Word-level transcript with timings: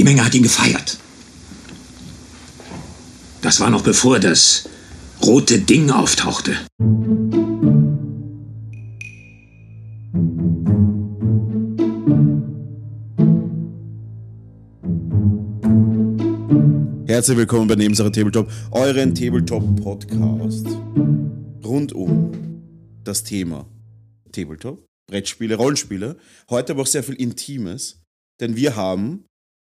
Die 0.00 0.04
Menge 0.04 0.24
hat 0.24 0.34
ihn 0.34 0.42
gefeiert. 0.42 0.96
Das 3.42 3.60
war 3.60 3.68
noch 3.68 3.82
bevor 3.82 4.18
das 4.18 4.66
rote 5.22 5.58
Ding 5.58 5.90
auftauchte. 5.90 6.52
Herzlich 17.06 17.36
willkommen 17.36 17.68
bei 17.68 17.74
Nebensache 17.74 18.10
Tabletop, 18.10 18.50
euren 18.70 19.14
Tabletop-Podcast. 19.14 20.66
Rund 21.62 21.92
um 21.92 22.32
das 23.04 23.22
Thema 23.22 23.68
Tabletop, 24.32 24.82
Brettspiele, 25.08 25.56
Rollenspiele. 25.56 26.16
Heute 26.48 26.72
aber 26.72 26.80
auch 26.80 26.86
sehr 26.86 27.02
viel 27.02 27.16
Intimes, 27.16 28.00
denn 28.40 28.56
wir 28.56 28.76
haben, 28.76 29.26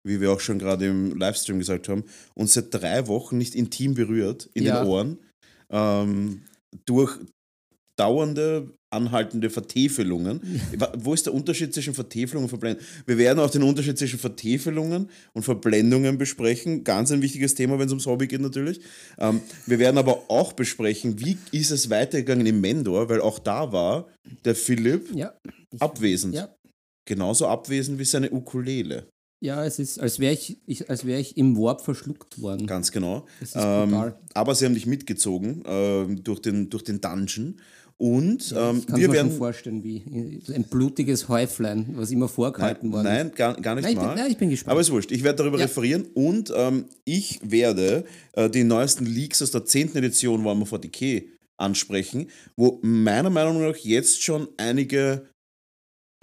wie 0.06 0.20
wir 0.20 0.32
auch 0.32 0.40
schon 0.40 0.58
gerade 0.58 0.86
im 0.86 1.16
Livestream 1.18 1.58
gesagt 1.58 1.88
haben, 1.88 2.04
uns 2.34 2.54
seit 2.54 2.72
drei 2.72 3.06
Wochen 3.06 3.38
nicht 3.38 3.54
intim 3.54 3.94
berührt 3.94 4.48
in 4.54 4.64
Ja. 4.64 4.80
den 4.82 4.88
Ohren. 4.88 5.18
Ähm, 5.70 6.42
durch 6.86 7.18
dauernde, 7.96 8.70
anhaltende 8.92 9.50
Vertäfelungen. 9.50 10.40
Wa- 10.78 10.92
Wo 10.96 11.12
ist 11.12 11.26
der 11.26 11.34
Unterschied 11.34 11.74
zwischen 11.74 11.92
Vertäfelung 11.92 12.44
und 12.44 12.48
Verblendung? 12.48 12.82
Wir 13.06 13.18
werden 13.18 13.38
auch 13.40 13.50
den 13.50 13.62
Unterschied 13.62 13.98
zwischen 13.98 14.18
Vertäfelungen 14.18 15.10
und 15.34 15.42
Verblendungen 15.42 16.16
besprechen. 16.16 16.82
Ganz 16.82 17.10
ein 17.12 17.20
wichtiges 17.20 17.54
Thema, 17.54 17.78
wenn 17.78 17.86
es 17.86 17.92
ums 17.92 18.06
Hobby 18.06 18.26
geht 18.26 18.40
natürlich. 18.40 18.80
Ähm, 19.18 19.40
wir 19.66 19.78
werden 19.78 19.98
aber 19.98 20.30
auch 20.30 20.54
besprechen, 20.54 21.20
wie 21.20 21.36
ist 21.52 21.70
es 21.70 21.90
weitergegangen 21.90 22.46
in 22.46 22.60
Mendor, 22.60 23.08
weil 23.10 23.20
auch 23.20 23.38
da 23.38 23.70
war 23.72 24.08
der 24.44 24.54
Philipp 24.54 25.14
Ja. 25.14 25.34
Abwesend. 25.78 26.34
ja. 26.34 26.48
Genauso 27.06 27.48
abwesend 27.48 27.98
wie 27.98 28.04
seine 28.04 28.30
Ukulele. 28.30 29.06
Ja, 29.40 29.64
es 29.64 29.78
ist, 29.78 29.98
als 29.98 30.18
wäre 30.18 30.34
ich, 30.34 30.58
ich, 30.66 30.90
als 30.90 31.04
wär 31.06 31.18
ich 31.18 31.36
im 31.36 31.56
Warp 31.56 31.80
verschluckt 31.82 32.40
worden. 32.40 32.66
Ganz 32.66 32.92
genau. 32.92 33.26
Ist 33.40 33.54
Ähm, 33.56 34.12
aber 34.34 34.54
sie 34.54 34.66
haben 34.66 34.74
dich 34.74 34.86
mitgezogen 34.86 35.62
ähm, 35.66 36.22
durch, 36.22 36.40
den, 36.40 36.68
durch 36.70 36.84
den 36.84 37.00
Dungeon. 37.00 37.56
Und 37.96 38.54
ähm, 38.56 38.78
ich 38.78 38.86
kann 38.86 38.98
wir 38.98 39.08
mir 39.08 39.14
schon 39.18 39.26
werden. 39.28 39.32
vorstellen, 39.38 39.84
wie 39.84 40.02
ein 40.54 40.64
blutiges 40.64 41.28
Häuflein, 41.28 41.86
was 41.96 42.10
immer 42.10 42.28
vorgehalten 42.28 42.88
Nein, 42.88 42.92
worden 42.94 43.06
ist. 43.06 43.12
nein 43.12 43.32
gar, 43.34 43.60
gar 43.60 43.74
nicht 43.74 43.84
Nein, 43.84 43.92
ich 43.92 43.98
bin- 43.98 44.06
mal. 44.06 44.14
nein, 44.16 44.30
ich 44.30 44.36
bin 44.38 44.48
gespannt. 44.50 44.72
Aber 44.72 44.80
ist 44.80 44.90
wurscht. 44.90 45.10
Ich 45.12 45.22
werde 45.22 45.36
darüber 45.42 45.58
Ja. 45.58 45.64
referieren 45.66 46.06
und 46.14 46.50
ähm, 46.56 46.86
ich 47.04 47.40
werde 47.42 48.04
äh, 48.32 48.48
die 48.48 48.64
neuesten 48.64 49.04
Leaks 49.04 49.42
aus 49.42 49.50
der 49.50 49.66
10. 49.66 49.96
Edition 49.96 50.42
Warhammer 50.44 50.64
40k 50.64 51.24
ansprechen, 51.58 52.28
wo 52.56 52.78
meiner 52.82 53.28
Meinung 53.28 53.60
nach 53.60 53.76
jetzt 53.76 54.22
schon 54.22 54.48
einige 54.56 55.28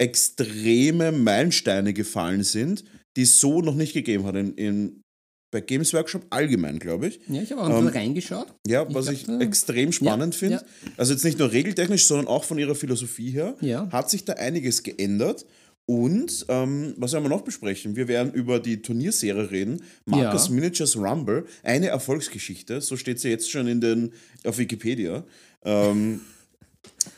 extreme 0.00 1.12
Meilensteine 1.12 1.92
gefallen 1.92 2.42
sind, 2.44 2.84
die 3.16 3.22
es 3.22 3.40
so 3.40 3.60
noch 3.60 3.74
nicht 3.74 3.92
gegeben 3.94 4.24
hat 4.24 4.36
in, 4.36 4.54
in, 4.54 5.02
bei 5.50 5.60
Games 5.60 5.94
Workshop 5.94 6.26
allgemein, 6.30 6.78
glaube 6.78 7.08
ich. 7.08 7.20
Ja, 7.28 7.40
ich 7.42 7.50
habe 7.52 7.62
auch 7.62 7.78
Ähm, 7.80 7.86
reingeschaut. 7.88 8.54
Ja, 8.66 8.86
Ich 8.88 8.94
was 8.94 9.06
glaub, 9.06 9.14
ich 9.16 9.28
äh, 9.28 9.38
extrem 9.44 9.92
spannend 9.92 10.34
ja, 10.34 10.38
finde. 10.38 10.54
ja. 10.56 10.90
Also 10.98 11.12
jetzt 11.14 11.24
nicht 11.24 11.38
nur 11.38 11.50
regeltechnisch, 11.52 12.06
sondern 12.06 12.26
auch 12.28 12.44
von 12.44 12.58
ihrer 12.58 12.74
Philosophie 12.74 13.30
her 13.30 13.56
Ja. 13.60 13.88
hat 13.90 14.10
sich 14.10 14.24
da 14.24 14.34
einiges 14.34 14.82
geändert. 14.82 15.46
Und 15.86 16.44
ähm, 16.50 16.92
was 16.98 17.14
werden 17.14 17.24
wir 17.24 17.30
noch 17.30 17.40
besprechen? 17.40 17.96
Wir 17.96 18.08
werden 18.08 18.30
über 18.34 18.60
die 18.60 18.82
Turnierserie 18.82 19.50
reden. 19.50 19.82
Marcus. 20.04 20.50
Miniatures 20.50 20.98
Rumble, 20.98 21.46
eine 21.62 21.86
Erfolgsgeschichte. 21.86 22.82
So 22.82 22.98
steht 22.98 23.18
sie 23.20 23.30
jetzt 23.30 23.50
schon 23.50 23.66
in 23.68 23.80
den, 23.80 24.12
auf 24.44 24.58
Wikipedia. 24.58 25.24
Ähm, 25.64 26.20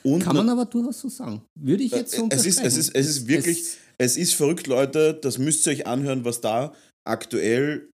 und 0.05 0.23
Kann 0.23 0.37
man 0.37 0.49
aber 0.49 0.67
durchaus 0.67 1.01
so 1.01 1.09
sagen. 1.09 1.43
Würde 1.57 1.83
ich 1.83 1.91
jetzt 1.91 2.13
so 2.15 2.29
es 2.31 2.47
ist, 2.47 2.61
es 2.63 2.77
ist, 2.77 2.95
es 2.95 3.09
ist 3.09 3.27
wirklich, 3.27 3.59
es 3.61 3.77
ist 4.17 4.35
verrückt, 4.35 4.67
Leute. 4.67 5.15
Das 5.15 5.39
müsst 5.39 5.67
ihr 5.67 5.73
euch 5.73 5.87
anhören, 5.87 6.25
was 6.25 6.41
da 6.41 6.75
aktuell 7.07 7.91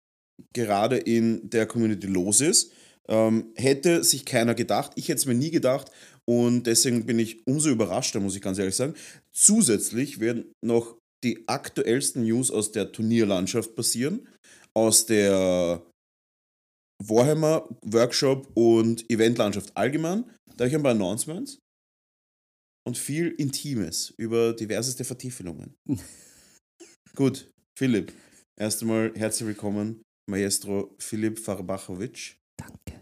gerade 0.53 0.97
in 0.97 1.49
der 1.49 1.65
Community 1.65 2.07
los 2.07 2.41
ist. 2.41 2.71
Ähm, 3.07 3.51
hätte 3.55 4.03
sich 4.03 4.25
keiner 4.25 4.55
gedacht. 4.55 4.91
Ich 4.95 5.09
hätte 5.09 5.19
es 5.19 5.25
mir 5.25 5.35
nie 5.35 5.51
gedacht. 5.51 5.91
Und 6.27 6.63
deswegen 6.63 7.05
bin 7.05 7.19
ich 7.19 7.45
umso 7.47 7.69
überraschter, 7.69 8.19
muss 8.19 8.35
ich 8.35 8.41
ganz 8.41 8.57
ehrlich 8.57 8.75
sagen. 8.75 8.95
Zusätzlich 9.31 10.19
werden 10.19 10.51
noch 10.63 10.97
die 11.23 11.47
aktuellsten 11.47 12.23
News 12.23 12.51
aus 12.51 12.71
der 12.71 12.91
Turnierlandschaft 12.91 13.75
passieren. 13.75 14.27
Aus 14.75 15.05
der 15.05 15.81
Warhammer 17.03 17.67
Workshop 17.81 18.47
und 18.53 19.09
Eventlandschaft 19.09 19.75
allgemein. 19.75 20.25
Da 20.55 20.65
habe 20.65 20.69
ich 20.69 20.75
ein 20.75 20.83
paar 20.83 20.91
Announcements 20.91 21.59
und 22.87 22.97
viel 22.97 23.29
Intimes 23.29 24.13
über 24.17 24.53
diverseste 24.53 25.03
Vertiefelungen. 25.03 25.75
Gut, 27.15 27.49
Philipp, 27.77 28.13
erst 28.59 28.81
einmal 28.81 29.11
herzlich 29.15 29.47
willkommen, 29.47 30.01
Maestro 30.29 30.95
Philipp 30.99 31.39
Farbachowitsch. 31.39 32.35
Danke. 32.57 33.01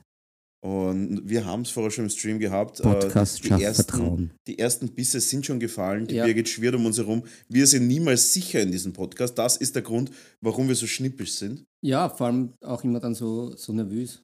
Und 0.63 1.27
wir 1.27 1.45
haben 1.45 1.63
es 1.63 1.71
vorher 1.71 1.91
schon 1.91 2.05
im 2.05 2.09
Stream 2.09 2.39
gehabt. 2.39 2.79
äh, 2.79 2.83
Podcast 2.83 3.43
die, 3.43 3.49
ersten, 3.49 3.83
Vertrauen. 3.89 4.31
die 4.47 4.57
ersten 4.59 4.87
Bisse 4.93 5.19
sind 5.19 5.45
schon 5.45 5.59
gefallen. 5.59 6.07
Die 6.07 6.15
Ja. 6.15 6.25
Birgit 6.25 6.47
schwirrt 6.47 6.75
um 6.75 6.85
uns 6.85 6.97
herum. 6.97 7.23
Wir 7.49 7.67
sind 7.67 7.87
niemals 7.87 8.31
sicher 8.33 8.61
in 8.61 8.71
diesem 8.71 8.93
Podcast. 8.93 9.37
Das 9.37 9.57
ist 9.57 9.75
der 9.75 9.81
Grund, 9.81 10.11
warum 10.41 10.69
wir 10.69 10.75
so 10.75 10.87
schnippisch 10.87 11.33
sind. 11.33 11.65
Ja, 11.83 12.07
vor 12.07 12.27
allem 12.27 12.53
auch 12.61 12.81
immer 12.85 13.01
dann 13.01 13.13
so, 13.13 13.53
so 13.57 13.73
nervös. 13.73 14.21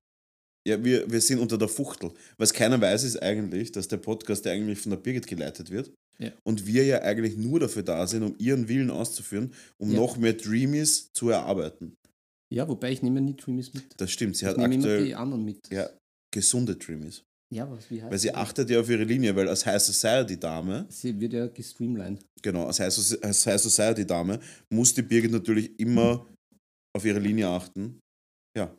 Ja, 0.69 0.84
wir, 0.84 1.09
wir 1.12 1.19
sind 1.22 1.40
unter 1.40 1.57
der 1.57 1.68
Fuchtel. 1.68 2.12
Was 2.38 2.53
keiner 2.53 2.80
weiß, 2.80 3.03
ist 3.03 3.22
eigentlich, 3.22 3.72
dass 3.72 3.88
der 3.88 3.97
Podcast 3.97 4.46
ja 4.46 4.52
eigentlich 4.52 4.80
von 4.80 4.91
der 4.91 4.97
Birgit 4.97 5.28
geleitet 5.28 5.69
wird. 5.72 5.91
Ja. 6.19 6.31
Und 6.44 6.66
wir 6.66 6.85
ja 6.85 7.02
eigentlich 7.02 7.38
nur 7.38 7.59
dafür 7.59 7.84
da 7.84 8.06
sind, 8.06 8.24
um 8.24 8.35
ihren 8.40 8.68
Willen 8.68 8.90
auszuführen, 8.91 9.53
um 9.81 9.91
Ja. 9.91 9.97
noch 9.97 10.18
mehr 10.18 10.34
Dreamies 10.34 11.09
zu 11.13 11.30
erarbeiten. 11.30 11.96
Ja, 12.53 12.68
wobei 12.68 12.91
ich 12.91 13.02
nehme 13.02 13.22
nie 13.22 13.35
Dreamies 13.35 13.74
mit. 13.74 13.85
Das 13.97 14.12
stimmt. 14.12 14.35
Sie 14.35 14.46
Ich 14.46 14.50
hat 14.50 14.57
nehme 14.57 14.74
immer 14.75 14.84
die 14.84 14.90
aktuell 14.94 15.13
anderen 15.16 15.46
mit. 15.46 15.59
ja, 15.72 15.90
gesunde 16.34 16.75
Dreamies. 16.75 17.24
Ja, 17.53 17.69
was, 17.72 17.90
wie 17.90 18.01
heißt 18.01 18.12
Weil 18.12 18.19
sie 18.19 18.28
das? 18.28 18.38
achtet 18.38 18.69
ja 18.69 18.80
auf 18.80 18.90
ihre 18.90 19.03
Linie, 19.06 19.36
weil 19.36 19.47
als 19.47 19.66
High 19.66 19.81
Society-Dame, 19.81 20.86
Sie 20.90 21.19
wird 21.19 21.34
ja 21.34 21.47
gestreamlined. 21.47 22.24
genau, 22.44 22.66
als 22.68 22.80
High, 22.80 22.94
Soci- 22.94 23.19
als 23.24 23.46
High 23.46 23.59
Society-Dame, 23.62 24.40
muss 24.72 24.94
die 24.94 25.01
Birgit 25.01 25.31
natürlich 25.31 25.72
immer 25.80 26.28
auf 26.96 27.06
ihre 27.06 27.19
Linie 27.19 27.47
achten. 27.47 28.00
Ja. 28.57 28.75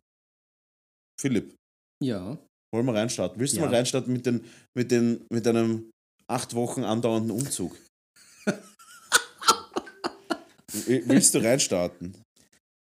Philipp, 1.20 1.54
Ja. 2.02 2.38
wollen 2.74 2.86
wir 2.86 2.94
reinstarten? 2.94 3.38
Willst 3.40 3.54
du 3.54 3.60
Ja. 3.60 3.66
mal 3.66 3.74
reinstarten 3.74 4.12
mit, 4.12 4.24
den, 4.26 4.44
mit, 4.76 4.90
den, 4.90 5.24
mit 5.30 5.46
einem 5.46 5.90
acht 6.28 6.54
Wochen 6.54 6.82
andauernden 6.84 7.30
Umzug? 7.32 7.76
Will- 10.86 11.02
Willst 11.06 11.34
du 11.34 11.38
reinstarten? 11.38 12.16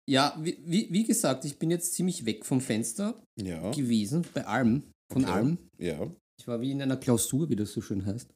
Ja, 0.09 0.37
wie, 0.41 0.59
wie, 0.65 0.89
wie 0.93 1.05
gesagt, 1.05 1.45
ich 1.45 1.59
bin 1.59 1.71
jetzt 1.71 1.95
ziemlich 1.95 2.25
weg 2.25 2.45
vom 2.45 2.61
Fenster 2.61 3.21
Ja. 3.41 3.71
gewesen, 3.73 4.25
bei 4.35 4.47
allem, 4.47 4.83
von 5.13 5.25
Okay. 5.25 5.33
allem. 5.33 5.59
Ja. 5.79 6.11
Ich 6.39 6.47
war 6.47 6.61
wie 6.61 6.71
in 6.73 6.83
einer 6.83 6.97
Klausur, 6.97 7.49
wie 7.49 7.57
das 7.57 7.73
so 7.73 7.81
schön 7.81 8.05
heißt. 8.07 8.29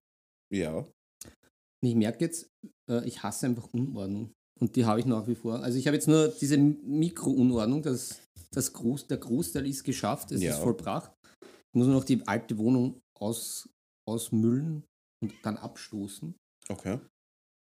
Ja. 0.52 0.78
Und 0.78 1.88
ich 1.88 1.94
merke 1.94 2.24
jetzt, 2.24 2.48
äh, 2.90 3.06
ich 3.06 3.22
hasse 3.22 3.46
einfach 3.46 3.68
Unordnung. 3.72 4.32
Und 4.60 4.76
die 4.76 4.84
habe 4.84 5.00
ich 5.00 5.06
nach 5.06 5.26
wie 5.26 5.34
vor. 5.34 5.60
Also 5.62 5.78
ich 5.78 5.86
habe 5.86 5.96
jetzt 5.96 6.08
nur 6.08 6.28
diese 6.28 6.58
Mikrounordnung, 6.58 7.82
das, 7.82 8.20
das 8.52 8.72
Groß, 8.72 9.06
der 9.06 9.18
Großteil 9.18 9.66
ist 9.66 9.84
geschafft, 9.84 10.32
es 10.32 10.42
Ja. 10.42 10.54
ist 10.54 10.60
vollbracht. 10.62 11.12
Ich 11.42 11.74
muss 11.78 11.86
nur 11.86 11.96
noch 11.96 12.04
die 12.04 12.26
alte 12.26 12.58
Wohnung 12.58 13.00
aus, 13.18 13.68
ausmüllen 14.08 14.84
und 15.22 15.32
dann 15.42 15.56
abstoßen. 15.56 16.34
Okay. 16.68 17.00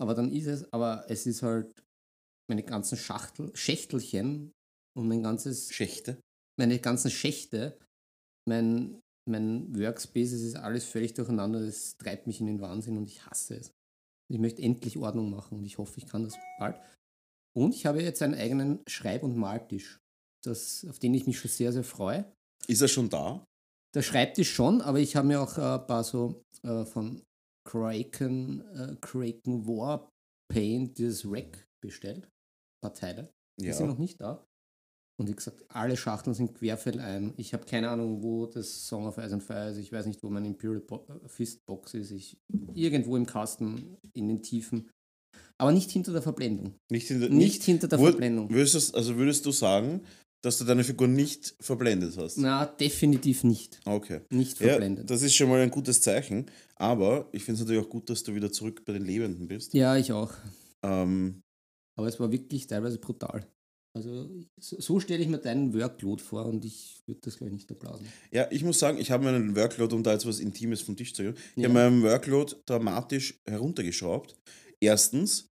Aber 0.01 0.15
dann 0.15 0.33
ist 0.33 0.47
es, 0.47 0.73
aber 0.73 1.05
es 1.09 1.27
ist 1.27 1.43
halt 1.43 1.73
meine 2.51 2.63
ganzen 2.65 2.97
Schachtel, 2.99 3.55
Schächtelchen 3.55 4.53
und 4.97 5.09
mein 5.09 5.23
ganzes, 5.23 5.71
Schächte. 5.73 6.21
meine 6.59 6.79
ganzen 6.79 7.11
Schächte, 7.11 7.79
mein, 8.49 9.01
mein 9.29 9.75
Workspace, 9.75 10.33
es 10.33 10.43
ist 10.43 10.57
alles 10.57 10.85
völlig 10.85 11.15
durcheinander, 11.15 11.65
das 11.65 11.97
treibt 11.97 12.27
mich 12.27 12.41
in 12.41 12.47
den 12.47 12.61
Wahnsinn 12.61 12.97
und 12.97 13.09
ich 13.09 13.25
hasse 13.27 13.57
es. 13.57 13.71
Ich 14.31 14.39
möchte 14.39 14.63
endlich 14.63 14.97
Ordnung 14.99 15.31
machen 15.31 15.59
und 15.59 15.65
ich 15.65 15.79
hoffe, 15.79 15.99
ich 15.99 16.07
kann 16.07 16.25
das 16.25 16.35
bald. 16.59 16.77
Und 17.57 17.75
ich 17.75 17.87
habe 17.87 18.03
jetzt 18.03 18.23
einen 18.23 18.35
eigenen 18.35 18.81
Schreib- 18.89 19.23
und 19.23 19.37
Maltisch, 19.37 19.99
das, 20.47 20.87
auf 20.89 20.99
den 20.99 21.15
ich 21.15 21.27
mich 21.27 21.39
schon 21.39 21.51
sehr, 21.51 21.73
sehr 21.73 21.85
freue. 21.85 22.25
Ist 22.69 22.83
er 22.83 22.89
schon 22.89 23.09
da? 23.09 23.45
Der 23.95 24.03
Schreibtisch 24.03 24.53
schon, 24.53 24.81
aber 24.81 24.99
ich 24.99 25.17
habe 25.17 25.29
mir 25.29 25.41
auch 25.41 25.57
äh, 25.59 25.81
ein 25.81 25.87
paar 25.87 26.03
so 26.05 26.43
äh, 26.63 26.85
von 26.85 27.23
Kraken, 27.69 28.61
äh, 28.75 28.97
Kraken 29.01 29.67
War 29.67 30.09
Paint, 30.53 30.99
dieses 30.99 31.25
Rack 31.31 31.67
bestellt. 31.83 32.25
Ein 32.25 32.81
paar 32.83 32.95
Teile. 32.95 33.31
Die 33.61 33.73
sind 33.73 33.87
noch 33.87 33.99
nicht 33.99 34.21
da. 34.21 34.45
Und 35.21 35.29
wie 35.29 35.35
gesagt, 35.35 35.65
alle 35.69 35.97
Schachteln 35.97 36.35
sind 36.35 36.55
querfeldein. 36.57 37.35
Ich 37.37 37.53
habe 37.55 37.65
keine 37.65 37.89
Ahnung, 37.89 38.21
wo 38.23 38.47
das 38.47 38.89
Song 38.89 39.07
of 39.07 39.17
Ice 39.17 39.33
and 39.35 39.43
Fire 39.45 39.71
ist. 39.71 39.77
Ich 39.79 39.93
weiß 39.93 40.07
nicht, 40.07 40.21
wo 40.25 40.29
mein 40.29 40.45
Imperial 40.45 40.81
Bo 40.81 41.07
äh, 41.09 41.29
Fist 41.29 41.65
Box 41.67 41.95
ist. 41.95 42.11
Ich, 42.11 42.37
irgendwo 42.75 43.17
im 43.17 43.25
Kasten, 43.27 43.97
in 44.13 44.27
den 44.29 44.43
Tiefen. 44.43 44.91
Aber 45.57 45.71
nicht 45.71 45.91
hinter 45.93 46.13
der 46.13 46.23
Verblendung. 46.23 46.75
Nicht, 46.91 47.07
hinter, 47.07 47.29
Nicht, 47.29 47.63
hinter 47.63 47.87
der 47.87 48.01
Wur- 48.01 48.09
Verblendung. 48.11 48.51
Würdest 48.51 48.93
also 48.95 49.17
würdest 49.17 49.47
du 49.47 49.53
sagen, 49.53 50.05
dass 50.45 50.59
du 50.59 50.65
deine 50.65 50.85
Figur 50.85 51.09
nicht 51.09 51.55
verblendet 51.61 52.17
hast? 52.17 52.39
Na, 52.39 52.67
definitiv 52.67 53.45
nicht. 53.45 53.81
Okay. 53.85 54.21
Nicht 54.31 54.61
Ja, 54.61 54.69
verblendet. 54.71 55.09
das 55.11 55.23
ist 55.23 55.35
schon 55.35 55.49
mal 55.49 55.61
ein 55.61 55.71
gutes 55.71 56.01
Zeichen. 56.01 56.51
Aber 56.77 57.29
ich 57.33 57.45
finde 57.45 57.61
es 57.61 57.67
natürlich 57.67 57.87
auch 57.87 57.91
gut, 57.91 58.11
dass 58.11 58.23
du 58.25 58.35
wieder 58.35 58.51
zurück 58.53 58.85
bei 58.85 58.93
den 58.93 59.05
Lebenden 59.05 59.49
bist. 59.49 59.73
Ja, 59.75 59.97
ich 59.97 60.13
auch. 60.13 60.33
Ähm, 60.85 61.41
Aber 61.97 62.09
es 62.09 62.19
war 62.21 62.31
wirklich 62.31 62.67
teilweise 62.67 62.99
brutal. 62.99 63.47
Also 63.97 64.29
so, 64.61 64.99
stelle 64.99 65.23
ich 65.23 65.29
mir 65.29 65.39
deinen 65.39 65.73
Workload 65.73 66.21
vor 66.21 66.47
und 66.47 66.65
ich 66.65 67.01
würde 67.07 67.21
das 67.23 67.39
gleich 67.39 67.53
nicht 67.53 67.71
applausen. 67.71 68.09
Ja, 68.33 68.49
ich 68.51 68.65
muss 68.65 68.81
sagen, 68.81 68.99
ich 68.99 69.13
habe 69.13 69.23
meinen 69.23 69.55
Workload, 69.55 69.95
um 69.95 70.03
da 70.03 70.13
jetzt 70.13 70.27
was 70.27 70.41
Intimes 70.41 70.81
vom 70.83 70.97
Tisch 70.97 71.15
zu 71.15 71.23
gehen, 71.23 71.35
ich 71.55 71.63
Ja. 71.63 71.69
habe 71.69 71.75
meinen 71.75 72.03
Workload 72.03 72.57
dramatisch 72.67 73.41
heruntergeschraubt. 73.49 74.35
Erstens, 74.81 75.47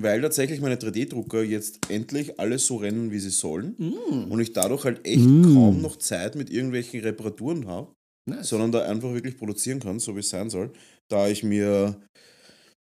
weil 0.00 0.20
tatsächlich 0.22 0.60
meine 0.60 0.76
3D-Drucker 0.76 1.42
jetzt 1.42 1.90
endlich 1.90 2.38
alles 2.38 2.66
so 2.66 2.76
rennen, 2.76 3.10
wie 3.10 3.18
sie 3.18 3.30
sollen. 3.30 3.74
Mm. 3.78 4.30
Und 4.30 4.40
ich 4.40 4.52
dadurch 4.52 4.84
halt 4.84 5.04
echt 5.06 5.24
Mm. 5.24 5.54
kaum 5.54 5.82
noch 5.82 5.96
Zeit 5.96 6.36
mit 6.36 6.50
irgendwelchen 6.50 7.00
Reparaturen 7.00 7.66
habe, 7.66 7.92
Nice. 8.28 8.48
sondern 8.48 8.70
da 8.72 8.82
einfach 8.82 9.12
wirklich 9.12 9.36
produzieren 9.36 9.80
kann, 9.80 9.98
so 9.98 10.14
wie 10.14 10.20
es 10.20 10.28
sein 10.30 10.50
soll. 10.50 10.72
Da 11.10 11.28
ich 11.28 11.42
mir 11.42 12.00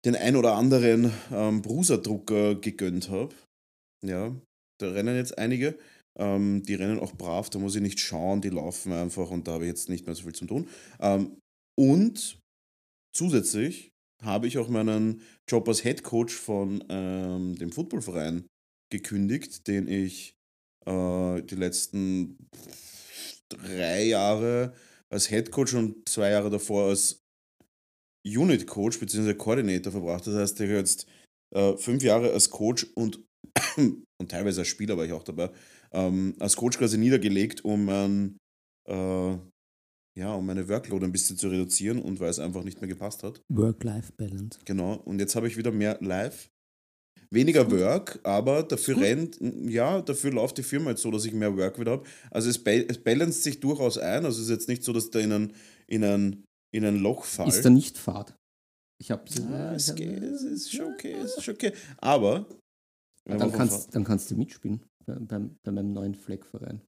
den 0.04 0.14
ein 0.14 0.36
oder 0.36 0.54
anderen 0.56 1.10
ähm, 1.32 1.62
Brusa-Drucker 1.62 2.56
gegönnt 2.56 3.08
habe. 3.10 3.34
Ja, 4.04 4.34
da 4.78 4.90
rennen 4.90 5.16
jetzt 5.16 5.38
einige. 5.38 5.78
Ähm, 6.18 6.62
die 6.62 6.74
rennen 6.74 6.98
auch 6.98 7.12
brav, 7.12 7.50
da 7.50 7.58
muss 7.58 7.74
ich 7.76 7.82
nicht 7.82 8.00
schauen, 8.00 8.40
die 8.40 8.48
laufen 8.50 8.92
einfach 8.92 9.30
und 9.30 9.48
da 9.48 9.52
habe 9.52 9.64
ich 9.64 9.68
jetzt 9.68 9.88
nicht 9.88 10.06
mehr 10.06 10.14
so 10.14 10.22
viel 10.24 10.34
zu 10.34 10.46
tun. 10.46 10.68
Ähm, 11.00 11.36
und 11.78 12.38
zusätzlich 13.14 13.90
habe 14.22 14.46
ich 14.46 14.58
auch 14.58 14.68
meinen 14.68 15.22
Job 15.48 15.68
als 15.68 15.82
Head 15.82 16.02
Coach 16.02 16.34
von 16.34 16.82
ähm, 16.88 17.56
dem 17.56 17.72
Footballverein 17.72 18.46
gekündigt, 18.90 19.66
den 19.68 19.88
ich 19.88 20.34
äh, 20.86 21.42
die 21.42 21.54
letzten 21.54 22.48
drei 23.48 24.04
Jahre 24.04 24.74
als 25.10 25.28
Head 25.28 25.50
Coach 25.50 25.74
und 25.74 26.08
zwei 26.08 26.30
Jahre 26.30 26.50
davor 26.50 26.88
als 26.88 27.22
Unit 28.26 28.66
Coach 28.66 28.98
bzw. 28.98 29.34
Coordinator 29.34 29.92
verbracht. 29.92 30.26
Das 30.26 30.34
heißt, 30.34 30.60
ich 30.60 30.68
habe 30.68 30.78
jetzt 30.78 31.06
äh, 31.54 31.76
fünf 31.76 32.02
Jahre 32.02 32.32
als 32.32 32.50
Coach 32.50 32.86
und, 32.94 33.24
und 33.76 34.28
teilweise 34.28 34.62
als 34.62 34.68
Spieler 34.68 34.96
war 34.96 35.04
ich 35.04 35.12
auch 35.12 35.22
dabei, 35.22 35.50
ähm, 35.92 36.34
als 36.40 36.56
Coach 36.56 36.78
quasi 36.78 36.98
niedergelegt, 36.98 37.64
um 37.64 37.84
mein, 37.84 38.38
äh, 38.88 39.36
ja, 40.16 40.34
um 40.34 40.46
meine 40.46 40.68
Workload 40.68 41.04
ein 41.04 41.12
bisschen 41.12 41.36
zu 41.36 41.48
reduzieren 41.48 42.00
und 42.00 42.20
weil 42.20 42.30
es 42.30 42.38
einfach 42.38 42.64
nicht 42.64 42.80
mehr 42.80 42.88
gepasst 42.88 43.22
hat. 43.22 43.42
Work-Life-Balance. 43.48 44.60
Genau. 44.64 44.94
Und 45.04 45.20
jetzt 45.20 45.36
habe 45.36 45.46
ich 45.46 45.56
wieder 45.56 45.70
mehr 45.72 45.98
Live. 46.00 46.50
Weniger 47.30 47.70
Work, 47.72 48.20
aber 48.22 48.62
dafür 48.62 49.00
rennt, 49.00 49.38
ja, 49.40 50.00
dafür 50.00 50.30
läuft 50.32 50.58
die 50.58 50.62
Firma 50.62 50.90
jetzt 50.90 51.02
so, 51.02 51.10
dass 51.10 51.24
ich 51.24 51.32
mehr 51.32 51.56
Work 51.56 51.78
wieder 51.80 51.92
habe. 51.92 52.04
Also 52.30 52.48
es, 52.48 52.62
ba 52.62 52.70
es 52.70 52.98
balanced 52.98 53.42
sich 53.42 53.58
durchaus 53.58 53.98
ein. 53.98 54.24
Also 54.24 54.38
es 54.38 54.44
ist 54.44 54.50
jetzt 54.50 54.68
nicht 54.68 54.84
so, 54.84 54.92
dass 54.92 55.10
da 55.10 55.18
in 55.18 55.32
ein, 55.32 55.52
in 55.88 56.04
ein, 56.04 56.44
in 56.72 56.84
ein 56.84 56.96
Loch 56.96 57.24
fall. 57.24 57.48
Ist 57.48 57.64
da 57.64 57.70
nicht 57.70 57.98
Fahrt? 57.98 58.36
Ich 58.98 59.10
habe 59.10 59.24
Ah, 59.50 59.74
es, 59.74 59.94
geht, 59.94 60.22
es 60.22 60.42
ist 60.42 60.72
schon 60.72 60.92
okay, 60.94 61.12
es 61.12 61.36
ist 61.36 61.44
schon 61.44 61.54
okay. 61.54 61.72
Aber 61.98 62.46
dann, 63.24 63.52
kannst, 63.52 63.94
dann 63.94 64.04
kannst 64.04 64.30
du 64.30 64.36
mitspielen 64.36 64.82
bei, 65.04 65.14
beim, 65.18 65.56
bei 65.64 65.72
meinem 65.72 65.92
neuen 65.92 66.14
Fleckverein. 66.14 66.80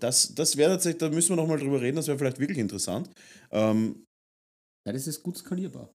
Das, 0.00 0.34
das 0.34 0.56
wäre 0.56 0.72
tatsächlich, 0.72 0.98
da 1.00 1.08
müssen 1.10 1.30
wir 1.30 1.36
nochmal 1.36 1.58
drüber 1.58 1.80
reden, 1.80 1.96
das 1.96 2.06
wäre 2.06 2.18
vielleicht 2.18 2.38
wirklich 2.40 2.58
interessant. 2.58 3.10
Ähm, 3.50 4.04
Ja, 4.86 4.92
das 4.92 5.06
ist 5.06 5.22
gut 5.22 5.36
skalierbar. 5.38 5.92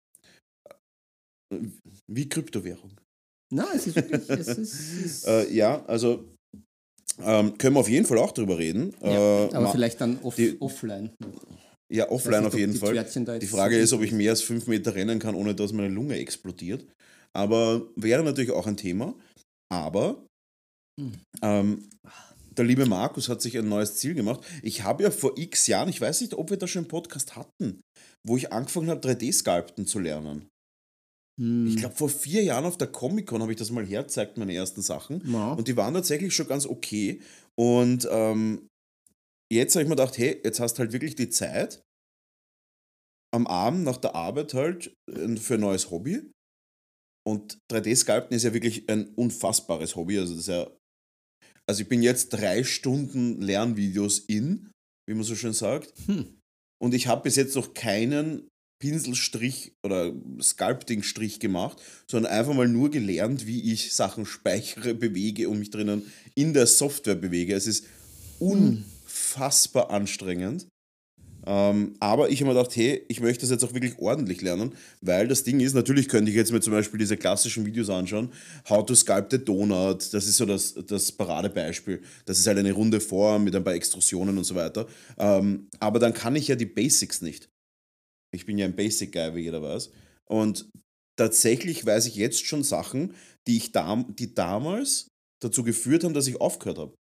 wie 2.12 2.30
Kryptowährung. 2.30 2.91
Nein, 3.51 3.68
es 3.75 3.88
ist 3.88 3.95
wirklich. 3.95 4.30
es 4.30 4.47
ist, 4.57 5.06
ist 5.06 5.25
Äh, 5.27 5.51
ja, 5.51 5.83
also 5.86 6.31
ähm, 7.19 7.57
können 7.57 7.75
wir 7.75 7.80
auf 7.80 7.89
jeden 7.89 8.06
Fall 8.06 8.19
auch 8.19 8.31
drüber 8.31 8.57
reden. 8.59 8.94
ja, 9.01 9.45
äh, 9.47 9.53
aber 9.53 9.62
ma- 9.65 9.71
vielleicht 9.71 10.00
dann 10.00 10.19
off, 10.21 10.35
die- 10.35 10.59
offline. 10.62 11.12
ja, 11.92 12.07
offline 12.09 12.44
nicht, 12.44 12.47
auf 12.53 12.59
jeden 12.59 12.74
die 12.74 12.80
Fall. 12.80 13.39
Die 13.39 13.47
Frage 13.47 13.77
ist, 13.80 13.92
ob 13.94 14.03
ich 14.03 14.12
mehr 14.12 14.31
als 14.31 14.44
fünf 14.44 14.68
Meter 14.68 14.94
rennen 14.94 15.18
kann, 15.18 15.33
ohne 15.33 15.56
dass 15.56 15.74
meine 15.74 15.89
Lunge 15.94 16.15
explodiert. 16.18 16.85
Aber 17.35 17.88
wäre 17.95 18.24
natürlich 18.24 18.51
auch 18.51 18.68
ein 18.68 18.77
Thema. 18.77 19.15
Aber 19.71 20.25
Hm. 21.00 21.13
ähm, 21.42 21.89
der 22.59 22.65
liebe 22.65 22.85
Markus 22.85 23.29
hat 23.29 23.41
sich 23.41 23.57
ein 23.57 23.69
neues 23.69 23.95
Ziel 23.95 24.13
gemacht. 24.13 24.45
Ich 24.61 24.83
habe 24.83 25.03
ja 25.03 25.11
vor 25.11 25.38
x 25.38 25.67
Jahren, 25.67 25.88
ich 25.88 26.01
weiß 26.01 26.21
nicht, 26.21 26.33
ob 26.33 26.50
wir 26.50 26.57
das 26.57 26.69
schon 26.69 26.83
im 26.83 26.88
Podcast 26.89 27.38
hatten, 27.38 27.81
wo 28.27 28.35
ich 28.35 28.51
angefangen 28.51 28.89
habe, 28.89 29.07
3D-Sculpten 29.07 29.88
zu 29.88 30.00
lernen. 30.00 30.50
Hm. 31.39 31.67
Ich 31.67 31.77
glaube, 31.77 31.95
vor 31.95 32.09
vier 32.09 32.44
Jahren 32.44 32.65
auf 32.65 32.77
der 32.77 32.88
Comic-Con 32.88 33.41
habe 33.41 33.53
ich 33.53 33.57
das 33.57 33.71
mal 33.71 33.85
hergezeigt, 33.85 34.38
meine 34.38 34.53
ersten 34.53 34.81
Sachen. 34.81 35.23
Ja. 35.31 35.53
Und 35.53 35.69
die 35.69 35.77
waren 35.77 35.94
tatsächlich 35.94 36.35
schon 36.35 36.50
ganz 36.50 36.65
okay. 36.65 37.21
Und 37.57 38.07
ähm, 38.11 38.67
jetzt 39.51 39.75
habe 39.75 39.83
ich 39.83 39.89
mir 39.89 39.95
gedacht, 39.95 40.17
hey, 40.17 40.41
jetzt 40.44 40.59
hast 40.59 40.73
du 40.73 40.79
halt 40.79 40.91
wirklich 40.91 41.15
die 41.15 41.29
Zeit, 41.29 41.81
am 43.33 43.47
Abend 43.47 43.85
nach 43.85 43.97
der 43.97 44.15
Arbeit 44.15 44.53
halt 44.53 44.94
äh, 45.09 45.38
für 45.38 45.53
ein 45.53 45.61
neues 45.61 45.91
Hobby. 45.91 46.29
Und 47.25 47.57
3D-Sculpten 47.71 48.35
ist 48.35 48.44
ja 48.44 48.53
wirklich 48.53 48.89
ein 48.89 49.13
unfassbares 49.15 49.95
Hobby. 49.95 50.19
Also, 50.19 50.33
das 50.33 50.41
ist 50.41 50.47
ja, 50.47 50.67
also 51.69 51.83
ich 51.83 51.88
bin 51.88 52.01
jetzt 52.01 52.30
drei 52.30 52.63
Stunden 52.63 53.39
Lernvideos 53.44 54.18
in, 54.18 54.71
wie 55.07 55.13
man 55.13 55.24
so 55.24 55.36
schön 55.36 55.54
sagt. 55.54 55.94
Hm. 56.07 56.25
Und 56.81 56.95
ich 56.95 57.06
habe 57.06 57.21
bis 57.21 57.36
jetzt 57.36 57.56
noch 57.56 57.75
keinen 57.75 58.48
Pinselstrich 58.81 59.74
oder 59.86 60.16
Sculpting-Strich 60.42 61.39
gemacht, 61.39 61.80
sondern 62.10 62.31
einfach 62.31 62.56
mal 62.56 62.68
nur 62.68 62.89
gelernt, 62.89 63.45
wie 63.45 63.71
ich 63.71 63.94
Sachen 63.94 64.25
speichere, 64.25 64.95
bewege 64.95 65.48
und 65.48 65.60
mich 65.60 65.69
drinnen 65.69 66.12
in 66.33 66.56
der 66.56 66.66
Software 66.66 67.13
bewege. 67.13 67.54
Es 67.54 67.68
ist 67.68 67.86
unfassbar 68.39 69.92
anstrengend. 69.92 70.66
Ähm, 71.45 71.95
aber 72.00 72.30
ich 72.30 72.41
habe 72.41 72.51
mir 72.51 72.57
gedacht, 72.57 72.75
hey, 72.75 73.03
ich 73.07 73.21
möchte 73.21 73.41
das 73.41 73.50
jetzt 73.50 73.63
auch 73.63 73.74
wirklich 73.74 73.97
ordentlich 74.00 74.41
lernen, 74.41 74.74
weil 75.01 75.27
das 75.27 75.44
Ding 75.44 75.59
ist, 75.59 75.74
natürlich 75.74 76.07
könnte 76.07 76.30
ich 76.30 76.38
jetzt 76.38 76.51
mir 76.51 76.62
zum 76.62 76.74
Beispiel 76.74 77.00
diese 77.00 77.18
klassischen 77.18 77.65
Videos 77.65 77.89
anschauen, 77.89 78.31
How 78.69 78.86
to 78.86 78.95
Sculpt 78.95 79.33
a 79.33 79.38
Donut, 79.38 80.13
das 80.13 80.27
ist 80.27 80.38
so 80.38 80.45
das, 80.45 80.75
das 80.88 81.12
Paradebeispiel. 81.12 82.01
Das 82.25 82.39
ist 82.39 82.47
halt 82.47 82.57
eine 82.57 82.71
runde 82.71 83.00
Form 83.00 83.44
mit 83.45 83.56
ein 83.56 83.63
paar 83.63 83.74
Extrusionen 83.74 84.38
und 84.38 84.44
so 84.44 84.56
weiter. 84.56 84.88
Ähm, 85.18 85.68
aber 85.80 86.00
dann 86.00 86.13
kann 86.13 86.36
ich 86.36 86.47
ja 86.47 86.56
die 86.56 86.65
Basics 86.65 87.21
nicht. 87.21 87.50
Ich 88.31 88.45
bin 88.45 88.57
ja 88.57 88.65
ein 88.65 88.75
Basic-Guy, 88.75 89.35
wie 89.35 89.42
jeder 89.42 89.62
weiß. 89.62 89.92
Und 90.30 90.69
tatsächlich 91.18 91.85
weiß 91.85 92.06
ich 92.06 92.15
jetzt 92.15 92.45
schon 92.45 92.63
Sachen, 92.63 93.13
die, 93.47 93.57
ich 93.57 93.71
dam 93.71 94.15
die 94.15 94.33
damals 94.33 95.07
dazu 95.42 95.63
geführt 95.63 96.03
haben, 96.03 96.13
dass 96.13 96.27
ich 96.27 96.39
aufgehört 96.39 96.77
habe. 96.77 96.95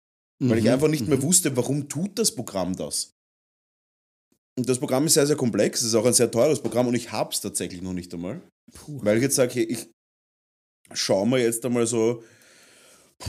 Weil 0.43 0.59
ich 0.59 0.65
Mhm, 0.65 0.71
einfach 0.71 0.89
nicht 0.89 1.07
mehr 1.07 1.19
mhm. 1.19 1.23
wusste, 1.23 1.57
warum 1.57 1.89
tut 1.89 2.19
das 2.19 2.35
Programm 2.35 2.77
das. 2.77 3.14
Und 4.57 4.69
das 4.69 4.79
Programm 4.79 5.07
ist 5.07 5.15
sehr, 5.15 5.27
sehr 5.27 5.37
komplex, 5.37 5.81
es 5.81 5.89
ist 5.89 5.95
auch 5.95 6.07
ein 6.07 6.13
sehr 6.13 6.31
teures 6.31 6.63
Programm 6.63 6.87
und 6.87 6.95
ich 6.95 7.11
habe 7.11 7.33
es 7.33 7.41
tatsächlich 7.41 7.83
noch 7.83 7.93
nicht 7.93 8.15
einmal. 8.15 8.41
Puh. 8.73 9.01
Weil 9.03 9.17
ich 9.17 9.23
jetzt 9.23 9.35
sage, 9.35 9.63
ich 9.63 9.91
schaue 10.93 11.27
mir 11.27 11.41
jetzt 11.41 11.65
einmal 11.65 11.87
so, 11.87 12.23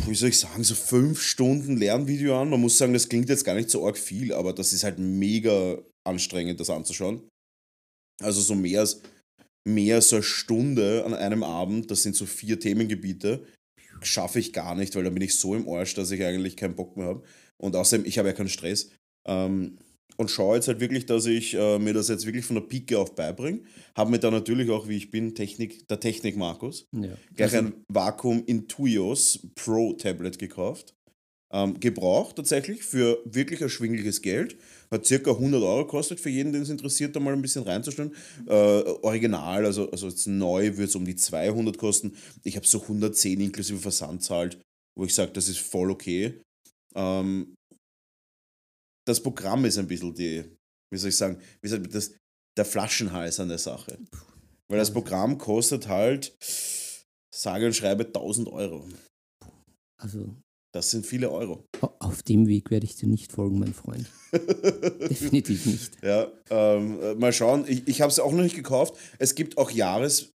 wie 0.06 0.16
soll 0.16 0.30
ich 0.30 0.40
sagen, 0.40 0.64
so 0.64 0.76
fünf 0.76 1.22
Stunden 1.22 1.78
Lernvideo 1.78 2.40
an. 2.40 2.50
Man 2.50 2.62
muss 2.62 2.78
sagen, 2.78 2.94
das 2.94 3.10
klingt 3.10 3.30
jetzt 3.30 3.44
gar 3.44 3.56
nicht 3.56 3.70
so 3.70 3.86
arg 3.86 3.98
viel, 3.98 4.34
aber 4.34 4.54
das 4.54 4.74
ist 4.74 4.84
halt 4.84 5.00
mega 5.00 5.80
anstrengend, 6.08 6.60
das 6.60 6.70
anzuschauen. 6.70 7.28
Also 8.22 8.42
so 8.42 8.56
mehr 8.56 8.82
als, 8.82 9.02
mehr 9.68 9.96
als 9.96 10.10
so 10.10 10.18
eine 10.18 10.24
Stunde 10.24 11.04
an 11.06 11.14
einem 11.14 11.44
Abend, 11.44 11.90
das 11.92 12.04
sind 12.04 12.16
so 12.16 12.26
vier 12.26 12.60
Themengebiete, 12.60 13.46
schaffe 14.02 14.40
ich 14.40 14.54
gar 14.54 14.76
nicht, 14.76 14.96
weil 14.96 15.04
dann 15.04 15.14
bin 15.14 15.24
ich 15.24 15.36
so 15.36 15.56
im 15.56 15.68
Arsch, 15.68 15.96
dass 15.96 16.12
ich 16.12 16.24
eigentlich 16.24 16.58
keinen 16.58 16.76
Bock 16.76 16.98
mehr 16.98 17.08
habe. 17.08 17.24
Und 17.62 17.76
außerdem, 17.76 18.06
ich 18.06 18.18
habe 18.18 18.28
ja 18.28 18.34
keinen 18.34 18.50
Stress. 18.50 18.92
Ähm, 19.28 19.78
und 20.18 20.30
schaue 20.32 20.56
jetzt 20.56 20.68
halt 20.68 20.80
wirklich, 20.80 21.06
dass 21.06 21.26
ich 21.26 21.54
äh, 21.54 21.80
mir 21.80 21.94
das 21.94 22.08
jetzt 22.08 22.26
wirklich 22.26 22.46
von 22.46 22.56
der 22.56 22.64
Pike 22.64 22.98
auf 22.98 23.16
beibringe. 23.16 23.62
Habe 23.96 24.12
mir 24.12 24.20
da 24.20 24.32
natürlich 24.32 24.70
auch, 24.70 24.88
wie 24.88 24.98
ich 24.98 25.12
bin, 25.12 25.36
Technik, 25.36 25.88
der 25.88 26.00
Technik 26.00 26.38
Markus, 26.38 26.88
Ja. 26.92 27.18
gleich 27.36 27.54
Also, 27.54 27.68
ein 27.68 27.74
Vakuum 27.88 28.44
Intuios 28.46 29.48
Pro 29.56 29.94
Tablet 29.94 30.40
gekauft. 30.40 30.94
Ähm, 31.54 31.80
gebraucht 31.80 32.36
tatsächlich 32.36 32.84
für 32.84 33.22
wirklich 33.24 33.62
erschwingliches 33.62 34.22
Geld. 34.22 34.58
Hat 34.92 35.06
circa 35.06 35.32
100 35.32 35.62
Euro 35.62 35.86
gekostet 35.86 36.20
für 36.20 36.30
jeden, 36.30 36.52
den 36.52 36.64
es 36.64 36.70
interessiert, 36.70 37.16
da 37.16 37.20
mal 37.20 37.34
ein 37.34 37.42
bisschen 37.42 37.64
reinzustellen. 37.64 38.14
Äh, 38.48 38.52
original, 38.52 39.66
also, 39.66 39.90
also 39.92 40.08
jetzt 40.08 40.28
neu 40.28 40.72
würde 40.72 40.86
es 40.86 40.96
um 40.96 41.06
die 41.06 41.16
200 41.16 41.78
kosten. 41.78 42.14
Ich 42.44 42.56
habe 42.56 42.66
so 42.66 42.82
110 42.82 43.40
inklusive 43.40 43.80
Versand 43.80 44.24
zahlt, 44.24 44.60
wo 44.98 45.06
ich 45.06 45.14
sage, 45.14 45.32
das 45.34 45.48
ist 45.48 45.60
voll 45.60 45.92
okay. 45.92 46.42
Ähm, 46.96 47.54
das 49.08 49.22
Programm 49.22 49.66
ist 49.66 49.78
ein 49.78 49.88
bisschen 49.88 50.14
die, 50.14 50.44
wie 50.92 50.98
soll 50.98 51.10
ich 51.10 51.18
sagen, 51.18 51.40
wie 51.62 51.68
soll 51.70 51.82
ich 51.82 51.90
das, 51.92 52.12
der 52.58 52.66
Flaschenhals 52.66 53.40
an 53.40 53.50
der 53.50 53.58
Sache. 53.58 53.98
Weil 54.70 54.80
das 54.80 54.92
Programm 54.92 55.38
kostet 55.38 55.88
halt, 55.88 56.36
sage 57.34 57.66
und 57.68 57.76
schreibe 57.76 58.06
1000 58.06 58.48
Euro. 58.50 58.88
also 60.02 60.36
Das 60.74 60.90
sind 60.92 61.06
viele 61.06 61.30
Euro. 61.32 61.66
au- 61.82 61.96
auf 62.00 62.24
dem 62.24 62.48
Weg 62.48 62.72
werde 62.72 62.86
ich 62.86 62.96
dir 62.96 63.08
nicht 63.08 63.32
folgen, 63.32 63.60
mein 63.60 63.74
Freund. 63.74 64.10
Definitiv 64.34 65.66
nicht. 65.66 66.04
Ja, 66.04 66.32
ähm, 66.50 67.00
äh, 67.02 67.16
mal 67.16 67.32
schauen. 67.34 67.66
Ich, 67.68 67.88
ich 67.88 68.02
habe 68.02 68.12
es 68.12 68.20
auch 68.20 68.32
noch 68.32 68.44
nicht 68.44 68.56
gekauft. 68.56 68.96
Es 69.20 69.36
gibt 69.36 69.58
auch 69.58 69.70
Jahres, 69.72 70.32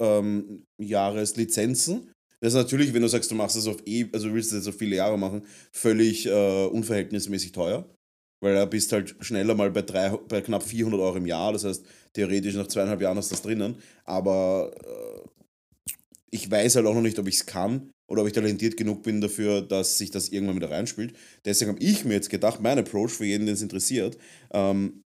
ähm, 0.00 0.64
Jahreslizenzen. 0.80 2.12
Das 2.40 2.52
ist 2.52 2.58
natürlich, 2.58 2.94
wenn 2.94 3.02
du 3.02 3.08
sagst, 3.08 3.30
du 3.30 3.34
machst 3.34 3.56
das 3.56 3.66
auf 3.66 3.78
E, 3.86 4.06
also 4.12 4.32
willst 4.32 4.52
das 4.52 4.68
auf 4.68 4.76
viele 4.76 4.96
Jahre 4.96 5.18
machen, 5.18 5.42
völlig 5.72 6.26
äh, 6.26 6.66
unverhältnismäßig 6.66 7.52
teuer. 7.52 7.88
Weil 8.40 8.54
da 8.54 8.66
bist 8.66 8.92
halt 8.92 9.16
schneller 9.20 9.56
mal 9.56 9.70
bei, 9.70 9.82
drei, 9.82 10.10
bei 10.10 10.40
knapp 10.40 10.62
400 10.62 11.00
Euro 11.00 11.16
im 11.16 11.26
Jahr. 11.26 11.52
Das 11.52 11.64
heißt, 11.64 11.84
theoretisch 12.12 12.54
nach 12.54 12.68
zweieinhalb 12.68 13.00
Jahren 13.00 13.18
hast 13.18 13.30
du 13.30 13.34
das 13.34 13.42
drinnen. 13.42 13.76
Aber 14.04 14.72
äh, 14.84 15.28
ich 16.30 16.48
weiß 16.48 16.76
halt 16.76 16.86
auch 16.86 16.94
noch 16.94 17.02
nicht, 17.02 17.18
ob 17.18 17.26
ich 17.26 17.36
es 17.36 17.46
kann, 17.46 17.90
oder 18.08 18.22
ob 18.22 18.28
ich 18.28 18.34
talentiert 18.34 18.76
genug 18.76 19.02
bin 19.02 19.20
dafür, 19.20 19.60
dass 19.60 19.98
sich 19.98 20.10
das 20.10 20.28
irgendwann 20.28 20.56
wieder 20.56 20.70
reinspielt. 20.70 21.14
Deswegen 21.44 21.72
habe 21.72 21.82
ich 21.82 22.04
mir 22.04 22.14
jetzt 22.14 22.30
gedacht, 22.30 22.60
mein 22.60 22.78
Approach 22.78 23.10
für 23.10 23.24
jeden, 23.24 23.46
den 23.46 23.54
es 23.54 23.62
interessiert, 23.62 24.16
ähm, 24.52 25.02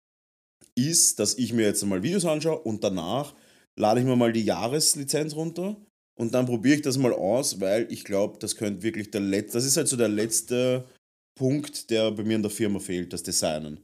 ist, 0.76 1.20
dass 1.20 1.38
ich 1.38 1.54
mir 1.54 1.64
jetzt 1.64 1.86
mal 1.86 2.04
Videos 2.04 2.26
anschaue 2.26 2.60
und 2.60 2.84
danach 2.84 3.36
lade 3.78 4.00
ich 4.00 4.06
mir 4.06 4.16
mal 4.16 4.34
die 4.34 4.44
Jahreslizenz 4.44 5.36
runter 5.36 5.78
und 6.20 6.34
dann 6.34 6.46
probiere 6.46 6.76
ich 6.76 6.82
das 6.82 6.98
mal 6.98 7.14
aus, 7.14 7.60
weil 7.62 7.88
ich 7.92 8.04
glaube, 8.04 8.38
das 8.40 8.56
könnte 8.56 8.84
wirklich 8.84 9.10
der 9.12 9.22
letzte, 9.22 9.54
das 9.58 9.66
ist 9.66 9.78
halt 9.78 9.88
so 9.88 9.96
der 9.98 10.10
letzte 10.10 10.86
Punkt, 11.38 11.90
der 11.90 12.12
bei 12.12 12.24
mir 12.24 12.36
in 12.36 12.42
der 12.42 12.52
Firma 12.52 12.80
fehlt, 12.80 13.14
das 13.14 13.24
Designen. 13.24 13.80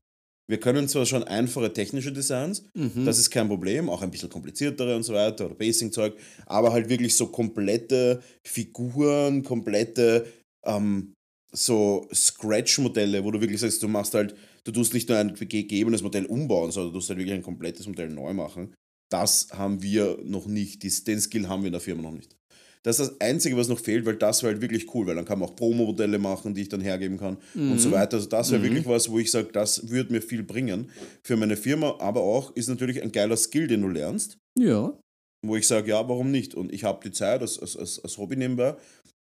Wir 0.48 0.60
können 0.60 0.88
zwar 0.88 1.06
schon 1.08 1.24
einfache 1.24 1.74
technische 1.74 2.12
Designs, 2.12 2.66
Mhm. 2.76 3.06
das 3.06 3.18
ist 3.18 3.32
kein 3.32 3.48
Problem, 3.48 3.90
auch 3.90 4.02
ein 4.04 4.12
bisschen 4.12 4.30
kompliziertere 4.30 4.96
und 4.96 5.04
so 5.04 5.14
weiter 5.14 5.46
oder 5.46 5.56
Basing-Zeug, 5.56 6.14
aber 6.46 6.72
halt 6.72 6.88
wirklich 6.90 7.16
so 7.16 7.28
komplette 7.28 8.22
Figuren, 8.46 9.42
komplette 9.44 10.28
ähm, 10.66 11.14
so 11.52 12.08
Scratch-Modelle, 12.14 13.24
wo 13.24 13.32
du 13.32 13.40
wirklich 13.42 13.62
sagst, 13.62 13.82
du 13.82 13.88
machst 13.88 14.14
halt, 14.14 14.36
du 14.66 14.72
tust 14.72 14.94
nicht 14.94 15.08
nur 15.10 15.18
ein 15.18 15.34
gegebenes 15.34 16.04
Modell 16.04 16.26
umbauen, 16.26 16.72
sondern 16.72 16.92
du 16.94 17.00
tust 17.00 17.10
halt 17.10 17.18
wirklich 17.20 17.36
ein 17.36 17.42
komplettes 17.44 17.88
Modell 17.88 18.10
neu 18.10 18.34
machen. 18.34 18.74
Das 19.12 19.48
haben 19.52 19.82
wir 19.82 20.20
noch 20.24 20.46
nicht, 20.48 20.84
den 20.84 21.22
Skill 21.22 21.48
haben 21.48 21.62
wir 21.64 21.68
in 21.68 21.74
der 21.74 21.82
Firma 21.82 22.02
noch 22.02 22.12
nicht. 22.12 22.36
Das 22.84 23.00
ist 23.00 23.10
das 23.14 23.22
Einzige, 23.22 23.58
was 23.58 23.68
noch 23.68 23.80
fehlt, 23.80 24.06
weil 24.06 24.16
das 24.16 24.44
wäre 24.44 24.54
halt 24.54 24.62
wirklich 24.62 24.94
cool, 24.94 25.08
weil 25.08 25.16
dann 25.16 25.26
kann 25.26 25.40
man 25.40 25.50
auch 25.50 25.56
Promo-Modelle 25.56 26.20
machen, 26.20 26.54
die 26.54 26.62
ich 26.64 26.70
dann 26.70 26.82
hergeben 26.82 27.18
kann 27.18 27.38
und 27.56 27.80
so 27.80 27.90
weiter. 27.92 28.18
Also 28.18 28.30
das 28.30 28.52
wäre 28.52 28.62
wirklich 28.62 28.86
was, 28.86 29.10
wo 29.10 29.18
ich 29.18 29.32
sage, 29.32 29.52
das 29.52 29.90
würde 29.90 30.14
mir 30.14 30.22
viel 30.22 30.44
bringen 30.44 30.92
für 31.24 31.36
meine 31.36 31.58
Firma, 31.58 31.96
aber 32.00 32.22
auch 32.22 32.56
ist 32.56 32.68
natürlich 32.68 33.02
ein 33.02 33.12
geiler 33.12 33.38
Skill, 33.38 33.66
den 33.68 33.82
du 33.82 33.88
lernst, 33.88 34.38
Ja. 34.58 34.96
wo 35.44 35.56
ich 35.56 35.66
sage, 35.68 35.90
ja, 35.90 36.08
warum 36.08 36.30
nicht? 36.30 36.54
Und 36.54 36.72
ich 36.72 36.84
habe 36.84 37.00
die 37.04 37.12
Zeit 37.12 37.42
als, 37.42 37.58
als, 37.58 37.76
als, 37.76 38.00
als 38.04 38.18
Hobby 38.20 38.36
nebenbei. 38.36 38.76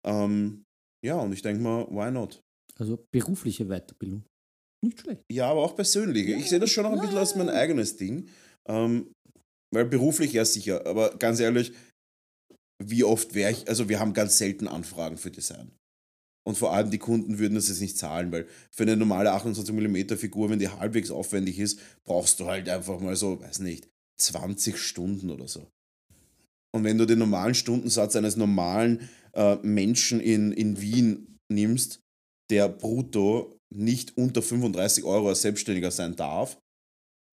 Ähm, 0.04 0.64
ja, 1.04 1.16
und 1.20 1.32
ich 1.32 1.42
denke 1.42 1.62
mal, 1.62 1.86
why 1.90 2.10
not? 2.10 2.40
Also 2.76 3.04
berufliche 3.12 3.66
Weiterbildung. 3.66 4.24
Nicht 4.84 5.00
schlecht. 5.00 5.22
Ja, 5.30 5.48
aber 5.50 5.62
auch 5.62 5.76
persönlich. 5.76 6.26
Ich 6.28 6.48
sehe 6.50 6.58
das 6.58 6.70
schon 6.70 6.82
noch 6.84 6.92
ein 6.92 7.00
bisschen 7.00 7.18
als 7.18 7.36
mein 7.36 7.48
eigenes 7.50 7.96
Ding. 7.96 8.28
Ähm, 8.68 9.12
weil 9.74 9.84
beruflich 9.84 10.32
ja 10.32 10.44
sicher, 10.44 10.86
aber 10.86 11.16
ganz 11.16 11.40
ehrlich, 11.40 11.72
wie 12.82 13.04
oft 13.04 13.34
wäre 13.34 13.52
ich, 13.52 13.68
also 13.68 13.88
wir 13.88 14.00
haben 14.00 14.14
ganz 14.14 14.38
selten 14.38 14.68
Anfragen 14.68 15.16
für 15.16 15.30
Design. 15.30 15.70
Und 16.46 16.58
vor 16.58 16.74
allem 16.74 16.90
die 16.90 16.98
Kunden 16.98 17.38
würden 17.38 17.54
das 17.54 17.68
jetzt 17.68 17.80
nicht 17.80 17.96
zahlen, 17.96 18.30
weil 18.30 18.46
für 18.70 18.82
eine 18.82 18.96
normale 18.96 19.32
28mm 19.32 20.16
Figur, 20.16 20.50
wenn 20.50 20.58
die 20.58 20.68
halbwegs 20.68 21.10
aufwendig 21.10 21.58
ist, 21.58 21.80
brauchst 22.04 22.38
du 22.38 22.46
halt 22.46 22.68
einfach 22.68 23.00
mal 23.00 23.16
so, 23.16 23.40
weiß 23.40 23.60
nicht, 23.60 23.88
20 24.18 24.76
Stunden 24.76 25.30
oder 25.30 25.48
so. 25.48 25.66
Und 26.74 26.84
wenn 26.84 26.98
du 26.98 27.06
den 27.06 27.18
normalen 27.18 27.54
Stundensatz 27.54 28.16
eines 28.16 28.36
normalen 28.36 29.08
äh, 29.32 29.56
Menschen 29.62 30.20
in, 30.20 30.52
in 30.52 30.80
Wien 30.80 31.38
nimmst, 31.48 32.00
der 32.50 32.68
brutto 32.68 33.58
nicht 33.74 34.16
unter 34.16 34.42
35 34.42 35.04
Euro 35.04 35.28
als 35.28 35.42
Selbstständiger 35.42 35.90
sein 35.90 36.14
darf, 36.16 36.58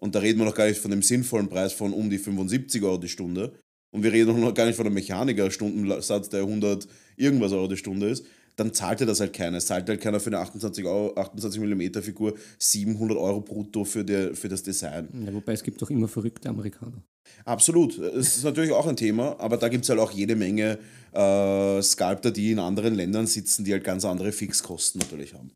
und 0.01 0.15
da 0.15 0.19
reden 0.19 0.39
wir 0.39 0.45
noch 0.45 0.55
gar 0.55 0.67
nicht 0.67 0.81
von 0.81 0.91
dem 0.91 1.01
sinnvollen 1.01 1.47
Preis 1.47 1.73
von 1.73 1.93
um 1.93 2.09
die 2.09 2.17
75 2.17 2.83
Euro 2.83 2.97
die 2.97 3.07
Stunde, 3.07 3.53
und 3.91 4.03
wir 4.03 4.11
reden 4.11 4.39
noch 4.39 4.53
gar 4.53 4.65
nicht 4.65 4.75
von 4.75 4.85
einem 4.85 4.95
Mechaniker-Stundensatz, 4.95 6.29
der 6.29 6.41
100 6.41 6.87
irgendwas 7.17 7.51
Euro 7.51 7.67
die 7.67 7.77
Stunde 7.77 8.07
ist, 8.07 8.25
dann 8.55 8.73
zahlt 8.73 9.01
er 9.01 9.07
das 9.07 9.19
halt 9.19 9.33
keiner. 9.33 9.57
Es 9.57 9.65
zahlt 9.65 9.87
halt 9.89 10.01
keiner 10.01 10.19
für 10.19 10.29
eine 10.29 10.39
28, 10.39 10.85
Euro, 10.85 11.15
28 11.15 11.61
mm 11.61 12.01
Figur 12.01 12.35
700 12.57 13.17
Euro 13.17 13.41
brutto 13.41 13.83
für, 13.85 14.03
die, 14.03 14.35
für 14.35 14.49
das 14.49 14.63
Design. 14.63 15.09
Ja, 15.25 15.33
wobei 15.33 15.53
es 15.53 15.63
gibt 15.63 15.81
doch 15.81 15.89
immer 15.89 16.07
verrückte 16.07 16.49
Amerikaner. 16.49 17.03
Absolut. 17.45 17.97
Es 17.97 18.37
ist 18.37 18.43
natürlich 18.43 18.71
auch 18.71 18.87
ein 18.87 18.97
Thema, 18.97 19.39
aber 19.39 19.57
da 19.57 19.67
gibt 19.69 19.83
es 19.83 19.89
halt 19.89 19.99
auch 19.99 20.11
jede 20.11 20.35
Menge 20.35 20.79
äh, 21.13 21.81
Sculptor, 21.81 22.31
die 22.31 22.51
in 22.51 22.59
anderen 22.59 22.95
Ländern 22.95 23.27
sitzen, 23.27 23.65
die 23.65 23.73
halt 23.73 23.83
ganz 23.83 24.05
andere 24.05 24.31
Fixkosten 24.31 24.99
natürlich 24.99 25.33
haben. 25.33 25.51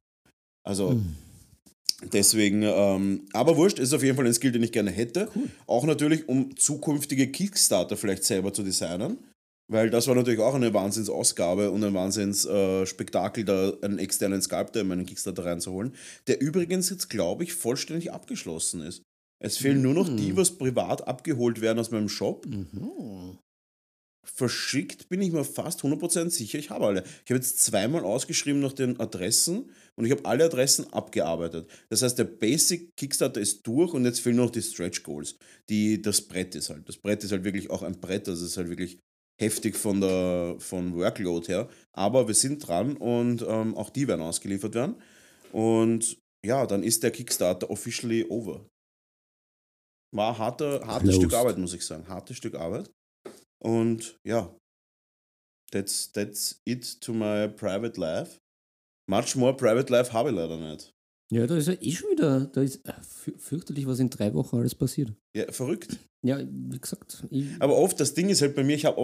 Also 0.63 0.99
deswegen, 2.13 2.63
ähm, 2.63 3.25
aber 3.33 3.57
wurscht, 3.57 3.79
ist 3.79 3.93
auf 3.93 4.03
jeden 4.03 4.15
Fall 4.15 4.25
ein 4.25 4.33
Skill, 4.33 4.51
den 4.51 4.63
ich 4.63 4.71
gerne 4.71 4.91
hätte. 4.91 5.29
Auch 5.67 5.85
natürlich, 5.85 6.27
um 6.27 6.55
zukünftige 6.57 7.31
Kickstarter 7.31 7.97
vielleicht 7.97 8.23
selber 8.23 8.53
zu 8.53 8.63
designen. 8.63 9.17
Weil 9.67 9.89
das 9.89 10.07
war 10.07 10.13
natürlich 10.13 10.39
auch 10.39 10.53
eine 10.53 10.73
Wahnsinnsausgabe 10.75 11.71
und 11.71 11.83
ein 11.83 11.95
Wahnsinnsspektakel, 11.95 13.45
da 13.45 13.73
einen 13.81 13.97
externen 13.97 14.41
Sculptor 14.41 14.83
in 14.83 14.87
meinen 14.87 15.07
Kickstarter 15.07 15.45
reinzuholen, 15.45 15.95
der 16.27 16.39
übrigens 16.39 16.91
jetzt, 16.91 17.09
glaube 17.09 17.43
ich, 17.43 17.53
vollständig 17.53 18.11
abgeschlossen 18.11 18.81
ist. 18.81 19.01
Es 19.39 19.57
fehlen 19.57 19.81
nur 19.81 19.93
noch 19.93 20.07
die, 20.07 20.37
was 20.37 20.51
privat 20.51 21.07
abgeholt 21.07 21.61
werden 21.61 21.79
aus 21.79 21.91
meinem 21.91 22.09
Shop. 22.09 22.45
Mhm. 22.45 23.39
Verschickt 24.25 25.07
bin 25.09 25.21
ich 25.21 25.31
mir 25.31 25.43
fast 25.43 25.81
100% 25.81 26.29
sicher, 26.29 26.57
ich 26.57 26.69
habe 26.69 26.85
alle. 26.85 27.03
Ich 27.23 27.31
habe 27.31 27.35
jetzt 27.35 27.59
zweimal 27.59 28.03
ausgeschrieben 28.03 28.61
nach 28.61 28.73
den 28.73 28.99
Adressen 28.99 29.69
und 29.95 30.05
ich 30.05 30.11
habe 30.11 30.25
alle 30.25 30.45
Adressen 30.45 30.91
abgearbeitet. 30.91 31.69
Das 31.89 32.01
heißt, 32.01 32.17
der 32.17 32.25
Basic 32.25 32.95
Kickstarter 32.97 33.39
ist 33.39 33.65
durch 33.67 33.93
und 33.93 34.05
jetzt 34.05 34.19
fehlen 34.19 34.37
noch 34.37 34.49
die 34.49 34.61
Stretch 34.61 35.03
Goals. 35.03 35.35
Die, 35.69 36.01
das 36.01 36.21
Brett 36.21 36.55
ist 36.55 36.69
halt. 36.69 36.87
Das 36.89 36.97
Brett 36.97 37.23
ist 37.23 37.31
halt 37.31 37.43
wirklich 37.43 37.69
auch 37.69 37.83
ein 37.83 37.99
Brett, 37.99 38.27
das 38.27 38.41
ist 38.41 38.57
halt 38.57 38.69
wirklich 38.69 38.99
heftig 39.39 39.75
von 39.75 40.01
der 40.01 40.55
von 40.59 40.95
Workload 40.95 41.47
her. 41.47 41.69
Aber 41.93 42.27
wir 42.27 42.35
sind 42.35 42.67
dran 42.67 42.97
und 42.97 43.45
ähm, 43.47 43.75
auch 43.75 43.89
die 43.89 44.07
werden 44.07 44.21
ausgeliefert 44.21 44.75
werden. 44.75 44.95
Und 45.51 46.17
ja, 46.45 46.65
dann 46.65 46.83
ist 46.83 47.03
der 47.03 47.11
Kickstarter 47.11 47.69
officially 47.69 48.25
over. 48.29 48.65
War 50.11 50.33
ein 50.33 50.37
harter, 50.37 50.85
hartes 50.85 51.09
Closed. 51.09 51.21
Stück 51.21 51.33
Arbeit, 51.33 51.57
muss 51.57 51.73
ich 51.73 51.85
sagen. 51.85 52.07
Hartes 52.07 52.37
Stück 52.37 52.55
Arbeit. 52.55 52.89
Und 53.65 54.19
ja, 54.23 54.55
that's, 55.71 56.11
that's 56.11 56.61
it 56.65 57.01
to 57.01 57.13
my 57.13 57.47
private 57.47 57.99
life. 57.99 58.39
Much 59.09 59.35
more 59.35 59.55
private 59.55 59.91
life 59.91 60.13
habe 60.13 60.29
ich 60.29 60.35
leider 60.35 60.57
nicht. 60.57 60.91
Ja, 61.31 61.47
da 61.47 61.57
ist 61.57 61.67
ja 61.67 61.73
eh 61.81 61.91
schon 61.91 62.11
wieder, 62.11 62.45
da 62.45 62.61
ist 62.61 62.85
äh, 62.87 62.91
fü- 63.01 63.37
fürchterlich, 63.37 63.87
was 63.87 63.99
in 63.99 64.09
drei 64.09 64.31
Wochen 64.33 64.57
alles 64.57 64.75
passiert. 64.75 65.13
Ja, 65.35 65.51
verrückt. 65.51 65.97
Ja, 66.23 66.39
wie 66.39 66.77
gesagt, 66.79 67.23
ich, 67.31 67.47
Aber 67.59 67.75
oft, 67.77 67.99
das 67.99 68.13
Ding 68.13 68.29
ist 68.29 68.41
halt 68.41 68.55
bei 68.55 68.63
mir, 68.63 68.75
ich 68.75 68.85
habe 68.85 68.97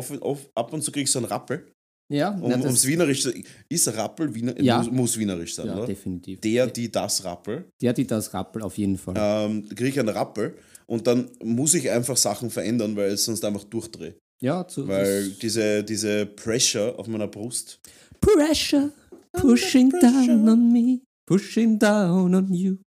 ab 0.56 0.74
und 0.74 0.82
zu 0.84 0.92
kriege 0.92 1.04
ich 1.06 1.12
so 1.12 1.20
einen 1.20 1.26
Rappel. 1.28 1.72
ja, 2.12 2.30
Um, 2.40 2.50
na, 2.50 2.60
ums 2.60 2.86
Wienerisch 2.86 3.26
Ist 3.70 3.88
Rappel, 3.96 4.34
Wiener, 4.36 4.60
Ja. 4.62 4.78
muss, 4.80 4.92
muss 4.92 5.18
Wienerisch 5.18 5.56
sein, 5.56 5.68
ja 5.68 5.78
oder? 5.78 5.86
definitiv. 5.88 6.40
Der, 6.42 6.68
die, 6.68 6.92
das 6.92 7.24
Rappel. 7.24 7.70
Der, 7.82 7.94
die 7.94 8.06
das 8.06 8.34
Rappel 8.34 8.62
auf 8.62 8.78
jeden 8.78 8.98
Fall. 8.98 9.16
Ähm, 9.18 9.68
kriege 9.70 9.88
ich 9.90 10.00
einen 10.00 10.10
Rappel 10.10 10.56
und 10.86 11.08
dann 11.08 11.32
muss 11.44 11.74
ich 11.74 11.90
einfach 11.90 12.18
Sachen 12.18 12.52
verändern, 12.52 12.96
weil 12.96 13.12
es 13.12 13.26
sonst 13.26 13.44
einfach 13.46 13.64
durchdrehe. 13.64 14.16
Ja, 14.42 14.68
zu, 14.68 14.88
Weil 14.88 15.30
diese, 15.42 15.84
diese 15.84 16.26
Pressure 16.26 16.98
auf 16.98 17.08
meiner 17.08 17.28
Brust, 17.28 17.80
Pressure 18.20 18.92
pushing 19.34 19.90
pressure. 19.90 20.28
down 20.28 20.50
on 20.50 20.72
me, 20.72 21.00
pushing 21.28 21.78
down 21.80 22.34
on 22.36 22.54
you. 22.54 22.78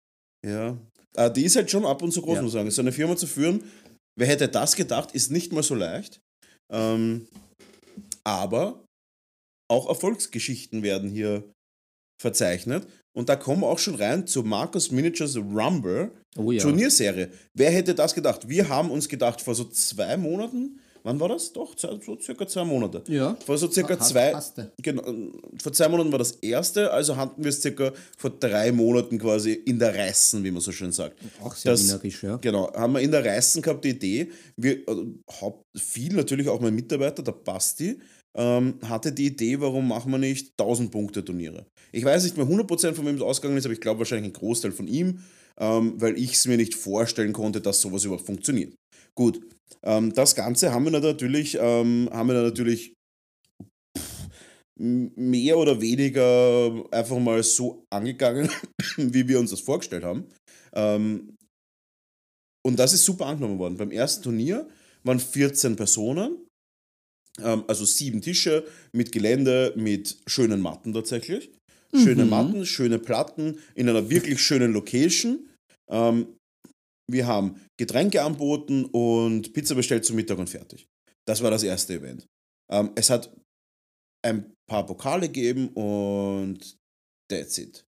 Ja. 0.47 0.77
Äh, 1.17 1.31
die 1.31 1.45
ist 1.45 1.57
halt 1.57 1.71
schon 1.71 1.85
ab 1.85 2.03
und 2.03 2.13
zu 2.13 2.21
groß, 2.23 2.37
Ja. 2.37 2.43
muss 2.43 2.51
ich 2.51 2.55
sagen. 2.55 2.71
So 2.71 2.83
eine 2.83 2.93
Firma 2.93 3.17
zu 3.17 3.27
führen, 3.27 3.63
wer 4.19 4.27
hätte 4.27 4.49
das 4.49 4.77
gedacht, 4.77 5.13
ist 5.13 5.31
nicht 5.31 5.53
mal 5.53 5.63
so 5.63 5.75
leicht. 5.75 6.21
Ähm, 6.73 7.27
aber 8.25 8.85
auch 9.71 9.89
Erfolgsgeschichten 9.89 10.83
werden 10.83 11.09
hier 11.11 11.45
verzeichnet. 12.21 12.87
Und 13.17 13.29
da 13.29 13.37
kommen 13.37 13.61
wir 13.63 13.69
auch 13.69 13.79
schon 13.79 13.95
rein 13.95 14.27
zu 14.27 14.43
Marcus 14.43 14.91
Miniatures 14.91 15.37
Rumble 15.37 16.11
Oh 16.37 16.51
ja. 16.51 16.61
Turnierserie. 16.61 17.31
Wer 17.57 17.71
hätte 17.71 17.95
das 17.95 18.13
gedacht? 18.15 18.49
Wir 18.49 18.69
haben 18.69 18.91
uns 18.91 19.09
gedacht, 19.09 19.41
vor 19.41 19.55
so 19.55 19.65
zwei 19.65 20.17
Monaten, 20.17 20.81
wann 21.05 21.21
war 21.21 21.29
das? 21.29 21.53
Doch, 21.53 21.75
so 21.79 22.19
circa 22.21 22.47
zwei 22.47 22.65
Monate. 22.65 23.05
Ja. 23.09 23.37
Vor 23.47 23.57
so 23.59 23.71
circa 23.71 23.95
Passt- 23.97 24.11
zwei, 24.11 24.31
passte. 24.33 24.73
genau, 24.83 25.03
vor 25.63 25.73
zwei 25.73 25.89
Monaten 25.89 26.11
war 26.11 26.19
das 26.19 26.33
erste, 26.33 26.91
also 26.91 27.17
hatten 27.17 27.43
wir 27.43 27.51
es 27.51 27.61
circa 27.63 27.93
vor 28.17 28.31
drei 28.31 28.73
Monaten 28.73 29.19
quasi 29.19 29.53
in 29.53 29.79
der 29.79 29.95
Reißen, 29.95 30.43
wie 30.43 30.51
man 30.51 30.61
so 30.61 30.73
schön 30.73 30.91
sagt. 30.93 31.17
Auch 31.43 31.55
sehr 31.55 31.73
Das- 31.73 31.85
wienerisch, 31.87 32.23
ja. 32.23 32.37
Genau, 32.39 32.73
haben 32.75 32.95
wir 32.95 33.01
in 33.01 33.11
der 33.11 33.25
Reißen 33.25 33.63
gehabt 33.63 33.85
die 33.85 33.91
Idee, 33.91 34.31
wir, 34.57 34.79
also, 34.87 35.07
viel 35.77 36.15
natürlich 36.15 36.49
auch 36.49 36.61
mein 36.61 36.75
Mitarbeiter, 36.75 37.23
der 37.23 37.33
Basti, 37.33 37.99
ähm, 38.37 38.79
hatte 38.83 39.13
die 39.13 39.27
Idee, 39.27 39.61
warum 39.61 39.87
machen 39.87 40.11
wir 40.11 40.19
nicht 40.19 40.57
1000 40.59 40.91
Punkte 40.91 41.25
Turniere. 41.25 41.67
Ich 41.93 42.05
weiß 42.05 42.25
nicht 42.25 42.37
mehr 42.37 42.47
100% 42.49 42.97
von 42.97 43.07
wem 43.07 43.15
es 43.17 43.23
ausgegangen 43.23 43.59
ist, 43.59 43.65
aber 43.67 43.75
ich 43.75 43.81
glaube 43.81 44.01
wahrscheinlich 44.01 44.31
ein 44.31 44.33
Großteil 44.33 44.73
von 44.73 44.89
ihm, 44.89 45.21
ähm, 45.61 45.95
weil 45.99 46.19
ich 46.19 46.33
es 46.33 46.47
mir 46.49 46.57
nicht 46.57 46.75
vorstellen 46.75 47.33
konnte, 47.33 47.61
dass 47.61 47.81
sowas 47.81 48.05
überhaupt 48.05 48.27
funktioniert. 48.27 48.75
Gut, 49.17 49.41
ähm, 49.83 50.13
das 50.13 50.35
Ganze 50.35 50.73
haben 50.73 50.85
wir 50.85 51.01
natürlich, 51.01 51.57
ähm, 51.61 52.09
haben 52.13 52.29
wir 52.29 52.43
natürlich 52.43 52.95
pff, 53.97 54.29
mehr 54.77 55.59
oder 55.59 55.81
weniger 55.81 56.85
einfach 56.91 57.19
mal 57.19 57.43
so 57.43 57.85
angegangen, 57.93 58.49
wie 58.97 59.29
wir 59.29 59.39
uns 59.39 59.51
das 59.51 59.61
vorgestellt 59.61 60.05
haben. 60.05 60.27
Ähm, 60.75 61.37
und 62.67 62.79
das 62.79 62.93
ist 62.95 63.05
super 63.05 63.27
angenommen 63.27 63.59
worden. 63.59 63.77
Beim 63.77 63.91
ersten 63.91 64.23
Turnier 64.23 64.69
waren 65.05 65.21
14 65.21 65.77
Personen, 65.77 66.47
ähm, 67.41 67.65
also 67.69 67.85
sieben 67.85 68.21
Tische 68.23 68.65
mit 68.93 69.13
Gelände, 69.13 69.75
mit 69.77 70.19
schönen 70.27 70.61
Matten 70.61 70.93
tatsächlich. 70.93 71.51
Schöne 71.95 72.25
Mhm. 72.25 72.31
Matten, 72.31 72.67
schöne 72.67 72.99
Platten 72.99 73.61
in 73.77 73.89
einer 73.89 74.11
wirklich 74.11 74.41
schönen 74.41 74.73
Location. 74.73 75.49
Ähm, 75.89 76.35
wir 77.11 77.27
haben 77.27 77.61
Getränke 77.79 78.23
anboten 78.23 78.87
und 78.87 79.53
Pizza 79.53 79.75
bestellt 79.75 80.05
zum 80.05 80.17
Mittag 80.17 80.39
und 80.39 80.49
fertig. 80.49 80.89
Das 81.27 81.43
war 81.43 81.51
das 81.51 81.63
erste 81.63 81.95
Event. 81.95 82.27
Ähm, 82.71 82.91
es 82.95 83.11
hat 83.11 83.35
ein 84.23 84.55
paar 84.69 84.87
Pokale 84.87 85.29
geben 85.29 85.69
und 85.69 86.79
that's 87.31 87.59
it. 87.59 87.87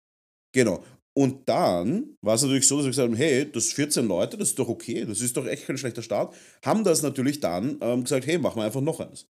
Genau. 0.54 0.84
Und 1.16 1.48
dann 1.48 2.16
war 2.22 2.36
es 2.36 2.42
natürlich 2.42 2.68
so, 2.68 2.76
dass 2.76 2.84
wir 2.84 2.90
gesagt 2.90 3.08
haben, 3.08 3.16
hey, 3.16 3.50
das 3.50 3.72
14 3.72 4.06
Leute, 4.06 4.36
das 4.36 4.50
ist 4.50 4.58
doch 4.58 4.68
okay, 4.68 5.04
das 5.04 5.20
ist 5.20 5.36
doch 5.36 5.46
echt 5.46 5.66
kein 5.66 5.76
schlechter 5.76 6.02
Start. 6.02 6.34
Haben 6.64 6.84
das 6.84 7.02
natürlich 7.02 7.40
dann 7.40 7.78
ähm, 7.80 8.04
gesagt, 8.04 8.26
hey, 8.26 8.38
machen 8.38 8.60
wir 8.60 8.64
einfach 8.64 8.80
noch 8.80 9.00
eins. 9.00 9.26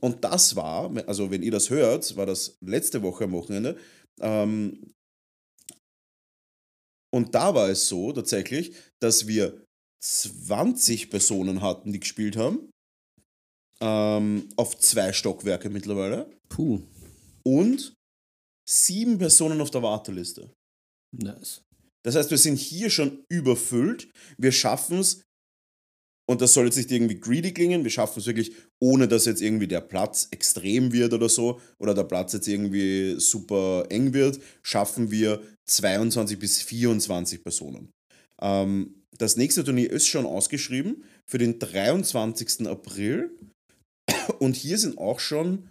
Und 0.00 0.24
das 0.24 0.54
war, 0.56 0.90
also 1.06 1.30
wenn 1.30 1.42
ihr 1.42 1.50
das 1.50 1.70
hört, 1.70 2.14
war 2.16 2.26
das 2.26 2.58
letzte 2.60 3.02
Woche 3.02 3.24
am 3.24 3.32
Wochenende. 3.32 3.76
Ähm, 4.20 4.92
und 7.12 7.34
da 7.34 7.54
war 7.54 7.68
es 7.68 7.88
so 7.88 8.12
tatsächlich, 8.12 8.72
dass 9.00 9.26
wir 9.26 9.64
20 10.02 11.10
Personen 11.10 11.60
hatten, 11.60 11.92
die 11.92 12.00
gespielt 12.00 12.36
haben. 12.36 12.70
Ähm, 13.80 14.48
auf 14.56 14.78
zwei 14.78 15.12
Stockwerke 15.12 15.70
mittlerweile. 15.70 16.30
Puh. 16.48 16.82
Und 17.44 17.94
sieben 18.68 19.18
Personen 19.18 19.60
auf 19.60 19.70
der 19.70 19.82
Warteliste. 19.82 20.52
Nice. 21.16 21.62
Das 22.04 22.14
heißt, 22.14 22.30
wir 22.30 22.38
sind 22.38 22.56
hier 22.56 22.90
schon 22.90 23.24
überfüllt. 23.28 24.10
Wir 24.38 24.52
schaffen 24.52 24.98
es, 24.98 25.22
und 26.30 26.40
das 26.40 26.54
soll 26.54 26.66
jetzt 26.66 26.76
nicht 26.76 26.92
irgendwie 26.92 27.18
greedy 27.18 27.52
klingen, 27.52 27.82
wir 27.82 27.90
schaffen 27.90 28.20
es 28.20 28.26
wirklich, 28.26 28.52
ohne 28.80 29.08
dass 29.08 29.24
jetzt 29.24 29.42
irgendwie 29.42 29.66
der 29.66 29.80
Platz 29.80 30.28
extrem 30.30 30.92
wird 30.92 31.12
oder 31.12 31.28
so, 31.28 31.60
oder 31.80 31.92
der 31.92 32.04
Platz 32.04 32.32
jetzt 32.34 32.46
irgendwie 32.46 33.18
super 33.18 33.84
eng 33.88 34.12
wird, 34.12 34.38
schaffen 34.62 35.10
wir 35.10 35.42
22 35.68 36.38
bis 36.38 36.62
24 36.62 37.42
Personen. 37.42 37.90
Ähm, 38.40 39.02
das 39.18 39.36
nächste 39.36 39.64
Turnier 39.64 39.90
ist 39.90 40.06
schon 40.06 40.24
ausgeschrieben 40.24 41.02
für 41.28 41.38
den 41.38 41.58
23. 41.58 42.68
April. 42.68 43.36
Und 44.38 44.54
hier 44.54 44.78
sind 44.78 44.98
auch 44.98 45.18
schon 45.18 45.68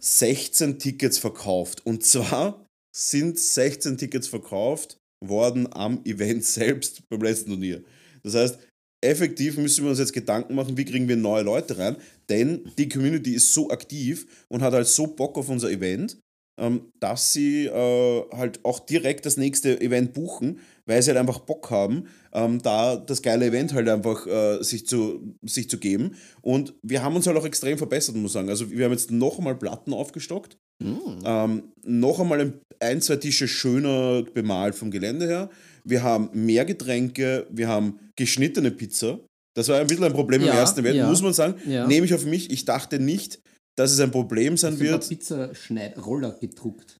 16 0.00 0.78
Tickets 0.78 1.18
verkauft. 1.18 1.84
Und 1.84 2.02
zwar 2.02 2.66
sind 2.96 3.38
16 3.38 3.98
Tickets 3.98 4.26
verkauft 4.26 4.96
worden 5.22 5.70
am 5.70 6.02
Event 6.06 6.46
selbst 6.46 7.06
beim 7.10 7.20
letzten 7.20 7.50
Turnier. 7.50 7.84
Das 8.22 8.34
heißt, 8.34 8.58
effektiv 9.00 9.56
müssen 9.56 9.84
wir 9.84 9.90
uns 9.90 9.98
jetzt 9.98 10.12
Gedanken 10.12 10.54
machen, 10.54 10.76
wie 10.76 10.84
kriegen 10.84 11.08
wir 11.08 11.16
neue 11.16 11.42
Leute 11.42 11.78
rein, 11.78 11.96
denn 12.28 12.70
die 12.78 12.88
Community 12.88 13.34
ist 13.34 13.54
so 13.54 13.70
aktiv 13.70 14.26
und 14.48 14.62
hat 14.62 14.74
halt 14.74 14.86
so 14.86 15.06
Bock 15.06 15.38
auf 15.38 15.48
unser 15.48 15.70
Event, 15.70 16.18
ähm, 16.60 16.92
dass 17.00 17.32
sie 17.32 17.66
äh, 17.66 18.22
halt 18.32 18.64
auch 18.64 18.80
direkt 18.80 19.24
das 19.24 19.36
nächste 19.36 19.80
Event 19.80 20.12
buchen, 20.12 20.60
weil 20.84 21.02
sie 21.02 21.10
halt 21.10 21.18
einfach 21.18 21.40
Bock 21.40 21.70
haben, 21.70 22.04
ähm, 22.32 22.60
da 22.60 22.96
das 22.96 23.22
geile 23.22 23.46
Event 23.46 23.72
halt 23.72 23.88
einfach 23.88 24.26
äh, 24.26 24.62
sich, 24.62 24.86
zu, 24.86 25.36
sich 25.42 25.70
zu 25.70 25.78
geben. 25.78 26.16
Und 26.42 26.74
wir 26.82 27.02
haben 27.02 27.16
uns 27.16 27.26
halt 27.26 27.38
auch 27.38 27.46
extrem 27.46 27.78
verbessert, 27.78 28.14
muss 28.16 28.30
ich 28.30 28.34
sagen. 28.34 28.50
Also 28.50 28.70
wir 28.70 28.84
haben 28.84 28.92
jetzt 28.92 29.10
noch 29.10 29.38
einmal 29.38 29.56
Platten 29.56 29.94
aufgestockt, 29.94 30.58
mm. 30.82 31.24
ähm, 31.24 31.72
noch 31.82 32.20
einmal 32.20 32.40
ein, 32.40 32.60
ein, 32.80 33.00
zwei 33.00 33.16
Tische 33.16 33.48
schöner 33.48 34.22
bemalt 34.22 34.74
vom 34.74 34.90
Gelände 34.90 35.26
her. 35.26 35.50
Wir 35.84 36.02
haben 36.02 36.30
mehr 36.32 36.64
Getränke, 36.64 37.46
wir 37.50 37.68
haben 37.68 37.98
geschnittene 38.16 38.70
Pizza. 38.70 39.20
Das 39.54 39.68
war 39.68 39.80
ein 39.80 39.86
bisschen 39.86 40.04
ein 40.04 40.12
Problem 40.12 40.42
ja, 40.42 40.52
im 40.52 40.58
ersten 40.58 40.80
Event, 40.80 40.96
ja. 40.96 41.08
muss 41.08 41.22
man 41.22 41.32
sagen. 41.32 41.54
Ja. 41.68 41.86
Nehme 41.86 42.06
ich 42.06 42.14
auf 42.14 42.24
mich. 42.24 42.50
Ich 42.50 42.64
dachte 42.64 42.98
nicht, 42.98 43.40
dass 43.76 43.92
es 43.92 44.00
ein 44.00 44.10
Problem 44.10 44.56
sein 44.56 44.74
Hast 44.74 44.80
wird. 44.80 45.08
Pizza 45.08 45.50
Roller 45.96 46.36
gedruckt. 46.40 46.96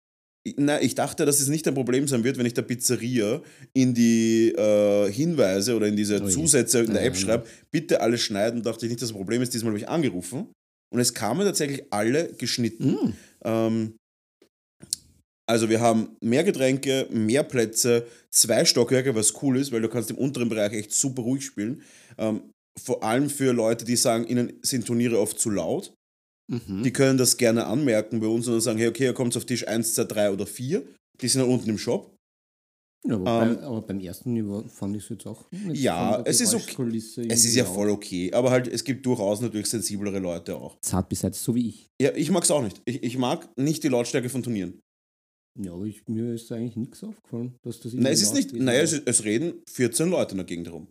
Nein, 0.56 0.82
ich 0.82 0.94
dachte, 0.94 1.26
dass 1.26 1.40
es 1.40 1.48
nicht 1.48 1.68
ein 1.68 1.74
Problem 1.74 2.08
sein 2.08 2.24
wird, 2.24 2.38
wenn 2.38 2.46
ich 2.46 2.54
der 2.54 2.62
Pizzeria 2.62 3.42
in 3.74 3.92
die 3.92 4.52
äh, 4.52 5.12
Hinweise 5.12 5.76
oder 5.76 5.86
in 5.86 5.96
diese 5.96 6.22
oh 6.22 6.28
Zusätze 6.28 6.80
in 6.80 6.94
der 6.94 7.04
App 7.04 7.16
schreibe, 7.16 7.46
bitte 7.70 8.00
alles 8.00 8.22
schneiden. 8.22 8.62
Dachte 8.62 8.86
ich 8.86 8.90
nicht, 8.90 9.02
dass 9.02 9.10
das 9.10 9.16
Problem 9.16 9.42
ist. 9.42 9.52
Diesmal 9.52 9.72
habe 9.72 9.78
ich 9.78 9.88
angerufen 9.88 10.46
und 10.92 10.98
es 10.98 11.12
kamen 11.12 11.46
tatsächlich 11.46 11.92
alle 11.92 12.32
geschnitten. 12.32 12.92
Mm. 12.92 13.12
Ähm, 13.44 13.96
also 15.50 15.68
wir 15.68 15.80
haben 15.80 16.16
mehr 16.20 16.44
Getränke, 16.44 17.08
mehr 17.10 17.42
Plätze, 17.42 18.06
zwei 18.30 18.64
Stockwerke, 18.64 19.16
was 19.16 19.42
cool 19.42 19.58
ist, 19.58 19.72
weil 19.72 19.82
du 19.82 19.88
kannst 19.88 20.08
im 20.10 20.16
unteren 20.16 20.48
Bereich 20.48 20.72
echt 20.72 20.92
super 20.92 21.22
ruhig 21.22 21.44
spielen. 21.44 21.82
Ähm, 22.18 22.42
vor 22.80 23.02
allem 23.02 23.28
für 23.28 23.52
Leute, 23.52 23.84
die 23.84 23.96
sagen, 23.96 24.28
ihnen 24.28 24.52
sind 24.62 24.86
Turniere 24.86 25.18
oft 25.18 25.40
zu 25.40 25.50
laut. 25.50 25.92
Mhm. 26.48 26.84
Die 26.84 26.92
können 26.92 27.18
das 27.18 27.36
gerne 27.36 27.66
anmerken 27.66 28.20
bei 28.20 28.28
uns 28.28 28.46
und 28.46 28.54
dann 28.54 28.60
sagen, 28.60 28.78
hey, 28.78 28.86
okay, 28.86 29.06
ihr 29.06 29.12
kommt 29.12 29.36
auf 29.36 29.44
Tisch 29.44 29.66
1, 29.66 29.94
2, 29.94 30.04
3 30.04 30.30
oder 30.30 30.46
4. 30.46 30.84
Die 31.20 31.28
sind 31.28 31.40
dann 31.40 31.50
unten 31.50 31.68
im 31.68 31.78
Shop. 31.78 32.14
Ja, 33.04 33.16
aber, 33.16 33.42
ähm, 33.42 33.56
bei, 33.56 33.62
aber, 33.62 33.82
beim 33.82 33.98
ersten 33.98 34.32
Niveau 34.32 34.62
fand 34.68 34.94
ich 34.94 35.02
es 35.02 35.08
jetzt 35.08 35.26
auch. 35.26 35.46
Ja, 35.72 36.22
es 36.24 36.40
ist 36.40 36.54
okay. 36.54 36.96
Es 37.28 37.44
ist 37.44 37.56
ja 37.56 37.64
voll 37.64 37.90
okay. 37.90 38.32
Aber 38.32 38.52
halt, 38.52 38.68
es 38.68 38.84
gibt 38.84 39.04
durchaus 39.04 39.40
natürlich 39.40 39.66
sensiblere 39.66 40.20
Leute 40.20 40.54
auch. 40.54 40.78
Zart 40.82 41.08
besetzt, 41.08 41.42
so 41.42 41.56
wie 41.56 41.70
ich. 41.70 41.88
Ja, 42.00 42.14
ich 42.14 42.30
mag 42.30 42.44
es 42.44 42.52
auch 42.52 42.62
nicht. 42.62 42.80
Ich, 42.84 43.02
ich 43.02 43.18
mag 43.18 43.48
nicht 43.58 43.82
die 43.82 43.88
Lautstärke 43.88 44.28
von 44.28 44.44
Turnieren. 44.44 44.80
Ja, 45.58 45.72
aber 45.72 45.84
ich, 45.84 46.06
mir 46.08 46.32
ist 46.32 46.50
eigentlich 46.52 46.76
nichts 46.76 47.02
aufgefallen, 47.02 47.56
dass 47.62 47.80
das 47.80 47.92
Nein, 47.92 48.12
es 48.12 48.22
ist 48.22 48.34
nicht. 48.34 48.52
Naja, 48.52 48.82
es, 48.82 48.92
es, 48.92 49.24
reden 49.24 49.54
14 49.68 50.08
Leute 50.08 50.32
in 50.32 50.38
der 50.38 50.46
Gegend 50.46 50.68
herum. 50.68 50.88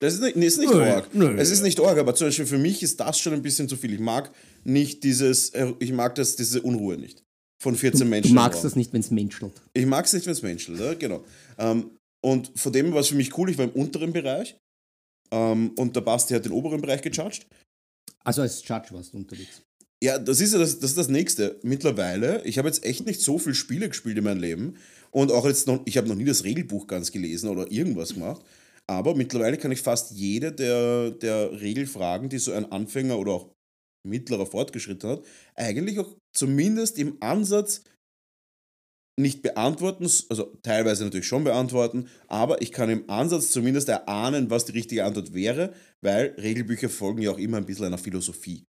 Das 0.00 0.14
ist 0.14 0.22
nicht, 0.22 0.36
ist 0.36 0.58
nicht 0.58 0.72
nö, 0.72 0.82
arg. 0.82 1.12
Nö, 1.12 1.36
es 1.36 1.50
ist 1.50 1.62
nicht 1.62 1.80
arg, 1.80 1.98
aber 1.98 2.14
zum 2.14 2.28
Beispiel 2.28 2.46
für 2.46 2.58
mich 2.58 2.82
ist 2.82 3.00
das 3.00 3.18
schon 3.18 3.32
ein 3.32 3.42
bisschen 3.42 3.68
zu 3.68 3.76
viel. 3.76 3.92
Ich 3.92 4.00
mag 4.00 4.32
nicht 4.62 5.02
dieses, 5.02 5.50
äh, 5.50 5.72
ich 5.80 5.92
mag 5.92 6.14
das, 6.14 6.36
diese 6.36 6.62
Unruhe 6.62 6.96
nicht. 6.96 7.24
Von 7.60 7.74
14 7.74 8.00
du, 8.00 8.06
Menschen. 8.06 8.28
Du 8.28 8.34
magst 8.34 8.62
das 8.62 8.76
nicht, 8.76 8.92
wenn 8.92 9.00
es 9.00 9.10
menschelt. 9.10 9.60
Ich 9.74 9.86
mag 9.86 10.04
es 10.04 10.12
nicht, 10.12 10.26
wenn 10.26 10.32
es 10.32 10.42
menschelt, 10.42 10.78
ja, 10.78 10.94
genau. 10.94 11.24
Ähm, 11.58 11.90
und 12.24 12.52
von 12.56 12.72
dem 12.72 12.92
war 12.92 13.00
es 13.00 13.08
für 13.08 13.16
mich 13.16 13.36
cool, 13.36 13.50
ich 13.50 13.58
war 13.58 13.64
im 13.64 13.72
unteren 13.72 14.12
Bereich 14.12 14.56
ähm, 15.32 15.72
und 15.76 15.96
der 15.96 16.00
Basti 16.02 16.34
hat 16.34 16.44
den 16.44 16.52
oberen 16.52 16.80
Bereich 16.80 17.02
gejudged. 17.02 17.46
Also 18.24 18.42
als 18.42 18.66
Judge 18.66 18.88
warst 18.92 19.12
du 19.12 19.16
unterwegs. 19.16 19.62
Ja, 20.02 20.18
das 20.18 20.40
ist 20.40 20.54
das, 20.54 20.78
das, 20.78 20.90
ist 20.90 20.98
das 20.98 21.08
Nächste. 21.08 21.58
Mittlerweile, 21.62 22.44
ich 22.44 22.58
habe 22.58 22.68
jetzt 22.68 22.84
echt 22.84 23.04
nicht 23.04 23.20
so 23.20 23.38
viele 23.38 23.56
Spiele 23.56 23.88
gespielt 23.88 24.16
in 24.16 24.24
meinem 24.24 24.40
Leben 24.40 24.76
und 25.10 25.32
auch 25.32 25.44
jetzt 25.44 25.66
noch, 25.66 25.80
ich 25.86 25.96
habe 25.96 26.06
noch 26.06 26.14
nie 26.14 26.24
das 26.24 26.44
Regelbuch 26.44 26.86
ganz 26.86 27.10
gelesen 27.10 27.48
oder 27.48 27.70
irgendwas 27.70 28.14
gemacht. 28.14 28.44
Aber 28.86 29.14
mittlerweile 29.16 29.58
kann 29.58 29.72
ich 29.72 29.82
fast 29.82 30.12
jede 30.12 30.52
der, 30.52 31.10
der 31.10 31.60
Regelfragen, 31.60 32.28
die 32.28 32.38
so 32.38 32.52
ein 32.52 32.70
Anfänger 32.70 33.18
oder 33.18 33.32
auch 33.32 33.52
mittlerer 34.06 34.46
Fortgeschritten 34.46 35.10
hat, 35.10 35.24
eigentlich 35.56 35.98
auch 35.98 36.16
zumindest 36.32 36.98
im 36.98 37.16
Ansatz 37.20 37.82
nicht 39.18 39.42
beantworten, 39.42 40.08
also 40.28 40.56
teilweise 40.62 41.04
natürlich 41.04 41.26
schon 41.26 41.42
beantworten, 41.42 42.08
aber 42.28 42.62
ich 42.62 42.70
kann 42.70 42.88
im 42.88 43.10
Ansatz 43.10 43.50
zumindest 43.50 43.88
erahnen, 43.88 44.48
was 44.48 44.64
die 44.64 44.72
richtige 44.72 45.04
Antwort 45.04 45.34
wäre, 45.34 45.74
weil 46.00 46.36
Regelbücher 46.38 46.88
folgen 46.88 47.20
ja 47.20 47.32
auch 47.32 47.38
immer 47.38 47.56
ein 47.56 47.66
bisschen 47.66 47.86
einer 47.86 47.98
Philosophie. 47.98 48.64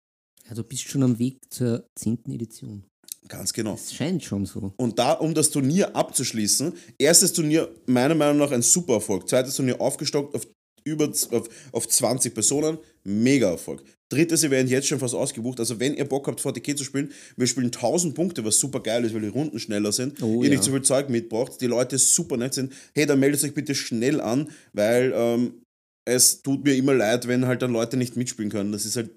Ja, 0.48 0.56
du 0.56 0.64
bist 0.64 0.84
schon 0.84 1.04
am 1.04 1.20
Weg 1.20 1.40
zur 1.50 1.86
10. 1.96 2.20
Edition. 2.30 2.84
Ganz 3.28 3.52
genau. 3.52 3.74
Es 3.74 3.94
scheint 3.94 4.24
schon 4.24 4.46
so. 4.46 4.74
Und 4.78 4.98
da, 5.00 5.14
um 5.14 5.34
das 5.34 5.50
Turnier 5.50 5.96
abzuschließen, 5.96 6.74
erstes 6.98 7.34
Turnier 7.34 7.70
meiner 7.86 8.16
Meinung 8.16 8.38
nach 8.38 8.52
ein 8.52 8.62
super 8.62 8.94
Erfolg. 8.94 9.28
Zweites 9.28 9.56
Turnier 9.56 9.82
aufgestockt 9.82 10.34
auf 10.36 10.48
über 10.86 11.10
auf, 11.10 11.50
auf 11.74 11.88
20 11.90 12.34
Personen, 12.34 12.78
mega 13.04 13.50
Erfolg. 13.50 13.84
Drittes 14.10 14.46
Event 14.46 14.70
jetzt 14.70 14.88
schon 14.88 15.00
fast 15.00 15.16
ausgebucht. 15.16 15.60
Also, 15.60 15.82
wenn 15.82 15.96
ihr 15.96 16.06
Bock 16.06 16.28
habt, 16.28 16.40
VTK 16.40 16.78
zu 16.78 16.86
spielen, 16.86 17.12
wir 17.36 17.46
spielen 17.46 17.66
1000 17.66 18.16
Punkte, 18.16 18.46
was 18.46 18.58
super 18.58 18.80
geil 18.80 19.04
ist, 19.04 19.14
weil 19.14 19.20
die 19.20 19.28
Runden 19.28 19.60
schneller 19.60 19.92
sind. 19.92 20.24
Oh, 20.24 20.44
ihr 20.44 20.46
ja. 20.46 20.52
nicht 20.52 20.64
so 20.64 20.72
viel 20.72 20.82
Zeug 20.82 21.10
mitbraucht, 21.10 21.60
die 21.60 21.68
Leute 21.68 21.98
super 21.98 22.38
nett 22.38 22.54
sind. 22.54 22.72
Hey, 22.96 23.06
dann 23.06 23.20
meldet 23.20 23.44
euch 23.44 23.54
bitte 23.54 23.76
schnell 23.76 24.22
an, 24.22 24.50
weil 24.72 25.12
ähm, 25.14 25.62
es 26.06 26.42
tut 26.42 26.64
mir 26.64 26.78
immer 26.78 26.94
leid, 26.94 27.28
wenn 27.28 27.48
halt 27.48 27.62
dann 27.62 27.74
Leute 27.74 27.98
nicht 27.98 28.16
mitspielen 28.16 28.50
können. 28.50 28.72
Das 28.72 28.86
ist 28.86 28.96
halt 28.96 29.10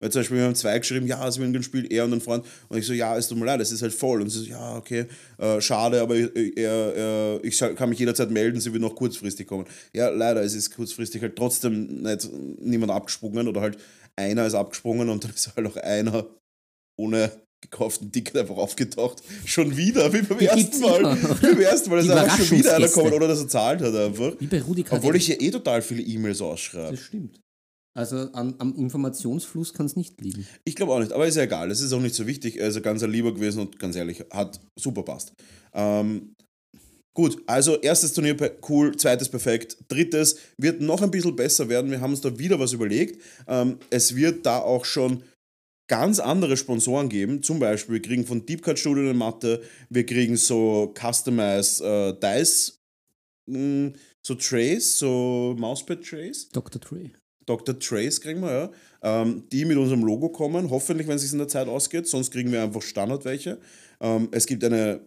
weil 0.00 0.10
zum 0.10 0.20
Beispiel, 0.20 0.38
wir 0.38 0.44
haben 0.44 0.54
zwei 0.54 0.78
geschrieben, 0.78 1.06
ja, 1.06 1.30
sie 1.30 1.40
will 1.40 1.62
spielt 1.62 1.90
er 1.92 2.04
und 2.04 2.12
ein 2.12 2.20
Freund. 2.20 2.44
Und 2.68 2.78
ich 2.78 2.86
so, 2.86 2.92
ja, 2.92 3.16
es 3.16 3.28
tut 3.28 3.38
mir 3.38 3.46
leid, 3.46 3.60
es 3.60 3.72
ist 3.72 3.82
halt 3.82 3.92
voll. 3.92 4.20
Und 4.22 4.30
sie 4.30 4.40
so, 4.40 4.44
ja, 4.46 4.76
okay, 4.76 5.06
äh, 5.38 5.60
schade, 5.60 6.00
aber 6.00 6.16
er, 6.16 6.94
er, 6.96 7.40
ich 7.42 7.58
kann 7.58 7.88
mich 7.88 7.98
jederzeit 7.98 8.30
melden, 8.30 8.60
sie 8.60 8.72
will 8.72 8.80
noch 8.80 8.94
kurzfristig 8.94 9.46
kommen. 9.46 9.66
Ja, 9.92 10.08
leider, 10.08 10.42
es 10.42 10.54
ist 10.54 10.74
kurzfristig 10.74 11.22
halt 11.22 11.36
trotzdem 11.36 12.02
nicht 12.02 12.28
niemand 12.60 12.92
abgesprungen 12.92 13.48
oder 13.48 13.60
halt 13.60 13.78
einer 14.16 14.46
ist 14.46 14.54
abgesprungen 14.54 15.08
und 15.08 15.24
dann 15.24 15.32
ist 15.32 15.54
halt 15.56 15.66
auch 15.66 15.76
einer 15.76 16.26
ohne 16.96 17.30
gekauften 17.64 18.12
Ticket 18.12 18.36
einfach 18.36 18.56
aufgetaucht. 18.56 19.22
Schon 19.44 19.76
wieder, 19.76 20.12
wie 20.12 20.22
beim 20.22 20.38
ersten 20.38 20.80
Mal. 20.80 21.16
Wie 21.40 21.46
beim 21.46 21.60
ersten 21.60 21.90
Mal 21.90 22.00
ist 22.00 22.10
einfach 22.10 22.38
schon 22.38 22.58
wieder 22.58 22.76
einer 22.76 22.86
gekommen, 22.86 23.12
oder 23.12 23.28
dass 23.28 23.40
er 23.40 23.48
zahlt 23.48 23.80
hat 23.80 23.94
einfach. 23.94 24.32
Wie 24.38 24.46
bei 24.46 24.60
Rudi 24.60 24.84
Obwohl 24.90 25.16
ich 25.16 25.26
hier 25.26 25.40
eh 25.40 25.50
total 25.50 25.82
viele 25.82 26.02
E-Mails 26.02 26.40
ausschreibe. 26.40 26.92
Das 26.92 27.00
stimmt. 27.00 27.40
Also 27.96 28.16
an, 28.32 28.56
am 28.58 28.74
Informationsfluss 28.74 29.72
kann 29.72 29.86
es 29.86 29.94
nicht 29.94 30.20
liegen. 30.20 30.46
Ich 30.64 30.74
glaube 30.74 30.92
auch 30.92 30.98
nicht, 30.98 31.12
aber 31.12 31.26
ist 31.26 31.36
ja 31.36 31.44
egal. 31.44 31.70
Es 31.70 31.80
ist 31.80 31.92
auch 31.92 32.00
nicht 32.00 32.14
so 32.14 32.26
wichtig. 32.26 32.58
Er 32.58 32.68
ist 32.68 32.82
ganz 32.82 33.02
lieber 33.02 33.32
gewesen 33.32 33.60
und 33.60 33.78
ganz 33.78 33.94
ehrlich, 33.94 34.24
hat 34.32 34.60
super 34.76 35.04
passt. 35.04 35.32
Ähm, 35.72 36.34
gut, 37.14 37.40
also 37.46 37.76
erstes 37.76 38.12
Turnier 38.12 38.36
cool, 38.68 38.96
zweites 38.96 39.28
perfekt, 39.28 39.76
drittes 39.88 40.38
wird 40.58 40.80
noch 40.80 41.02
ein 41.02 41.10
bisschen 41.12 41.36
besser 41.36 41.68
werden. 41.68 41.90
Wir 41.90 42.00
haben 42.00 42.10
uns 42.10 42.20
da 42.20 42.36
wieder 42.36 42.58
was 42.58 42.72
überlegt. 42.72 43.22
Ähm, 43.46 43.78
es 43.90 44.16
wird 44.16 44.44
da 44.44 44.58
auch 44.58 44.84
schon 44.84 45.22
ganz 45.88 46.18
andere 46.18 46.56
Sponsoren 46.56 47.08
geben. 47.08 47.44
Zum 47.44 47.60
Beispiel, 47.60 47.94
wir 47.94 48.02
kriegen 48.02 48.26
von 48.26 48.44
Deep 48.44 48.62
Cut 48.62 48.78
Studio 48.78 49.04
eine 49.04 49.14
Matte, 49.14 49.62
wir 49.88 50.04
kriegen 50.04 50.36
so 50.36 50.92
Customized 50.98 51.80
äh, 51.80 52.12
Dice, 52.18 52.80
mh, 53.46 53.56
hm, 53.56 53.92
so 54.26 54.34
Trays, 54.34 54.98
so 54.98 55.54
Mauspad 55.58 56.02
Trays. 56.02 56.48
Dr. 56.48 56.80
Tray. 56.80 57.12
Dr. 57.46 57.78
Trace 57.78 58.20
kriegen 58.20 58.40
wir, 58.40 58.52
ja. 58.52 58.70
Ähm, 59.02 59.44
die 59.52 59.64
mit 59.64 59.76
unserem 59.76 60.02
Logo 60.02 60.30
kommen. 60.30 60.70
Hoffentlich, 60.70 61.06
wenn 61.06 61.16
es 61.16 61.22
sich 61.22 61.32
in 61.32 61.38
der 61.38 61.48
Zeit 61.48 61.68
ausgeht. 61.68 62.06
Sonst 62.06 62.30
kriegen 62.30 62.50
wir 62.52 62.62
einfach 62.62 62.82
Standard 62.82 63.24
welche. 63.24 63.58
Ähm, 64.00 64.28
es 64.32 64.46
gibt 64.46 64.64
eine 64.64 65.00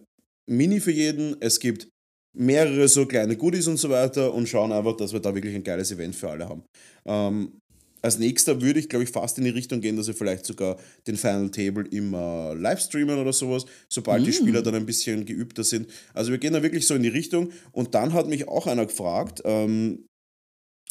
Mini 0.48 0.80
für 0.80 0.92
jeden. 0.92 1.36
Es 1.40 1.58
gibt 1.58 1.88
mehrere 2.36 2.88
so 2.88 3.06
kleine 3.06 3.36
Goodies 3.36 3.66
und 3.66 3.78
so 3.78 3.90
weiter 3.90 4.32
und 4.32 4.48
schauen 4.48 4.72
einfach, 4.72 4.96
dass 4.96 5.12
wir 5.12 5.20
da 5.20 5.34
wirklich 5.34 5.54
ein 5.54 5.64
geiles 5.64 5.90
Event 5.90 6.14
für 6.14 6.30
alle 6.30 6.48
haben. 6.48 6.62
Ähm, 7.04 7.58
als 8.00 8.18
nächster 8.18 8.60
würde 8.60 8.78
ich, 8.78 8.88
glaube 8.88 9.04
ich, 9.04 9.10
fast 9.10 9.38
in 9.38 9.44
die 9.44 9.50
Richtung 9.50 9.80
gehen, 9.80 9.96
dass 9.96 10.06
wir 10.06 10.14
vielleicht 10.14 10.46
sogar 10.46 10.76
den 11.06 11.16
Final 11.16 11.50
Table 11.50 11.84
immer 11.90 12.54
live 12.54 12.80
streamen 12.80 13.18
oder 13.18 13.32
sowas, 13.32 13.66
sobald 13.88 14.24
die 14.24 14.32
Spieler 14.32 14.62
dann 14.62 14.76
ein 14.76 14.86
bisschen 14.86 15.24
geübter 15.24 15.64
sind. 15.64 15.88
Also 16.14 16.30
wir 16.30 16.38
gehen 16.38 16.52
da 16.52 16.62
wirklich 16.62 16.86
so 16.86 16.94
in 16.94 17.02
die 17.02 17.08
Richtung. 17.08 17.50
Und 17.72 17.94
dann 17.94 18.12
hat 18.12 18.28
mich 18.28 18.46
auch 18.46 18.68
einer 18.68 18.86
gefragt, 18.86 19.42
ähm, 19.44 20.06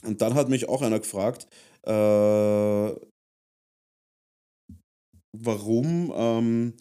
und 0.04 0.22
dann 0.22 0.36
hat 0.36 0.50
mich 0.50 0.70
auch 0.70 0.82
einer 0.82 1.00
gefragt, 1.00 1.48
äh, 1.84 1.92
warum, 5.34 6.14
ähm, 6.16 6.74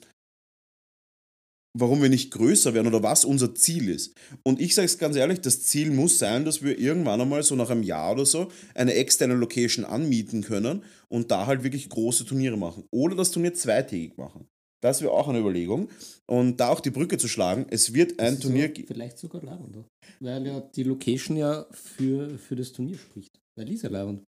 warum 1.79 2.03
wir 2.03 2.09
nicht 2.09 2.31
größer 2.33 2.75
werden 2.75 2.87
oder 2.87 3.03
was 3.03 3.25
unser 3.25 3.55
Ziel 3.55 3.89
ist. 3.89 4.15
Und 4.43 4.61
ich 4.61 4.75
sage 4.75 4.87
es 4.87 4.99
ganz 4.99 5.17
ehrlich, 5.17 5.41
das 5.41 5.63
Ziel 5.63 5.91
muss 5.91 6.19
sein, 6.19 6.45
dass 6.45 6.63
wir 6.63 6.79
irgendwann 6.79 7.21
einmal 7.21 7.43
so 7.43 7.55
nach 7.55 7.71
einem 7.71 7.83
Jahr 7.83 8.13
oder 8.13 8.27
so 8.27 8.51
eine 8.75 8.95
externe 8.95 9.35
Location 9.35 9.85
anmieten 9.85 10.43
können 10.43 10.85
und 11.09 11.31
da 11.31 11.47
halt 11.47 11.63
wirklich 11.65 11.89
große 11.89 12.25
Turniere 12.25 12.57
machen. 12.57 12.85
Oder 12.91 13.15
das 13.17 13.31
Turnier 13.31 13.55
zweitägig 13.55 14.17
machen. 14.17 14.49
Das 14.87 15.03
wäre 15.03 15.11
auch 15.11 15.27
eine 15.27 15.41
Überlegung. 15.41 15.89
Und 16.27 16.59
da 16.61 16.69
auch 16.69 16.79
die 16.79 16.91
Brücke 16.91 17.19
zu 17.19 17.27
schlagen, 17.27 17.67
es 17.71 17.93
wird 17.93 18.21
ein 18.21 18.39
Turnier 18.39 18.69
geben. 18.69 18.87
Vielleicht 18.87 19.19
sogar 19.19 19.43
leibender. 19.43 19.85
Weil 20.21 20.47
ja 20.47 20.61
die 20.61 20.85
Location 20.85 21.37
ja 21.37 21.67
für, 21.73 22.39
für 22.39 22.55
das 22.55 22.73
Turnier 22.73 22.97
spricht. 22.97 23.33
Weil 23.57 23.65
die 23.65 23.75
ist 23.75 23.83
ja 23.83 23.91
leibend. 23.91 24.23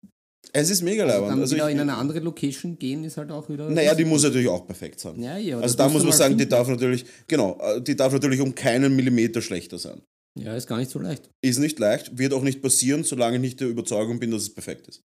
Es 0.52 0.68
ist 0.70 0.82
mega 0.82 1.04
Also 1.04 1.26
dann 1.26 1.40
Also 1.40 1.54
ich, 1.56 1.62
in 1.62 1.78
eine 1.78 1.94
andere 1.94 2.18
Location 2.18 2.76
gehen 2.76 3.04
ist 3.04 3.18
halt 3.18 3.30
auch 3.30 3.48
wieder. 3.48 3.70
naja, 3.70 3.94
die 3.94 4.04
muss 4.04 4.24
natürlich 4.24 4.48
auch 4.48 4.66
perfekt 4.66 4.98
sein. 4.98 5.22
Ja, 5.22 5.36
ja, 5.36 5.60
Also 5.60 5.76
da 5.76 5.88
muss 5.88 6.02
man 6.02 6.12
sagen, 6.12 6.34
die 6.34 6.42
finden. 6.42 6.50
darf 6.50 6.68
natürlich, 6.68 7.04
genau, 7.28 7.56
äh, 7.60 7.80
die 7.80 7.94
darf 7.94 8.12
natürlich 8.12 8.40
um 8.40 8.52
keinen 8.54 8.96
Millimeter 8.96 9.40
schlechter 9.40 9.78
sein. 9.78 10.02
Ja, 10.36 10.56
ist 10.56 10.66
gar 10.66 10.78
nicht 10.78 10.90
so 10.90 10.98
leicht. 10.98 11.30
Ist 11.44 11.58
nicht 11.58 11.78
leicht, 11.78 12.18
wird 12.18 12.32
auch 12.32 12.42
nicht 12.42 12.62
passieren, 12.62 13.04
solange 13.04 13.36
ich 13.36 13.42
nicht 13.42 13.60
der 13.60 13.68
Überzeugung 13.68 14.18
bin, 14.18 14.30
dass 14.32 14.42
es 14.42 14.54
perfekt 14.54 14.88
ist. 14.88 15.02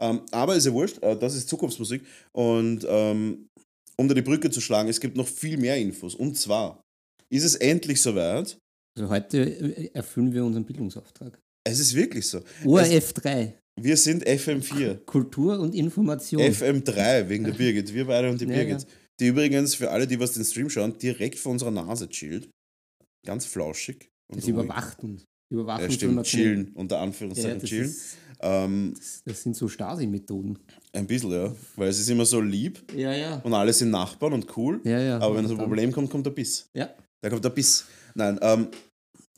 Ähm, 0.00 0.22
aber 0.32 0.56
ist 0.56 0.66
ja 0.66 0.72
wurscht, 0.72 1.02
äh, 1.02 1.16
das 1.16 1.34
ist 1.36 1.48
Zukunftsmusik. 1.48 2.02
Und 2.32 2.84
ähm, 2.88 3.48
um 3.98 4.08
da 4.08 4.14
die 4.14 4.22
Brücke 4.22 4.50
zu 4.50 4.60
schlagen, 4.60 4.88
es 4.88 5.00
gibt 5.00 5.16
noch 5.16 5.26
viel 5.28 5.56
mehr 5.58 5.76
Infos. 5.76 6.14
Und 6.14 6.36
zwar 6.38 6.80
ist 7.30 7.44
es 7.44 7.54
endlich 7.56 8.00
soweit. 8.00 8.56
Also 8.98 9.10
heute 9.10 9.38
äh, 9.42 9.90
erfüllen 9.94 10.32
wir 10.32 10.44
unseren 10.44 10.64
Bildungsauftrag. 10.64 11.38
Es 11.64 11.78
ist 11.80 11.94
wirklich 11.94 12.26
so. 12.26 12.42
ORF 12.64 13.12
3. 13.14 13.58
Wir 13.80 13.96
sind 13.96 14.24
FM4. 14.26 15.04
Kultur 15.04 15.58
und 15.58 15.74
Information. 15.74 16.40
FM3 16.40 17.28
wegen 17.28 17.44
der 17.44 17.52
Birgit. 17.52 17.92
Wir 17.92 18.06
beide 18.06 18.30
und 18.30 18.40
die 18.40 18.44
Ja, 18.46 18.52
Birgit. 18.54 18.82
ja. 18.82 18.88
Die 19.20 19.26
übrigens, 19.28 19.74
für 19.74 19.90
alle, 19.90 20.06
die 20.06 20.20
was 20.20 20.32
den 20.32 20.44
Stream 20.44 20.70
schauen, 20.70 20.96
direkt 20.98 21.38
vor 21.38 21.52
unserer 21.52 21.70
Nase 21.70 22.08
chillt. 22.08 22.48
Ganz 23.26 23.44
flauschig. 23.46 24.08
Und 24.30 24.38
das 24.38 24.44
ruhig. 24.44 24.54
überwacht 24.54 25.02
uns. 25.02 25.24
Überwacht 25.52 25.80
Ja, 25.80 25.86
uns 25.86 25.94
stimmt, 25.94 26.22
chillen, 26.26 26.72
unter 26.74 26.96
Ja, 26.96 27.02
Anführungszeichen 27.02 27.60
das, 27.60 27.68
chillen. 27.68 27.86
ist, 27.88 28.16
Ähm, 28.40 28.94
das, 28.96 29.22
das 29.24 29.42
sind 29.42 29.56
so 29.56 29.68
Stasi-Methoden. 29.68 30.58
ein 30.92 31.06
bisschen, 31.06 31.30
ja. 31.32 31.54
Weil 31.76 31.88
es 31.88 31.98
ist 31.98 32.08
immer 32.08 32.24
so 32.26 32.40
lieb 32.40 32.82
Ja, 32.94 33.12
ja. 33.12 33.36
und 33.44 33.54
alle 33.54 33.72
sind 33.72 33.90
Nachbarn 33.90 34.32
und 34.32 34.56
cool. 34.56 34.80
Ja, 34.84 34.98
ja. 35.00 35.18
aber 35.18 35.36
wenn 35.36 35.46
so 35.46 35.54
ein 35.54 35.58
Problem 35.60 35.92
kommt, 35.92 36.10
kommt 36.10 36.26
der 36.26 36.30
Biss. 36.32 36.68
Ja. 36.74 36.90
Da 37.20 37.30
kommt 37.30 37.44
der 37.44 37.50
Biss. 37.50 37.84
Nein, 38.14 38.38
ähm, 38.42 38.68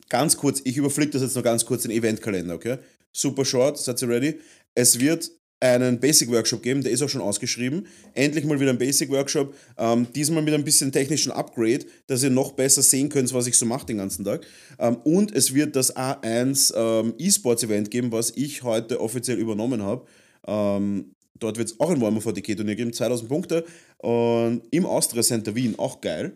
ganz 0.09 0.37
kurz, 0.37 0.61
ich 0.63 0.77
überfliege 0.77 1.11
das 1.11 1.21
jetzt 1.21 1.35
noch 1.35 1.43
ganz 1.43 1.65
kurz, 1.65 1.83
den 1.83 1.91
Eventkalender, 1.91 2.55
okay? 2.55 2.77
Super 3.11 3.43
short, 3.45 3.77
seid 3.77 4.01
ihr 4.01 4.09
ready? 4.09 4.39
Es 4.75 4.99
wird 4.99 5.31
einen 5.61 5.99
Basic-Workshop 5.99 6.63
geben, 6.63 6.83
der 6.83 6.91
ist 6.91 7.01
auch 7.01 7.09
schon 7.09 7.21
ausgeschrieben. 7.21 7.85
Endlich 8.13 8.45
mal 8.45 8.59
wieder 8.59 8.71
ein 8.71 8.77
Basic-Workshop. 8.77 9.53
Ähm, 9.77 10.07
diesmal 10.15 10.41
mit 10.41 10.53
ein 10.53 10.63
bisschen 10.63 10.91
technischen 10.91 11.31
Upgrade, 11.31 11.85
dass 12.07 12.23
ihr 12.23 12.29
noch 12.29 12.53
besser 12.53 12.81
sehen 12.81 13.09
könnt, 13.09 13.33
was 13.33 13.47
ich 13.47 13.57
so 13.57 13.65
mache 13.65 13.85
den 13.85 13.97
ganzen 13.97 14.23
Tag. 14.23 14.45
Ähm, 14.79 14.97
und 15.03 15.35
es 15.35 15.53
wird 15.53 15.75
das 15.75 15.95
A1 15.95 16.73
ähm, 16.75 17.13
E-Sports-Event 17.17 17.91
geben, 17.91 18.11
was 18.11 18.31
ich 18.35 18.63
heute 18.63 19.01
offiziell 19.01 19.37
übernommen 19.37 19.83
habe. 19.83 20.05
Ähm, 20.47 21.11
dort 21.37 21.57
wird 21.57 21.69
es 21.69 21.79
auch 21.79 21.89
ein 21.89 21.99
Warhammer 21.99 22.21
40k-Turnier 22.21 22.75
geben, 22.75 22.93
2000 22.93 23.27
Punkte. 23.29 23.65
Und 23.97 24.61
im 24.71 24.85
Austria 24.85 25.23
Center 25.23 25.55
Wien, 25.55 25.75
auch 25.77 25.99
geil. 25.99 26.35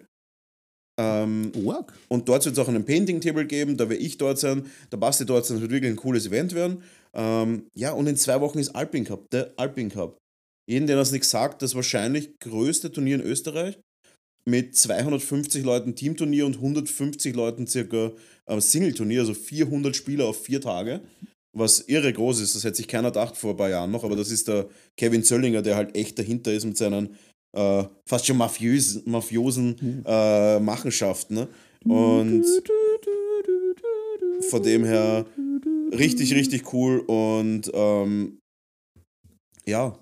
Ähm, 1.00 1.52
und 2.08 2.30
dort 2.30 2.46
wird 2.46 2.56
es 2.56 2.60
auch 2.60 2.68
einen 2.68 2.86
Painting-Table 2.86 3.46
geben, 3.46 3.78
da 3.78 3.90
werde 3.90 4.04
ich 4.04 4.18
dort 4.18 4.38
sein, 4.38 4.68
der 4.92 4.98
Basti 4.98 5.26
dort 5.26 5.46
sein, 5.46 5.56
das 5.56 5.62
wird 5.62 5.72
wirklich 5.72 5.92
ein 5.92 5.96
cooles 5.96 6.28
Event 6.28 6.54
werden. 6.54 6.84
Ähm, 7.16 7.68
ja, 7.76 7.92
und 7.92 8.08
in 8.08 8.18
zwei 8.18 8.42
Wochen 8.42 8.60
ist 8.60 8.76
Alpin 8.76 9.06
Cup, 9.06 9.30
der 9.32 9.54
Alpin 9.58 9.90
Cup. 9.90 10.18
Jeden, 10.70 10.88
der 10.88 10.96
das 10.96 11.12
nicht 11.12 11.26
sagt, 11.26 11.62
das 11.62 11.76
wahrscheinlich 11.76 12.40
größte 12.40 12.92
Turnier 12.92 13.16
in 13.16 13.22
Österreich 13.22 13.78
mit 14.46 14.76
250 14.76 15.64
Leuten 15.64 15.96
Teamturnier 15.96 16.46
und 16.46 16.56
150 16.56 17.36
Leuten 17.36 17.68
circa 17.68 18.12
äh, 18.46 18.60
Single-Turnier, 18.60 19.22
also 19.22 19.34
400 19.34 19.96
Spieler 19.96 20.26
auf 20.26 20.44
vier 20.44 20.60
Tage, 20.60 21.02
was 21.56 21.82
irre 21.82 22.12
groß 22.12 22.42
ist. 22.42 22.56
Das 22.56 22.64
hätte 22.64 22.78
sich 22.78 22.88
keiner 22.88 23.10
gedacht 23.10 23.38
vor 23.38 23.52
ein 23.52 23.58
paar 23.58 23.70
Jahren 23.70 23.92
noch, 23.92 24.04
aber 24.04 24.16
das 24.16 24.32
ist 24.32 24.48
der 24.48 24.68
Kevin 24.98 25.24
Zöllinger, 25.24 25.62
der 25.62 25.76
halt 25.76 25.96
echt 25.96 26.20
dahinter 26.20 26.52
ist 26.52 26.66
mit 26.66 26.78
seinen 26.78 27.16
äh, 27.56 27.84
fast 28.08 28.26
schon 28.26 28.38
mafiösen, 28.38 29.04
mafiosen 29.06 30.04
äh, 30.06 30.60
Machenschaften. 30.60 31.36
Ne? 31.36 31.48
Und 31.86 32.44
von 34.50 34.64
dem 34.64 34.84
her 34.84 35.26
richtig, 35.98 36.34
richtig 36.34 36.74
cool 36.74 37.00
und 37.00 37.72
ähm, 37.74 38.40
ja, 39.66 39.98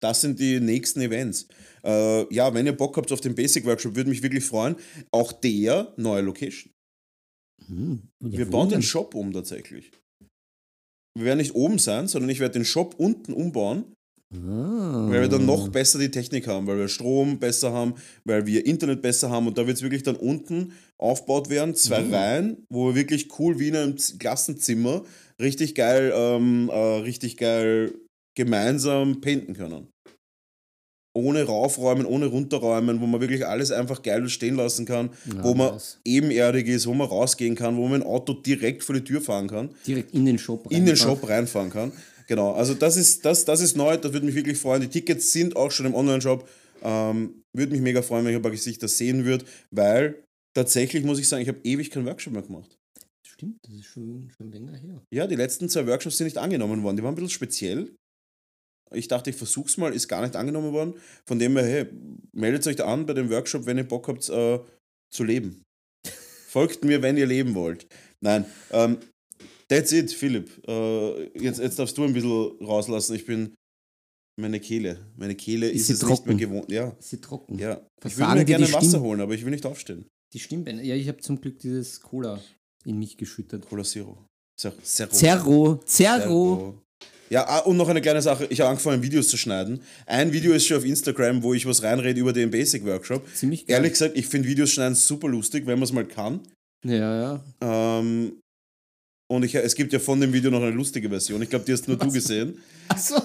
das 0.00 0.20
sind 0.20 0.38
die 0.38 0.60
nächsten 0.60 1.00
Events. 1.00 1.48
Äh, 1.84 2.32
ja, 2.32 2.52
wenn 2.54 2.66
ihr 2.66 2.76
Bock 2.76 2.96
habt 2.96 3.10
auf 3.12 3.20
den 3.20 3.34
Basic 3.34 3.64
Workshop, 3.64 3.96
würde 3.96 4.10
mich 4.10 4.22
wirklich 4.22 4.44
freuen. 4.44 4.76
Auch 5.10 5.32
der 5.32 5.92
neue 5.96 6.22
Location. 6.22 6.72
Hm. 7.66 8.02
Wir 8.20 8.48
bauen 8.48 8.68
den? 8.68 8.82
Shop 8.82 9.14
um 9.14 9.32
tatsächlich. 9.32 9.90
Wir 11.16 11.24
werden 11.24 11.38
nicht 11.38 11.54
oben 11.54 11.78
sein, 11.78 12.06
sondern 12.06 12.30
ich 12.30 12.38
werde 12.38 12.54
den 12.54 12.64
Shop 12.64 12.94
unten 12.96 13.32
umbauen, 13.32 13.92
Ah. 14.30 15.06
weil 15.08 15.22
wir 15.22 15.28
dann 15.28 15.46
noch 15.46 15.68
besser 15.68 15.98
die 15.98 16.10
Technik 16.10 16.46
haben, 16.48 16.66
weil 16.66 16.76
wir 16.76 16.88
Strom 16.88 17.38
besser 17.38 17.72
haben, 17.72 17.94
weil 18.24 18.44
wir 18.44 18.66
Internet 18.66 19.00
besser 19.00 19.30
haben 19.30 19.46
und 19.46 19.56
da 19.56 19.66
wird 19.66 19.78
es 19.78 19.82
wirklich 19.82 20.02
dann 20.02 20.16
unten 20.16 20.72
aufgebaut 20.98 21.48
werden, 21.48 21.74
zwei 21.74 22.02
Mhm. 22.02 22.14
Reihen, 22.14 22.56
wo 22.68 22.88
wir 22.88 22.94
wirklich 22.94 23.28
cool 23.38 23.58
wie 23.58 23.68
in 23.68 23.76
einem 23.76 23.96
Klassenzimmer 24.18 25.02
richtig 25.40 25.74
geil, 25.74 26.12
ähm, 26.14 26.68
äh, 26.70 26.76
richtig 27.00 27.38
geil 27.38 27.94
gemeinsam 28.36 29.22
painten 29.22 29.54
können. 29.54 29.88
Ohne 31.16 31.44
raufräumen, 31.44 32.04
ohne 32.06 32.26
runterräumen, 32.26 33.00
wo 33.00 33.06
man 33.06 33.20
wirklich 33.20 33.44
alles 33.46 33.72
einfach 33.72 34.02
geil 34.02 34.28
stehen 34.28 34.54
lassen 34.56 34.84
kann, 34.84 35.10
Ja, 35.34 35.42
wo 35.42 35.54
man 35.54 35.72
nice. 35.72 35.98
ebenerdig 36.04 36.68
ist, 36.68 36.86
wo 36.86 36.94
man 36.94 37.08
rausgehen 37.08 37.56
kann, 37.56 37.76
wo 37.76 37.88
man 37.88 38.02
ein 38.02 38.06
Auto 38.06 38.34
direkt 38.34 38.84
vor 38.84 38.94
die 38.94 39.02
Tür 39.02 39.20
fahren 39.20 39.48
kann 39.48 39.70
Direkt 39.86 40.14
in 40.14 40.26
den 40.26 40.38
Shop 40.38 40.70
in 40.70 40.84
den. 40.86 40.96
Shop 40.96 41.26
reinfahren 41.28 41.70
kann. 41.70 41.92
Genau, 42.28 42.52
also 42.52 42.74
das 42.74 42.96
ist, 42.96 43.24
das, 43.24 43.46
das 43.46 43.60
ist 43.60 43.76
neu, 43.76 43.96
das 43.96 44.12
würde 44.12 44.26
mich 44.26 44.34
wirklich 44.34 44.58
freuen. 44.58 44.82
Die 44.82 44.88
Tickets 44.88 45.32
sind 45.32 45.56
auch 45.56 45.70
schon 45.70 45.86
im 45.86 45.94
Online-Shop. 45.94 46.46
Ähm, 46.82 47.42
würde 47.56 47.72
mich 47.72 47.80
mega 47.80 48.02
freuen, 48.02 48.24
wenn 48.24 48.32
ich 48.32 48.36
ein 48.36 48.42
paar 48.42 48.50
Gesichter 48.50 48.86
sehen 48.86 49.24
würde, 49.24 49.46
weil 49.70 50.22
tatsächlich 50.54 51.04
muss 51.04 51.18
ich 51.18 51.26
sagen, 51.26 51.42
ich 51.42 51.48
habe 51.48 51.58
ewig 51.64 51.90
keinen 51.90 52.06
Workshop 52.06 52.34
mehr 52.34 52.42
gemacht. 52.42 52.78
Stimmt, 53.26 53.58
das 53.62 53.74
ist 53.74 53.86
schon, 53.86 54.30
schon 54.36 54.52
länger 54.52 54.76
her. 54.76 55.02
Ja, 55.10 55.26
die 55.26 55.36
letzten 55.36 55.68
zwei 55.70 55.86
Workshops 55.86 56.18
sind 56.18 56.26
nicht 56.26 56.38
angenommen 56.38 56.82
worden. 56.82 56.96
Die 56.98 57.02
waren 57.02 57.12
ein 57.12 57.14
bisschen 57.14 57.30
speziell. 57.30 57.96
Ich 58.92 59.08
dachte, 59.08 59.30
ich 59.30 59.36
versuch's 59.36 59.76
mal, 59.76 59.94
ist 59.94 60.08
gar 60.08 60.22
nicht 60.22 60.36
angenommen 60.36 60.72
worden. 60.72 60.94
Von 61.26 61.38
dem 61.38 61.56
her, 61.56 61.66
hey, 61.66 61.86
meldet 62.32 62.66
euch 62.66 62.76
da 62.76 62.86
an 62.86 63.06
bei 63.06 63.14
dem 63.14 63.30
Workshop, 63.30 63.64
wenn 63.64 63.78
ihr 63.78 63.84
Bock 63.84 64.08
habt 64.08 64.28
äh, 64.28 64.60
zu 65.10 65.24
leben. 65.24 65.62
Folgt 66.48 66.84
mir, 66.84 67.00
wenn 67.00 67.16
ihr 67.16 67.26
leben 67.26 67.54
wollt. 67.54 67.86
Nein, 68.20 68.44
ähm, 68.70 68.98
that's 69.68 69.92
it, 69.92 70.12
Philipp. 70.12 70.50
Äh, 70.66 71.24
jetzt, 71.38 71.60
jetzt 71.60 71.78
darfst 71.78 71.96
du 71.96 72.04
ein 72.04 72.12
bisschen 72.12 72.58
rauslassen. 72.60 73.14
Ich 73.14 73.26
bin 73.26 73.54
meine 74.40 74.60
Kehle. 74.60 74.98
Meine 75.16 75.34
Kehle 75.34 75.68
Ist 75.68 75.90
ist, 75.90 76.02
es 76.02 76.08
nicht 76.08 76.26
mehr 76.26 76.36
gewohnt. 76.36 76.70
Ja, 76.70 76.96
Ist 76.98 77.10
sie 77.10 77.20
trocken? 77.20 77.58
ja. 77.58 77.80
Ich 78.04 78.16
würde 78.16 78.34
mir 78.34 78.44
gerne 78.44 78.72
Wasser 78.72 79.00
holen, 79.00 79.20
aber 79.20 79.34
ich 79.34 79.44
will 79.44 79.50
nicht 79.50 79.66
aufstehen. 79.66 80.06
Die 80.32 80.38
Stimmbänder. 80.38 80.82
Ja, 80.82 80.94
ich 80.94 81.08
habe 81.08 81.18
zum 81.18 81.40
Glück 81.40 81.58
dieses 81.58 82.00
Cola 82.00 82.40
in 82.84 82.98
mich 82.98 83.16
geschüttet. 83.16 83.68
Cola 83.68 83.82
Zero. 83.82 84.24
Zer 84.58 84.72
Zero. 84.82 85.10
Zerro, 85.10 85.80
Zerro. 85.84 85.84
Zerro. 85.84 86.82
Ja, 87.30 87.46
ah, 87.46 87.58
und 87.60 87.76
noch 87.76 87.88
eine 87.88 88.00
kleine 88.00 88.22
Sache. 88.22 88.46
Ich 88.48 88.60
habe 88.60 88.70
angefangen, 88.70 89.02
Videos 89.02 89.28
zu 89.28 89.36
schneiden. 89.36 89.82
Ein 90.06 90.32
Video 90.32 90.52
ist 90.52 90.66
schon 90.66 90.78
auf 90.78 90.84
Instagram, 90.84 91.42
wo 91.42 91.52
ich 91.52 91.66
was 91.66 91.82
reinrede 91.82 92.18
über 92.18 92.32
den 92.32 92.50
Basic 92.50 92.84
Workshop. 92.86 93.22
Ziemlich 93.34 93.66
geil. 93.66 93.76
Ehrlich 93.76 93.92
gesagt, 93.92 94.16
ich 94.16 94.26
finde 94.26 94.48
Videos 94.48 94.70
schneiden 94.70 94.94
super 94.94 95.28
lustig, 95.28 95.66
wenn 95.66 95.78
man 95.78 95.84
es 95.84 95.92
mal 95.92 96.06
kann. 96.06 96.40
Ja, 96.84 97.20
ja. 97.20 97.44
Ähm, 97.60 98.40
und 99.30 99.44
ich, 99.44 99.54
es 99.54 99.74
gibt 99.74 99.92
ja 99.92 99.98
von 99.98 100.20
dem 100.20 100.32
Video 100.32 100.50
noch 100.50 100.62
eine 100.62 100.70
lustige 100.70 101.08
Version. 101.08 101.40
Ich 101.42 101.50
glaube, 101.50 101.64
die 101.64 101.72
hast 101.72 101.86
nur 101.86 101.96
du 101.96 102.06
Was? 102.06 102.14
gesehen. 102.14 102.58
Achso, 102.88 103.20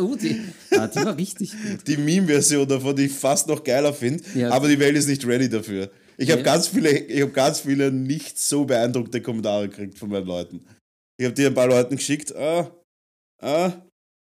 oh, 0.00 0.14
die, 0.14 0.40
ah, 0.70 0.86
die 0.86 0.96
war 1.04 1.16
richtig 1.16 1.50
gut. 1.52 1.86
Die 1.86 1.96
Meme-Version 1.96 2.66
davon, 2.68 2.94
die 2.96 3.06
ich 3.06 3.12
fast 3.12 3.48
noch 3.48 3.62
geiler 3.62 3.92
finde. 3.92 4.22
Ja. 4.34 4.50
Aber 4.50 4.68
die 4.68 4.78
Welt 4.78 4.96
ist 4.96 5.08
nicht 5.08 5.26
ready 5.26 5.48
dafür. 5.48 5.90
Ich 6.16 6.30
habe 6.30 6.40
Ja. 6.40 6.44
ganz 6.44 6.68
viele, 6.68 6.90
ich 6.90 7.20
habe 7.22 7.32
ganz 7.32 7.60
viele 7.60 7.90
nicht 7.90 8.38
so 8.38 8.64
beeindruckte 8.64 9.20
Kommentare 9.20 9.68
gekriegt 9.68 9.98
von 9.98 10.08
meinen 10.08 10.26
Leuten. 10.26 10.64
Ich 11.18 11.24
habe 11.26 11.34
dir 11.34 11.48
ein 11.48 11.54
paar 11.54 11.68
Leuten 11.68 11.96
geschickt, 11.96 12.34
ah, 12.36 12.70
äh, 13.42 13.70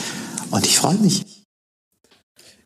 Und 0.53 0.65
ich 0.65 0.79
freue 0.79 0.95
mich. 0.99 1.25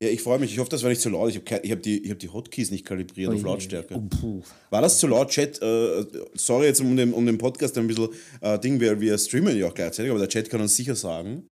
Ja, 0.03 0.09
ich 0.09 0.23
freue 0.23 0.39
mich. 0.39 0.53
Ich 0.53 0.59
hoffe, 0.59 0.71
das 0.71 0.83
war 0.83 0.89
nicht 0.89 1.03
zu 1.03 1.11
laut. 1.11 1.29
Ich 1.31 1.37
habe 1.37 1.69
hab 1.71 1.83
die, 1.83 2.03
ich 2.05 2.11
hab 2.11 2.19
die 2.19 2.31
Hotkeys 2.31 2.71
nicht 2.71 2.87
kalibriert 2.87 3.33
auf 3.35 3.43
Lautstärke. 3.43 4.01
Oh. 4.23 4.43
War 4.71 4.81
das 4.81 4.99
zu 4.99 5.07
laut, 5.07 5.29
Chat? 5.29 5.61
Äh, 5.61 6.07
sorry 6.35 6.67
jetzt 6.67 6.81
um 6.81 6.97
den, 6.97 7.13
um 7.13 7.27
den 7.27 7.37
Podcast 7.37 7.77
ein 7.77 7.87
bisschen 7.87 8.09
äh, 8.41 8.59
Ding, 8.59 8.81
wir, 8.81 8.99
wir 8.99 9.19
streamen 9.19 9.57
ja 9.59 9.69
auch 9.69 9.75
gleichzeitig, 9.75 10.11
aber 10.11 10.21
der 10.21 10.29
Chat 10.29 10.49
kann 10.49 10.63
uns 10.63 10.75
sicher 10.75 10.95
sagen, 10.95 11.47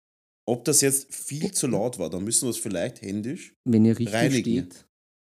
ob 0.46 0.64
das 0.64 0.80
jetzt 0.80 1.14
viel 1.14 1.52
zu 1.52 1.66
laut 1.66 1.98
war. 1.98 2.08
Dann 2.08 2.24
müssen 2.24 2.46
wir 2.46 2.50
es 2.50 2.56
vielleicht 2.56 3.02
händisch. 3.02 3.52
Wenn 3.68 3.84
ihr 3.84 3.98
richtig 3.98 4.14
Reinigen. 4.14 4.40
steht, 4.70 4.84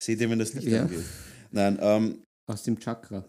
Seht 0.02 0.20
ihr, 0.20 0.28
wenn 0.28 0.38
das 0.38 0.52
Licht 0.52 0.68
Ja. 0.68 0.82
angeht? 0.82 1.04
Nein, 1.52 1.78
ähm, 1.80 2.22
aus 2.50 2.64
dem 2.64 2.78
Chakra. 2.78 3.24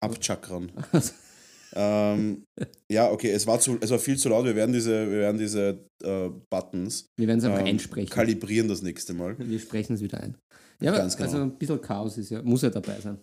abchakran. 0.00 0.70
ähm, 1.74 2.44
ja, 2.90 3.10
okay, 3.10 3.30
es 3.30 3.46
war, 3.46 3.60
zu, 3.60 3.78
es 3.80 3.90
war 3.90 3.98
viel 3.98 4.16
zu 4.18 4.28
laut. 4.30 4.44
Wir 4.44 4.56
werden 4.56 4.72
diese, 4.72 5.10
wir 5.10 5.18
werden 5.18 5.38
diese 5.38 5.84
äh, 6.02 6.28
Buttons 6.50 7.06
Wir 7.18 7.26
werden 7.28 7.38
es 7.38 7.44
einfach 7.44 7.60
ähm, 7.60 7.66
einsprechen. 7.66 8.08
kalibrieren 8.10 8.68
das 8.68 8.82
nächste 8.82 9.14
Mal. 9.14 9.36
Wir 9.38 9.58
sprechen 9.58 9.94
es 9.94 10.00
wieder 10.00 10.20
ein. 10.20 10.36
Ja, 10.80 10.90
aber 10.92 11.00
Ganz 11.00 11.16
genau. 11.16 11.28
also 11.30 11.42
ein 11.42 11.58
bisschen 11.58 11.80
Chaos 11.80 12.16
ist 12.18 12.30
ja, 12.30 12.42
muss 12.42 12.62
ja 12.62 12.70
dabei 12.70 13.00
sein. 13.00 13.18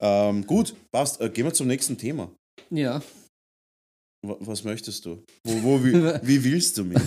Ähm, 0.00 0.46
gut, 0.46 0.74
passt. 0.92 1.20
Äh, 1.20 1.28
gehen 1.30 1.44
wir 1.44 1.52
zum 1.52 1.66
nächsten 1.66 1.98
Thema. 1.98 2.30
Ja, 2.70 3.02
Wa- 4.24 4.36
Was 4.40 4.62
möchtest 4.64 5.04
du? 5.04 5.22
Wo, 5.44 5.62
wo, 5.62 5.84
wie, 5.84 5.92
wie 6.26 6.44
willst 6.44 6.78
du 6.78 6.84
mich? 6.84 6.98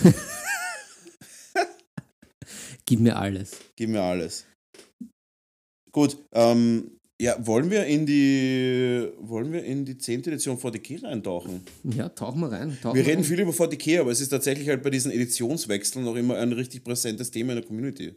gib 2.86 3.00
mir 3.00 3.16
alles. 3.16 3.52
Gib 3.76 3.90
mir 3.90 4.02
alles. 4.02 4.46
Gut, 5.92 6.18
ähm, 6.34 6.97
ja, 7.20 7.34
wollen 7.46 7.70
wir 7.70 7.84
in 7.86 8.06
die 8.06 9.08
wollen 9.18 9.52
wir 9.52 9.64
in 9.64 9.84
die 9.84 9.98
10. 9.98 10.20
Edition 10.20 10.56
40k 10.58 11.04
eintauchen? 11.04 11.62
Ja, 11.84 12.08
tauchen 12.10 12.40
wir 12.40 12.52
rein. 12.52 12.78
Tauchen 12.80 12.94
Wir 12.96 13.04
reden 13.06 13.16
rein. 13.22 13.24
viel 13.24 13.40
über 13.40 13.50
40k, 13.52 14.00
aber 14.00 14.10
es 14.12 14.20
ist 14.20 14.28
tatsächlich 14.28 14.68
halt 14.68 14.82
bei 14.82 14.90
diesen 14.90 15.10
Editionswechseln 15.10 16.04
noch 16.04 16.14
immer 16.16 16.36
ein 16.36 16.52
richtig 16.52 16.84
präsentes 16.84 17.30
Thema 17.30 17.52
in 17.54 17.58
der 17.60 17.66
Community. 17.66 18.14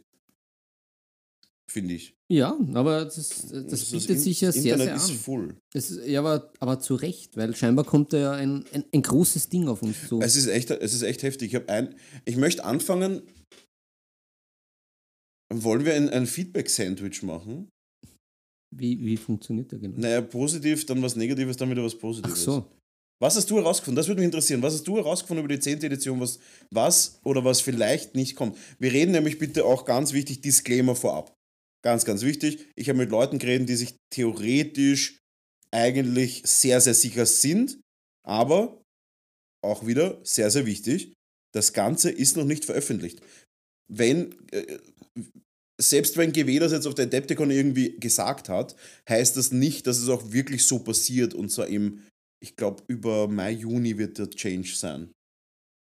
Finde 1.70 1.94
ich. 1.94 2.14
Ja, 2.30 2.56
aber 2.74 3.04
das, 3.06 3.16
das 3.16 3.66
Das 3.66 3.90
bietet 3.90 4.10
In- 4.10 4.18
sich 4.18 4.40
ja 4.42 4.48
das 4.48 4.56
sehr, 4.56 4.74
Internet 4.74 5.00
sehr 5.00 5.04
ist 5.06 5.10
an. 5.10 5.16
full. 5.16 5.56
Das 5.72 5.90
ist, 5.90 6.06
ja, 6.06 6.20
aber, 6.20 6.52
aber 6.60 6.78
zu 6.80 6.94
Recht, 6.94 7.36
weil 7.36 7.56
scheinbar 7.56 7.84
kommt 7.86 8.12
da 8.12 8.18
ja 8.18 8.32
ein, 8.32 8.64
ein, 8.74 8.84
ein 8.92 9.02
großes 9.02 9.48
Ding 9.48 9.68
auf 9.68 9.82
uns 9.82 10.06
zu. 10.06 10.20
Es 10.20 10.36
ist 10.36 10.48
echt, 10.48 10.70
es 10.70 10.92
ist 10.94 11.02
echt 11.02 11.22
heftig. 11.22 11.54
Ich, 11.54 11.68
ein, 11.70 11.94
ich 12.26 12.36
möchte 12.36 12.64
anfangen. 12.64 13.22
Wollen 15.52 15.84
wir 15.84 15.94
ein, 15.94 16.08
ein 16.10 16.26
Feedback-Sandwich 16.26 17.22
machen? 17.22 17.68
Wie, 18.74 18.98
wie 19.04 19.16
funktioniert 19.16 19.70
der 19.70 19.78
genau? 19.78 19.98
Naja, 19.98 20.20
positiv, 20.22 20.86
dann 20.86 21.02
was 21.02 21.14
Negatives, 21.14 21.56
dann 21.56 21.70
wieder 21.70 21.84
was 21.84 21.94
Ach 21.94 22.00
Positives. 22.00 22.42
so. 22.42 22.66
Was 23.20 23.36
hast 23.36 23.48
du 23.50 23.56
herausgefunden? 23.56 23.96
Das 23.96 24.08
würde 24.08 24.20
mich 24.20 24.26
interessieren. 24.26 24.62
Was 24.62 24.74
hast 24.74 24.88
du 24.88 24.96
herausgefunden 24.96 25.44
über 25.44 25.54
die 25.54 25.60
10. 25.60 25.82
Edition, 25.84 26.18
was, 26.18 26.40
was 26.70 27.20
oder 27.22 27.44
was 27.44 27.60
vielleicht 27.60 28.16
nicht 28.16 28.34
kommt? 28.34 28.58
Wir 28.80 28.92
reden 28.92 29.12
nämlich 29.12 29.38
bitte 29.38 29.64
auch 29.64 29.84
ganz 29.84 30.12
wichtig, 30.12 30.40
Disclaimer 30.40 30.96
vorab. 30.96 31.32
Ganz, 31.84 32.04
ganz 32.04 32.22
wichtig. 32.22 32.66
Ich 32.74 32.88
habe 32.88 32.98
mit 32.98 33.10
Leuten 33.10 33.38
geredet, 33.38 33.68
die 33.68 33.76
sich 33.76 33.94
theoretisch 34.10 35.20
eigentlich 35.70 36.42
sehr, 36.44 36.80
sehr 36.80 36.94
sicher 36.94 37.26
sind, 37.26 37.78
aber 38.26 38.82
auch 39.64 39.86
wieder 39.86 40.20
sehr, 40.24 40.50
sehr 40.50 40.66
wichtig, 40.66 41.14
das 41.54 41.72
Ganze 41.72 42.10
ist 42.10 42.36
noch 42.36 42.44
nicht 42.44 42.64
veröffentlicht. 42.64 43.20
Wenn, 43.88 44.34
äh, 44.50 44.78
selbst 45.82 46.16
wenn 46.16 46.32
GW 46.32 46.58
das 46.58 46.72
jetzt 46.72 46.86
auf 46.86 46.94
der 46.94 47.06
Adepticon 47.06 47.50
irgendwie 47.50 47.96
gesagt 47.98 48.48
hat, 48.48 48.74
heißt 49.08 49.36
das 49.36 49.52
nicht, 49.52 49.86
dass 49.86 49.98
es 49.98 50.08
auch 50.08 50.32
wirklich 50.32 50.64
so 50.66 50.78
passiert 50.78 51.34
und 51.34 51.50
zwar 51.50 51.66
im 51.68 52.00
ich 52.44 52.56
glaube, 52.56 52.82
über 52.88 53.28
Mai, 53.28 53.52
Juni 53.52 53.96
wird 53.98 54.18
der 54.18 54.28
Change 54.28 54.70
sein, 54.74 55.10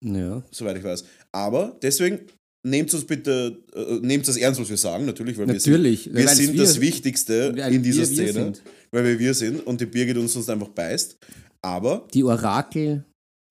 Ja. 0.06 0.44
soweit 0.52 0.78
ich 0.78 0.84
weiß. 0.84 1.04
Aber 1.34 1.78
deswegen 1.82 2.20
nehmt 2.66 2.94
uns 2.94 3.06
bitte, 3.06 3.64
äh, 3.74 4.00
nehmt 4.06 4.28
das 4.28 4.38
ernst, 4.38 4.62
was 4.62 4.70
wir 4.70 4.78
sagen, 4.78 5.06
natürlich, 5.06 5.36
weil 5.38 5.48
Natürlich. 5.48 6.06
wir 6.06 6.12
sind, 6.12 6.16
wir 6.16 6.26
weil 6.28 6.36
sind 6.36 6.54
wir- 6.54 6.62
das 6.62 6.80
Wichtigste 6.80 7.34
in 7.72 7.82
dieser 7.82 8.02
wir 8.02 8.06
Szene, 8.06 8.34
sind. 8.34 8.64
weil 8.92 9.04
wir 9.04 9.18
wir 9.20 9.34
sind 9.34 9.66
und 9.66 9.82
die 9.82 9.88
Birgit 9.88 10.18
uns 10.18 10.34
sonst 10.34 10.50
einfach 10.50 10.70
beißt. 10.70 11.18
Aber, 11.64 12.08
Die 12.14 12.24
Orakel 12.24 13.04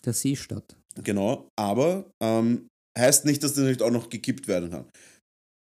der 0.04 0.12
Seestadt. 0.12 0.76
genau, 1.02 1.48
aber 1.58 2.08
ähm, 2.22 2.68
heißt 2.96 3.24
nicht, 3.24 3.42
dass 3.42 3.54
das 3.54 3.64
nicht 3.64 3.82
auch 3.82 3.90
noch 3.90 4.10
gekippt 4.10 4.46
werden 4.46 4.70
kann. 4.70 4.84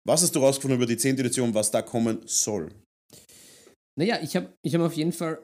Was 0.07 0.23
hast 0.23 0.35
du 0.35 0.39
rausgefunden 0.39 0.77
über 0.77 0.87
die 0.87 0.97
10. 0.97 1.19
Edition, 1.19 1.53
was 1.53 1.71
da 1.71 1.81
kommen 1.81 2.21
soll? 2.25 2.69
Naja, 3.99 4.19
ich 4.21 4.35
habe 4.35 4.53
ich 4.65 4.73
hab 4.73 4.81
auf 4.81 4.93
jeden 4.93 5.11
Fall, 5.11 5.39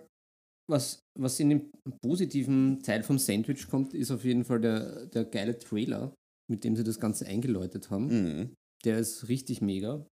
was, 0.70 1.00
was 1.20 1.40
in 1.40 1.50
dem 1.50 1.72
positiven 2.02 2.82
Teil 2.82 3.04
vom 3.04 3.20
Sandwich 3.20 3.68
kommt, 3.68 3.94
ist 3.94 4.12
auf 4.12 4.24
jeden 4.24 4.46
Fall 4.46 4.60
der, 4.60 5.06
der 5.08 5.26
geile 5.26 5.58
Trailer, 5.58 6.14
mit 6.50 6.64
dem 6.64 6.76
sie 6.76 6.84
das 6.84 7.00
Ganze 7.00 7.28
eingeläutet 7.28 7.92
haben. 7.92 8.08
Mhm. 8.08 8.56
Der 8.84 8.98
ist 8.98 9.28
richtig 9.28 9.62
mega. 9.62 10.06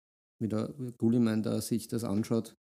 Wie 0.42 0.50
der 0.50 0.74
Gulliman 0.98 1.44
da 1.44 1.62
sich 1.62 1.88
das 1.88 2.04
anschaut, 2.04 2.54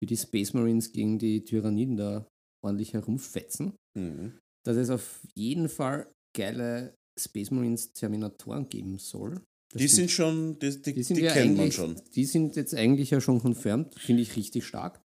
wie 0.00 0.06
die 0.06 0.16
Space 0.16 0.52
Marines 0.52 0.92
gegen 0.92 1.18
die 1.18 1.44
Tyranniden 1.44 1.96
da 1.96 2.28
ordentlich 2.64 2.92
herumfetzen. 2.92 3.74
Mhm. 3.98 4.38
Dass 4.64 4.76
es 4.76 4.90
auf 4.90 5.20
jeden 5.34 5.68
Fall 5.68 6.12
geile 6.36 6.94
Space 7.18 7.50
Marines 7.50 7.92
Terminatoren 7.92 8.68
geben 8.68 8.98
soll. 8.98 9.40
Das 9.72 9.80
Die 9.82 9.88
sind 9.88 10.10
schon, 10.10 10.58
die, 10.58 10.80
die, 10.80 10.92
die 10.94 11.02
die 11.14 11.20
ja 11.22 11.32
kennt 11.32 11.56
man 11.56 11.72
schon. 11.72 12.00
Die 12.14 12.24
sind 12.24 12.56
jetzt 12.56 12.74
eigentlich 12.74 13.10
ja 13.10 13.20
schon 13.20 13.40
confirmed, 13.40 13.94
finde 13.98 14.22
ich 14.22 14.36
richtig 14.36 14.64
stark. 14.66 15.00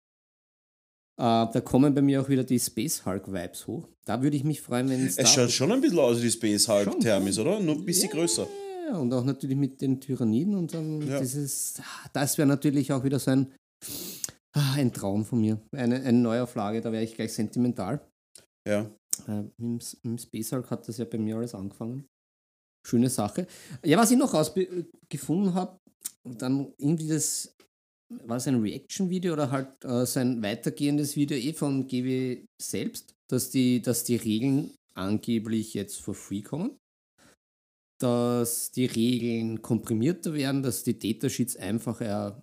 Äh, 1.21 1.47
da 1.53 1.61
kommen 1.65 1.95
bei 1.95 2.03
mir 2.03 2.21
auch 2.23 2.29
wieder 2.29 2.45
die 2.45 2.59
Space 2.61 3.05
Hulk 3.05 3.33
Vibes 3.33 3.67
hoch. 3.67 3.89
Da 4.05 4.23
würde 4.23 4.37
ich 4.37 4.45
mich 4.45 4.61
freuen, 4.61 4.89
wenn 4.89 5.05
es 5.05 5.17
Es 5.19 5.31
schaut 5.33 5.51
schon 5.51 5.73
ein 5.73 5.81
bisschen 5.81 5.99
aus 5.99 6.19
wie 6.19 6.23
die 6.23 6.31
Space 6.31 6.69
Hulk 6.69 6.85
Schon, 6.85 7.01
Thermis, 7.01 7.37
schon. 7.37 7.47
oder? 7.47 7.61
Nur 7.61 7.77
ein 7.77 7.85
bisschen 7.85 8.11
größer. 8.11 8.47
Ja, 8.89 8.97
und 8.99 9.13
auch 9.13 9.25
natürlich 9.25 9.57
mit 9.57 9.81
den 9.81 10.01
Tyranniden 10.01 10.55
und 10.55 10.73
dann 10.75 11.03
Ja. 11.03 11.21
dieses, 11.21 11.75
ah, 11.81 12.09
das 12.13 12.39
wäre 12.39 12.49
natürlich 12.49 12.93
auch 12.93 13.05
wieder 13.05 13.19
so 13.19 13.31
ein, 13.33 13.53
ah, 14.55 14.75
ein 14.75 14.93
Traum 14.93 15.25
von 15.25 15.41
mir. 15.41 15.61
Eine, 15.73 15.97
eine 16.03 16.19
Neuauflage, 16.19 16.81
da 16.81 16.91
wäre 16.93 17.05
ich 17.05 17.15
gleich 17.15 17.33
sentimental. 17.33 18.01
Ja. 18.67 18.91
Äh, 19.27 19.45
Im, 19.59 19.79
Im 20.05 20.19
Space 20.19 20.53
Hulk 20.53 20.71
hat 20.71 20.89
das 20.89 20.99
ja 20.99 21.05
bei 21.05 21.19
mir 21.19 21.37
alles 21.37 21.55
angefangen. 21.55 22.07
Schöne 22.89 23.11
Sache. 23.11 23.47
Ja, 23.85 23.99
was 23.99 24.11
ich 24.11 24.17
noch 24.17 24.33
rausgefunden 24.33 25.53
habe, 25.53 25.79
dann 26.25 26.73
irgendwie 26.79 27.09
das, 27.09 27.55
war 28.25 28.39
es 28.39 28.49
ein 28.49 28.63
Reaction-Video 28.63 29.35
oder 29.35 29.51
halt 29.51 29.85
äh, 29.85 30.07
so 30.07 30.21
ein 30.21 30.43
weitergehendes 30.43 31.15
Video 31.15 31.37
eh 31.37 31.53
von 31.53 31.87
GW 31.87 32.47
selbst, 32.61 33.13
dass 33.31 33.51
die, 33.51 33.83
dass 33.83 34.05
die 34.05 34.17
Regeln 34.17 34.75
angeblich 34.95 35.75
jetzt 35.75 36.01
for 36.01 36.15
free 36.15 36.41
kommen. 36.41 36.79
Dass 38.01 38.71
die 38.71 38.87
Regeln 38.87 39.61
komprimierter 39.61 40.33
werden, 40.33 40.63
dass 40.63 40.83
die 40.83 40.99
Datasheets 40.99 41.57
einfacher 41.57 42.43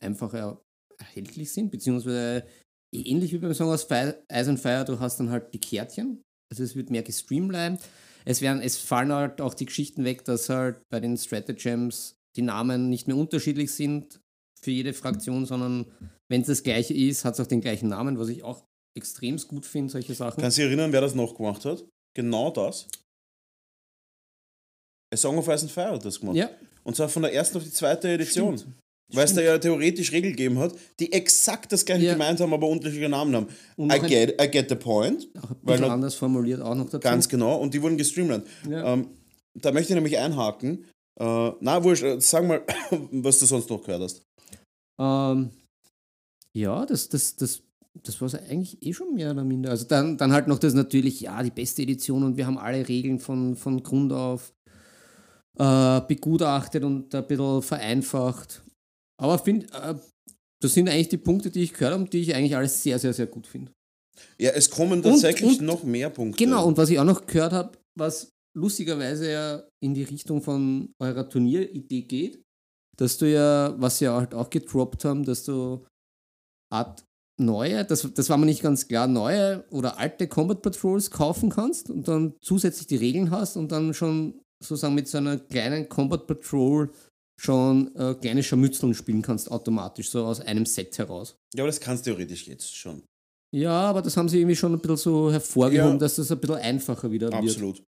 einfacher 0.00 0.60
erhältlich 0.98 1.52
sind, 1.52 1.70
beziehungsweise 1.70 2.44
ähnlich 2.92 3.32
wie 3.32 3.38
beim 3.38 3.54
Song 3.54 3.70
aus 3.70 3.84
Fire, 3.84 4.22
Ice 4.32 4.50
and 4.50 4.60
Fire, 4.60 4.84
du 4.84 4.98
hast 4.98 5.18
dann 5.18 5.30
halt 5.30 5.52
die 5.54 5.60
Kärtchen, 5.60 6.22
also 6.50 6.62
es 6.62 6.74
wird 6.76 6.90
mehr 6.90 7.02
gestreamlined. 7.02 7.80
Es, 8.24 8.40
werden, 8.40 8.62
es 8.62 8.78
fallen 8.78 9.12
halt 9.12 9.40
auch 9.40 9.54
die 9.54 9.66
Geschichten 9.66 10.04
weg, 10.04 10.24
dass 10.24 10.48
halt 10.48 10.80
bei 10.88 11.00
den 11.00 11.16
Stratagems 11.16 12.16
die 12.36 12.42
Namen 12.42 12.88
nicht 12.88 13.06
mehr 13.06 13.16
unterschiedlich 13.16 13.72
sind 13.72 14.20
für 14.60 14.70
jede 14.70 14.94
Fraktion, 14.94 15.46
sondern 15.46 15.86
wenn 16.28 16.40
es 16.40 16.46
das 16.46 16.62
gleiche 16.62 16.94
ist, 16.94 17.24
hat 17.24 17.34
es 17.34 17.40
auch 17.40 17.46
den 17.46 17.60
gleichen 17.60 17.88
Namen, 17.88 18.18
was 18.18 18.28
ich 18.28 18.42
auch 18.42 18.64
extrem 18.96 19.36
gut 19.36 19.66
finde, 19.66 19.92
solche 19.92 20.14
Sachen. 20.14 20.40
Kannst 20.40 20.56
du 20.56 20.62
dich 20.62 20.68
erinnern, 20.68 20.92
wer 20.92 21.00
das 21.00 21.14
noch 21.14 21.36
gemacht 21.36 21.64
hat? 21.64 21.84
Genau 22.14 22.50
das. 22.50 22.88
A 25.12 25.16
Song 25.16 25.38
of 25.38 25.48
Ice 25.48 25.62
and 25.62 25.70
Fire 25.70 25.92
hat 25.92 26.04
das 26.04 26.18
gemacht. 26.18 26.36
Ja. 26.36 26.50
Und 26.82 26.96
zwar 26.96 27.08
von 27.08 27.22
der 27.22 27.32
ersten 27.32 27.58
auf 27.58 27.64
die 27.64 27.70
zweite 27.70 28.08
Edition. 28.08 28.58
Stimmt. 28.58 28.74
Weil 29.12 29.26
es 29.26 29.34
da 29.34 29.42
ja 29.42 29.58
theoretisch 29.58 30.12
Regeln 30.12 30.32
gegeben 30.32 30.58
hat, 30.58 30.74
die 30.98 31.12
exakt 31.12 31.70
das 31.72 31.84
gleiche 31.84 32.06
Ja. 32.06 32.12
gemeint 32.14 32.40
haben, 32.40 32.52
aber 32.52 32.66
unterschiedliche 32.66 33.08
Namen 33.10 33.34
haben. 33.36 33.48
I 33.78 33.98
get, 34.00 34.40
I 34.40 34.50
get 34.50 34.68
the 34.68 34.74
point. 34.76 35.28
Auch 35.40 35.50
ein 35.50 35.56
bisschen 35.62 35.84
anders 35.84 36.14
formuliert 36.14 36.62
auch 36.62 36.74
noch 36.74 36.86
dazu. 36.86 37.00
Ganz 37.00 37.28
genau. 37.28 37.56
Und 37.58 37.74
die 37.74 37.82
wurden 37.82 37.98
gestreamlined. 37.98 38.46
Ja. 38.68 38.94
Ähm, 38.94 39.08
da 39.54 39.72
möchte 39.72 39.92
ich 39.92 39.94
nämlich 39.94 40.18
einhaken. 40.18 40.86
Äh, 41.20 41.50
na, 41.60 41.84
wurscht, 41.84 42.02
äh, 42.02 42.20
sag 42.20 42.46
mal, 42.46 42.62
was 43.12 43.38
du 43.38 43.46
sonst 43.46 43.68
noch 43.70 43.82
gehört 43.84 44.02
hast. 44.02 44.22
Ähm, 45.00 45.50
ja, 46.56 46.86
das, 46.86 47.08
das, 47.08 47.36
das, 47.36 47.62
das 48.02 48.20
war 48.20 48.26
es 48.26 48.34
eigentlich 48.34 48.82
eh 48.82 48.92
schon 48.92 49.14
mehr 49.14 49.30
oder 49.32 49.44
minder. 49.44 49.70
Also 49.70 49.84
dann, 49.84 50.16
dann 50.16 50.32
halt 50.32 50.48
noch 50.48 50.58
das 50.58 50.74
natürlich, 50.74 51.20
ja, 51.20 51.42
die 51.42 51.50
beste 51.50 51.82
Edition 51.82 52.24
und 52.24 52.36
wir 52.36 52.46
haben 52.46 52.58
alle 52.58 52.88
Regeln 52.88 53.20
von, 53.20 53.54
von 53.54 53.82
Grund 53.82 54.12
auf 54.12 54.52
äh, 55.58 56.00
begutachtet 56.08 56.82
und 56.82 57.14
ein 57.14 57.26
bisschen 57.26 57.62
vereinfacht. 57.62 58.63
Aber 59.24 59.38
find, 59.38 59.72
äh, 59.72 59.94
das 60.62 60.74
sind 60.74 60.88
eigentlich 60.88 61.08
die 61.08 61.16
Punkte, 61.18 61.50
die 61.50 61.62
ich 61.62 61.72
gehört 61.72 61.94
habe, 61.94 62.08
die 62.08 62.18
ich 62.20 62.34
eigentlich 62.34 62.54
alles 62.56 62.82
sehr, 62.82 62.98
sehr, 62.98 63.14
sehr 63.14 63.26
gut 63.26 63.46
finde. 63.46 63.72
Ja, 64.38 64.50
es 64.50 64.68
kommen 64.70 65.02
tatsächlich 65.02 65.58
und- 65.60 65.66
noch 65.66 65.82
mehr 65.82 66.10
Punkte. 66.10 66.44
Genau, 66.44 66.66
und 66.66 66.76
was 66.76 66.90
ich 66.90 66.98
auch 66.98 67.04
noch 67.04 67.26
gehört 67.26 67.52
habe, 67.52 67.78
was 67.98 68.28
lustigerweise 68.56 69.30
ja 69.32 69.62
in 69.82 69.94
die 69.94 70.04
Richtung 70.04 70.42
von 70.42 70.92
eurer 71.00 71.28
Turnieridee 71.28 72.02
geht, 72.02 72.42
dass 72.96 73.16
du 73.18 73.28
ja, 73.30 73.74
was 73.78 73.98
sie 73.98 74.08
halt 74.08 74.34
auch 74.34 74.50
gedroppt 74.50 75.04
haben, 75.04 75.24
dass 75.24 75.44
du 75.44 75.84
Art 76.70 77.02
neue, 77.40 77.84
das, 77.84 78.08
das 78.14 78.28
war 78.28 78.36
mir 78.36 78.46
nicht 78.46 78.62
ganz 78.62 78.86
klar, 78.86 79.08
neue 79.08 79.64
oder 79.70 79.98
alte 79.98 80.28
Combat 80.28 80.62
Patrols 80.62 81.10
kaufen 81.10 81.50
kannst 81.50 81.90
und 81.90 82.06
dann 82.06 82.34
zusätzlich 82.40 82.86
die 82.86 82.96
Regeln 82.96 83.30
hast 83.30 83.56
und 83.56 83.72
dann 83.72 83.94
schon 83.94 84.40
sozusagen 84.62 84.94
mit 84.94 85.08
so 85.08 85.18
einer 85.18 85.38
kleinen 85.38 85.88
Combat 85.88 86.26
Patrol 86.28 86.92
schon 87.40 87.94
äh, 87.96 88.14
kleine 88.14 88.42
Scharmützeln 88.42 88.94
spielen 88.94 89.22
kannst 89.22 89.50
automatisch, 89.50 90.10
so 90.10 90.24
aus 90.24 90.40
einem 90.40 90.66
Set 90.66 90.96
heraus. 90.98 91.36
Ja, 91.54 91.62
aber 91.64 91.68
das 91.68 91.80
kannst 91.80 92.06
du 92.06 92.10
theoretisch 92.10 92.46
jetzt 92.46 92.74
schon. 92.76 93.02
Ja, 93.54 93.72
aber 93.82 94.02
das 94.02 94.16
haben 94.16 94.28
sie 94.28 94.38
irgendwie 94.38 94.56
schon 94.56 94.72
ein 94.72 94.80
bisschen 94.80 94.96
so 94.96 95.30
hervorgehoben, 95.32 95.92
Ja. 95.92 95.98
dass 95.98 96.16
das 96.16 96.30
ein 96.30 96.40
bisschen 96.40 96.56
einfacher 96.56 97.10
wieder 97.10 97.30
wird. 97.30 97.42
Absolut. 97.42 97.82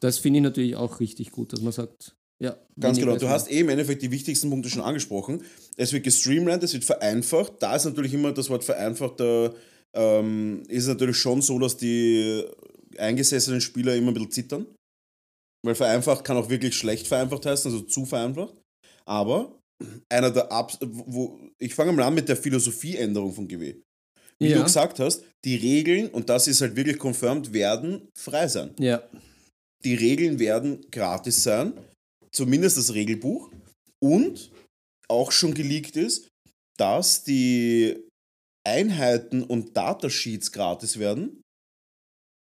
Das 0.00 0.18
finde 0.18 0.38
ich 0.38 0.42
natürlich 0.44 0.76
auch 0.76 1.00
richtig 1.00 1.30
gut, 1.30 1.52
dass 1.52 1.60
man 1.60 1.72
sagt, 1.72 2.16
ja. 2.42 2.56
Ganz 2.78 2.98
genau. 2.98 3.16
Du 3.16 3.28
hast 3.28 3.50
eh 3.50 3.60
im 3.60 3.68
Endeffekt 3.68 4.02
die 4.02 4.10
wichtigsten 4.10 4.48
Punkte 4.48 4.70
schon 4.70 4.82
angesprochen. 4.82 5.42
Es 5.76 5.92
wird 5.92 6.04
gestreamlined, 6.04 6.62
es 6.62 6.72
wird 6.72 6.84
vereinfacht. 6.84 7.54
Da 7.60 7.76
ist 7.76 7.84
natürlich 7.84 8.14
immer 8.14 8.32
das 8.32 8.48
Wort 8.48 8.64
vereinfacht, 8.64 9.20
da 9.20 9.52
ähm, 9.94 10.62
ist 10.68 10.84
es 10.84 10.88
natürlich 10.88 11.16
schon 11.18 11.42
so, 11.42 11.58
dass 11.58 11.76
die 11.76 12.44
eingesessenen 12.96 13.60
Spieler 13.60 13.94
immer 13.94 14.08
ein 14.08 14.14
bisschen 14.14 14.30
zittern. 14.30 14.66
Weil 15.62 15.74
vereinfacht 15.74 16.24
kann 16.24 16.38
auch 16.38 16.48
wirklich 16.48 16.74
schlecht 16.74 17.06
vereinfacht 17.06 17.44
heißen, 17.44 17.70
also 17.70 17.84
zu 17.84 18.06
vereinfacht. 18.06 18.54
Aber 19.10 19.58
einer 20.08 20.30
der 20.30 20.52
Abs 20.52 20.78
wo, 20.82 21.38
ich 21.58 21.74
fange 21.74 21.92
mal 21.92 22.04
an 22.04 22.14
mit 22.14 22.28
der 22.28 22.36
Philosophieänderung 22.36 23.32
von 23.32 23.48
GW. 23.48 23.74
Wie 24.38 24.48
ja. 24.48 24.58
du 24.58 24.62
gesagt 24.62 25.00
hast, 25.00 25.24
die 25.44 25.56
Regeln, 25.56 26.08
und 26.08 26.28
das 26.28 26.46
ist 26.46 26.60
halt 26.60 26.76
wirklich 26.76 26.98
confirmed, 26.98 27.52
werden 27.52 28.08
frei 28.16 28.46
sein. 28.48 28.74
Ja, 28.78 29.02
Die 29.84 29.94
Regeln 29.94 30.38
werden 30.38 30.86
gratis 30.90 31.42
sein, 31.42 31.72
zumindest 32.32 32.76
das 32.78 32.94
Regelbuch. 32.94 33.50
Und 34.02 34.50
auch 35.08 35.32
schon 35.32 35.54
geleakt 35.54 35.96
ist, 35.96 36.28
dass 36.78 37.24
die 37.24 37.96
Einheiten 38.66 39.42
und 39.42 39.76
Datasheets 39.76 40.52
gratis 40.52 40.98
werden 40.98 41.42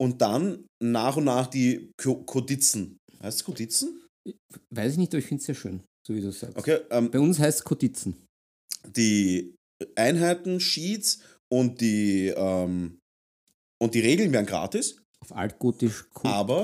und 0.02 0.22
dann 0.22 0.66
nach 0.82 1.18
und 1.18 1.26
nach 1.26 1.48
die 1.48 1.92
Ko- 2.02 2.24
Kodizen. 2.24 2.98
Heißt 3.22 3.40
es 3.40 3.44
Kodizen? 3.44 4.02
weiß 4.74 4.94
ich 4.94 4.98
nicht, 4.98 5.14
aber 5.14 5.20
ich 5.20 5.26
finde 5.26 5.40
es 5.42 5.46
sehr 5.46 5.56
schön, 5.56 5.84
so 6.08 6.16
wie 6.16 6.22
du 6.22 6.32
sagst. 6.32 6.58
Okay, 6.58 6.80
ähm, 6.90 7.12
Bei 7.12 7.20
uns 7.20 7.38
heißt 7.38 7.60
es 7.60 7.64
Kotizen. 7.64 8.16
die 8.96 9.54
Einheiten, 9.96 10.60
Sheets 10.60 11.20
und 11.52 11.82
die, 11.82 12.28
ähm, 12.30 13.00
und 13.82 13.94
die 13.94 14.00
Regeln 14.00 14.32
werden 14.32 14.46
gratis. 14.46 15.02
Auf 15.22 15.36
altgotisch 15.36 16.10
Co 16.14 16.28
Aber-. 16.28 16.62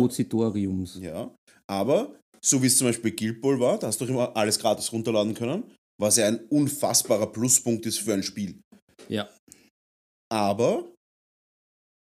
Ja, 0.96 1.36
aber 1.68 2.18
so 2.44 2.62
wie 2.62 2.68
es 2.68 2.78
zum 2.78 2.88
Beispiel 2.88 3.12
Guild 3.12 3.42
Ball 3.42 3.60
war, 3.60 3.78
da 3.78 3.88
hast 3.88 4.00
du 4.00 4.06
immer 4.06 4.36
alles 4.36 4.58
gratis 4.58 4.92
runterladen 4.92 5.34
können, 5.34 5.64
was 6.00 6.18
ja 6.18 6.28
ein 6.28 6.46
unfassbarer 6.48 7.32
Pluspunkt 7.32 7.86
ist 7.86 8.00
für 8.00 8.14
ein 8.14 8.24
Spiel. 8.24 8.60
Ja. 9.10 9.30
Aber 10.32 10.92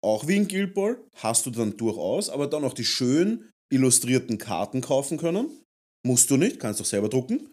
auch 0.05 0.27
wie 0.27 0.37
in 0.37 0.48
Guild 0.48 0.74
Ball 0.74 1.03
hast 1.16 1.46
du 1.46 1.51
dann 1.51 1.77
durchaus, 1.77 2.29
aber 2.29 2.46
dann 2.46 2.64
auch 2.64 2.74
die 2.74 2.85
schön 2.85 3.51
illustrierten 3.72 4.38
Karten 4.38 4.81
kaufen 4.81 5.18
können. 5.18 5.64
Musst 6.07 6.31
du 6.31 6.37
nicht, 6.37 6.59
kannst 6.61 6.81
auch 6.81 6.85
selber 6.87 7.09
drucken. 7.09 7.49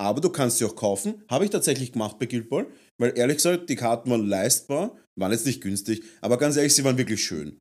Aber 0.00 0.20
du 0.20 0.30
kannst 0.30 0.58
sie 0.58 0.64
auch 0.64 0.76
kaufen. 0.76 1.22
Habe 1.28 1.44
ich 1.44 1.50
tatsächlich 1.50 1.92
gemacht 1.92 2.18
bei 2.20 2.26
Guild 2.26 2.48
Ball, 2.48 2.66
weil 2.98 3.18
ehrlich 3.18 3.38
gesagt, 3.38 3.68
die 3.68 3.74
Karten 3.74 4.10
waren 4.10 4.26
leistbar, 4.26 4.96
waren 5.16 5.32
jetzt 5.32 5.44
nicht 5.46 5.60
günstig, 5.60 6.04
aber 6.20 6.38
ganz 6.38 6.56
ehrlich, 6.56 6.72
sie 6.74 6.84
waren 6.84 6.96
wirklich 6.98 7.22
schön. 7.24 7.58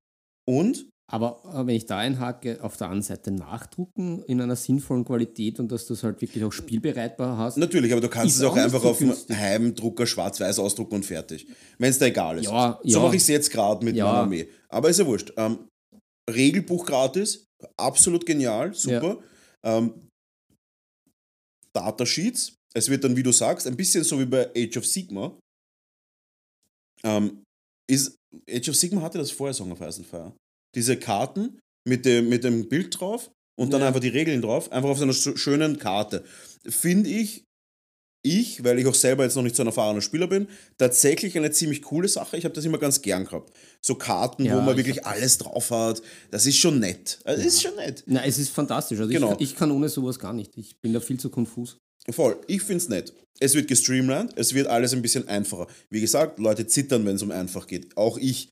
Und 0.48 0.88
Aber 1.10 1.42
äh, 1.52 1.66
wenn 1.66 1.76
ich 1.76 1.88
da 1.88 1.98
einhake, 1.98 2.60
auf 2.64 2.78
der 2.78 2.88
anderen 2.88 3.02
Seite 3.02 3.32
nachdrucken 3.32 4.22
in 4.28 4.40
einer 4.40 4.56
sinnvollen 4.56 5.04
Qualität 5.04 5.60
und 5.60 5.72
dass 5.72 5.88
du 5.88 5.94
es 5.96 6.04
halt 6.04 6.22
wirklich 6.22 6.44
auch 6.44 6.52
spielbereitbar 6.52 7.38
hast. 7.40 7.58
Natürlich, 7.58 7.92
aber 7.92 8.02
du 8.02 8.10
kannst 8.10 8.36
es 8.38 8.44
auch 8.44 8.52
auch 8.52 8.58
einfach 8.58 8.84
so 8.84 8.90
auf 8.90 9.00
dem. 9.00 9.14
Heimdrucker 9.36 10.06
schwarz-weiß 10.06 10.60
ausdrucken 10.60 10.96
und 10.96 11.06
fertig. 11.08 11.48
Wenn 11.80 11.90
es 11.90 11.98
dir 11.98 12.06
egal 12.06 12.38
ist. 12.38 12.46
Ja, 12.46 12.80
so 12.84 12.90
ja. 13.00 13.00
mache 13.04 13.16
ich 13.16 13.24
es 13.24 13.28
jetzt 13.30 13.50
gerade 13.50 13.84
mit 13.84 13.96
Ja. 13.96 14.06
meiner 14.06 14.18
Armee. 14.20 14.48
Aber 14.70 14.90
ist 14.90 15.00
ja 15.00 15.08
wurscht. 15.08 15.34
Ähm, 15.38 15.68
Regelbuch 16.30 16.86
gratis, 16.86 17.46
absolut 17.78 18.26
genial, 18.26 18.74
super. 18.74 19.18
Ähm, 19.64 20.07
Datasheets, 21.82 22.56
es 22.74 22.90
wird 22.90 23.04
dann, 23.04 23.16
wie 23.16 23.24
du 23.24 23.32
sagst, 23.32 23.68
ein 23.68 23.78
bisschen 23.78 24.04
so 24.04 24.20
wie 24.20 24.26
bei 24.26 24.50
Age 24.56 24.78
of 24.78 24.86
Sigma. 24.86 25.38
Ähm, 27.04 27.44
ist, 27.90 28.16
Age 28.50 28.70
of 28.70 28.76
Sigma 28.76 29.02
hatte 29.02 29.18
das 29.18 29.32
vorher 29.32 29.54
Song 29.54 29.72
of 29.72 29.82
Ice 29.82 29.98
and 30.00 30.08
Fire. 30.08 30.34
Diese 30.76 30.98
Karten 30.98 31.60
mit 31.88 32.06
dem, 32.06 32.30
mit 32.30 32.44
dem 32.44 32.68
Bild 32.68 33.00
drauf 33.00 33.32
und 33.60 33.72
dann 33.72 33.82
Ja. 33.82 33.88
einfach 33.88 34.00
die 34.02 34.10
Regeln 34.10 34.42
drauf, 34.42 34.72
einfach 34.72 34.90
auf 34.90 34.98
so 34.98 35.04
einer 35.04 35.14
sch- 35.14 35.38
schönen 35.38 35.78
Karte. 35.78 36.26
Finde 36.68 37.10
ich, 37.10 37.46
ich, 38.28 38.64
weil 38.64 38.80
ich 38.80 38.86
auch 38.88 38.94
selber 38.96 39.24
jetzt 39.24 39.36
noch 39.36 39.44
nicht 39.44 39.56
so 39.56 39.64
ein 39.64 39.68
erfahrener 39.68 40.02
Spieler 40.02 40.28
bin, 40.28 40.48
tatsächlich 40.78 41.38
eine 41.38 41.52
ziemlich 41.52 41.82
coole 41.82 42.08
Sache. 42.08 42.38
Ich 42.38 42.46
habe 42.46 42.54
das 42.56 42.66
immer 42.66 42.78
ganz 42.78 43.02
gern 43.02 43.26
gehabt. 43.26 43.52
So 43.82 43.96
Karten, 43.96 44.46
Ja, 44.46 44.56
wo 44.58 44.62
man 44.62 44.72
ich 44.78 44.86
wirklich 44.86 45.06
alles 45.06 45.38
drauf 45.38 45.72
hat. 45.72 46.02
Das 46.32 46.46
ist 46.46 46.58
schon 46.58 46.80
nett. 46.80 47.20
Das 47.24 47.44
ist 47.44 47.62
schon 47.62 47.76
nett. 47.76 48.04
Na, 48.06 48.26
es 48.26 48.38
ist 48.38 48.50
fantastisch. 48.50 49.00
Also 49.00 49.12
Genau. 49.12 49.34
ich, 49.40 49.52
ich 49.52 49.56
kann 49.56 49.72
ohne 49.72 49.90
sowas 49.90 50.20
gar 50.20 50.34
nicht. 50.34 50.58
Ich 50.58 50.80
bin 50.82 50.94
da 50.94 51.00
viel 51.00 51.20
zu 51.20 51.30
konfus. 51.30 51.78
Voll. 52.10 52.38
Ich 52.48 52.62
finde 52.62 52.78
es 52.78 52.90
nett. 52.90 53.14
Es 53.40 53.54
wird 53.54 53.68
gestreamlined, 53.68 54.34
es 54.36 54.54
wird 54.54 54.68
alles 54.68 54.94
ein 54.94 55.02
bisschen 55.02 55.28
einfacher. 55.28 55.68
Wie 55.90 56.02
gesagt, 56.02 56.40
Leute 56.40 56.66
zittern, 56.66 57.06
wenn 57.06 57.16
es 57.18 57.22
um 57.22 57.32
einfach 57.32 57.68
geht. 57.68 57.96
Auch 57.96 58.18
ich. 58.18 58.50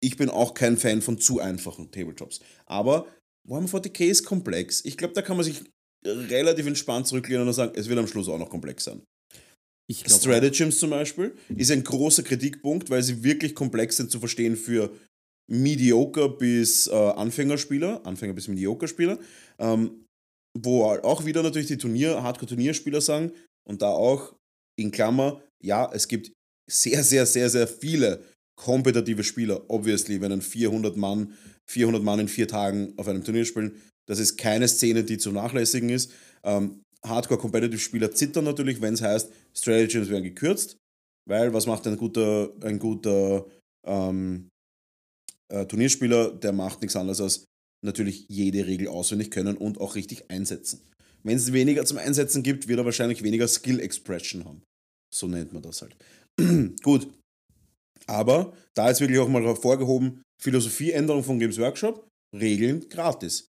Ich 0.00 0.16
bin 0.16 0.28
auch 0.30 0.54
kein 0.54 0.76
Fan 0.76 1.02
von 1.02 1.18
zu 1.18 1.40
einfachen 1.40 1.90
Tabletops. 1.90 2.40
Aber 2.66 3.06
Warhammer 3.48 3.68
40k 3.68 4.04
ist 4.06 4.24
komplex. 4.24 4.84
Ich 4.84 4.96
glaube, 4.96 5.14
da 5.14 5.22
kann 5.22 5.36
man 5.36 5.44
sich 5.44 5.62
relativ 6.04 6.66
entspannt 6.66 7.06
zurücklehnen 7.06 7.46
und 7.46 7.54
sagen, 7.54 7.72
es 7.74 7.88
wird 7.88 7.98
am 7.98 8.06
Schluss 8.06 8.28
auch 8.28 8.38
noch 8.38 8.50
komplex 8.50 8.84
sein. 8.84 9.02
Ich 9.90 10.04
glaube. 10.04 10.20
Stratagems 10.20 10.78
zum 10.78 10.90
Beispiel 10.90 11.34
ist 11.56 11.70
ein 11.70 11.82
großer 11.82 12.22
Kritikpunkt, 12.22 12.90
weil 12.90 13.02
sie 13.02 13.24
wirklich 13.24 13.54
komplex 13.54 13.96
sind 13.96 14.10
zu 14.10 14.20
verstehen 14.20 14.56
für 14.56 14.90
Mediocre 15.50 16.36
bis 16.36 16.86
äh, 16.88 16.92
Anfängerspieler, 16.92 18.04
Anfänger 18.04 18.34
bis 18.34 18.48
Mediocre-Spieler, 18.48 19.18
ähm, 19.58 20.04
wo 20.58 20.84
auch 20.84 21.24
wieder 21.24 21.42
natürlich 21.42 21.68
die 21.68 21.78
Turnier, 21.78 22.22
Hardcore-Turnierspieler 22.22 23.00
sagen 23.00 23.32
und 23.66 23.80
da 23.80 23.88
auch 23.88 24.34
in 24.78 24.90
Klammer, 24.90 25.42
ja, 25.64 25.90
es 25.92 26.06
gibt 26.06 26.32
sehr, 26.70 27.02
sehr, 27.02 27.24
sehr, 27.24 27.48
sehr 27.48 27.66
viele 27.66 28.22
kompetitive 28.58 29.24
Spieler, 29.24 29.62
obviously, 29.68 30.20
wenn 30.20 30.32
ein 30.32 30.42
400 30.42 30.96
Mann, 30.96 31.32
400 31.70 32.02
Mann 32.02 32.20
in 32.20 32.28
vier 32.28 32.48
Tagen 32.48 32.92
auf 32.96 33.08
einem 33.08 33.24
Turnier 33.24 33.44
spielen, 33.44 33.80
das 34.08 34.18
ist 34.18 34.36
keine 34.36 34.66
Szene, 34.68 35.04
die 35.04 35.18
zu 35.18 35.30
nachlässigen 35.32 35.90
ist. 35.90 36.10
Ähm, 36.42 36.82
Hardcore-Competitive-Spieler 37.04 38.12
zittern 38.12 38.44
natürlich, 38.44 38.80
wenn 38.80 38.94
es 38.94 39.02
heißt, 39.02 39.30
Strategies 39.54 40.08
werden 40.08 40.24
gekürzt, 40.24 40.76
weil 41.28 41.52
was 41.52 41.66
macht 41.66 41.86
ein 41.86 41.96
guter, 41.96 42.50
ein 42.62 42.78
guter 42.78 43.46
ähm, 43.86 44.48
äh, 45.52 45.66
Turnierspieler? 45.66 46.32
Der 46.32 46.52
macht 46.52 46.80
nichts 46.80 46.96
anderes 46.96 47.20
als 47.20 47.44
natürlich 47.84 48.26
jede 48.28 48.66
Regel 48.66 48.88
auswendig 48.88 49.30
können 49.30 49.56
und 49.56 49.78
auch 49.78 49.94
richtig 49.94 50.30
einsetzen. 50.30 50.80
Wenn 51.22 51.36
es 51.36 51.52
weniger 51.52 51.84
zum 51.84 51.98
Einsetzen 51.98 52.42
gibt, 52.42 52.68
wird 52.68 52.78
er 52.78 52.84
wahrscheinlich 52.84 53.22
weniger 53.22 53.46
Skill-Expression 53.46 54.44
haben. 54.44 54.62
So 55.14 55.26
nennt 55.26 55.52
man 55.52 55.62
das 55.62 55.82
halt. 55.82 55.96
Gut. 56.82 57.08
Aber 58.06 58.54
da 58.74 58.90
ist 58.90 59.00
wirklich 59.00 59.18
auch 59.18 59.28
mal 59.28 59.42
hervorgehoben, 59.42 60.22
Philosophieänderung 60.40 61.22
von 61.22 61.38
Games 61.38 61.58
Workshop, 61.58 62.08
Regeln 62.34 62.88
gratis. 62.88 63.48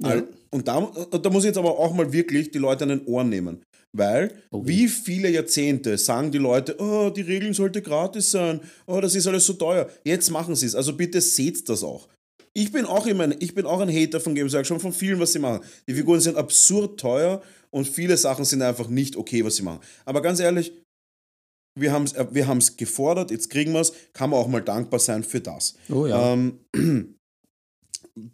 Ja. 0.00 0.22
Und 0.50 0.68
da, 0.68 0.80
da 1.10 1.30
muss 1.30 1.42
ich 1.44 1.48
jetzt 1.48 1.58
aber 1.58 1.78
auch 1.78 1.92
mal 1.92 2.12
wirklich 2.12 2.50
die 2.50 2.58
Leute 2.58 2.84
an 2.84 2.90
den 2.90 3.04
Ohren 3.06 3.28
nehmen. 3.28 3.62
Weil, 3.96 4.32
Okay. 4.50 4.68
wie 4.68 4.88
viele 4.88 5.30
Jahrzehnte 5.30 5.96
sagen 5.98 6.30
die 6.30 6.38
Leute, 6.38 6.76
oh, 6.78 7.10
die 7.10 7.22
Regeln 7.22 7.54
sollte 7.54 7.82
gratis 7.82 8.30
sein, 8.30 8.60
oh, 8.86 9.00
das 9.00 9.14
ist 9.14 9.26
alles 9.26 9.46
so 9.46 9.54
teuer. 9.54 9.88
Jetzt 10.04 10.30
machen 10.30 10.54
sie 10.54 10.66
es. 10.66 10.74
Also 10.74 10.94
bitte 10.94 11.20
seht 11.20 11.68
das 11.68 11.82
auch. 11.82 12.08
Ich 12.54 12.70
bin 12.70 12.84
auch 12.84 13.06
immer 13.06 13.24
ein, 13.24 13.36
ich 13.40 13.54
bin 13.54 13.66
auch 13.66 13.80
ein 13.80 13.92
Hater 13.94 14.20
von 14.20 14.34
Games 14.34 14.52
Workshop, 14.52 14.80
von 14.80 14.92
vielen, 14.92 15.18
was 15.20 15.32
sie 15.32 15.38
machen. 15.38 15.64
Die 15.88 15.94
Figuren 15.94 16.20
sind 16.20 16.36
absurd 16.36 17.00
teuer 17.00 17.42
und 17.70 17.88
viele 17.88 18.16
Sachen 18.16 18.44
sind 18.44 18.62
einfach 18.62 18.88
nicht 18.88 19.16
okay, 19.16 19.44
was 19.44 19.56
sie 19.56 19.62
machen. 19.62 19.80
Aber 20.04 20.22
ganz 20.22 20.40
ehrlich, 20.40 20.72
wir 21.78 21.92
haben 21.92 22.04
es 22.04 22.14
wir 22.32 22.46
haben's 22.46 22.76
gefordert, 22.76 23.30
jetzt 23.30 23.50
kriegen 23.50 23.72
wir 23.72 23.80
es, 23.80 23.92
kann 24.12 24.30
man 24.30 24.40
auch 24.40 24.48
mal 24.48 24.62
dankbar 24.62 25.00
sein 25.00 25.22
für 25.22 25.40
das. 25.40 25.76
Oh 25.88 26.06
ja. 26.06 26.32
Ähm, 26.32 26.58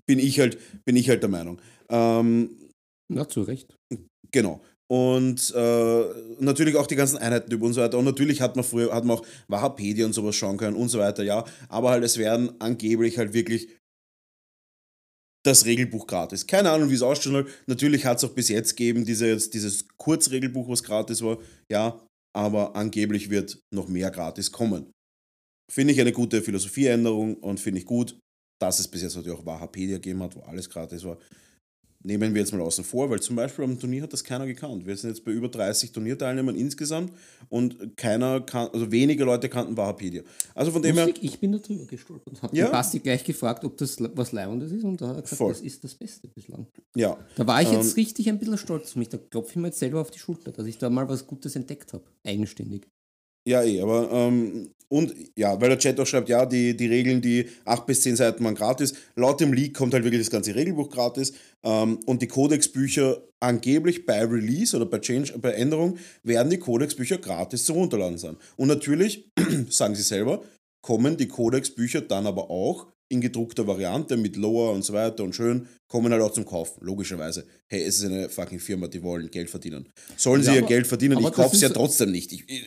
bin, 0.07 0.18
ich 0.18 0.41
halt, 0.41 0.59
bin 0.85 0.97
ich 0.97 1.09
halt 1.09 1.22
der 1.22 1.30
Meinung. 1.30 1.61
Ähm, 1.89 2.51
Na, 3.09 3.28
zu 3.28 3.43
Recht. 3.43 3.76
Genau. 4.30 4.62
Und 4.91 5.53
äh, 5.55 6.05
natürlich 6.41 6.76
auch 6.76 6.87
die 6.87 6.97
ganzen 6.97 7.16
Einheiten 7.16 7.51
über 7.51 7.66
und 7.66 7.72
so 7.72 7.80
weiter. 7.80 7.99
Und 7.99 8.05
natürlich 8.05 8.41
hat 8.41 8.55
man 8.57 8.64
früher, 8.64 8.95
hat 8.95 9.05
man 9.05 9.18
auch 9.18 9.26
Wahapedia 9.49 10.05
und 10.05 10.12
sowas 10.12 10.37
schauen 10.37 10.59
können 10.59 10.76
und 10.76 10.89
so 10.89 10.99
weiter, 10.99 11.22
ja. 11.22 11.45
Aber 11.68 11.91
halt, 11.91 12.05
es 12.05 12.18
werden 12.18 12.53
angeblich 12.61 13.16
halt 13.16 13.32
wirklich 13.32 13.68
das 15.45 15.64
Regelbuch 15.64 16.07
gratis. 16.07 16.47
Keine 16.47 16.70
Ahnung, 16.70 16.91
wie 16.91 16.95
es 16.95 17.03
ausschauen 17.03 17.32
soll. 17.32 17.49
Natürlich 17.66 18.05
hat 18.05 18.18
es 18.18 18.24
auch 18.24 18.35
bis 18.35 18.49
jetzt 18.49 18.76
gegeben, 18.76 19.05
dieses, 19.05 19.51
dieses 19.51 19.89
Kurzregelbuch, 19.97 20.68
was 20.68 20.82
gratis 20.82 21.22
war, 21.22 21.39
ja. 21.70 22.05
Aber 22.37 22.74
angeblich 22.74 23.30
wird 23.30 23.61
noch 23.72 23.89
mehr 23.89 24.11
gratis 24.11 24.51
kommen. 24.51 24.91
Finde 25.72 25.95
ich 25.95 26.01
eine 26.01 26.12
gute 26.12 26.43
Philosophieänderung 26.43 27.37
und 27.37 27.61
finde 27.61 27.80
ich 27.80 27.87
gut, 27.87 28.18
dass 28.59 28.78
es 28.78 28.88
bis 28.88 29.02
jetzt 29.02 29.16
natürlich 29.16 29.38
auch 29.38 29.46
Wahapedia 29.46 29.96
gegeben 29.96 30.22
hat, 30.22 30.34
wo 30.36 30.40
alles 30.40 30.68
gratis 30.68 31.05
war 31.05 31.18
nehmen 32.05 32.34
wir 32.34 32.42
jetzt 32.42 32.52
mal 32.52 32.61
außen 32.61 32.84
vor, 32.84 33.09
weil 33.11 33.20
zum 33.20 33.34
Beispiel 33.34 33.64
am 33.64 33.78
Turnier 33.80 34.02
hat 34.02 34.12
das 34.12 34.22
keiner 34.22 34.46
gekannt. 34.46 34.86
Wir 34.86 34.96
sind 34.96 35.11
jetzt 35.11 35.24
bei 35.24 35.32
über 35.32 35.48
30 35.48 35.90
Turnierteilnehmern 35.90 36.55
insgesamt 36.55 37.12
und 37.48 37.96
keiner 37.96 38.42
kann, 38.42 38.68
also 38.72 38.92
wenige 38.92 39.24
Leute 39.24 39.48
kannten 39.48 39.76
Wahapedia. 39.76 40.22
Also 40.55 40.70
von 40.70 40.82
dem 40.82 40.96
her, 40.96 41.07
Lustig, 41.07 41.24
ich 41.24 41.40
bin 41.40 41.52
da 41.52 41.59
drüber 41.59 41.86
gestolpert 41.86 42.28
und 42.28 42.42
habe 42.42 42.57
Ja. 42.57 42.68
Basti 42.70 42.98
gleich 42.98 43.24
gefragt, 43.24 43.64
ob 43.64 43.76
das 43.78 43.96
was 44.14 44.32
Leibendes 44.32 44.70
ist 44.70 44.84
und 44.84 45.00
da 45.00 45.09
hat 45.09 45.16
er 45.16 45.22
gesagt, 45.22 45.38
Voll. 45.38 45.52
das 45.52 45.62
ist 45.62 45.82
das 45.82 45.94
Beste 45.94 46.28
bislang. 46.28 46.66
ja, 46.94 47.16
Da 47.36 47.46
war 47.46 47.62
ich 47.62 47.68
Ähm, 47.68 47.74
jetzt 47.76 47.96
richtig 47.96 48.28
ein 48.28 48.38
bisschen 48.38 48.59
stolz 48.59 48.88
auf 48.90 48.96
mich. 48.96 49.09
Da 49.09 49.16
klopfe 49.16 49.50
ich 49.52 49.57
mir 49.57 49.68
jetzt 49.68 49.78
selber 49.78 50.00
auf 50.02 50.11
die 50.11 50.18
Schulter, 50.18 50.52
dass 50.52 50.66
ich 50.66 50.76
da 50.76 50.90
mal 50.90 51.09
was 51.09 51.26
Gutes 51.26 51.57
entdeckt 51.57 51.94
habe. 51.94 52.05
Eigenständig. 52.22 52.86
Ja 53.45 53.62
eh, 53.62 53.80
aber 53.80 54.11
ähm, 54.11 54.70
und 54.88 55.12
ja, 55.36 55.61
weil 55.61 55.70
der 55.70 55.78
Chat 55.78 55.99
auch 55.99 56.07
schreibt, 56.07 56.28
ja, 56.28 56.47
die, 56.47 56.76
die 56.76 56.86
Regeln, 56.86 57.20
die 57.20 57.49
8 57.64 57.84
bis 57.84 58.03
10 58.03 58.14
Seiten 58.14 58.45
waren 58.45 58.55
gratis. 58.55 58.95
Laut 59.16 59.40
dem 59.40 59.53
Leak 59.53 59.74
kommt 59.74 59.92
halt 59.92 60.05
wirklich 60.05 60.20
das 60.20 60.30
ganze 60.30 60.55
Regelbuch 60.55 60.88
gratis 60.88 61.32
ähm, 61.64 61.99
und 62.07 62.22
die 62.22 62.28
Codex-Bücher 62.28 63.20
angeblich 63.40 64.07
bei 64.07 64.24
Release 64.24 64.76
oder 64.76 64.86
bei 64.86 65.01
Change, 65.01 65.36
bei 65.38 65.51
Änderung 65.53 65.99
werden 66.22 66.51
die 66.51 66.59
Codex-Bücher 66.59 67.18
gratis 67.18 67.64
zu 67.64 67.72
runterladen 67.72 68.18
sein. 68.18 68.36
Und 68.57 68.68
natürlich, 68.68 69.32
sagen 69.68 69.97
sie 69.97 70.03
selber, 70.03 70.42
kommen 70.80 71.16
die 71.16 71.28
Codex-Bücher 71.28 72.03
dann 72.03 72.26
aber 72.26 72.51
auch 72.51 72.86
in 73.14 73.20
gedruckter 73.20 73.66
Variante 73.66 74.16
mit 74.16 74.36
Lower 74.36 74.72
und 74.72 74.84
so 74.84 74.92
weiter 74.92 75.24
und 75.24 75.34
schön, 75.34 75.66
kommen 75.88 76.12
halt 76.12 76.22
auch 76.22 76.32
zum 76.32 76.44
Kaufen, 76.44 76.84
logischerweise. 76.84 77.46
Hey, 77.68 77.82
es 77.82 77.98
ist 77.98 78.04
eine 78.04 78.28
fucking 78.28 78.58
Firma, 78.60 78.88
die 78.88 79.02
wollen 79.02 79.30
Geld 79.30 79.48
verdienen. 79.48 79.88
Sollen 80.16 80.42
sie 80.42 80.48
Ja, 80.48 80.54
ihr 80.54 80.58
aber- 80.60 80.68
Geld 80.68 80.86
verdienen? 80.86 81.18
Ich 81.18 81.32
kaufe 81.32 81.54
es 81.56 81.62
ja 81.62 81.68
trotzdem 81.68 82.10
nicht. 82.10 82.32
Ich, 82.32 82.44
ich, 82.48 82.64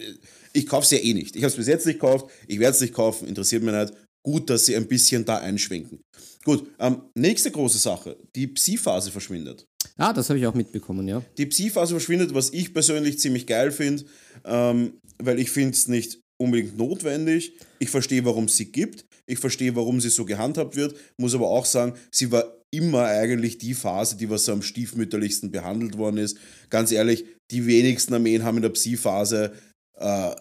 ich 0.54 0.68
kaufe 0.68 0.86
es 0.86 0.92
ja 0.92 0.98
eh 0.98 1.14
nicht. 1.14 1.36
Ich 1.36 1.44
habe 1.44 1.52
es 1.52 1.56
bis 1.56 1.68
jetzt 1.68 1.86
nicht 1.86 2.00
gekauft, 2.00 2.32
ich 2.48 2.60
werde 2.60 2.74
es 2.76 2.82
nicht 2.82 2.94
kaufen, 2.94 3.28
interessiert 3.28 3.64
mich 3.64 3.74
nicht. 3.76 3.94
Gut, 4.24 4.50
dass 4.50 4.66
sie 4.66 4.76
ein 4.76 4.88
bisschen 4.88 5.24
da 5.24 5.38
einschwenken. 5.38 6.02
Gut, 6.44 6.70
ähm, 6.80 7.02
nächste 7.16 7.52
große 7.52 7.78
Sache, 7.78 8.18
die 8.36 8.48
Psi-Phase 8.48 9.12
verschwindet. 9.12 9.66
Ah, 9.98 10.12
das 10.14 10.30
habe 10.30 10.40
ich 10.40 10.48
auch 10.48 10.54
mitbekommen, 10.54 11.08
ja. 11.08 11.22
Die 11.38 11.46
Psi-Phase 11.46 11.92
verschwindet, 11.94 12.34
was 12.34 12.52
ich 12.52 12.74
persönlich 12.74 13.20
ziemlich 13.20 13.46
geil 13.48 13.72
finde, 13.72 14.04
ähm, 14.46 14.94
weil 15.22 15.40
ich 15.40 15.50
finde 15.50 15.72
es 15.72 15.88
nicht 15.88 16.20
unbedingt 16.40 16.78
notwendig. 16.78 17.54
Ich 17.80 17.90
verstehe, 17.90 18.26
warum 18.26 18.46
es 18.46 18.58
sie 18.58 18.72
gibt. 18.72 19.06
Ich 19.26 19.40
verstehe, 19.40 19.76
warum 19.76 20.00
sie 20.00 20.10
so 20.10 20.26
gehandhabt 20.26 20.76
wird. 20.76 20.96
Muss 21.18 21.36
aber 21.36 21.50
auch 21.50 21.66
sagen, 21.66 21.94
sie 22.12 22.32
war 22.32 22.58
immer 22.72 23.06
eigentlich 23.06 23.58
die 23.58 23.74
Phase, 23.74 24.18
die 24.18 24.30
was 24.30 24.46
so 24.46 24.52
am 24.52 24.62
stiefmütterlichsten 24.62 25.52
behandelt 25.52 25.98
worden 25.98 26.18
ist. 26.18 26.38
Ganz 26.70 26.92
ehrlich, 26.92 27.26
die 27.52 27.66
wenigsten 27.66 28.14
Armeen 28.14 28.44
haben 28.44 28.58
in 28.58 28.64
der 28.64 28.70
Psi-Phase 28.70 29.54
äh, 29.98 30.36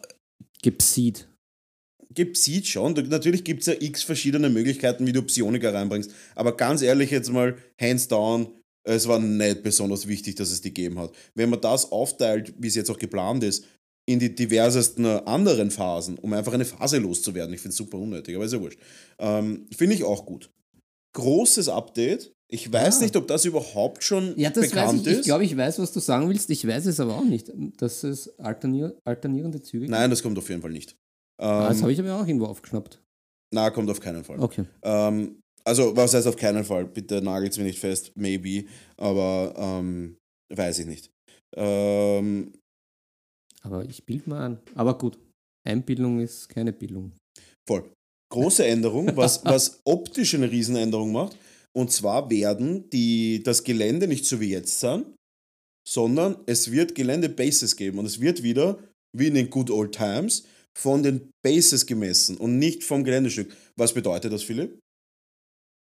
Gepsied. 0.62 1.28
Gepsied 2.14 2.66
schon. 2.66 2.94
Natürlich 3.08 3.44
gibt 3.44 3.60
es 3.60 3.66
ja 3.66 3.74
x 3.78 4.02
verschiedene 4.02 4.48
Möglichkeiten, 4.48 5.06
wie 5.06 5.12
du 5.12 5.22
Psioniker 5.22 5.74
reinbringst. 5.74 6.10
Aber 6.34 6.56
ganz 6.56 6.82
ehrlich 6.82 7.10
jetzt 7.10 7.30
mal, 7.30 7.56
hands 7.80 8.08
down, 8.08 8.48
es 8.84 9.06
war 9.06 9.18
nicht 9.18 9.62
besonders 9.62 10.06
wichtig, 10.06 10.36
dass 10.36 10.50
es 10.50 10.60
die 10.60 10.72
gegeben 10.72 10.98
hat. 10.98 11.12
Wenn 11.34 11.50
man 11.50 11.60
das 11.60 11.90
aufteilt, 11.92 12.54
wie 12.58 12.68
es 12.68 12.74
jetzt 12.74 12.90
auch 12.90 12.98
geplant 12.98 13.44
ist, 13.44 13.64
in 14.08 14.18
die 14.20 14.34
diversesten 14.34 15.04
anderen 15.04 15.70
Phasen, 15.70 16.18
um 16.18 16.32
einfach 16.32 16.52
eine 16.52 16.64
Phase 16.64 16.98
loszuwerden, 16.98 17.52
ich 17.54 17.60
finde 17.60 17.70
es 17.72 17.76
super 17.76 17.98
unnötig, 17.98 18.36
aber 18.36 18.44
ist 18.44 18.52
ja 18.52 18.60
wurscht. 18.60 18.78
Ähm, 19.18 19.66
finde 19.76 19.94
ich 19.96 20.04
auch 20.04 20.24
gut. 20.24 20.50
Großes 21.14 21.68
Update. 21.68 22.32
Ich 22.48 22.72
weiß 22.72 22.98
Ah. 22.98 23.02
nicht, 23.02 23.16
ob 23.16 23.26
das 23.26 23.44
überhaupt 23.44 24.04
schon 24.04 24.34
Ja, 24.38 24.50
das 24.50 24.70
bekannt 24.70 25.00
ich. 25.00 25.12
Ich 25.12 25.18
ist. 25.20 25.24
glaube, 25.24 25.44
ich 25.44 25.56
weiß, 25.56 25.80
was 25.80 25.92
du 25.92 25.98
sagen 25.98 26.28
willst. 26.28 26.48
Ich 26.50 26.64
weiß 26.64 26.86
es 26.86 27.00
aber 27.00 27.16
auch 27.16 27.24
nicht, 27.24 27.50
dass 27.78 28.04
es 28.04 28.38
alternier 28.38 28.96
alternierende 29.04 29.60
Züge 29.60 29.88
Nein, 29.90 30.10
das 30.10 30.22
kommt 30.22 30.38
auf 30.38 30.48
jeden 30.48 30.62
Fall 30.62 30.70
nicht. 30.70 30.94
Ah, 31.42 31.68
das 31.68 31.78
Ähm, 31.78 31.82
habe 31.82 31.92
ich 31.92 31.98
aber 32.00 32.14
auch 32.20 32.26
irgendwo 32.26 32.46
aufgeschnappt. 32.46 33.02
na, 33.52 33.70
kommt 33.70 33.90
auf 33.90 33.98
keinen 34.00 34.22
Fall. 34.22 34.38
Okay. 34.38 34.64
Ähm, 34.82 35.40
also, 35.64 35.96
was 35.96 36.14
heißt 36.14 36.28
auf 36.28 36.36
keinen 36.36 36.64
Fall? 36.64 36.84
Bitte 36.84 37.20
nagelt's 37.20 37.58
mir 37.58 37.64
nicht 37.64 37.80
fest, 37.80 38.12
maybe, 38.14 38.66
aber 38.96 39.52
ähm, 39.56 40.16
weiß 40.54 40.78
ich 40.78 40.86
nicht. 40.86 41.10
Ähm, 41.56 42.52
Aber 43.66 43.84
ich 43.84 44.04
bild 44.04 44.26
mal 44.26 44.40
an. 44.40 44.58
Aber 44.74 44.96
gut. 44.96 45.18
Einbildung 45.66 46.20
ist 46.20 46.48
keine 46.48 46.72
Bildung. 46.72 47.12
voll. 47.68 47.90
Große 48.32 48.64
Änderung, 48.64 49.16
was, 49.16 49.44
was 49.44 49.80
optisch 49.84 50.34
eine 50.34 50.50
Riesenänderung 50.50 51.12
macht. 51.12 51.36
Und 51.76 51.92
zwar 51.92 52.30
werden 52.30 52.88
die, 52.90 53.42
das 53.42 53.64
Gelände 53.64 54.06
nicht 54.08 54.24
so 54.24 54.40
wie 54.40 54.50
jetzt 54.50 54.80
sein, 54.80 55.04
sondern 55.86 56.36
es 56.46 56.70
wird 56.70 56.94
Gelände-Bases 56.94 57.76
geben. 57.76 57.98
Und 57.98 58.06
es 58.06 58.20
wird 58.20 58.42
wieder, 58.42 58.78
wie 59.16 59.26
in 59.26 59.34
den 59.34 59.50
Good 59.50 59.70
Old 59.70 59.92
Times, 59.92 60.44
von 60.78 61.02
den 61.02 61.30
Bases 61.42 61.86
gemessen 61.86 62.36
und 62.36 62.58
nicht 62.58 62.84
vom 62.84 63.02
Geländestück. 63.02 63.54
Was 63.76 63.94
bedeutet 63.94 64.32
das, 64.32 64.42
Philipp? 64.42 64.78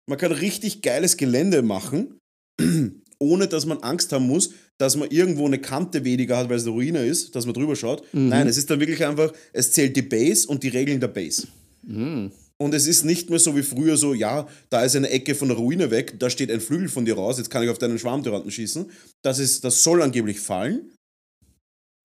Man 0.09 0.17
kann 0.17 0.31
richtig 0.31 0.81
geiles 0.81 1.17
Gelände 1.17 1.61
machen, 1.61 2.17
ohne 3.19 3.47
dass 3.47 3.65
man 3.65 3.79
Angst 3.79 4.13
haben 4.13 4.27
muss, 4.27 4.51
dass 4.77 4.95
man 4.95 5.09
irgendwo 5.09 5.45
eine 5.45 5.59
Kante 5.59 6.03
weniger 6.03 6.37
hat, 6.37 6.49
weil 6.49 6.57
es 6.57 6.63
eine 6.63 6.71
Ruine 6.71 7.05
ist, 7.05 7.35
dass 7.35 7.45
man 7.45 7.53
drüber 7.53 7.75
schaut. 7.75 8.03
Mhm. 8.13 8.29
Nein, 8.29 8.47
es 8.47 8.57
ist 8.57 8.69
dann 8.69 8.79
wirklich 8.79 9.05
einfach, 9.05 9.33
es 9.53 9.71
zählt 9.71 9.95
die 9.95 10.01
Base 10.01 10.47
und 10.47 10.63
die 10.63 10.69
Regeln 10.69 10.99
der 10.99 11.07
Base. 11.07 11.47
Mhm. 11.83 12.31
Und 12.59 12.73
es 12.73 12.87
ist 12.87 13.05
nicht 13.05 13.29
mehr 13.29 13.39
so 13.39 13.55
wie 13.55 13.61
früher 13.61 13.97
so, 13.97 14.13
ja, 14.13 14.47
da 14.69 14.83
ist 14.83 14.95
eine 14.95 15.09
Ecke 15.09 15.35
von 15.35 15.47
der 15.47 15.57
Ruine 15.57 15.91
weg, 15.91 16.19
da 16.19 16.29
steht 16.29 16.51
ein 16.51 16.59
Flügel 16.59 16.89
von 16.89 17.05
dir 17.05 17.15
raus, 17.15 17.37
jetzt 17.37 17.51
kann 17.51 17.63
ich 17.63 17.69
auf 17.69 17.77
deinen 17.77 17.99
Schwarmtyranten 17.99 18.49
schießen. 18.49 18.89
Das, 19.23 19.37
ist, 19.37 19.63
das 19.63 19.83
soll 19.83 20.01
angeblich 20.01 20.39
fallen, 20.39 20.91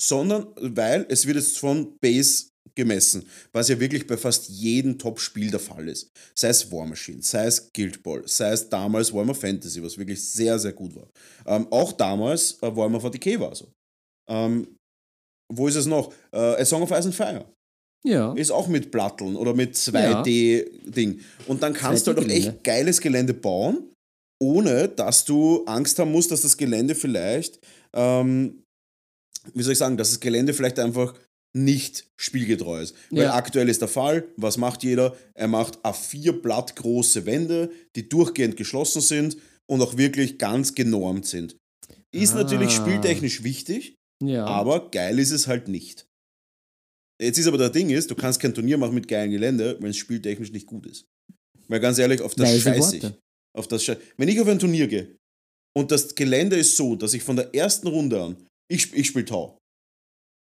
sondern 0.01 0.49
weil 0.57 1.07
es 1.09 1.27
wird 1.27 1.37
jetzt 1.37 1.59
von 1.59 1.97
Base 2.01 2.52
gemessen, 2.75 3.27
was 3.53 3.69
ja 3.69 3.79
wirklich 3.81 4.07
bei 4.07 4.17
fast 4.17 4.49
jedem 4.49 4.99
Top-Spiel 4.99 5.51
der 5.51 5.61
Fall 5.61 5.89
ist. 5.89 6.11
Sei 6.35 6.49
es 6.49 6.71
War 6.73 6.87
Machine, 6.87 7.23
sei 7.23 7.47
es 7.47 7.73
Guild 7.73 8.03
Ball, 8.03 8.23
sei 8.27 8.53
es 8.53 8.69
damals 8.69 9.13
Warhammer 9.13 9.35
Fantasy, 9.35 9.83
was 9.83 9.97
wirklich 9.99 10.23
sehr, 10.23 10.59
sehr 10.59 10.73
gut 10.73 10.95
war. 10.95 11.09
Ähm, 11.47 11.67
auch 11.71 11.93
damals 11.93 12.55
äh, 12.63 12.75
Warhammer 12.75 12.99
40k 12.99 13.39
war 13.41 13.55
so. 13.55 13.69
Ähm, 14.29 14.67
wo 15.53 15.69
ist 15.69 15.77
es 15.77 15.87
noch? 15.87 16.13
Äh, 16.33 16.39
A 16.39 16.65
Song 16.65 16.83
of 16.83 16.91
Ice 16.91 17.05
and 17.07 17.15
Fire 17.15 17.45
Ja. 18.05 18.33
ist 18.35 18.51
auch 18.51 18.69
mit 18.69 18.91
Platteln 18.91 19.37
oder 19.37 19.53
mit 19.55 19.75
2D-Ding. 19.77 21.21
Und 21.47 21.63
dann 21.63 21.75
kannst 21.75 22.07
du 22.07 22.11
halt 22.13 22.19
auch 22.19 22.23
2D-Gelände. 22.23 22.49
echt 22.49 22.65
geiles 22.65 23.01
Gelände 23.01 23.35
bauen, 23.35 23.93
ohne 24.43 24.89
dass 24.89 25.25
du 25.25 25.65
Angst 25.67 25.99
haben 25.99 26.11
musst, 26.13 26.31
dass 26.31 26.43
das 26.43 26.57
Gelände 26.57 26.95
vielleicht, 26.95 27.61
ähm, 27.93 28.63
wie 29.55 29.63
soll 29.63 29.73
ich 29.73 29.79
sagen, 29.79 29.97
dass 29.97 30.11
das 30.11 30.21
Gelände 30.21 30.55
vielleicht 30.55 30.79
einfach 30.79 31.15
nicht 31.55 32.07
spielgetreu 32.19 32.81
ist. 32.81 32.95
Weil 33.11 33.25
Ja. 33.25 33.35
aktuell 33.35 33.69
ist 33.69 33.81
der 33.83 33.89
Fall, 33.89 34.27
was 34.37 34.57
macht 34.57 34.83
jeder? 34.83 35.17
Er 35.35 35.49
macht 35.49 35.79
A4 35.85 36.33
Blatt 36.33 36.77
große 36.77 37.27
Wände, 37.27 37.71
die 37.97 38.09
durchgehend 38.09 38.57
geschlossen 38.57 39.03
sind 39.03 39.37
und 39.71 39.81
auch 39.83 39.97
wirklich 39.97 40.39
ganz 40.39 40.75
genormt 40.75 41.27
sind. 41.27 41.57
Ist 42.15 42.35
natürlich 42.35 42.69
Ah. 42.69 42.83
spieltechnisch 42.83 43.43
wichtig, 43.43 43.95
ja. 44.23 44.47
aber 44.47 44.91
geil 44.91 45.19
ist 45.19 45.31
es 45.31 45.47
halt 45.47 45.69
nicht. 45.69 46.07
Jetzt 47.21 47.39
ist 47.39 47.47
aber 47.47 47.59
der 47.59 47.71
Ding 47.71 47.91
ist, 47.91 48.11
du 48.11 48.15
kannst 48.15 48.41
kein 48.41 48.55
Turnier 48.55 48.79
machen 48.79 48.95
mit 48.95 49.07
geilem 49.07 49.31
Gelände, 49.31 49.77
wenn 49.81 49.91
es 49.91 49.97
spieltechnisch 49.97 50.51
nicht 50.53 50.67
gut 50.67 50.87
ist. 50.87 51.05
Weil 51.69 51.81
ganz 51.81 51.99
ehrlich, 51.99 52.21
auf 52.21 52.35
das 52.35 52.49
scheiße 52.63 52.97
ich. 52.97 53.03
Worte. 53.03 53.19
Auf 53.57 53.69
das 53.69 53.85
schei- 53.85 53.99
Wenn 54.17 54.29
ich 54.29 54.41
auf 54.41 54.49
ein 54.49 54.59
Turnier 54.59 54.89
gehe 54.89 55.17
und 55.77 55.91
das 55.91 56.15
Gelände 56.15 56.57
ist 56.57 56.77
so, 56.77 56.97
dass 56.97 57.15
ich 57.15 57.23
von 57.23 57.37
der 57.37 57.55
ersten 57.55 57.87
Runde 57.87 58.23
an, 58.23 58.37
ich, 58.71 58.93
ich 58.95 59.07
spiele 59.09 59.27
Tau. 59.27 59.59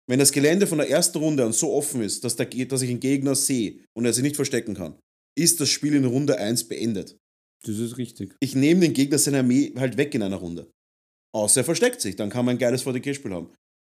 Wenn 0.10 0.18
das 0.18 0.32
Gelände 0.32 0.66
von 0.66 0.80
der 0.80 0.90
ersten 0.90 1.20
Runde 1.20 1.46
an 1.46 1.54
so 1.54 1.72
offen 1.72 2.02
ist, 2.02 2.24
dass, 2.24 2.36
der, 2.36 2.48
dass 2.48 2.82
ich 2.82 2.90
einen 2.90 3.00
Gegner 3.00 3.36
sehe 3.36 3.84
und 3.96 4.06
er 4.06 4.14
sich 4.14 4.24
nicht 4.24 4.36
verstecken 4.36 4.74
kann, 4.74 4.98
ist 5.38 5.62
das 5.62 5.70
Spiel 5.70 5.94
in 5.94 6.04
Runde 6.04 6.40
1 6.40 6.68
beendet. 6.68 7.16
Das 7.64 7.78
ist 7.78 7.98
richtig. 7.98 8.34
Ich 8.40 8.56
nehme 8.56 8.82
den 8.82 8.94
Gegner 8.94 9.20
seine 9.20 9.40
Armee 9.40 9.72
halt 9.76 9.98
weg 9.98 10.16
in 10.16 10.24
einer 10.24 10.38
Runde. 10.38 10.72
Außer 11.32 11.62
er 11.62 11.64
versteckt 11.64 12.02
sich, 12.02 12.16
dann 12.16 12.32
kann 12.32 12.44
man 12.44 12.56
ein 12.56 12.60
geiles 12.60 12.82
VDK-Spiel 12.82 13.32
haben. 13.32 13.52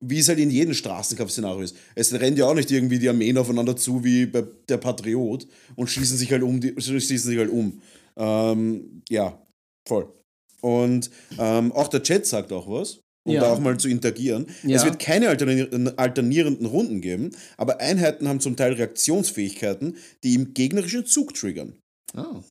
Wie 0.05 0.19
es 0.19 0.29
halt 0.29 0.39
in 0.39 0.51
jedem 0.51 0.75
Straßenkampf-Szenario 0.75 1.63
ist. 1.63 1.77
Es 1.95 2.13
rennt 2.13 2.37
ja 2.37 2.47
auch 2.47 2.55
nicht 2.55 2.71
irgendwie 2.71 2.99
die 2.99 3.09
Armeen 3.09 3.39
aufeinander 3.39 3.75
zu 3.75 4.05
wie 4.05 4.27
bei 4.27 4.45
der 4.69 4.77
Patriot 4.77 5.47
und 5.77 5.89
schießen 5.89 6.19
sich 6.19 6.31
halt 6.31 6.43
um. 6.43 6.61
Die, 6.61 6.75
schießen 6.79 7.31
sich 7.31 7.39
halt 7.39 7.51
um. 7.51 7.81
Ähm, 8.17 9.03
ja, 9.09 9.41
voll. 9.89 10.13
Und 10.61 11.11
ähm, 11.39 11.73
auch 11.73 11.89
der 11.89 12.03
Chat 12.03 12.27
sagt 12.27 12.53
auch 12.53 12.69
was, 12.69 13.01
um 13.25 13.35
Ja. 13.35 13.43
da 13.43 13.53
auch 13.53 13.61
mal 13.61 13.79
zu 13.79 13.89
interagieren. 13.89 14.47
Ja. 14.65 14.77
Es 14.77 14.85
wird 14.85 14.99
keine 14.99 15.29
alterni- 15.29 15.95
alternierenden 15.97 16.67
Runden 16.67 17.01
geben, 17.01 17.31
aber 17.57 17.81
Einheiten 17.81 18.29
haben 18.29 18.41
zum 18.41 18.57
Teil 18.57 18.73
Reaktionsfähigkeiten, 18.75 19.97
die 20.25 20.35
im 20.35 20.55
gegnerischen 20.55 21.07
Zug 21.07 21.35
triggern 21.35 21.75
Ah. 22.15 22.43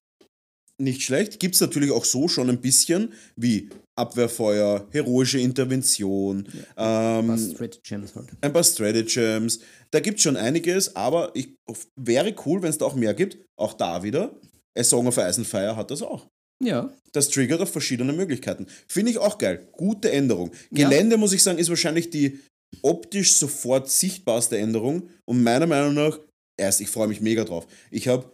nicht 0.80 1.04
schlecht. 1.04 1.40
Gibt 1.40 1.56
es 1.56 1.62
natürlich 1.62 1.92
auch 1.92 2.06
so 2.06 2.28
schon 2.28 2.50
ein 2.50 2.62
bisschen 2.62 3.14
wie 3.36 3.70
Abwehrfeuer, 3.96 4.88
heroische 4.92 5.40
Intervention, 5.40 6.48
ähm, 6.78 7.28
Was 7.28 7.52
Stratagems 7.52 8.16
halt. 8.16 8.30
ein 8.42 8.54
paar 8.54 8.64
Stratagems. 8.64 9.60
Da 9.92 10.00
gibt 10.00 10.18
es 10.18 10.24
schon 10.24 10.38
einiges, 10.38 10.96
aber 10.96 11.32
ich, 11.36 11.54
wäre 12.00 12.34
cool, 12.46 12.62
wenn 12.64 12.70
es 12.70 12.78
da 12.80 12.86
auch 12.86 12.96
mehr 12.96 13.14
gibt. 13.14 13.38
Auch 13.60 13.74
da 13.74 14.02
wieder. 14.02 14.34
A 14.76 14.84
Song 14.84 15.06
of 15.08 15.18
Ice 15.18 15.38
and 15.38 15.46
Fire 15.48 15.76
hat 15.76 15.92
das 15.92 16.02
auch. 16.02 16.26
Ja. 16.62 16.92
Das 17.12 17.30
triggert 17.30 17.62
auf 17.62 17.72
verschiedene 17.72 18.14
Möglichkeiten. 18.14 18.68
Finde 18.88 19.12
ich 19.12 19.18
auch 19.18 19.38
geil. 19.38 19.68
Gute 19.74 20.12
Änderung. 20.12 20.52
Ja. 20.72 20.90
Gelände, 20.90 21.18
muss 21.18 21.34
ich 21.34 21.44
sagen, 21.44 21.58
ist 21.58 21.70
wahrscheinlich 21.70 22.10
die 22.10 22.40
optisch 22.82 23.36
sofort 23.36 23.90
sichtbarste 23.90 24.58
Änderung. 24.58 25.10
Und 25.26 25.44
meiner 25.44 25.68
Meinung 25.68 25.94
nach, 25.94 26.20
erst, 26.58 26.82
ich 26.82 26.90
freue 26.90 27.08
mich 27.08 27.22
mega 27.22 27.44
drauf. 27.44 27.68
Ich 27.90 28.08
habe 28.08 28.32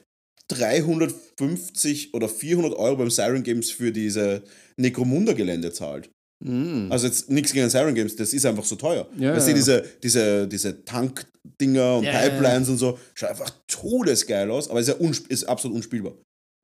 350 0.49 2.13
oder 2.13 2.29
400 2.29 2.77
Euro 2.77 2.97
beim 2.97 3.09
Siren 3.09 3.43
Games 3.43 3.71
für 3.71 3.91
diese 3.91 4.43
Necromunda-Gelände 4.77 5.71
zahlt. 5.73 6.09
Mm. 6.43 6.91
Also 6.91 7.07
jetzt 7.07 7.29
nichts 7.29 7.51
gegen 7.51 7.69
Siren 7.69 7.95
Games, 7.95 8.15
das 8.15 8.33
ist 8.33 8.45
einfach 8.45 8.63
so 8.63 8.75
teuer. 8.75 9.07
Ja, 9.17 9.35
weißt 9.35 9.47
ja. 9.47 9.53
du, 9.53 9.59
diese, 9.59 9.85
diese, 10.03 10.47
diese 10.47 10.85
Tank-Dinger 10.85 11.97
und 11.97 12.03
Ja, 12.03 12.13
ja, 12.13 12.29
Pipelines 12.29 12.69
und 12.69 12.77
so, 12.77 12.99
schaut 13.15 13.31
einfach 13.31 13.51
todesgeil 13.67 14.49
aus, 14.51 14.69
aber 14.69 14.79
ist 14.79 14.87
ja 14.87 14.95
ist 15.29 15.43
absolut 15.45 15.75
unspielbar. 15.77 16.13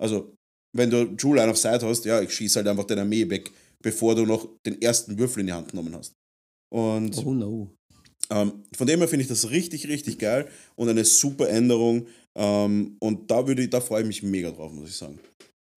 Also, 0.01 0.33
wenn 0.73 0.89
du 0.89 1.05
True 1.15 1.35
Line 1.35 1.49
of 1.51 1.57
Sight 1.57 1.83
hast, 1.83 2.05
ja, 2.05 2.21
ich 2.21 2.31
schieße 2.33 2.59
halt 2.59 2.67
einfach 2.67 2.85
deine 2.85 3.01
Armee 3.01 3.29
weg, 3.29 3.51
bevor 3.81 4.15
du 4.15 4.25
noch 4.25 4.47
den 4.65 4.81
ersten 4.81 5.17
Würfel 5.17 5.41
in 5.41 5.47
die 5.47 5.53
Hand 5.53 5.69
genommen 5.69 5.95
hast. 5.95 6.13
Und 6.71 7.17
Oh 7.25 7.33
no. 7.33 7.69
ähm, 8.31 8.63
von 8.75 8.87
dem 8.87 8.99
her 8.99 9.07
finde 9.07 9.23
ich 9.23 9.29
das 9.29 9.49
richtig, 9.51 9.87
richtig 9.87 10.17
geil 10.19 10.47
und 10.75 10.89
eine 10.89 11.05
super 11.05 11.47
Änderung. 11.49 12.07
Ähm, 12.35 12.97
und 12.99 13.29
da 13.29 13.45
würde 13.47 13.63
ich, 13.63 13.69
da 13.69 13.79
freue 13.81 14.01
ich 14.01 14.07
mich 14.07 14.23
mega 14.23 14.51
drauf, 14.51 14.71
muss 14.73 14.89
ich 14.89 14.95
sagen. 14.95 15.19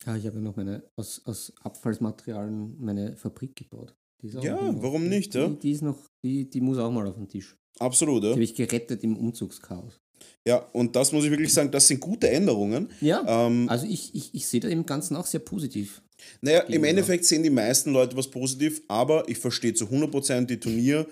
Ja, 0.06 0.16
ich 0.16 0.24
habe 0.26 0.36
ja 0.36 0.42
noch 0.42 0.56
meine 0.56 0.84
aus, 0.96 1.20
aus 1.24 1.52
Abfallsmaterialien 1.62 2.76
meine 2.80 3.16
Fabrik 3.16 3.56
gebaut. 3.56 3.94
Die 4.22 4.28
ist 4.28 4.36
auch 4.36 4.44
Ja, 4.44 4.70
noch- 4.72 4.82
warum 4.82 5.08
nicht, 5.08 5.34
ja? 5.34 5.48
Die, 5.48 5.58
die 5.58 5.70
ist 5.72 5.82
noch, 5.82 5.98
die, 6.24 6.48
die 6.48 6.60
muss 6.60 6.78
auch 6.78 6.90
mal 6.90 7.06
auf 7.06 7.16
den 7.16 7.28
Tisch. 7.28 7.56
Absolut, 7.78 8.22
Die 8.22 8.26
ja. 8.28 8.32
habe 8.32 8.42
ich 8.44 8.54
gerettet 8.54 9.02
im 9.04 9.16
Umzugschaos. 9.18 9.98
Ja, 10.46 10.58
und 10.72 10.94
das 10.94 11.10
muss 11.10 11.24
ich 11.24 11.30
wirklich 11.30 11.52
sagen, 11.52 11.70
das 11.72 11.88
sind 11.88 12.00
gute 12.00 12.30
Änderungen. 12.30 12.88
Ja, 13.00 13.24
Ähm, 13.26 13.68
also 13.68 13.86
ich, 13.86 14.14
ich, 14.14 14.32
ich 14.32 14.46
sehe 14.46 14.60
da 14.60 14.68
im 14.68 14.86
Ganzen 14.86 15.16
auch 15.16 15.26
sehr 15.26 15.40
positiv. 15.40 16.02
Naja, 16.40 16.60
im. 16.60 16.84
Endeffekt 16.84 17.24
sehen 17.24 17.42
die 17.42 17.50
meisten 17.50 17.92
Leute 17.92 18.16
was 18.16 18.30
positiv, 18.30 18.80
aber 18.88 19.28
ich 19.28 19.38
verstehe 19.38 19.74
zu 19.74 19.86
100% 19.86 20.46
die 20.46 20.60
Turnier, 20.60 21.06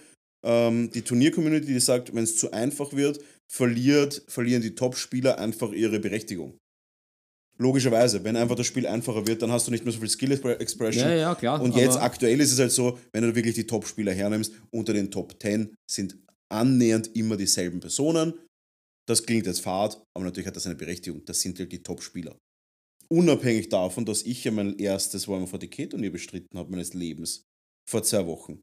ähm, 0.44 0.90
die 0.92 1.02
Turnier-Community, 1.02 1.66
die 1.66 1.80
sagt, 1.80 2.14
wenn 2.14 2.22
es 2.22 2.36
zu 2.36 2.52
einfach 2.52 2.92
wird, 2.92 3.18
verliert, 3.52 4.22
verlieren 4.28 4.62
die 4.62 4.74
Top-Spieler 4.74 5.38
einfach 5.38 5.72
ihre 5.72 5.98
Berechtigung. 5.98 6.56
Logischerweise, 7.58 8.22
wenn 8.24 8.36
einfach 8.36 8.56
das 8.56 8.66
Spiel 8.66 8.86
einfacher 8.86 9.26
wird, 9.26 9.42
dann 9.42 9.52
hast 9.52 9.66
du 9.66 9.70
nicht 9.70 9.84
mehr 9.84 9.92
so 9.92 10.00
viel 10.00 10.08
Skill-Expression. 10.08 11.08
Ja, 11.08 11.14
ja, 11.14 11.34
klar. 11.34 11.60
Und 11.60 11.76
jetzt 11.76 11.96
aktuell 11.96 12.40
ist 12.40 12.52
es 12.52 12.58
halt 12.58 12.72
so, 12.72 12.98
wenn 13.12 13.22
du 13.22 13.34
wirklich 13.34 13.54
die 13.54 13.66
Top-Spieler 13.66 14.12
hernimmst, 14.12 14.52
unter 14.70 14.92
den 14.92 15.10
Top 15.10 15.40
10 15.40 15.74
sind 15.88 16.16
annähernd 16.48 17.14
immer 17.14 17.36
dieselben 17.36 17.80
Personen. 17.80 18.34
Das 19.06 19.24
klingt 19.24 19.46
jetzt 19.46 19.60
fad, 19.60 20.02
aber 20.14 20.24
natürlich 20.24 20.46
hat 20.46 20.56
das 20.56 20.66
eine 20.66 20.74
Berechtigung. 20.76 21.24
Das 21.24 21.40
sind 21.40 21.58
halt 21.58 21.72
die 21.72 21.82
Top-Spieler. 21.82 22.36
Unabhängig 23.08 23.68
davon, 23.68 24.06
dass 24.06 24.22
ich 24.22 24.44
ja 24.44 24.50
mein 24.50 24.78
erstes 24.78 25.28
Warhammer 25.28 25.46
40k-Turnier 25.46 26.10
bestritten 26.10 26.58
habe 26.58 26.70
meines 26.70 26.94
Lebens. 26.94 27.44
Vor 27.88 28.02
zwei 28.02 28.26
Wochen. 28.26 28.60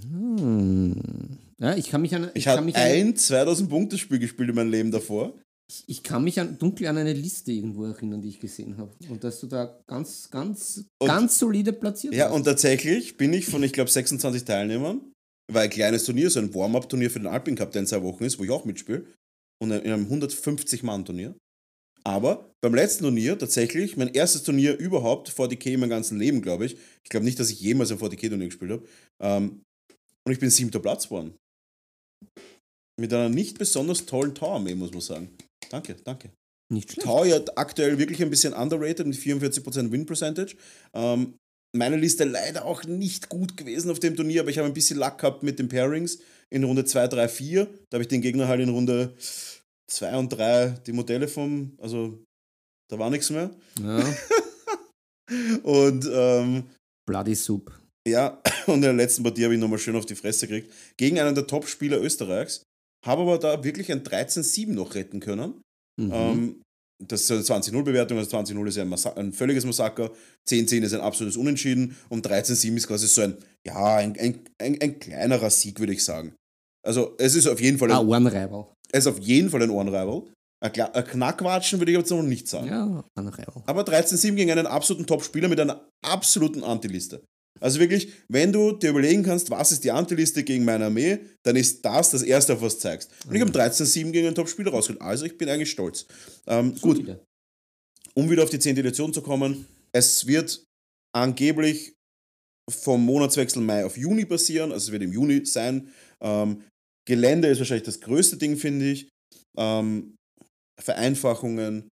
Hm. 0.00 1.38
Ja, 1.58 1.76
ich 1.76 1.90
kann 1.90 2.02
mich 2.02 2.14
an. 2.14 2.30
Ich, 2.34 2.44
kann 2.44 2.58
habe 2.58 2.74
ein 2.74 3.14
2000-Punkte-Spiel 3.14 4.18
gespielt 4.18 4.48
in 4.50 4.54
meinem 4.54 4.70
Leben 4.70 4.90
davor. 4.90 5.34
ich, 5.70 5.84
ich 5.86 6.02
kann 6.02 6.24
mich 6.24 6.38
an, 6.40 6.58
dunkel 6.58 6.86
an 6.86 6.96
eine 6.98 7.12
Liste 7.12 7.52
irgendwo 7.52 7.84
erinnern, 7.84 8.20
die 8.22 8.28
ich 8.28 8.40
gesehen 8.40 8.76
habe. 8.78 8.92
Und 9.08 9.22
dass 9.24 9.40
du 9.40 9.46
da 9.46 9.80
ganz, 9.86 10.30
ganz, 10.30 10.84
Und- 11.00 11.08
ganz 11.08 11.38
solide 11.38 11.72
platziert 11.72 12.14
Ja, 12.14 12.26
hast. 12.28 12.34
und 12.34 12.44
tatsächlich 12.44 13.16
bin 13.16 13.32
ich 13.32 13.46
von, 13.46 13.62
ich 13.62 13.72
glaube, 13.72 13.90
26 13.90 14.44
Teilnehmern, 14.44 15.12
war 15.52 15.62
ein 15.62 15.70
kleines 15.70 16.04
Turnier, 16.04 16.30
so 16.30 16.38
ein 16.40 16.54
Warm-Up-Turnier 16.54 17.10
für 17.10 17.18
den 17.20 17.26
Alpin 17.28 17.56
Cup, 17.56 17.72
der 17.72 17.80
in 17.82 17.86
zwei 17.86 18.02
Wochen 18.02 18.24
ist, 18.24 18.38
wo 18.38 18.44
ich 18.44 18.50
auch 18.50 18.64
mitspiele, 18.64 19.04
und 19.62 19.70
in 19.70 19.92
einem 19.92 20.08
150-Mann-Turnier. 20.08 21.36
Aber 22.04 22.52
beim 22.60 22.74
letzten 22.74 23.04
Turnier 23.04 23.38
tatsächlich, 23.38 23.96
mein 23.96 24.08
erstes 24.08 24.42
Turnier 24.42 24.76
überhaupt, 24.76 25.30
40k 25.30 25.74
in 25.74 25.80
meinem 25.80 25.90
ganzen 25.90 26.18
Leben, 26.18 26.42
glaube 26.42 26.66
ich. 26.66 26.76
Ich 27.04 27.10
glaube 27.10 27.24
nicht, 27.24 27.38
dass 27.38 27.48
ich 27.48 27.60
jemals 27.60 27.92
ein 27.92 27.98
40k-Turnier 27.98 28.48
gespielt 28.48 28.72
habe. 28.72 28.88
Ähm, 29.20 29.62
und 30.26 30.32
ich 30.32 30.40
bin 30.40 30.50
siebter 30.50 30.80
Platz 30.80 31.04
geworden. 31.04 31.36
Mit 33.00 33.14
einer 33.14 33.28
nicht 33.28 33.56
besonders 33.56 34.04
tollen 34.04 34.34
Tower-Armee, 34.34 34.74
muss 34.74 34.90
man 34.90 35.00
sagen. 35.00 35.30
Danke, 35.70 35.94
danke. 36.02 36.32
Nicht 36.72 36.90
schlecht. 36.90 37.06
Tau 37.06 37.24
ja 37.24 37.40
aktuell 37.54 37.98
wirklich 37.98 38.20
ein 38.20 38.30
bisschen 38.30 38.54
underrated 38.54 39.06
mit 39.06 39.16
44% 39.16 39.92
Win 39.92 40.06
Percentage. 40.06 40.56
Ähm, 40.92 41.34
meine 41.74 41.96
Liste 41.96 42.24
leider 42.24 42.64
auch 42.64 42.82
nicht 42.82 43.28
gut 43.28 43.56
gewesen 43.56 43.92
auf 43.92 44.00
dem 44.00 44.16
Turnier, 44.16 44.40
aber 44.40 44.50
ich 44.50 44.58
habe 44.58 44.66
ein 44.66 44.74
bisschen 44.74 44.98
Luck 44.98 45.18
gehabt 45.18 45.44
mit 45.44 45.60
den 45.60 45.68
Pairings 45.68 46.18
in 46.52 46.64
Runde 46.64 46.84
2, 46.84 47.08
3, 47.08 47.28
4. 47.28 47.64
Da 47.90 47.96
habe 47.96 48.02
ich 48.02 48.08
den 48.08 48.20
Gegner 48.20 48.46
halt 48.48 48.60
in 48.60 48.68
Runde 48.68 49.14
2 49.88 50.16
und 50.16 50.28
3 50.28 50.80
die 50.86 50.92
Modelle 50.92 51.28
vom, 51.28 51.76
also 51.78 52.22
da 52.90 52.98
war 52.98 53.10
nichts 53.10 53.30
mehr. 53.30 53.50
Ja, 53.80 54.04
Und 55.62 56.08
ähm, 56.12 56.64
Bloody 57.06 57.34
Soup. 57.34 57.72
ja, 58.06 58.40
und 58.66 58.76
in 58.76 58.82
der 58.82 58.92
letzten 58.92 59.22
Partie 59.22 59.44
habe 59.44 59.54
ich 59.54 59.60
nochmal 59.60 59.78
schön 59.78 59.96
auf 59.96 60.06
die 60.06 60.14
Fresse 60.14 60.46
gekriegt. 60.46 60.72
Gegen 60.96 61.18
einen 61.18 61.34
der 61.34 61.46
Top-Spieler 61.46 62.00
Österreichs. 62.00 62.64
Habe 63.04 63.22
aber 63.22 63.38
da 63.38 63.64
wirklich 63.64 63.90
ein 63.90 64.02
13-7 64.02 64.72
noch 64.72 64.94
retten 64.94 65.20
können. 65.20 65.60
Mhm. 66.00 66.10
Ähm, 66.12 66.62
das 67.04 67.22
ist 67.22 67.32
eine 67.32 67.40
20-0-Bewertung, 67.40 68.18
also 68.18 68.36
20-0 68.36 68.68
ist 68.68 68.76
ja 68.76 68.82
ein, 68.82 68.88
Massa 68.88 69.12
ein 69.14 69.32
völliges 69.32 69.64
Massaker, 69.64 70.12
10-10 70.48 70.82
ist 70.82 70.94
ein 70.94 71.00
absolutes 71.00 71.36
Unentschieden 71.36 71.96
und 72.08 72.24
13-7 72.24 72.76
ist 72.76 72.86
quasi 72.86 73.08
so 73.08 73.22
ein, 73.22 73.36
ja, 73.66 73.96
ein, 73.96 74.16
ein, 74.18 74.40
ein, 74.58 74.80
ein 74.80 75.00
kleinerer 75.00 75.50
Sieg, 75.50 75.80
würde 75.80 75.94
ich 75.94 76.04
sagen. 76.04 76.36
Also 76.84 77.14
es 77.18 77.34
ist 77.34 77.46
auf 77.46 77.60
jeden 77.60 77.78
Fall 77.78 77.90
ah, 77.92 78.00
ein, 78.00 78.06
Ohrenreiber. 78.06 78.72
es 78.90 79.06
ist 79.06 79.12
auf 79.12 79.18
jeden 79.20 79.50
Fall 79.50 79.62
ein 79.62 79.70
Ohrenreiber. 79.70 80.24
Ein, 80.62 80.72
Kla- 80.72 80.92
ein 80.92 81.04
Knackwatschen 81.04 81.78
würde 81.80 81.92
ich 81.92 81.98
jetzt 81.98 82.10
noch 82.10 82.22
nicht 82.22 82.48
sagen. 82.48 82.68
Ja, 82.68 83.04
Ohrenreiber. 83.16 83.62
Aber 83.66 83.82
13-7 83.82 84.34
gegen 84.34 84.50
einen 84.50 84.66
absoluten 84.66 85.06
Top-Spieler 85.06 85.48
mit 85.48 85.58
einer 85.60 85.88
absoluten 86.04 86.62
Antiliste. 86.64 87.22
Also 87.60 87.78
wirklich, 87.78 88.12
wenn 88.28 88.52
du 88.52 88.72
dir 88.72 88.90
überlegen 88.90 89.22
kannst, 89.22 89.50
was 89.50 89.70
ist 89.72 89.84
die 89.84 89.90
Antiliste 89.92 90.42
gegen 90.42 90.64
meine 90.64 90.86
Armee, 90.86 91.18
dann 91.44 91.54
ist 91.54 91.84
das 91.84 92.10
das 92.10 92.22
Erste, 92.22 92.54
auf 92.54 92.62
was 92.62 92.74
du 92.76 92.80
zeigst. 92.80 93.10
Und 93.28 93.34
ich 93.34 93.40
habe 93.40 93.52
13-7 93.52 94.10
gegen 94.10 94.26
einen 94.26 94.34
Top-Spieler 94.34 94.70
rausgeholt. 94.72 95.00
Also 95.02 95.26
ich 95.26 95.36
bin 95.38 95.48
eigentlich 95.48 95.70
stolz. 95.70 96.06
Ähm, 96.46 96.74
gut, 96.80 96.96
Solide. 96.96 97.24
um 98.14 98.28
wieder 98.30 98.42
auf 98.42 98.50
die 98.50 98.58
10. 98.58 98.76
Edition 98.78 99.12
zu 99.12 99.22
kommen, 99.22 99.66
es 99.92 100.26
wird 100.26 100.64
angeblich 101.14 101.94
vom 102.70 103.04
Monatswechsel 103.04 103.62
Mai 103.62 103.84
auf 103.84 103.96
Juni 103.96 104.24
passieren, 104.24 104.72
also 104.72 104.86
es 104.86 104.92
wird 104.92 105.02
im 105.02 105.12
Juni 105.12 105.44
sein. 105.44 105.88
Ähm, 106.20 106.62
Gelände 107.06 107.48
ist 107.48 107.58
wahrscheinlich 107.58 107.86
das 107.86 108.00
größte 108.00 108.36
Ding, 108.36 108.56
finde 108.56 108.90
ich. 108.90 109.08
Ähm, 109.56 110.16
Vereinfachungen, 110.80 111.88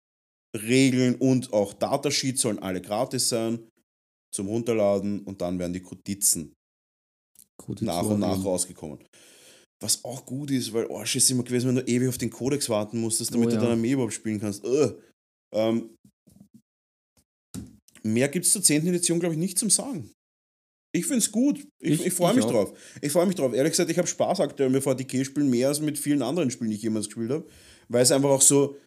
Regeln 0.56 1.16
und 1.16 1.53
auch 1.53 1.74
Datasheets 1.74 2.41
sollen 2.41 2.60
alle 2.60 2.82
gratis 2.82 3.30
sein 3.30 3.68
zum 4.34 4.47
Runterladen 4.47 5.22
und 5.22 5.41
dann 5.41 5.60
werden 5.60 5.74
die 5.74 5.82
Kodizen 5.82 6.53
nach 7.82 8.03
und 8.03 8.20
nach 8.20 8.43
rausgekommen. 8.43 8.99
Was 9.82 10.03
auch 10.03 10.26
gut 10.26 10.51
ist, 10.51 10.74
weil 10.74 10.89
Arsch 10.91 11.16
ist 11.16 11.30
immer 11.32 11.43
gewesen, 11.43 11.70
wenn 11.70 11.76
du 11.76 11.91
ewig 11.91 12.10
auf 12.10 12.18
den 12.18 12.30
Kodex 12.30 12.70
warten 12.70 12.99
musstest, 12.99 13.34
damit 13.34 13.47
Oh 13.47 13.49
du 13.49 13.56
ja. 13.56 13.62
deine 13.62 13.74
Armee 13.74 13.91
überhaupt 13.91 14.14
spielen 14.14 14.39
kannst. 14.39 14.64
Ähm, 15.53 15.95
mehr 18.03 18.30
gibt 18.30 18.45
es 18.45 18.51
zur 18.51 18.64
10. 18.64 18.88
Edition, 18.88 19.20
glaube 19.20 19.36
ich, 19.36 19.39
nicht 19.39 19.60
zum 19.60 19.70
Sagen. 19.70 20.12
Ich 20.96 21.06
finde 21.06 21.20
es 21.20 21.32
gut. 21.32 21.60
Ich, 21.80 21.91
ich, 22.00 22.06
Ich- 22.08 22.14
freue 22.14 22.32
ich 22.32 22.38
mich 22.38 22.46
auch. 22.46 22.52
drauf. 22.52 22.74
Ich 23.02 23.12
freue 23.12 23.26
mich 23.26 23.36
drauf. 23.36 23.54
Ehrlich 23.54 23.72
gesagt, 23.74 23.89
ich 23.91 23.98
habe 23.98 24.08
Spaß 24.08 24.39
aktuell 24.39 24.70
mit 24.70 24.84
VTK-Spielen 24.84 25.50
mehr 25.50 25.68
als 25.70 25.80
mit 25.82 25.98
vielen 25.98 26.22
anderen 26.22 26.50
Spielen, 26.52 26.70
die 26.70 26.78
ich 26.78 26.82
jemals 26.84 27.08
gespielt 27.08 27.32
habe. 27.32 27.46
Weil 27.89 28.02
es 28.04 28.12
einfach 28.12 28.30
auch 28.30 28.41
so, 28.41 28.78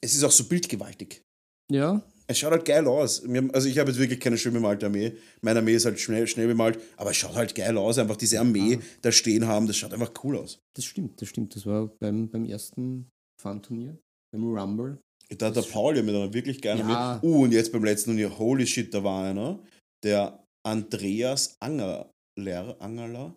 es 0.00 0.14
ist 0.14 0.24
auch 0.24 0.30
so 0.30 0.44
bildgewaltig. 0.44 1.22
Ja, 1.70 2.02
Es 2.28 2.38
schaut 2.38 2.52
halt 2.52 2.64
geil 2.64 2.86
aus. 2.86 3.22
Also 3.52 3.68
ich 3.68 3.78
habe 3.78 3.90
jetzt 3.90 3.98
wirklich 4.00 4.20
keine 4.20 4.38
schön 4.38 4.52
bemalte 4.54 4.86
Armee. 4.86 5.12
Meine 5.42 5.58
Armee 5.58 5.74
ist 5.74 5.84
halt 5.84 5.98
schnell, 6.00 6.26
schnell 6.26 6.46
bemalt, 6.46 6.78
aber 6.96 7.10
es 7.10 7.16
schaut 7.16 7.34
halt 7.34 7.54
geil 7.54 7.76
aus. 7.76 7.98
Einfach 7.98 8.16
diese 8.16 8.38
Armee 8.40 8.78
da 9.02 9.10
stehen 9.12 9.46
haben, 9.46 9.66
das 9.66 9.76
schaut 9.76 9.92
einfach 9.92 10.12
cool 10.22 10.36
aus. 10.38 10.58
Das 10.76 10.84
stimmt, 10.84 11.20
das 11.20 11.28
stimmt. 11.28 11.54
Das 11.56 11.66
war 11.66 11.90
beim, 12.00 12.28
beim 12.30 12.44
ersten 12.44 13.08
Fun-Turnier, 13.40 13.98
beim 14.32 14.44
Rumble. 14.44 14.98
Da 15.36 15.46
hat 15.46 15.56
der 15.56 15.62
Paul 15.62 15.96
ja 15.96 16.02
mit 16.02 16.14
einer 16.14 16.32
wirklich 16.32 16.60
geilen 16.62 16.88
Ja. 16.88 16.96
Armee. 17.20 17.26
Uh, 17.26 17.42
und 17.44 17.52
jetzt 17.52 17.72
beim 17.72 17.84
letzten 17.84 18.10
Turnier, 18.10 18.38
holy 18.38 18.66
shit, 18.66 18.92
da 18.94 19.02
war 19.02 19.24
einer, 19.24 19.58
der 20.04 20.41
Andreas 20.64 21.56
Angerler, 21.60 22.10
Angerler, 22.80 23.36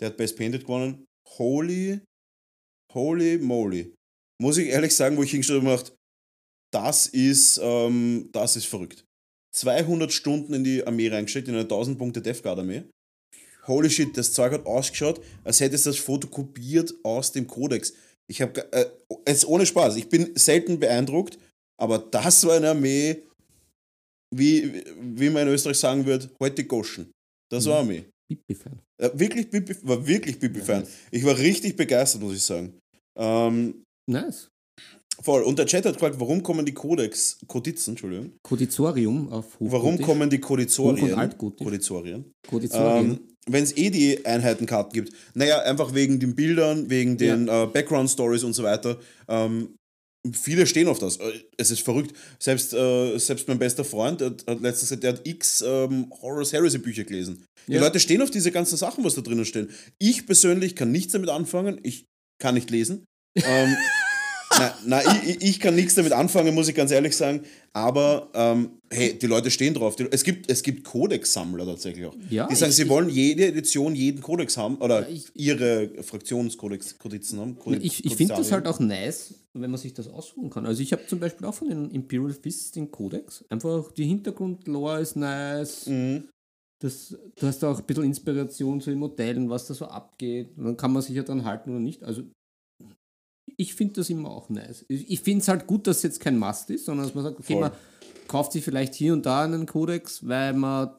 der 0.00 0.08
hat 0.08 0.16
Best 0.16 0.36
Painted 0.36 0.62
gewonnen. 0.62 1.04
Holy, 1.28 2.00
holy 2.92 3.38
moly. 3.38 3.94
Muss 4.40 4.58
ich 4.58 4.68
ehrlich 4.68 4.94
sagen, 4.94 5.16
wo 5.16 5.22
ich 5.22 5.30
hingeschaut 5.30 5.62
habe, 5.62 5.90
das 6.72 7.06
ist, 7.06 7.58
ähm, 7.62 8.28
das 8.32 8.56
ist 8.56 8.66
verrückt. 8.66 9.04
200 9.54 10.12
Stunden 10.12 10.52
in 10.52 10.64
die 10.64 10.86
Armee 10.86 11.08
reingesteckt, 11.08 11.48
in 11.48 11.54
eine 11.54 11.64
1000 11.64 11.98
Punkte 11.98 12.20
Death 12.20 12.42
Guard 12.42 12.58
Armee. 12.58 12.84
Holy 13.66 13.90
shit, 13.90 14.16
das 14.16 14.32
Zeug 14.32 14.52
hat 14.52 14.66
ausgeschaut, 14.66 15.20
als 15.42 15.60
hätte 15.60 15.74
es 15.74 15.84
das 15.84 15.96
fotokopiert 15.96 16.94
aus 17.02 17.32
dem 17.32 17.46
Kodex. 17.46 17.94
Ich 18.28 18.42
habe, 18.42 18.72
äh, 18.72 18.86
jetzt 19.26 19.46
ohne 19.46 19.66
Spaß, 19.66 19.96
ich 19.96 20.08
bin 20.08 20.36
selten 20.36 20.78
beeindruckt, 20.78 21.38
aber 21.80 21.98
das 21.98 22.46
war 22.46 22.56
eine 22.56 22.70
Armee, 22.70 23.22
wie, 24.34 24.82
wie 25.00 25.30
man 25.30 25.46
in 25.46 25.54
Österreich 25.54 25.78
sagen 25.78 26.04
würde, 26.06 26.30
heute 26.40 26.64
Goschen. 26.64 27.10
Das 27.50 27.66
war 27.66 27.82
Mhm. 27.84 27.90
Armee. 27.90 28.04
Bibi-Fan. 28.28 28.80
Äh, 29.00 29.10
wirklich 29.14 29.50
Bibi, 29.50 29.74
war 29.82 30.04
wirklich 30.06 30.38
Bibi-Fan. 30.38 30.84
Ich 31.12 31.24
war 31.24 31.36
richtig 31.38 31.76
begeistert, 31.76 32.22
muss 32.22 32.34
ich 32.36 32.42
sagen. 32.42 32.74
Ähm, 33.18 33.82
Nice. 34.10 34.48
voll. 35.22 35.42
Und 35.42 35.58
der 35.58 35.66
Chat 35.66 35.86
hat 35.86 35.94
gefragt, 35.94 36.16
warum 36.18 36.42
kommen 36.42 36.66
die 36.66 36.74
Codex, 36.74 37.38
Kodizen, 37.46 37.90
Entschuldigung, 37.92 38.32
Kodizorium 38.42 39.28
auf 39.32 39.44
Hochgotisch. 39.54 39.72
warum 39.72 40.00
kommen 40.00 40.28
die 40.28 40.40
Kodizorien, 40.40 41.16
Hoch- 41.16 41.22
und. 41.38 41.56
Kodizorien, 41.58 42.32
Kodizorium? 42.48 43.10
ähm, 43.12 43.20
wenn 43.48 43.62
es 43.62 43.76
eh 43.76 43.90
die 43.90 44.26
Einheitenkarten 44.26 44.92
gibt. 44.92 45.12
Naja, 45.34 45.60
einfach 45.62 45.94
wegen 45.94 46.18
den 46.18 46.34
Bildern, 46.34 46.90
wegen 46.90 47.16
den 47.16 47.46
äh, 47.48 47.66
Background-Stories 47.72 48.42
und 48.42 48.54
so 48.54 48.64
weiter. 48.64 48.98
Ähm, 49.28 49.76
viele 50.32 50.66
stehen 50.66 50.88
auf 50.88 50.98
das. 50.98 51.16
Äh, 51.18 51.40
Es 51.56 51.70
ist 51.70 51.80
verrückt. 51.82 52.14
Selbst, 52.38 52.72
äh, 52.74 53.18
selbst 53.18 53.48
mein 53.48 53.58
bester 53.58 53.84
Freund 53.84 54.20
hat, 54.22 54.46
hat 54.46 54.60
letztens 54.60 54.88
gesagt, 54.90 55.02
der 55.02 55.12
hat 55.14 55.26
x 55.26 55.62
ähm, 55.66 56.12
Horus 56.22 56.52
Heresy 56.52 56.78
Bücher 56.78 57.04
gelesen. 57.04 57.44
Die 57.66 57.72
Ja. 57.74 57.80
Leute 57.80 57.98
stehen 58.00 58.22
auf 58.22 58.30
diese 58.30 58.52
ganzen 58.52 58.76
Sachen, 58.76 59.04
was 59.04 59.14
da 59.14 59.20
drinnen 59.22 59.44
stehen. 59.44 59.70
Ich 59.98 60.26
persönlich 60.26 60.76
kann 60.76 60.92
nichts 60.92 61.12
damit 61.12 61.28
anfangen. 61.30 61.80
Ich 61.82 62.04
kann 62.40 62.54
nicht 62.54 62.70
lesen. 62.70 63.04
ähm, 63.36 63.76
na, 64.58 64.74
na, 64.86 65.22
ich, 65.24 65.42
ich- 65.42 65.60
kann 65.60 65.74
nichts 65.74 65.94
damit 65.94 66.12
anfangen, 66.12 66.54
muss 66.54 66.68
ich 66.68 66.74
ganz 66.74 66.90
ehrlich 66.90 67.16
sagen. 67.16 67.40
Aber 67.72 68.30
ähm, 68.34 68.70
hey, 68.90 69.18
die 69.18 69.26
Leute 69.26 69.50
stehen 69.50 69.74
drauf. 69.74 69.96
Die, 69.96 70.06
es 70.10 70.24
gibt, 70.24 70.50
es 70.50 70.62
gibt 70.62 70.84
Codex-Sammler 70.84 71.66
tatsächlich 71.66 72.06
auch. 72.06 72.14
Ja, 72.30 72.46
die 72.46 72.54
sagen, 72.54 72.70
ich- 72.70 72.76
sie 72.76 72.88
wollen 72.88 73.08
jede 73.10 73.46
Edition 73.46 73.94
jeden 73.94 74.22
Codex 74.22 74.56
haben 74.56 74.76
oder 74.78 75.06
ihre 75.34 75.90
Fraktionskodex-Kodizen 76.02 77.38
haben. 77.40 77.58
Codex- 77.58 77.84
Ich, 77.84 78.04
ich 78.04 78.16
finde 78.16 78.34
das 78.34 78.52
halt 78.52 78.66
auch 78.66 78.80
nice, 78.80 79.34
wenn 79.54 79.70
man 79.70 79.78
sich 79.80 79.94
das 79.94 80.08
aussuchen 80.08 80.50
kann. 80.50 80.66
Also 80.66 80.82
ich 80.82 80.92
habe 80.92 81.06
zum 81.06 81.20
Beispiel 81.20 81.46
auch 81.46 81.54
von 81.54 81.68
den 81.68 81.90
Imperial 81.90 82.32
Fists 82.32 82.72
den 82.72 82.90
Codex. 82.90 83.44
Einfach 83.48 83.92
die 83.92 84.04
Hintergrundlore 84.06 85.00
ist 85.00 85.16
nice. 85.16 85.86
Mhm. 85.86 86.24
Das, 86.82 87.16
du 87.38 87.46
hast 87.46 87.64
auch 87.64 87.78
ein 87.78 87.84
bisschen 87.86 88.04
Inspiration 88.04 88.80
zu 88.80 88.90
den 88.90 88.98
Modellen, 88.98 89.48
was 89.48 89.66
da 89.66 89.74
so 89.74 89.86
abgeht. 89.86 90.50
Und 90.58 90.64
dann 90.64 90.76
kann 90.76 90.92
man 90.92 91.02
sich 91.02 91.14
ja 91.16 91.22
dran 91.22 91.44
halten 91.44 91.70
oder 91.70 91.80
nicht. 91.80 92.02
Also 92.02 92.22
ich 93.56 93.74
finde 93.74 93.94
das 93.94 94.10
immer 94.10 94.30
auch 94.30 94.48
nice. 94.48 94.84
Ich, 94.88 95.20
finde 95.20 95.42
es 95.42 95.48
halt 95.48 95.66
gut, 95.66 95.86
dass 95.86 95.98
es 95.98 96.02
jetzt 96.02 96.20
kein 96.20 96.38
Must 96.38 96.70
ist, 96.70 96.84
sondern 96.84 97.06
dass 97.06 97.14
man 97.14 97.24
sagt, 97.24 97.38
okay, 97.38 97.54
Voll. 97.54 97.60
man 97.62 97.72
kauft 98.28 98.52
sich 98.52 98.64
vielleicht 98.64 98.94
hier 98.94 99.12
und 99.12 99.24
da 99.24 99.44
einen 99.44 99.66
Codex, 99.66 100.26
weil 100.26 100.52
man 100.52 100.90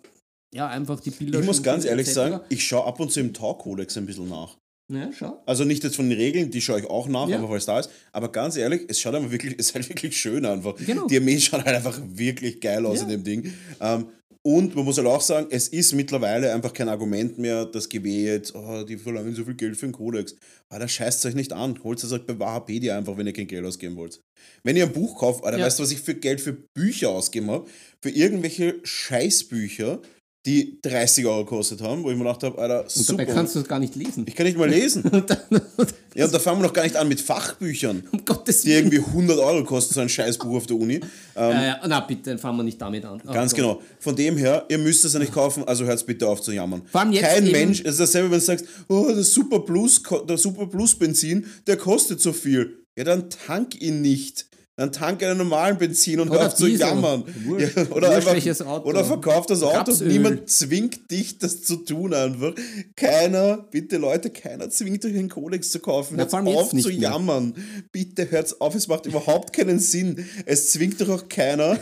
ja 0.54 0.68
einfach 0.68 1.00
die 1.00 1.12
Bilder 1.12 1.40
Ich 1.40 1.46
muss 1.46 1.62
ganz 1.62 1.86
ehrlich 1.86 2.12
sagen, 2.12 2.40
ich 2.50 2.66
schaue 2.66 2.86
ab 2.86 3.00
und 3.00 3.12
zu 3.12 3.20
im 3.20 3.34
Tau-Kodex 3.34 3.98
ein 3.98 4.06
bisschen 4.06 4.30
nach. 4.30 4.58
Ja, 4.90 5.10
schau. 5.12 5.44
Also 5.46 5.66
nicht 5.66 5.84
jetzt 5.84 5.98
von 5.98 6.10
den 6.10 6.18
Regeln, 6.18 6.50
die 6.50 6.62
schaue 6.62 6.80
ich 6.80 6.90
auch 6.90 7.10
nach, 7.10 7.28
Ja. 7.28 7.36
einfach 7.36 7.50
weil 7.50 7.58
es 7.58 7.66
da 7.66 7.78
ist. 7.80 7.90
Aber 8.14 8.32
ganz 8.32 8.56
ehrlich, 8.56 8.84
es 8.88 9.00
schaut 9.02 9.16
einfach 9.16 9.32
wirklich, 9.32 9.54
es 9.60 9.68
ist 9.70 9.76
halt 9.76 9.90
wirklich 9.90 10.16
schön 10.20 10.46
einfach. 10.46 10.76
Genau. 10.78 11.08
Die 11.08 11.18
Armee 11.18 11.40
schaut 11.40 11.66
halt 11.66 11.76
einfach 11.76 12.00
wirklich 12.14 12.62
geil 12.62 12.86
aus 12.86 13.00
Ja. 13.00 13.04
in 13.04 13.10
dem 13.10 13.24
Ding. 13.26 13.54
Ähm, 13.82 14.08
und 14.48 14.78
man 14.78 14.86
muss 14.86 14.98
halt 14.98 15.08
auch 15.08 15.20
sagen, 15.20 15.48
es 15.50 15.68
ist 15.68 15.92
mittlerweile 15.92 16.54
einfach 16.54 16.72
kein 16.72 16.88
Argument 16.88 17.38
mehr, 17.38 17.66
das 17.66 17.90
Gewehr 17.90 18.36
jetzt, 18.36 18.56
oh, 18.56 18.84
die 18.84 18.96
verlangen 18.96 19.36
so 19.36 19.44
viel 19.44 19.56
Geld 19.56 19.76
für 19.76 19.88
einen 19.88 19.92
Kodex. 19.92 20.38
Alter, 20.70 20.88
scheißt 20.88 21.26
euch 21.26 21.36
nicht 21.36 21.52
an. 21.52 21.84
Holt 21.84 22.02
es 22.02 22.10
euch 22.14 22.26
bei 22.26 22.40
Wikipedia 22.40 22.98
einfach, 22.98 23.18
wenn 23.18 23.28
ihr 23.28 23.34
kein 23.34 23.48
Geld 23.48 23.66
ausgeben 23.66 23.98
wollt. 23.98 24.22
Wenn 24.64 24.78
ihr 24.78 24.86
ein 24.86 24.94
Buch 24.94 25.20
kauft, 25.20 25.44
Alter, 25.44 25.58
Ja. 25.58 25.66
weißt 25.66 25.80
du, 25.80 25.84
was 25.84 25.92
ich 25.92 26.00
für 26.00 26.16
Geld 26.16 26.40
für 26.40 26.54
Bücher 26.54 27.10
ausgegeben 27.10 27.52
habe? 27.52 27.70
Für 28.02 28.10
irgendwelche 28.10 28.76
Scheißbücher, 28.84 30.02
die 30.48 30.80
30 30.82 31.26
Euro 31.26 31.44
gekostet 31.44 31.82
haben, 31.82 32.04
wo 32.04 32.10
ich 32.10 32.16
mir 32.18 32.24
gedacht 32.24 32.42
habe, 32.44 32.58
Alter, 32.58 32.84
Und 32.84 32.90
super. 32.90 33.18
dabei 33.18 33.34
kannst 33.34 33.54
du 33.56 33.60
es 33.60 33.68
gar 33.68 33.80
nicht 33.80 33.96
lesen. 33.98 34.26
ich 34.28 34.34
kann 34.34 34.46
nicht 34.46 34.58
mal 34.58 34.70
lesen. 34.70 35.04
Und 35.12 35.30
dann, 35.30 35.38
Ja, 36.16 36.26
und 36.26 36.34
da 36.34 36.40
fangen 36.40 36.60
wir 36.62 36.68
noch 36.68 36.74
gar 36.74 36.84
nicht 36.84 36.96
an 36.96 37.08
mit 37.10 37.20
Fachbüchern, 37.22 38.04
um 38.12 38.24
Gottes 38.26 38.62
die 38.62 38.72
irgendwie 38.72 38.98
100 39.00 39.38
Euro 39.38 39.64
kosten, 39.66 39.94
so 39.94 40.00
ein 40.00 40.10
Scheißbuch 40.10 40.56
auf 40.58 40.66
der 40.66 40.78
Uni. 40.78 41.00
Ähm, 41.36 41.52
Ja, 41.52 41.66
ja. 41.66 41.82
Na 41.88 42.00
bitte, 42.00 42.32
dann 42.32 42.40
fangen 42.40 42.58
wir 42.58 42.64
nicht 42.64 42.82
damit 42.82 43.06
an. 43.06 43.22
Oh 43.28 43.32
Ganz 43.32 43.52
Gott. 43.52 43.58
genau. 43.58 43.82
Von 44.00 44.16
dem 44.16 44.38
her, 44.38 44.66
ihr 44.70 44.80
müsst 44.80 45.06
es 45.06 45.14
ja 45.14 45.20
nicht 45.20 45.32
kaufen, 45.34 45.64
also 45.68 45.86
hört 45.86 46.04
bitte 46.08 46.28
auf 46.28 46.42
zu 46.42 46.52
jammern. 46.52 46.82
Vor 46.90 47.02
allem 47.02 47.12
jetzt 47.12 47.26
Kein 47.26 47.52
Mensch, 47.52 47.82
es 47.82 47.92
ist 47.92 48.00
dasselbe, 48.00 48.32
wenn 48.32 48.40
du 48.40 48.46
sagst, 48.46 48.66
oh, 48.88 49.12
das 49.14 49.32
Super 49.34 49.60
Plus, 49.60 50.02
der 50.28 50.38
Super 50.38 50.66
Plus 50.66 50.96
Benzin, 50.96 51.46
der 51.68 51.78
kostet 51.78 52.20
so 52.22 52.34
viel. 52.34 52.80
Ja, 52.98 53.04
dann 53.04 53.30
tank 53.30 53.80
ihn 53.80 54.02
nicht. 54.02 54.48
Dann 54.80 54.92
tank 54.92 55.24
einen 55.24 55.40
normalen 55.40 55.80
Benzin 55.80 56.20
und 56.20 56.30
Oder 56.30 56.40
hör 56.42 56.48
auf 56.48 56.56
zu 56.56 56.68
jammern. 56.68 57.24
Wurscht. 57.46 57.76
Ja, 57.76 57.88
oder, 57.90 58.12
einfach, 58.12 58.86
oder 58.86 59.04
verkauf 59.04 59.48
das 59.48 59.64
Auto. 59.64 59.76
Rapsöl. 59.76 60.08
Niemand 60.08 60.48
zwingt 60.52 61.10
dich, 61.10 61.40
das 61.40 61.64
zu 61.64 61.78
tun 61.78 62.14
einfach. 62.14 62.54
Keiner, 62.96 63.58
bitte 63.72 63.98
Leute, 63.98 64.30
keiner 64.30 64.70
zwingt 64.70 65.04
euch 65.04 65.18
einen 65.18 65.30
Kodex 65.30 65.72
zu 65.72 65.80
kaufen. 65.80 66.18
Hört 66.18 66.32
auf 66.32 66.70
zu 66.70 66.76
mehr. 66.76 66.92
jammern. 66.92 67.56
Bitte 67.92 68.30
hört 68.30 68.62
auf, 68.62 68.76
es 68.76 68.88
macht 68.88 69.08
überhaupt 69.08 69.52
keinen 69.52 69.80
Sinn. 69.80 70.24
Es 70.46 70.72
zwingt 70.74 71.02
doch 71.02 71.10
auch 71.10 71.28
keiner, 71.28 71.80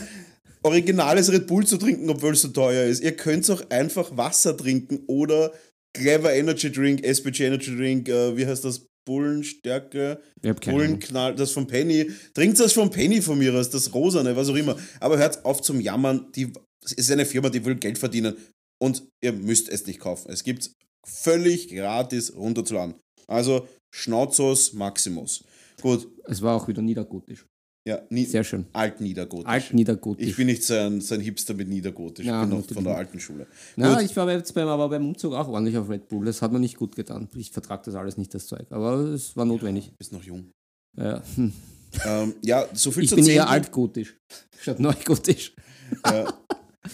originales 0.63 1.29
Red 1.33 1.47
Bull 1.47 1.67
zu 1.67 1.77
trinken, 1.77 2.09
obwohl 2.09 2.31
es 2.31 2.43
so 2.43 2.47
teuer 2.47 2.85
ist. 2.85 3.03
Ihr 3.03 3.17
könnt 3.17 3.49
auch 3.51 3.69
einfach 3.71 4.15
Wasser 4.15 4.55
trinken 4.55 5.01
oder 5.07 5.51
Clever 5.93 6.33
Energy 6.33 6.71
Drink, 6.71 7.03
SPG 7.03 7.47
Energy 7.47 7.75
Drink, 7.75 8.07
äh, 8.07 8.37
wie 8.37 8.45
heißt 8.45 8.63
das? 8.63 8.85
Bullenstärke. 9.05 10.19
Bullenknall, 10.41 11.35
das 11.35 11.51
von 11.51 11.67
Penny. 11.67 12.11
Trinkt 12.33 12.59
das 12.59 12.73
von 12.73 12.89
Penny 12.89 13.21
von 13.21 13.37
mir 13.37 13.53
aus, 13.53 13.69
das 13.69 13.93
Rosane, 13.93 14.35
was 14.35 14.49
auch 14.49 14.55
immer. 14.55 14.75
Aber 14.99 15.17
hört 15.17 15.45
auf 15.45 15.61
zum 15.61 15.79
Jammern. 15.79 16.31
Die, 16.35 16.51
es 16.83 16.93
ist 16.93 17.11
eine 17.11 17.25
Firma, 17.25 17.49
die 17.49 17.63
will 17.63 17.75
Geld 17.75 17.97
verdienen. 17.97 18.35
Und 18.81 19.03
ihr 19.23 19.31
müsst 19.31 19.69
es 19.69 19.85
nicht 19.87 19.99
kaufen. 19.99 20.31
Es 20.31 20.43
gibt 20.43 20.71
völlig 21.07 21.69
gratis 21.69 22.35
runterzuladen. 22.35 22.95
Also 23.27 23.67
Schnauzos 23.93 24.73
Maximus. 24.73 25.43
Gut, 25.81 26.07
Es 26.25 26.41
war 26.41 26.55
auch 26.55 26.67
wieder 26.67 26.81
niedergotisch. 26.81 27.45
Ja, 27.87 28.01
nie, 28.09 28.25
Sehr 28.25 28.43
schön. 28.43 28.65
alt-niedergotisch. 28.73 29.45
Alt-niedergotisch. 29.47 30.27
Ich 30.27 30.35
bin 30.35 30.47
nicht 30.47 30.63
so 30.63 30.73
ein, 30.73 31.01
so 31.01 31.13
ein 31.15 31.21
Hipster 31.21 31.53
mit 31.53 31.67
Niedergotisch. 31.69 32.25
Ja, 32.25 32.43
ich 32.43 32.49
bin 32.49 32.57
noch 32.59 32.65
von 32.65 32.83
der 32.83 32.97
alten 32.97 33.19
Schule. 33.19 33.45
Na, 33.75 33.93
Gut. 33.95 34.03
ich 34.03 34.15
war 34.15 34.31
jetzt 34.31 34.53
beim, 34.55 34.67
aber 34.67 34.89
beim 34.89 35.07
Umzug 35.07 35.33
auch 35.33 35.47
ordentlich 35.47 35.77
auf 35.77 35.89
Red 35.89 36.07
Bull. 36.09 36.25
Das 36.25 36.41
hat 36.41 36.51
mir 36.51 36.59
nicht 36.59 36.77
gut 36.77 36.95
getan. 36.95 37.29
Ich 37.35 37.51
vertrage 37.51 37.83
das 37.85 37.95
alles 37.95 38.17
nicht, 38.17 38.33
das 38.33 38.47
Zeug. 38.47 38.65
Aber 38.71 38.95
es 39.13 39.35
war 39.37 39.45
notwendig. 39.45 39.91
Bist 39.97 40.11
noch 40.13 40.23
jung. 40.23 40.51
Ja, 40.97 41.21
hm. 41.35 41.51
Ähm, 42.05 42.33
ja, 42.41 42.65
so 42.73 42.91
viel 42.91 43.03
Ich 43.03 43.09
zur 43.09 43.15
bin 43.15 43.25
eher 43.27 43.43
zehnten- 43.43 43.51
altgotisch 43.53 44.17
statt 44.59 44.79
neugotisch. 44.81 45.53
Ja. 46.05 46.33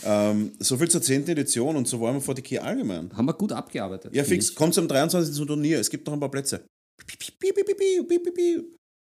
ähm, 0.05 0.51
so 0.59 0.77
viel 0.77 0.89
zur 0.91 1.01
10. 1.01 1.27
Edition 1.29 1.75
und 1.75 1.87
so 1.87 1.99
wollen 1.99 2.13
wir 2.15 2.21
vor 2.21 2.35
die 2.35 2.43
Key 2.43 2.59
allgemein. 2.59 3.09
Haben 3.17 3.25
wir 3.25 3.33
gut 3.33 3.51
abgearbeitet. 3.51 4.13
Ja, 4.15 4.23
fix. 4.23 4.49
ich. 4.51 4.55
Kommt 4.55 4.75
zum 4.75 4.87
23. 4.87 5.33
zum 5.33 5.47
Turnier. 5.47 5.79
Es 5.79 5.89
gibt 5.89 6.05
noch 6.05 6.13
ein 6.13 6.19
paar 6.19 6.29
Plätze. 6.29 6.63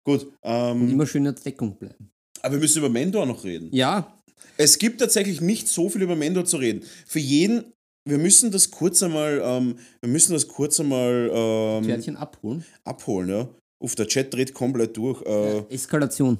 Gut, 0.07 0.23
Und 0.23 0.31
ähm, 0.43 0.89
immer 0.91 1.05
schön 1.05 1.25
in 1.25 1.33
der 1.33 1.43
Deckung 1.43 1.75
bleiben. 1.77 2.09
aber 2.41 2.53
wir 2.53 2.59
müssen 2.61 2.77
über 2.79 2.89
Mendor 2.89 3.25
noch 3.25 3.43
reden. 3.43 3.69
Ja, 3.73 4.13
Es 4.55 4.77
gibt 4.79 5.01
tatsächlich 5.01 5.41
nicht 5.41 5.67
so 5.67 5.89
viel 5.89 6.01
über 6.01 6.15
Mendor 6.15 6.45
zu 6.45 6.57
reden. 6.57 6.81
Für 7.05 7.19
jeden, 7.19 7.73
wir 8.07 8.17
müssen 8.17 8.49
das 8.51 8.71
kurz 8.71 9.03
einmal, 9.03 9.41
ähm, 9.43 9.75
wir 10.01 10.09
müssen 10.09 10.31
das 10.33 10.47
kurz 10.47 10.79
einmal 10.79 11.29
ähm, 11.33 11.83
Pferdchen 11.83 12.15
abholen. 12.15 12.63
abholen, 12.85 13.29
ja. 13.29 13.49
Uff, 13.83 13.95
der 13.95 14.07
Chat 14.07 14.33
dreht 14.33 14.53
komplett 14.53 14.95
durch. 14.95 15.21
Äh, 15.23 15.59
Eskalation. 15.73 16.37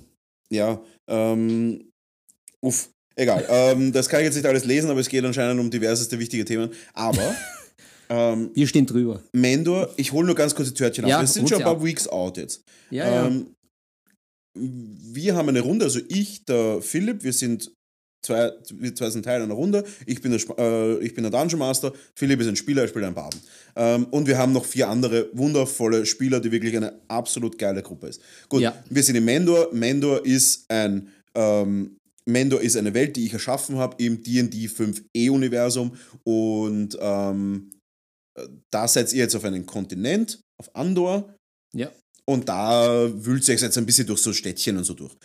Ja, 0.49 0.80
ähm, 1.07 1.89
uff, 2.61 2.89
egal. 3.15 3.45
ähm, 3.49 3.91
das 3.91 4.07
kann 4.07 4.22
ich 4.22 4.26
jetzt 4.28 4.36
nicht 4.36 4.45
alles 4.45 4.63
lesen, 4.65 4.89
aber 4.89 5.01
es 5.01 5.09
geht 5.09 5.26
anscheinend 5.26 5.59
um 5.59 5.70
diverseste 5.70 6.18
wichtige 6.18 6.45
Themen. 6.45 6.72
Aber 6.93 7.36
ähm, 8.09 8.49
Wir 8.53 8.65
stehen 8.65 8.86
drüber. 8.86 9.22
Mendor, 9.34 9.89
ich 9.97 10.11
hole 10.13 10.26
nur 10.26 10.36
ganz 10.36 10.55
kurz 10.55 10.70
die 10.70 10.74
Törtchen. 10.74 11.05
Ja, 11.05 11.22
Das 11.22 11.34
sind 11.34 11.43
hol 11.43 11.49
schon 11.49 11.57
ein 11.59 11.63
paar 11.65 11.74
ab. 11.76 11.84
Weeks 11.84 12.07
out 12.07 12.38
jetzt. 12.38 12.63
Ja, 12.89 13.05
ja. 13.07 13.28
Ähm, 13.28 13.53
wir 14.60 15.36
haben 15.36 15.49
eine 15.49 15.62
Runde, 15.62 15.86
also 15.86 15.99
ich, 16.10 16.45
der 16.45 16.82
Philipp, 16.82 17.24
wir 17.24 17.34
sind 17.34 17.72
zwei, 18.26 18.51
wir 18.74 18.93
zwei 18.95 19.10
sind 19.10 19.24
Teil 19.24 19.41
einer 19.41 19.53
Runde. 19.53 19.84
Ich 20.05 20.22
bin 20.22 20.32
der, 20.32 20.41
äh, 20.60 20.99
ich 21.03 21.14
bin 21.14 21.24
der 21.24 21.32
Dungeon 21.32 21.60
Master, 21.60 21.93
Philipp 22.16 22.41
ist 22.41 22.47
ein 22.47 22.55
Spieler, 22.55 22.82
er 22.84 22.88
spielt 22.88 23.05
einen 23.05 23.16
Baden. 23.16 23.39
Ähm, 23.76 24.05
und 24.12 24.28
wir 24.28 24.38
haben 24.38 24.53
noch 24.53 24.66
vier 24.66 24.89
andere 24.89 25.30
wundervolle 25.34 26.05
Spieler, 26.05 26.39
die 26.39 26.51
wirklich 26.51 26.76
eine 26.76 26.99
absolut 27.08 27.58
geile 27.58 27.82
Gruppe 27.82 28.08
ist. 28.08 28.22
Gut, 28.49 28.62
Ja. 28.62 28.76
wir 28.89 29.03
sind 29.03 29.16
in 29.16 29.26
Mendor. 29.26 29.70
Mendor 29.74 30.26
ist 30.26 30.66
ein, 30.70 31.10
ähm, 31.36 31.95
Mendor 32.26 32.60
ist 32.62 32.76
eine 32.76 32.93
Welt, 32.93 33.16
die 33.16 33.26
ich 33.26 33.34
erschaffen 33.34 33.78
habe 33.78 34.03
im 34.03 34.22
D&D 34.22 34.68
5e-Universum 34.68 35.95
und 36.24 36.97
ähm, 36.99 37.72
da 38.70 38.88
seid 38.88 39.12
ihr 39.14 39.20
jetzt 39.20 39.36
auf 39.36 39.45
einem 39.45 39.66
Kontinent, 39.66 40.41
auf 40.60 40.76
Andor. 40.76 41.34
Ja. 41.74 41.89
Und 42.30 42.50
da 42.50 43.10
wühlt 43.14 43.48
ihr 43.48 43.56
euch 43.56 43.62
jetzt 43.62 43.78
ein 43.78 43.86
bisschen 43.86 44.08
durch 44.08 44.22
so 44.22 44.34
Städtchen 44.34 44.78
und 44.78 44.84
so 44.84 44.94
durch. 44.94 45.16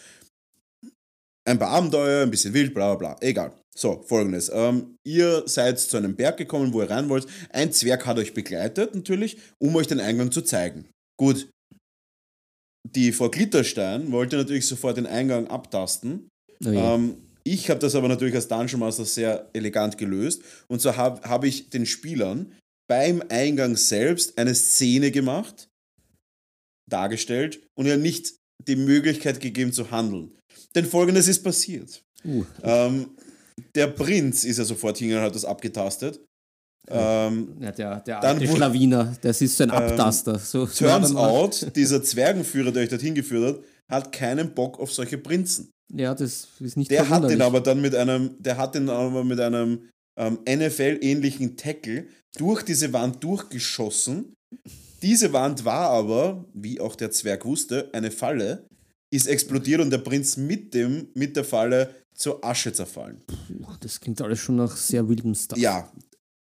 Ein 1.44 1.58
paar 1.58 1.70
Abenteuer, 1.70 2.22
ein 2.22 2.30
bisschen 2.30 2.54
wild, 2.54 2.72
bla 2.72 2.94
bla 2.94 3.14
bla. 3.14 3.26
Egal. 3.26 3.52
So, 3.76 4.04
folgendes. 4.06 4.50
Ähm, 4.54 4.96
ihr 5.04 5.42
seid 5.46 5.80
zu 5.80 5.96
einem 5.96 6.14
Berg 6.14 6.36
gekommen, 6.36 6.72
wo 6.72 6.82
ihr 6.82 6.90
rein 6.90 7.08
wollt. 7.08 7.26
Ein 7.50 7.72
Zwerg 7.72 8.06
hat 8.06 8.18
euch 8.18 8.34
begleitet, 8.34 8.94
natürlich, 8.94 9.38
um 9.58 9.74
euch 9.74 9.86
den 9.86 9.98
Eingang 9.98 10.30
zu 10.30 10.42
zeigen. 10.42 10.88
Gut. 11.18 11.48
Die 12.94 13.12
Frau 13.12 13.30
Glitterstein 13.30 14.12
wollte 14.12 14.36
natürlich 14.36 14.66
sofort 14.66 14.98
den 14.98 15.06
Eingang 15.06 15.46
abtasten. 15.48 16.28
Oh 16.64 16.70
je. 16.70 16.78
Ähm, 16.78 17.16
ich 17.44 17.70
habe 17.70 17.80
das 17.80 17.94
aber 17.94 18.08
natürlich 18.08 18.34
als 18.34 18.48
Dungeon 18.48 18.80
Master 18.80 19.04
sehr 19.04 19.48
elegant 19.52 19.98
gelöst. 19.98 20.42
Und 20.68 20.80
so 20.80 20.96
habe 20.96 21.28
hab 21.28 21.44
ich 21.44 21.70
den 21.70 21.86
Spielern 21.86 22.52
beim 22.88 23.22
Eingang 23.28 23.76
selbst 23.76 24.38
eine 24.38 24.54
Szene 24.54 25.10
gemacht, 25.10 25.68
dargestellt 26.92 27.60
und 27.78 27.86
ja 27.86 27.96
nicht 27.96 28.34
die 28.66 28.76
Möglichkeit 28.76 29.40
gegeben 29.40 29.72
zu 29.72 29.90
handeln. 29.90 30.36
Denn 30.74 30.84
folgendes 30.84 31.28
ist 31.28 31.42
passiert. 31.42 32.02
uh, 32.24 32.44
Ähm, 32.62 33.10
der 33.74 33.88
Prinz 33.88 34.44
ist 34.44 34.58
ja 34.58 34.64
sofort 34.64 34.98
hingegangen 34.98 35.24
und 35.24 35.28
hat 35.28 35.34
das 35.34 35.44
abgetastet. 35.44 36.20
Ähm, 36.88 37.56
ja, 37.60 37.70
der, 37.70 38.00
der 38.00 38.20
dann 38.20 38.38
alte 38.38 38.52
Schlawiner, 38.52 39.16
das 39.20 39.40
ist 39.40 39.56
so 39.56 39.64
ein 39.64 39.70
Abtaster. 39.70 40.38
So, 40.38 40.66
so 40.66 40.86
turns 40.86 41.14
out, 41.14 41.76
dieser 41.76 42.02
Zwergenführer, 42.02 42.72
der 42.72 42.82
euch 42.82 42.88
dorthin 42.88 43.14
geführt 43.14 43.56
hat, 43.56 43.64
hat 43.90 44.12
keinen 44.12 44.52
Bock 44.52 44.80
auf 44.80 44.92
solche 44.92 45.18
Prinzen. 45.18 45.70
Ja, 45.94 46.14
das 46.14 46.48
ist 46.58 46.76
nicht 46.76 46.90
Der 46.90 47.08
hat 47.08 47.28
den 47.28 47.42
aber 47.42 47.60
dann 47.60 47.80
mit 47.80 47.94
einem, 47.94 48.34
der 48.38 48.56
hat 48.56 48.74
den 48.74 48.88
aber 48.88 49.22
mit 49.24 49.38
einem 49.38 49.90
ähm, 50.18 50.38
NFL-ähnlichen 50.48 51.56
Tackle 51.56 52.06
durch 52.36 52.62
diese 52.62 52.92
Wand 52.92 53.22
durchgeschossen. 53.22 54.34
Diese 55.02 55.32
Wand 55.32 55.64
war 55.64 55.90
aber, 55.90 56.44
wie 56.54 56.80
auch 56.80 56.94
der 56.94 57.10
Zwerg 57.10 57.44
wusste, 57.44 57.90
eine 57.92 58.10
Falle, 58.10 58.66
ist 59.12 59.26
explodiert 59.26 59.80
und 59.80 59.90
der 59.90 59.98
Prinz 59.98 60.36
mit 60.36 60.72
dem, 60.74 61.08
mit 61.14 61.36
der 61.36 61.44
Falle 61.44 61.94
zur 62.14 62.44
Asche 62.44 62.72
zerfallen. 62.72 63.20
Puh, 63.26 63.66
Das 63.80 64.00
klingt 64.00 64.20
alles 64.22 64.38
schon 64.38 64.56
nach 64.56 64.76
sehr 64.76 65.08
wildem 65.08 65.34
Stuff. 65.34 65.58
Ja, 65.58 65.90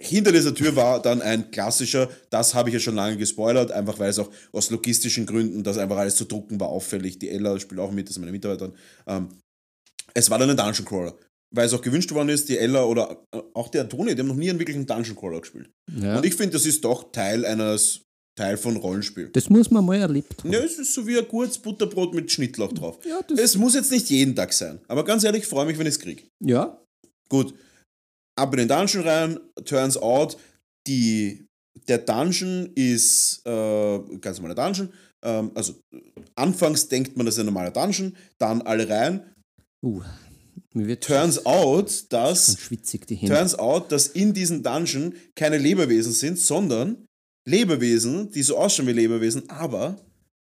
hinter 0.01 0.31
dieser 0.31 0.55
Tür 0.55 0.77
war 0.77 1.01
dann 1.01 1.23
ein 1.23 1.51
klassischer, 1.51 2.11
das 2.31 2.55
habe 2.55 2.69
ich 2.69 2.75
ja 2.75 2.81
schon 2.81 2.95
lange 2.95 3.17
gespoilert, 3.17 3.73
einfach 3.73 3.99
weil 3.99 4.11
es 4.11 4.19
auch 4.19 4.31
aus 4.53 4.71
logistischen 4.71 5.27
Gründen, 5.27 5.65
das 5.65 5.79
einfach 5.79 5.97
alles 5.97 6.17
zu 6.17 6.25
drucken 6.25 6.61
war, 6.61 6.69
auffällig. 6.69 7.19
Die 7.19 7.31
Ella 7.31 7.59
spielt 7.59 7.81
auch 7.81 7.91
mit, 7.91 8.07
das 8.07 8.17
ist 8.17 8.21
meine 8.21 8.33
Mitarbeiterin. 8.33 8.75
Ähm, 9.07 9.29
es 10.15 10.31
war 10.31 10.39
dann 10.39 10.51
ein 10.51 10.57
Dungeon 10.57 10.85
Crawler. 10.85 11.15
Weil 11.55 11.67
es 11.67 11.73
auch 11.73 11.81
gewünscht 11.81 12.13
worden 12.13 12.29
ist, 12.29 12.49
die 12.49 12.59
Ella 12.59 12.85
oder 12.85 13.25
äh, 13.33 13.41
auch 13.55 13.69
der 13.69 13.89
Toni, 13.89 14.15
die 14.15 14.21
haben 14.21 14.29
noch 14.29 14.35
nie 14.35 14.51
einen 14.51 14.59
wirklichen 14.59 14.87
Dungeon 14.87 15.17
Crawler 15.17 15.41
gespielt. 15.41 15.71
Ja. 15.99 16.19
Und 16.19 16.27
ich 16.27 16.35
finde, 16.35 16.53
das 16.53 16.67
ist 16.67 16.85
doch 16.85 17.13
Teil 17.13 17.47
eines, 17.47 18.03
Teil 18.37 18.57
von 18.59 18.77
Rollenspiel. 18.77 19.31
das 19.33 19.49
muss 19.49 19.71
man 19.71 19.85
mal 19.85 19.97
erlebt 19.97 20.45
haben. 20.45 20.53
Ja, 20.53 20.59
es 20.61 20.79
ist 20.79 20.93
so 20.93 21.07
wie 21.07 21.19
ein 21.19 21.27
gutes 21.27 21.59
Butterbrot 21.59 22.15
mit 22.15 22.31
Schnittlauch 22.31 22.73
drauf. 22.73 22.99
Ja, 23.05 23.21
das- 23.27 23.39
es 23.41 23.57
muss 23.57 23.75
jetzt 23.75 23.91
nicht 23.91 24.11
jeden 24.11 24.37
Tag 24.37 24.53
sein. 24.53 24.79
Aber 24.89 25.05
ganz 25.05 25.25
ehrlich, 25.25 25.43
ich 25.43 25.49
freue 25.49 25.65
mich, 25.67 25.79
wenn 25.79 25.87
ich 25.87 25.95
es 25.95 26.01
kriege. 26.01 26.23
Ja, 26.45 26.79
Gut, 27.29 27.55
ab 28.39 28.53
in 28.53 28.59
den 28.59 28.69
Dungeon 28.69 29.03
rein, 29.09 29.41
turns 29.65 29.97
out, 29.97 30.37
die, 30.87 31.45
der 31.89 31.99
Dungeon 31.99 32.71
ist 32.77 33.41
äh, 33.45 33.99
ganz 34.21 34.39
normaler 34.39 34.55
Dungeon. 34.55 34.93
Ähm, 35.25 35.51
also 35.55 35.75
anfangs 36.37 36.89
denkt 36.89 37.17
man, 37.17 37.27
das 37.27 37.35
ist 37.37 37.41
ein 37.41 37.47
normaler 37.47 37.71
Dungeon, 37.71 38.15
dann 38.39 38.63
alle 38.63 38.89
rein. 38.89 39.33
uh, 39.85 40.03
mir 40.75 40.87
wird 40.87 41.03
Turns 41.05 41.45
out, 41.47 42.05
dass, 42.11 42.59
schwitzig 42.61 43.07
die 43.07 43.15
Hände. 43.17 43.35
turns 43.35 43.55
out, 43.59 43.91
dass 43.91 44.09
in 44.09 44.33
diesem 44.35 44.63
Dungeon 44.63 45.15
keine 45.35 45.59
Lebewesen 45.59 46.13
sind, 46.13 46.39
sondern 46.39 47.06
Lebewesen, 47.49 48.31
die 48.33 48.43
so 48.43 48.57
ausschauen 48.59 48.89
wie 48.89 48.93
Lebewesen, 48.93 49.49
aber 49.49 49.97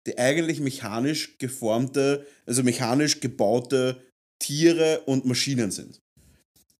die 0.06 0.18
eigentlich 0.18 0.60
mechanisch 0.60 1.36
geformte, 1.38 2.26
also 2.46 2.62
mechanisch 2.62 3.20
gebaute 3.20 4.00
Tiere 4.38 5.02
und 5.06 5.24
Maschinen 5.24 5.70
sind. 5.70 6.00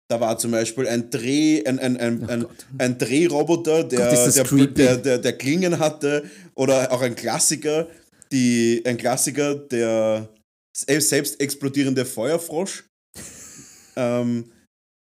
Da 0.08 0.20
war 0.20 0.38
zum 0.38 0.52
Beispiel 0.52 0.86
ein 0.86 1.10
Dreh, 1.10 1.64
ein, 1.66 1.78
ein, 1.80 1.96
ein, 1.96 2.22
Oh 2.22 2.26
ein, 2.28 2.40
Gott. 2.42 2.66
ein 2.78 2.98
Drehroboter, 2.98 3.82
Gott, 3.82 3.92
der, 3.92 4.44
creepy. 4.44 4.74
der, 4.74 4.96
der, 4.98 5.18
der 5.18 5.32
Klingen 5.36 5.78
hatte, 5.80 6.30
oder 6.54 6.92
auch 6.92 7.02
ein 7.02 7.16
Klassiker, 7.16 7.88
die, 8.30 8.82
ein 8.86 8.96
Klassiker, 8.96 9.56
der 9.56 10.28
selbst 10.72 11.40
explodierende 11.40 12.04
Feuerfrosch. 12.04 12.84
ähm, 13.96 14.52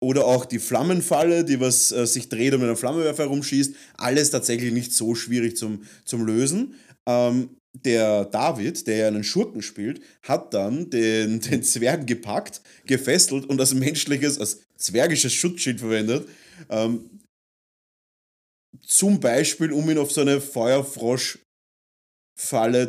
oder 0.05 0.25
auch 0.25 0.45
die 0.45 0.59
Flammenfalle, 0.59 1.43
die 1.43 1.59
was 1.59 1.91
äh, 1.91 2.05
sich 2.05 2.29
dreht 2.29 2.53
und 2.53 2.59
mit 2.59 2.69
einem 2.69 2.77
Flammenwerfer 2.77 3.23
herumschießt. 3.23 3.75
Alles 3.97 4.29
tatsächlich 4.29 4.71
nicht 4.71 4.93
so 4.93 5.15
schwierig 5.15 5.57
zum, 5.57 5.81
zum 6.05 6.23
Lösen. 6.23 6.75
Ähm, 7.07 7.49
der 7.83 8.25
David, 8.25 8.85
der 8.87 8.97
ja 8.97 9.07
einen 9.07 9.23
Schurken 9.23 9.63
spielt, 9.63 10.01
hat 10.21 10.53
dann 10.53 10.91
den, 10.91 11.39
den 11.49 11.63
Zwerg 11.63 12.05
gepackt, 12.05 12.61
gefesselt 12.85 13.45
und 13.45 13.59
als 13.59 13.73
menschliches, 13.73 14.39
als 14.39 14.59
zwergisches 14.77 15.33
Schutzschild 15.33 15.79
verwendet. 15.79 16.29
Ähm, 16.69 17.09
zum 18.85 19.19
Beispiel, 19.19 19.71
um 19.71 19.89
ihn 19.89 19.97
auf 19.97 20.11
so 20.11 20.21
eine 20.21 20.39
Feuerfroschfalle 20.39 21.39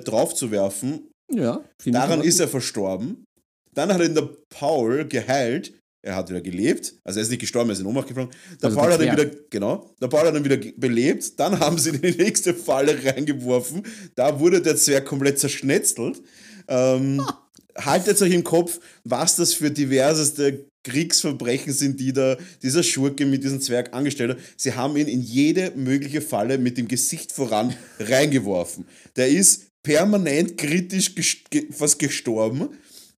draufzuwerfen. 0.05 1.09
ja, 1.33 1.65
Daran 1.87 2.21
ist 2.21 2.41
er 2.41 2.49
verstorben. 2.49 3.25
Dann 3.73 3.91
hat 3.93 4.03
ihn 4.03 4.15
der 4.15 4.29
Paul 4.51 5.09
geheilt. 5.09 5.73
Er 6.07 6.15
hat 6.15 6.31
wieder 6.31 6.41
gelebt. 6.41 6.95
Also 7.03 7.19
er 7.19 7.25
ist 7.25 7.31
nicht 7.31 7.41
gestorben, 7.41 7.69
er 7.69 7.73
ist 7.73 7.81
in 7.81 7.87
Ohnmacht 7.87 8.07
gefallen. 8.07 8.29
Der 8.63 8.69
Also 8.69 8.79
Paul 8.79 8.93
hat 8.93 9.03
ihn 9.03 9.11
wieder, 9.11 9.27
genau, 9.51 9.93
der 10.01 10.07
Paul 10.07 10.25
hat 10.29 10.37
ihn 10.37 10.45
wieder 10.45 10.59
belebt. 10.77 11.39
Dann 11.41 11.59
haben 11.61 11.79
sie 11.79 11.91
in 11.91 12.01
die 12.01 12.13
nächste 12.13 12.55
Falle 12.55 12.97
reingeworfen. 13.05 13.83
Da 14.15 14.39
wurde 14.39 14.63
der 14.63 14.77
Zwerg 14.77 15.05
komplett 15.05 15.41
zerschnetzelt. 15.41 16.23
Ähm, 16.69 17.27
haltet 17.77 18.23
euch 18.23 18.33
im 18.33 18.45
Kopf, 18.45 18.79
was 19.03 19.35
das 19.35 19.53
für 19.53 19.73
diverseste 19.73 20.67
Kriegsverbrechen 20.85 21.73
sind, 21.73 21.99
die 21.99 22.13
da 22.13 22.37
dieser 22.63 22.85
Schurke 22.85 23.27
mit 23.27 23.43
diesem 23.43 23.61
Zwerg 23.61 23.93
angestellt 23.93 24.31
hat. 24.31 24.39
Sie 24.57 24.75
haben 24.75 24.97
ihn 24.97 25.09
in 25.09 25.21
jede 25.21 25.73
mögliche 25.75 26.21
Falle 26.21 26.57
mit 26.57 26.79
dem 26.79 26.87
Gesicht 26.87 27.33
voran 27.33 27.75
reingeworfen. 27.99 28.87
Der 29.17 29.29
ist 29.29 29.67
permanent 29.83 30.57
kritisch 30.57 31.17
gest 31.17 31.51
ge 31.51 31.67
fast 31.73 31.99
gestorben. 31.99 32.69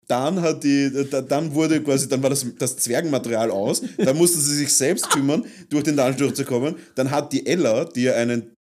Dann 0.08 0.40
hat 0.40 0.64
die, 0.64 0.90
da, 1.10 1.20
dann 1.20 1.54
wurde 1.54 1.82
quasi, 1.82 2.08
dann 2.08 2.22
war 2.22 2.30
das, 2.30 2.46
das 2.58 2.76
Zwergenmaterial 2.78 3.50
aus. 3.50 3.82
Dann 3.98 4.16
mussten 4.16 4.40
sie 4.40 4.56
sich 4.56 4.72
selbst 4.72 5.10
kümmern, 5.10 5.44
durch 5.68 5.84
den 5.84 5.96
Dungeon 5.96 6.16
durchzukommen. 6.16 6.76
Dann 6.94 7.10
hat 7.10 7.32
die 7.32 7.46
Ella, 7.46 7.84
die 7.84 8.04
ja 8.04 8.14
einen, 8.14 8.54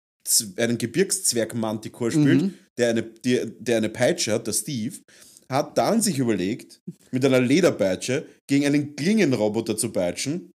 einen 0.57 0.77
Gebirgszwerg-Manticore 0.77 2.11
spielt, 2.11 2.51
der, 2.79 2.91
eine, 2.91 3.03
die, 3.03 3.41
der 3.61 3.77
eine 3.79 3.89
Peitsche 3.89 4.33
hat, 4.33 4.47
der 4.47 4.53
Steve, 4.53 4.97
hat 5.49 5.79
dann 5.79 6.03
sich 6.03 6.19
überlegt, 6.19 6.81
mit 7.13 7.25
einer 7.25 7.41
Lederpeitsche 7.41 8.27
gegen 8.49 8.67
einen 8.67 8.97
Klingenroboter 8.97 9.77
zu 9.77 9.91
peitschen. 9.91 10.51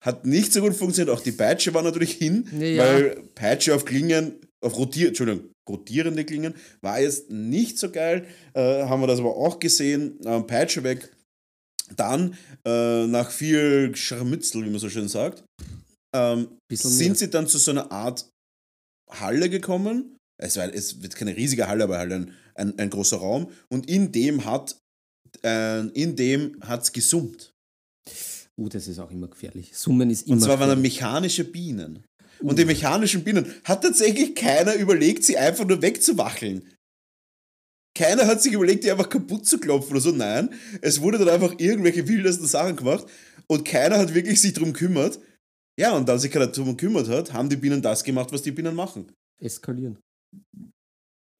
Hat 0.00 0.24
nicht 0.24 0.52
so 0.52 0.60
gut 0.60 0.74
funktioniert. 0.74 1.14
Auch 1.14 1.22
die 1.22 1.32
Peitsche 1.32 1.74
war 1.74 1.82
natürlich 1.82 2.12
hin, 2.12 2.46
Ja, 2.58 2.64
ja. 2.66 2.82
weil 2.84 3.22
Peitsche 3.34 3.74
auf 3.74 3.84
Klingen, 3.84 4.36
auf 4.60 4.76
rotier, 4.78 5.08
Entschuldigung, 5.08 5.50
rotierende 5.68 6.24
Klingen, 6.24 6.54
war 6.82 7.00
jetzt 7.00 7.30
nicht 7.30 7.78
so 7.78 7.90
geil. 7.90 8.26
Äh, 8.54 8.84
haben 8.84 9.00
wir 9.00 9.06
das 9.06 9.20
aber 9.20 9.36
auch 9.36 9.58
gesehen. 9.58 10.18
Ähm, 10.24 10.46
Peitsche 10.46 10.82
weg. 10.84 11.10
Dann, 11.96 12.36
äh, 12.64 13.06
nach 13.06 13.30
viel 13.30 13.94
Scharmützel, 13.94 14.64
wie 14.64 14.70
man 14.70 14.78
so 14.78 14.88
schön 14.88 15.08
sagt, 15.08 15.44
ähm, 16.14 16.58
sind 16.72 16.98
mehr. 16.98 17.14
sie 17.14 17.30
dann 17.30 17.46
zu 17.46 17.58
so 17.58 17.70
einer 17.70 17.92
Art 17.92 18.28
Halle 19.10 19.50
gekommen. 19.50 20.16
Es, 20.40 20.56
war, 20.56 20.72
es 20.72 21.02
wird 21.02 21.14
keine 21.14 21.36
riesige 21.36 21.68
Halle, 21.68 21.84
aber 21.84 21.98
halt 21.98 22.12
ein, 22.12 22.34
ein, 22.54 22.78
ein 22.78 22.90
großer 22.90 23.18
Raum. 23.18 23.50
Und 23.70 23.88
in 23.88 24.12
dem 24.12 24.44
hat 24.44 24.76
äh, 25.42 25.86
in 25.88 26.16
dem 26.16 26.56
hat's 26.62 26.92
gesummt. 26.92 27.52
Uh, 28.56 28.68
das 28.68 28.86
ist 28.86 28.98
auch 28.98 29.10
immer 29.10 29.28
gefährlich. 29.28 29.76
Summen 29.76 30.10
ist 30.10 30.26
immer 30.26 30.34
Und 30.34 30.40
zwar 30.40 30.60
waren 30.60 30.68
da 30.68 30.74
gefährlich. 30.74 31.00
mechanische 31.00 31.44
Bienen. 31.44 32.04
Und 32.40 32.58
die 32.58 32.64
mechanischen 32.64 33.24
Bienen 33.24 33.52
hat 33.64 33.82
tatsächlich 33.82 34.34
keiner 34.34 34.74
überlegt, 34.74 35.24
sie 35.24 35.36
einfach 35.36 35.64
nur 35.64 35.82
wegzuwacheln. 35.82 36.68
Keiner 37.96 38.26
hat 38.26 38.42
sich 38.42 38.52
überlegt, 38.52 38.84
die 38.84 38.90
einfach 38.90 39.08
kaputt 39.08 39.46
zu 39.46 39.58
klopfen 39.58 39.92
oder 39.92 40.00
so. 40.00 40.10
Nein, 40.10 40.52
es 40.82 41.00
wurde 41.00 41.18
dann 41.18 41.28
einfach 41.28 41.54
irgendwelche 41.58 42.08
wildesten 42.08 42.46
Sachen 42.46 42.76
gemacht 42.76 43.06
und 43.46 43.64
keiner 43.64 43.98
hat 43.98 44.14
wirklich 44.14 44.40
sich 44.40 44.52
drum 44.52 44.72
gekümmert. 44.72 45.20
Ja, 45.78 45.96
und 45.96 46.08
da 46.08 46.18
sich 46.18 46.30
keiner 46.30 46.48
drum 46.48 46.76
gekümmert 46.76 47.08
hat, 47.08 47.32
haben 47.32 47.48
die 47.48 47.56
Bienen 47.56 47.82
das 47.82 48.02
gemacht, 48.04 48.32
was 48.32 48.42
die 48.42 48.52
Bienen 48.52 48.74
machen. 48.74 49.12
Eskalieren. 49.40 49.98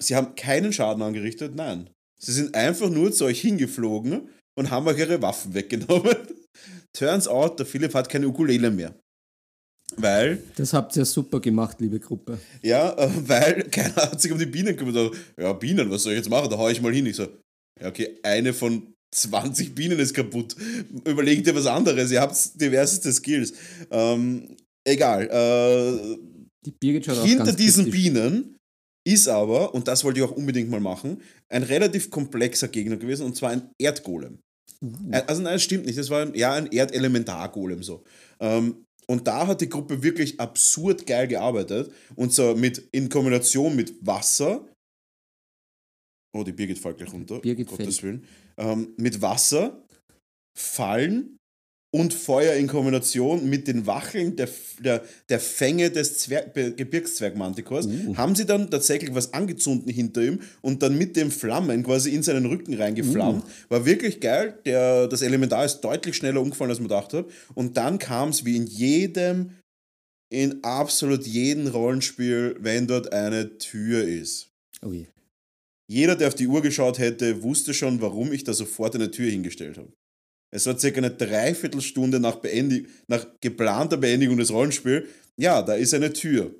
Sie 0.01 0.14
haben 0.14 0.34
keinen 0.34 0.72
Schaden 0.72 1.03
angerichtet, 1.03 1.55
nein. 1.55 1.90
Sie 2.20 2.32
sind 2.32 2.55
einfach 2.55 2.90
nur 2.90 3.12
zu 3.12 3.24
euch 3.24 3.40
hingeflogen 3.40 4.28
und 4.57 4.70
haben 4.70 4.86
euch 4.86 4.99
ihre 4.99 5.22
Waffen 5.22 5.55
weggenommen. 5.55 6.16
Turns 6.92 7.26
out, 7.26 7.59
der 7.59 7.66
Philipp 7.66 7.95
hat 7.95 8.09
keine 8.09 8.28
Ukulele 8.28 8.70
mehr. 8.70 8.95
Weil 9.97 10.42
Das 10.57 10.72
habt 10.72 10.97
ihr 10.97 11.05
super 11.05 11.40
gemacht, 11.40 11.80
liebe 11.80 12.01
Gruppe. 12.01 12.38
Ja, 12.62 12.92
äh, 12.99 13.11
weil 13.26 13.62
keiner 13.70 13.97
hat 13.97 14.20
sich 14.20 14.32
um 14.32 14.38
die 14.38 14.47
Bienen 14.47 14.76
gekümmert. 14.76 14.97
Also, 14.97 15.12
Ja, 15.38 15.53
Bienen, 15.53 15.90
was 15.90 16.03
soll 16.03 16.12
ich 16.12 16.18
jetzt 16.18 16.30
machen? 16.30 16.51
Da 16.51 16.59
hau 16.59 16.68
ich 16.68 16.80
mal 16.80 16.92
hin. 16.92 17.07
Ich 17.07 17.16
so, 17.16 17.26
ja, 17.80 17.88
okay, 17.88 18.18
eine 18.22 18.53
von 18.53 18.95
20 19.14 19.74
Bienen 19.74 19.99
ist 19.99 20.14
kaputt. 20.14 20.57
Überlegt 21.07 21.47
dir 21.47 21.55
was 21.55 21.66
anderes, 21.66 22.11
ihr 22.11 22.20
habt 22.20 22.61
diverseste 22.61 23.12
Skills. 23.12 23.53
Ähm, 23.90 24.57
egal. 24.84 25.28
Äh, 25.30 26.16
Die 26.66 26.72
Birgit 26.72 27.07
schaut 27.07 27.24
hinter 27.24 27.53
diesen 27.53 27.84
kritisch. 27.84 28.01
Bienen 28.03 28.57
ist 29.07 29.28
aber, 29.28 29.74
und 29.74 29.86
das 29.86 30.03
wollte 30.03 30.18
ich 30.20 30.24
auch 30.26 30.32
unbedingt 30.32 30.70
mal 30.70 30.80
machen, 30.80 31.20
ein 31.49 31.62
relativ 31.62 32.11
komplexer 32.11 32.68
Gegner 32.68 32.97
gewesen, 32.97 33.26
und 33.26 33.36
zwar 33.36 33.51
ein 33.51 33.70
Erdgolem. 33.78 34.38
Äh, 35.11 35.22
Also 35.26 35.42
nein, 35.42 35.55
das 35.55 35.62
stimmt 35.62 35.86
nicht. 35.86 35.99
Das 35.99 36.11
war 36.11 36.22
ein, 36.22 36.34
ja 36.34 36.53
ein 36.55 36.66
Erdelementargolem 36.72 37.82
so. 37.82 38.03
Ähm, 38.40 38.84
und 39.07 39.26
da 39.26 39.46
hat 39.46 39.61
die 39.61 39.68
Gruppe 39.68 40.02
wirklich 40.02 40.40
absurd 40.40 41.07
geil 41.07 41.28
gearbeitet. 41.28 41.92
Und 42.16 42.32
so 42.32 42.55
mit 42.55 42.78
in 42.92 43.09
Kombination 43.09 43.74
mit 43.76 43.94
Wasser. 44.07 44.68
Oh, 46.36 46.42
die 46.42 46.52
Birgit 46.52 46.78
fällt 46.78 46.98
gleich 46.98 47.12
runter. 47.12 47.40
Birgit 47.40 47.68
Gottes 47.68 47.98
fällt. 47.98 48.02
Willen. 48.02 48.28
Ähm, 48.57 48.94
mit 48.96 49.20
Wasser, 49.22 49.84
Fallen 50.57 51.36
und 51.95 52.12
Feuer 52.12 52.55
in 52.55 52.66
Kombination 52.66 53.49
mit 53.49 53.68
den 53.68 53.86
Wacheln 53.86 54.34
der, 54.34 54.49
der, 54.80 55.05
der 55.28 55.38
Fänge 55.38 55.92
des 55.92 56.18
Zwerg, 56.18 56.53
Gebirgszwergmantikors 56.53 57.86
Uh. 57.86 58.16
haben 58.16 58.34
sie 58.34 58.47
dann 58.47 58.68
tatsächlich 58.68 59.14
was 59.14 59.32
angezündet 59.32 59.95
hinter 59.95 60.22
ihm 60.22 60.40
und 60.61 60.82
dann 60.82 60.99
mit 60.99 61.14
den 61.14 61.30
Flammen 61.30 61.84
quasi 61.84 62.11
in 62.11 62.24
seinen 62.24 62.47
Rücken 62.47 62.74
reingeflammt. 62.74 63.45
War 63.68 63.86
wirklich 63.86 64.18
geil. 64.18 64.59
Der, 64.64 65.07
das 65.07 65.22
Elementar 65.22 65.64
ist 65.64 65.82
deutlich 65.82 66.16
schneller 66.16 66.40
umgefallen, 66.40 66.72
als 66.72 66.80
man 66.80 66.88
gedacht 66.88 67.12
hat. 67.12 67.26
Und 67.55 67.76
dann 67.76 68.01
kam 68.01 68.30
es 68.30 68.45
wie 68.45 68.57
in 68.57 68.66
jedem, 68.66 69.51
in 70.32 70.64
absolut 70.64 71.24
jedem 71.24 71.68
Rollenspiel, 71.68 72.57
wenn 72.59 72.88
dort 72.88 73.12
eine 73.12 73.57
Tür 73.59 74.03
ist. 74.03 74.49
Oh 74.84 74.90
je. 74.90 75.07
Jeder, 75.88 76.16
der 76.16 76.26
auf 76.26 76.34
die 76.34 76.49
Uhr 76.49 76.61
geschaut 76.61 76.99
hätte, 76.99 77.45
wusste 77.45 77.72
schon, 77.72 78.01
warum 78.01 78.32
ich 78.32 78.42
da 78.42 78.53
sofort 78.53 78.97
eine 78.97 79.12
Tür 79.12 79.30
hingestellt 79.30 79.78
habe. 79.78 79.92
Es 80.55 80.66
war 80.66 80.78
circa 80.78 80.98
eine 80.98 81.11
Dreiviertelstunde 81.11 82.20
nach, 82.20 82.36
Beendi 82.36 82.86
nach 83.09 83.26
geplanter 83.40 83.96
Beendigung 83.96 84.36
des 84.36 84.52
Rollenspiels. 84.52 85.09
Ja, 85.36 85.62
da 85.62 85.74
ist 85.74 85.92
eine 85.94 86.12
Tür. 86.12 86.55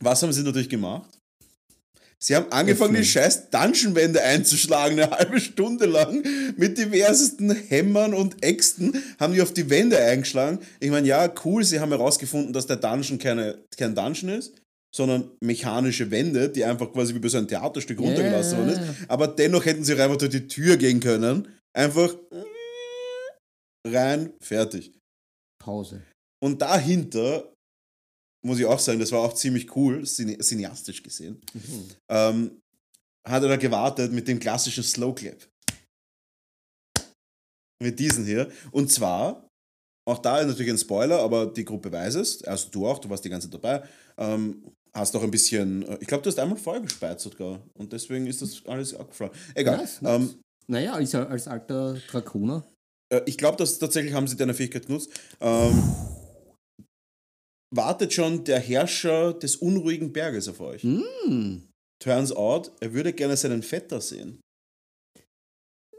Was 0.00 0.22
haben 0.22 0.32
sie 0.32 0.42
natürlich 0.42 0.68
gemacht? 0.68 1.08
Sie 2.18 2.34
haben 2.34 2.50
angefangen, 2.50 2.90
Öffnen. 2.90 3.02
die 3.02 3.08
scheiß 3.08 3.50
Dungeon-Wände 3.50 4.20
einzuschlagen, 4.22 4.98
eine 4.98 5.10
halbe 5.10 5.40
Stunde 5.40 5.86
lang, 5.86 6.24
mit 6.56 6.78
diversesten 6.78 7.52
Hämmern 7.52 8.12
und 8.12 8.42
Äxten 8.42 9.00
haben 9.20 9.34
die 9.34 9.40
auf 9.40 9.54
die 9.54 9.70
Wände 9.70 9.96
eingeschlagen. 9.96 10.58
Ich 10.80 10.90
meine, 10.90 11.06
ja, 11.06 11.32
cool, 11.44 11.62
sie 11.62 11.78
haben 11.78 11.92
herausgefunden, 11.92 12.52
dass 12.52 12.66
der 12.66 12.76
Dungeon 12.76 13.20
keine, 13.20 13.58
kein 13.76 13.94
Dungeon 13.94 14.30
ist, 14.30 14.52
sondern 14.94 15.30
mechanische 15.40 16.10
Wände, 16.10 16.48
die 16.48 16.64
einfach 16.64 16.92
quasi 16.92 17.14
wie 17.14 17.20
bei 17.20 17.28
so 17.28 17.38
einem 17.38 17.48
Theaterstück 17.48 18.00
runtergelassen 18.00 18.58
worden 18.58 18.70
ist. 18.70 18.80
Aber 19.06 19.28
dennoch 19.28 19.64
hätten 19.64 19.84
sie 19.84 19.94
auch 19.94 20.00
einfach 20.00 20.18
durch 20.18 20.32
die 20.32 20.48
Tür 20.48 20.76
gehen 20.76 20.98
können. 20.98 21.46
Einfach 21.72 22.12
rein, 23.86 24.32
fertig. 24.40 24.92
Pause. 25.62 26.02
Und 26.42 26.60
dahinter, 26.62 27.52
muss 28.44 28.58
ich 28.58 28.64
auch 28.66 28.78
sagen, 28.78 28.98
das 29.00 29.12
war 29.12 29.20
auch 29.20 29.34
ziemlich 29.34 29.74
cool, 29.76 30.04
cine 30.06 30.38
cineastisch 30.38 31.02
gesehen, 31.02 31.40
Mhm. 31.52 31.88
ähm, 32.10 32.60
hat 33.28 33.42
er 33.42 33.50
da 33.50 33.56
gewartet 33.56 34.12
mit 34.12 34.26
dem 34.28 34.38
klassischen 34.40 34.82
Slow 34.82 35.14
Clap. 35.14 35.46
Mit 37.82 37.98
diesen 37.98 38.24
hier. 38.24 38.50
Und 38.72 38.90
zwar, 38.92 39.46
auch 40.08 40.18
da 40.18 40.38
ist 40.40 40.48
natürlich 40.48 40.70
ein 40.72 40.78
Spoiler, 40.78 41.18
aber 41.20 41.46
die 41.46 41.64
Gruppe 41.64 41.90
weiß 41.92 42.16
es. 42.16 42.42
Also 42.44 42.68
du 42.70 42.86
auch, 42.86 42.98
du 42.98 43.08
warst 43.08 43.24
die 43.24 43.28
ganze 43.30 43.50
Zeit 43.50 43.62
dabei. 43.62 43.88
Ähm, 44.18 44.62
hast 44.94 45.14
auch 45.16 45.22
ein 45.22 45.30
bisschen, 45.30 45.82
äh, 45.84 45.98
ich 46.00 46.06
glaube, 46.06 46.22
du 46.22 46.28
hast 46.28 46.38
einmal 46.38 46.58
Feuer 46.58 46.80
gespeit 46.80 47.20
sogar. 47.20 47.60
Und 47.74 47.92
deswegen 47.92 48.26
ist 48.26 48.42
das 48.42 48.64
alles 48.66 48.94
abgeflogen. 48.94 49.36
Egal. 49.54 49.78
Nice, 49.78 50.02
nice. 50.02 50.20
Ähm, 50.20 50.40
Naja, 50.66 50.92
als, 50.94 51.14
als 51.14 51.48
alter 51.48 51.94
Draconer. 52.10 52.66
Äh, 53.12 53.22
ich 53.26 53.36
glaube, 53.36 53.56
dass 53.56 53.78
tatsächlich 53.78 54.14
haben 54.14 54.26
sie 54.28 54.36
deine 54.36 54.54
Fähigkeit 54.54 54.86
genutzt. 54.86 55.10
Ähm, 55.40 55.82
wartet 57.74 58.12
schon 58.12 58.44
der 58.44 58.58
Herrscher 58.58 59.32
des 59.34 59.56
unruhigen 59.56 60.12
Berges 60.12 60.48
auf 60.48 60.60
euch. 60.60 60.82
Mm. 60.82 61.58
Turns 62.02 62.32
out, 62.32 62.72
er 62.80 62.92
würde 62.94 63.12
gerne 63.12 63.36
seinen 63.36 63.62
Vetter 63.62 64.00
sehen, 64.00 64.40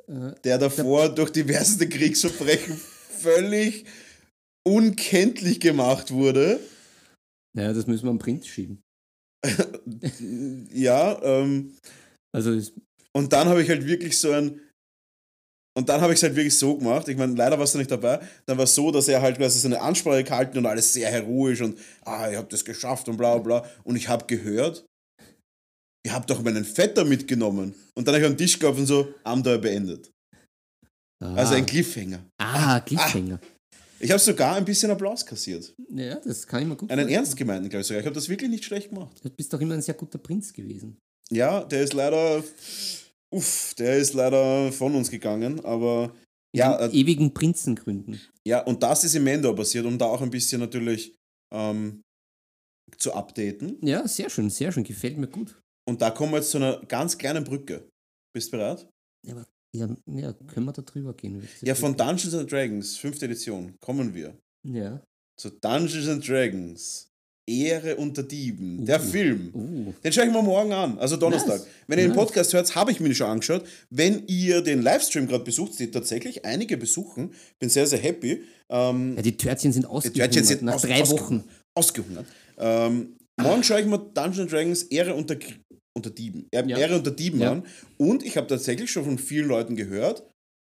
Äh, 0.08 0.34
der 0.44 0.58
davor 0.58 1.10
durch 1.10 1.30
diverse 1.32 1.88
Kriegsverbrechen 1.88 2.76
völlig 3.10 3.86
unkenntlich 4.68 5.60
gemacht 5.60 6.12
wurde. 6.12 6.60
naja, 7.56 7.72
das 7.74 7.88
müssen 7.88 8.06
wir 8.06 8.12
am 8.12 8.20
Print 8.20 8.46
schieben. 8.46 8.82
Ja, 10.74 11.22
ähm, 11.24 11.76
Also 12.36 12.60
und 13.14 13.34
dann 13.34 13.48
habe 13.48 13.62
ich 13.64 13.70
halt 13.70 13.86
wirklich 13.86 14.20
so 14.20 14.32
ein. 14.32 14.60
Und 15.78 15.88
dann 15.88 16.02
habe 16.02 16.12
ich 16.12 16.20
es 16.20 16.24
halt 16.24 16.36
wirklich 16.36 16.58
so 16.58 16.76
gemacht. 16.78 17.08
Ich 17.08 17.16
meine, 17.16 17.34
leider 17.34 17.58
warst 17.58 17.74
du 17.74 17.78
nicht 17.78 17.90
dabei. 17.92 18.20
Dann 18.46 18.58
war 18.58 18.66
es 18.66 18.76
so, 18.76 18.92
dass 18.92 19.08
er 19.08 19.22
halt 19.22 19.38
quasi 19.38 19.60
seine 19.60 19.80
Ansprache 19.82 20.24
gehalten 20.24 20.58
und 20.58 20.66
alles 20.66 20.92
sehr 20.92 21.10
heroisch 21.10 21.62
und 21.62 21.78
ah, 22.04 22.30
ich 22.30 22.36
habe 22.38 22.48
das 22.50 22.66
geschafft 22.66 23.08
und 23.08 23.16
bla 23.18 23.38
bla. 23.38 23.60
bla. 23.62 23.70
Und 23.86 23.96
ich 23.96 24.10
habe 24.10 24.26
gehört, 24.28 24.86
ihr 26.06 26.14
habt 26.14 26.30
doch 26.30 26.42
meinen 26.44 26.66
Vetter 26.66 27.06
mitgenommen. 27.06 27.74
Und 27.96 28.06
dann 28.08 28.16
habe 28.16 28.26
ich 28.26 28.30
am 28.32 28.38
Tisch 28.38 28.60
gehabt 28.60 28.78
und 28.78 28.86
so, 28.86 29.14
Abenteuer 29.24 29.60
beendet. 29.60 30.12
ah, 31.24 31.36
Also 31.36 31.54
ein 31.54 31.66
Cliffhanger. 31.66 32.20
Ah, 32.38 32.80
Cliffhanger. 32.82 33.40
Ich 34.00 34.10
habe 34.10 34.20
sogar 34.20 34.56
ein 34.56 34.66
bisschen 34.66 34.90
Applaus 34.92 35.24
kassiert. 35.26 35.74
Ja, 35.90 36.16
das 36.16 36.46
kann 36.48 36.64
ich 36.64 36.68
mir 36.68 36.76
gut 36.76 36.90
Einen 36.90 37.02
vorstellen. 37.02 37.18
ernst 37.24 37.38
gemeinten, 37.38 37.70
glaube 37.70 37.82
ich 37.82 37.88
sogar. 37.88 38.00
Ich 38.02 38.06
habe 38.08 38.16
das 38.16 38.28
wirklich 38.28 38.50
nicht 38.50 38.66
schlecht 38.66 38.90
gemacht. 38.90 39.16
Du 39.24 39.30
bist 39.30 39.54
doch 39.54 39.62
immer 39.62 39.76
ein 39.76 39.82
sehr 39.84 39.94
guter 39.94 40.18
Prinz 40.18 40.52
gewesen. 40.52 40.98
Ja, 41.30 41.64
der 41.64 41.84
ist 41.84 41.94
leider, 41.94 42.44
uff, 43.34 43.74
der 43.76 43.98
ist 43.98 44.14
leider 44.14 44.72
von 44.72 44.96
uns 44.96 45.10
gegangen, 45.10 45.64
aber 45.66 46.14
ja, 46.56 46.78
äh, 46.80 46.90
ewigen 46.92 47.34
Prinzengründen. 47.34 48.20
Ja, 48.46 48.62
und 48.64 48.84
das 48.84 49.04
ist 49.04 49.16
im 49.16 49.28
Endor 49.28 49.56
passiert, 49.56 49.86
um 49.86 49.98
da 49.98 50.06
auch 50.06 50.22
ein 50.22 50.30
bisschen 50.30 50.60
natürlich 50.60 51.16
ähm, 51.54 52.02
zu 52.98 53.14
updaten. 53.14 53.78
Ja, 53.86 54.08
sehr 54.08 54.30
schön, 54.30 54.50
sehr 54.50 54.72
schön. 54.72 54.84
Gefällt 54.84 55.18
mir 55.18 55.28
gut. 55.28 55.62
Und 55.88 56.02
da 56.02 56.12
kommen 56.12 56.34
wir 56.34 56.38
jetzt 56.38 56.52
zu 56.52 56.58
einer 56.58 56.82
ganz 56.86 57.18
kleinen 57.18 57.44
Brücke. 57.44 57.90
Bist 58.34 58.52
du 58.52 58.58
bereit? 58.58 58.88
Ja, 59.26 59.34
aber, 59.36 59.46
ja, 59.76 59.88
ja 60.08 60.34
können 60.34 60.66
wir 60.66 60.74
da 60.74 60.82
drüber 60.82 61.14
gehen? 61.14 61.48
Ja, 61.62 61.76
von? 61.76 61.96
Dungeons 61.96 62.34
and 62.34 62.52
Dragons, 62.52 62.98
fünfte 62.98 63.26
Edition, 63.26 63.76
kommen 63.80 64.14
wir 64.14 64.38
Ja. 64.64 65.02
zu 65.40 65.50
Dungeons 65.50 66.08
and 66.08 66.28
Dragons. 66.28 67.11
Ehre 67.48 67.96
unter 67.98 68.24
Dieben, 68.24 68.86
der 68.86 69.02
Uh. 69.02 69.04
Film. 69.04 69.50
Uh. 69.54 69.94
Den 70.04 70.14
schaue 70.14 70.26
ich 70.26 70.32
mir 70.32 70.42
morgen 70.42 70.72
an, 70.74 70.98
also 71.00 71.18
Donnerstag. 71.18 71.60
Nice. 71.60 71.68
Wenn 71.88 72.00
ihr 72.00 72.06
den 72.06 72.12
Nice. 72.16 72.18
Podcast 72.26 72.54
hört, 72.54 72.76
habe 72.76 72.92
ich 72.92 73.00
mir 73.00 73.10
den 73.10 73.16
schon 73.16 73.28
angeschaut. 73.28 73.66
Wenn 73.90 74.26
ihr 74.28 74.62
den 74.62 74.82
Livestream 74.82 75.28
gerade 75.28 75.44
besucht, 75.44 75.78
die 75.80 75.90
tatsächlich 75.92 76.46
einige 76.46 76.78
besuchen, 76.78 77.34
bin 77.60 77.70
sehr, 77.70 77.88
sehr 77.88 78.00
happy. 78.00 78.44
Ähm, 78.70 79.16
Ja, 79.16 79.22
die 79.22 79.36
Törtchen 79.38 79.74
sind 79.74 79.84
Die 79.84 79.88
ausgehungert 79.88 80.34
Törtchen 80.34 80.44
sind 80.46 80.62
nach 80.64 80.76
aus- 80.76 80.82
drei. 80.84 81.08
Wochen. 81.10 81.44
Ausgehungert. 81.76 82.26
Ähm, 82.58 83.16
morgen 83.42 83.64
schaue 83.64 83.82
ich 83.82 83.88
mir 83.88 83.98
Dungeons 84.00 84.52
Dragons 84.52 84.84
Ehre 84.84 85.16
unter, 85.16 85.36
unter 85.98 86.10
Dieben, 86.10 86.48
äh, 86.52 86.66
Ja. 86.68 86.78
Ehre 86.78 86.98
unter 86.98 87.12
Dieben 87.12 87.40
Ja. 87.42 87.54
an. 87.54 87.66
Und 87.98 88.24
ich 88.24 88.38
habe 88.38 88.48
tatsächlich 88.48 88.92
schon 88.92 89.04
von 89.06 89.18
vielen 89.18 89.48
Leuten 89.48 89.76
gehört, 89.76 90.24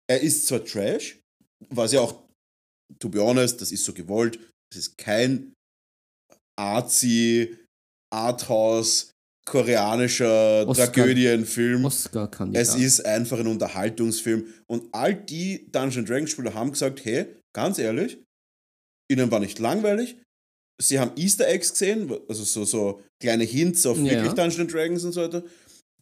er 0.09 0.21
ist 0.21 0.47
zwar 0.47 0.65
Trash, 0.65 1.19
was 1.69 1.93
ja 1.93 2.01
auch, 2.01 2.23
to 2.99 3.09
be 3.09 3.21
honest, 3.23 3.61
das 3.61 3.73
ist 3.73 3.85
so 3.85 3.93
gewollt, 3.93 4.39
es 4.73 4.79
ist 4.79 4.99
kein 4.99 5.53
Arzi, 6.59 7.57
Arthouse, 8.13 9.11
koreanischer 9.49 10.67
Oscar- 10.69 10.93
Tragödienfilm. 10.93 11.85
Es 12.53 12.75
ist 12.75 13.05
einfach 13.05 13.39
ein 13.41 13.47
Unterhaltungsfilm. 13.47 14.45
Und 14.71 14.89
all 14.93 15.15
die 15.15 15.67
Dungeon 15.73 16.05
Dragons 16.05 16.31
Spieler 16.31 16.55
haben 16.55 16.71
gesagt, 16.73 17.05
hey, 17.05 17.27
ganz 17.55 17.79
ehrlich, 17.79 18.19
ihnen 19.11 19.31
war 19.31 19.41
nicht 19.41 19.59
langweilig. 19.59 20.17
Sie 20.81 20.99
haben 20.99 21.13
Easter 21.17 21.47
Eggs 21.49 21.73
gesehen, 21.73 22.13
also 22.29 22.45
so, 22.45 22.65
so 22.65 23.03
kleine 23.23 23.45
Hints 23.45 23.87
auf 23.87 23.99
Ja. 23.99 24.05
wirklich 24.05 24.33
Dungeon 24.33 24.69
Dragons 24.69 25.05
und 25.05 25.13
so 25.13 25.23
weiter. 25.23 25.43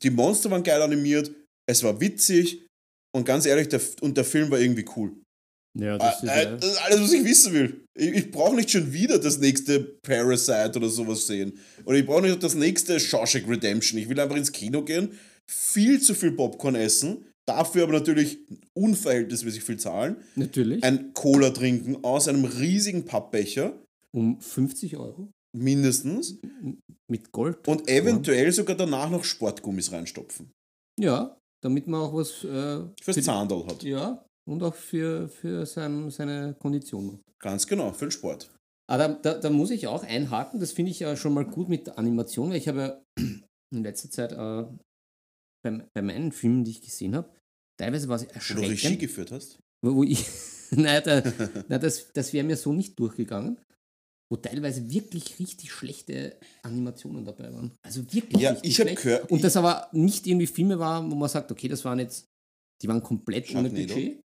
Die 0.02 0.10
Monster 0.10 0.50
waren 0.50 0.62
geil 0.62 0.80
animiert, 0.80 1.30
es 1.68 1.82
war 1.82 2.00
witzig 2.00 2.66
und 3.14 3.24
ganz 3.24 3.44
ehrlich, 3.46 3.68
der, 3.68 3.80
und 4.00 4.16
der 4.16 4.24
Film 4.24 4.50
war 4.50 4.58
irgendwie 4.58 4.86
cool. 4.96 5.12
Ja, 5.78 5.98
das 5.98 6.22
ist, 6.22 6.28
Äh, 6.28 6.44
ja, 6.44 6.56
das 6.56 6.70
ist 6.72 6.82
alles, 6.82 7.00
was 7.02 7.12
ich 7.12 7.24
wissen 7.24 7.52
will. 7.52 7.84
Ich, 7.98 8.08
ich 8.12 8.30
brauche 8.30 8.56
nicht 8.56 8.70
schon 8.70 8.92
wieder 8.92 9.18
das 9.18 9.38
nächste 9.38 9.80
Parasite 10.02 10.72
oder 10.76 10.88
sowas 10.88 11.26
sehen. 11.26 11.52
Oder 11.84 11.98
ich 11.98 12.06
brauche 12.06 12.22
nicht 12.22 12.42
das 12.42 12.54
nächste 12.54 12.98
Shawshank 12.98 13.48
Redemption. 13.48 13.98
Ich 14.00 14.08
will 14.08 14.18
einfach 14.18 14.36
ins 14.36 14.52
Kino 14.52 14.82
gehen, 14.82 15.12
viel 15.50 16.00
zu 16.00 16.14
viel 16.14 16.32
Popcorn 16.32 16.74
essen, 16.76 17.24
dafür 17.48 17.84
aber 17.84 17.92
natürlich 17.94 18.38
unverhältnismäßig 18.76 19.62
viel 19.64 19.78
zahlen, 19.78 20.16
natürlich. 20.36 20.82
ein 20.84 21.12
Cola 21.14 21.50
trinken 21.50 22.02
aus 22.04 22.28
einem 22.28 22.44
riesigen 22.44 23.04
Pappbecher, 23.04 23.72
um 24.14 24.40
50 24.40 24.96
Euro 24.96 25.30
mindestens, 25.56 26.38
mit 27.10 27.32
Gold. 27.32 27.66
und 27.66 27.88
eventuell 27.88 28.52
sogar 28.52 28.76
danach 28.76 29.10
noch 29.10 29.24
Sportgummis 29.24 29.90
reinstopfen. 29.92 30.50
Ja, 31.00 31.36
damit 31.62 31.86
man 31.88 32.00
auch 32.02 32.14
was 32.14 32.44
äh, 32.44 32.84
Fürs 33.02 33.16
die- 33.16 33.22
Zahndal 33.22 33.66
hat. 33.66 33.82
Ja, 33.82 34.24
und 34.48 34.62
auch 34.62 34.74
für, 34.74 35.28
für 35.28 35.66
sein, 35.66 36.10
seine 36.10 36.54
Kondition. 36.58 37.20
Ganz 37.38 37.66
genau, 37.66 37.92
für 37.92 38.06
den 38.06 38.10
Sport. 38.12 38.50
Aber 38.88 39.08
da, 39.08 39.14
da, 39.34 39.38
da 39.38 39.50
muss 39.50 39.70
ich 39.70 39.86
auch 39.86 40.02
einhaken, 40.02 40.58
das 40.60 40.72
finde 40.72 40.90
ich 40.90 41.00
ja 41.00 41.16
schon 41.16 41.32
mal 41.34 41.44
gut 41.44 41.68
mit 41.68 41.86
der 41.86 41.98
Animation, 41.98 42.50
weil 42.50 42.56
ich 42.58 42.68
habe 42.68 43.02
ja 43.18 43.24
in 43.74 43.82
letzter 43.84 44.10
Zeit 44.10 44.32
äh, 44.32 44.64
bei, 45.64 45.86
bei 45.94 46.02
meinen 46.02 46.32
Filmen, 46.32 46.64
die 46.64 46.72
ich 46.72 46.82
gesehen 46.82 47.14
habe, 47.14 47.30
teilweise 47.78 48.08
war 48.08 48.16
es 48.16 48.22
Wo 48.26 48.54
du 48.54 48.60
Regie 48.60 48.70
erschreckend. 48.72 49.00
geführt 49.00 49.30
hast? 49.30 49.58
Wo, 49.84 49.94
wo 49.94 50.02
ich, 50.04 50.26
nein, 50.72 51.02
da, 51.04 51.22
nein, 51.68 51.80
das, 51.80 52.12
das 52.12 52.32
wäre 52.32 52.44
mir 52.46 52.56
so 52.56 52.72
nicht 52.72 52.98
durchgegangen. 52.98 53.58
Wo 54.32 54.36
teilweise 54.36 54.88
wirklich 54.88 55.40
richtig 55.40 55.72
schlechte 55.72 56.36
Animationen 56.62 57.24
dabei 57.24 57.52
waren. 57.52 57.72
Also 57.82 58.02
wirklich. 58.12 58.40
Ja, 58.40 58.50
richtig 58.52 58.70
ich 58.70 58.76
schlecht. 58.76 59.02
gehört- 59.02 59.28
Und 59.30 59.42
das 59.42 59.56
aber 59.56 59.88
nicht 59.92 60.24
irgendwie 60.26 60.46
Filme 60.46 60.78
waren, 60.78 61.10
wo 61.10 61.16
man 61.16 61.28
sagt, 61.28 61.50
okay, 61.50 61.66
das 61.66 61.84
waren 61.84 61.98
jetzt, 61.98 62.26
die 62.80 62.86
waren 62.86 63.02
komplett 63.02 63.50
ohne 63.50 63.68
Sharknado? 63.68 63.94
Budget. 63.94 64.20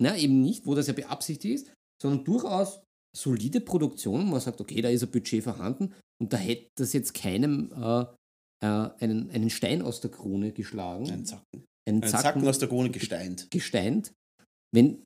Nein, 0.00 0.18
eben 0.20 0.40
nicht, 0.42 0.66
wo 0.66 0.74
das 0.74 0.86
ja 0.86 0.92
beabsichtigt 0.92 1.62
ist, 1.62 1.72
sondern 2.00 2.24
durchaus 2.24 2.80
solide 3.16 3.60
Produktionen, 3.60 4.30
man 4.30 4.40
sagt, 4.40 4.60
okay, 4.60 4.80
da 4.80 4.88
ist 4.88 5.02
ein 5.02 5.10
Budget 5.10 5.42
vorhanden 5.42 5.94
und 6.22 6.32
da 6.32 6.36
hätte 6.36 6.68
das 6.76 6.92
jetzt 6.92 7.14
keinem 7.14 7.72
äh, 7.72 8.02
äh, 8.64 8.90
einen, 9.00 9.30
einen 9.30 9.50
Stein 9.50 9.82
aus 9.82 10.00
der 10.00 10.10
Krone 10.10 10.52
geschlagen. 10.52 11.10
Ein 11.10 11.24
Zacken. 11.24 11.64
einen 11.88 12.02
Ein 12.02 12.08
Zacken 12.08 12.46
aus 12.46 12.58
der 12.58 12.68
Krone 12.68 12.90
gesteint. 12.90 13.48
gesteint, 13.50 14.12
wenn 14.74 15.02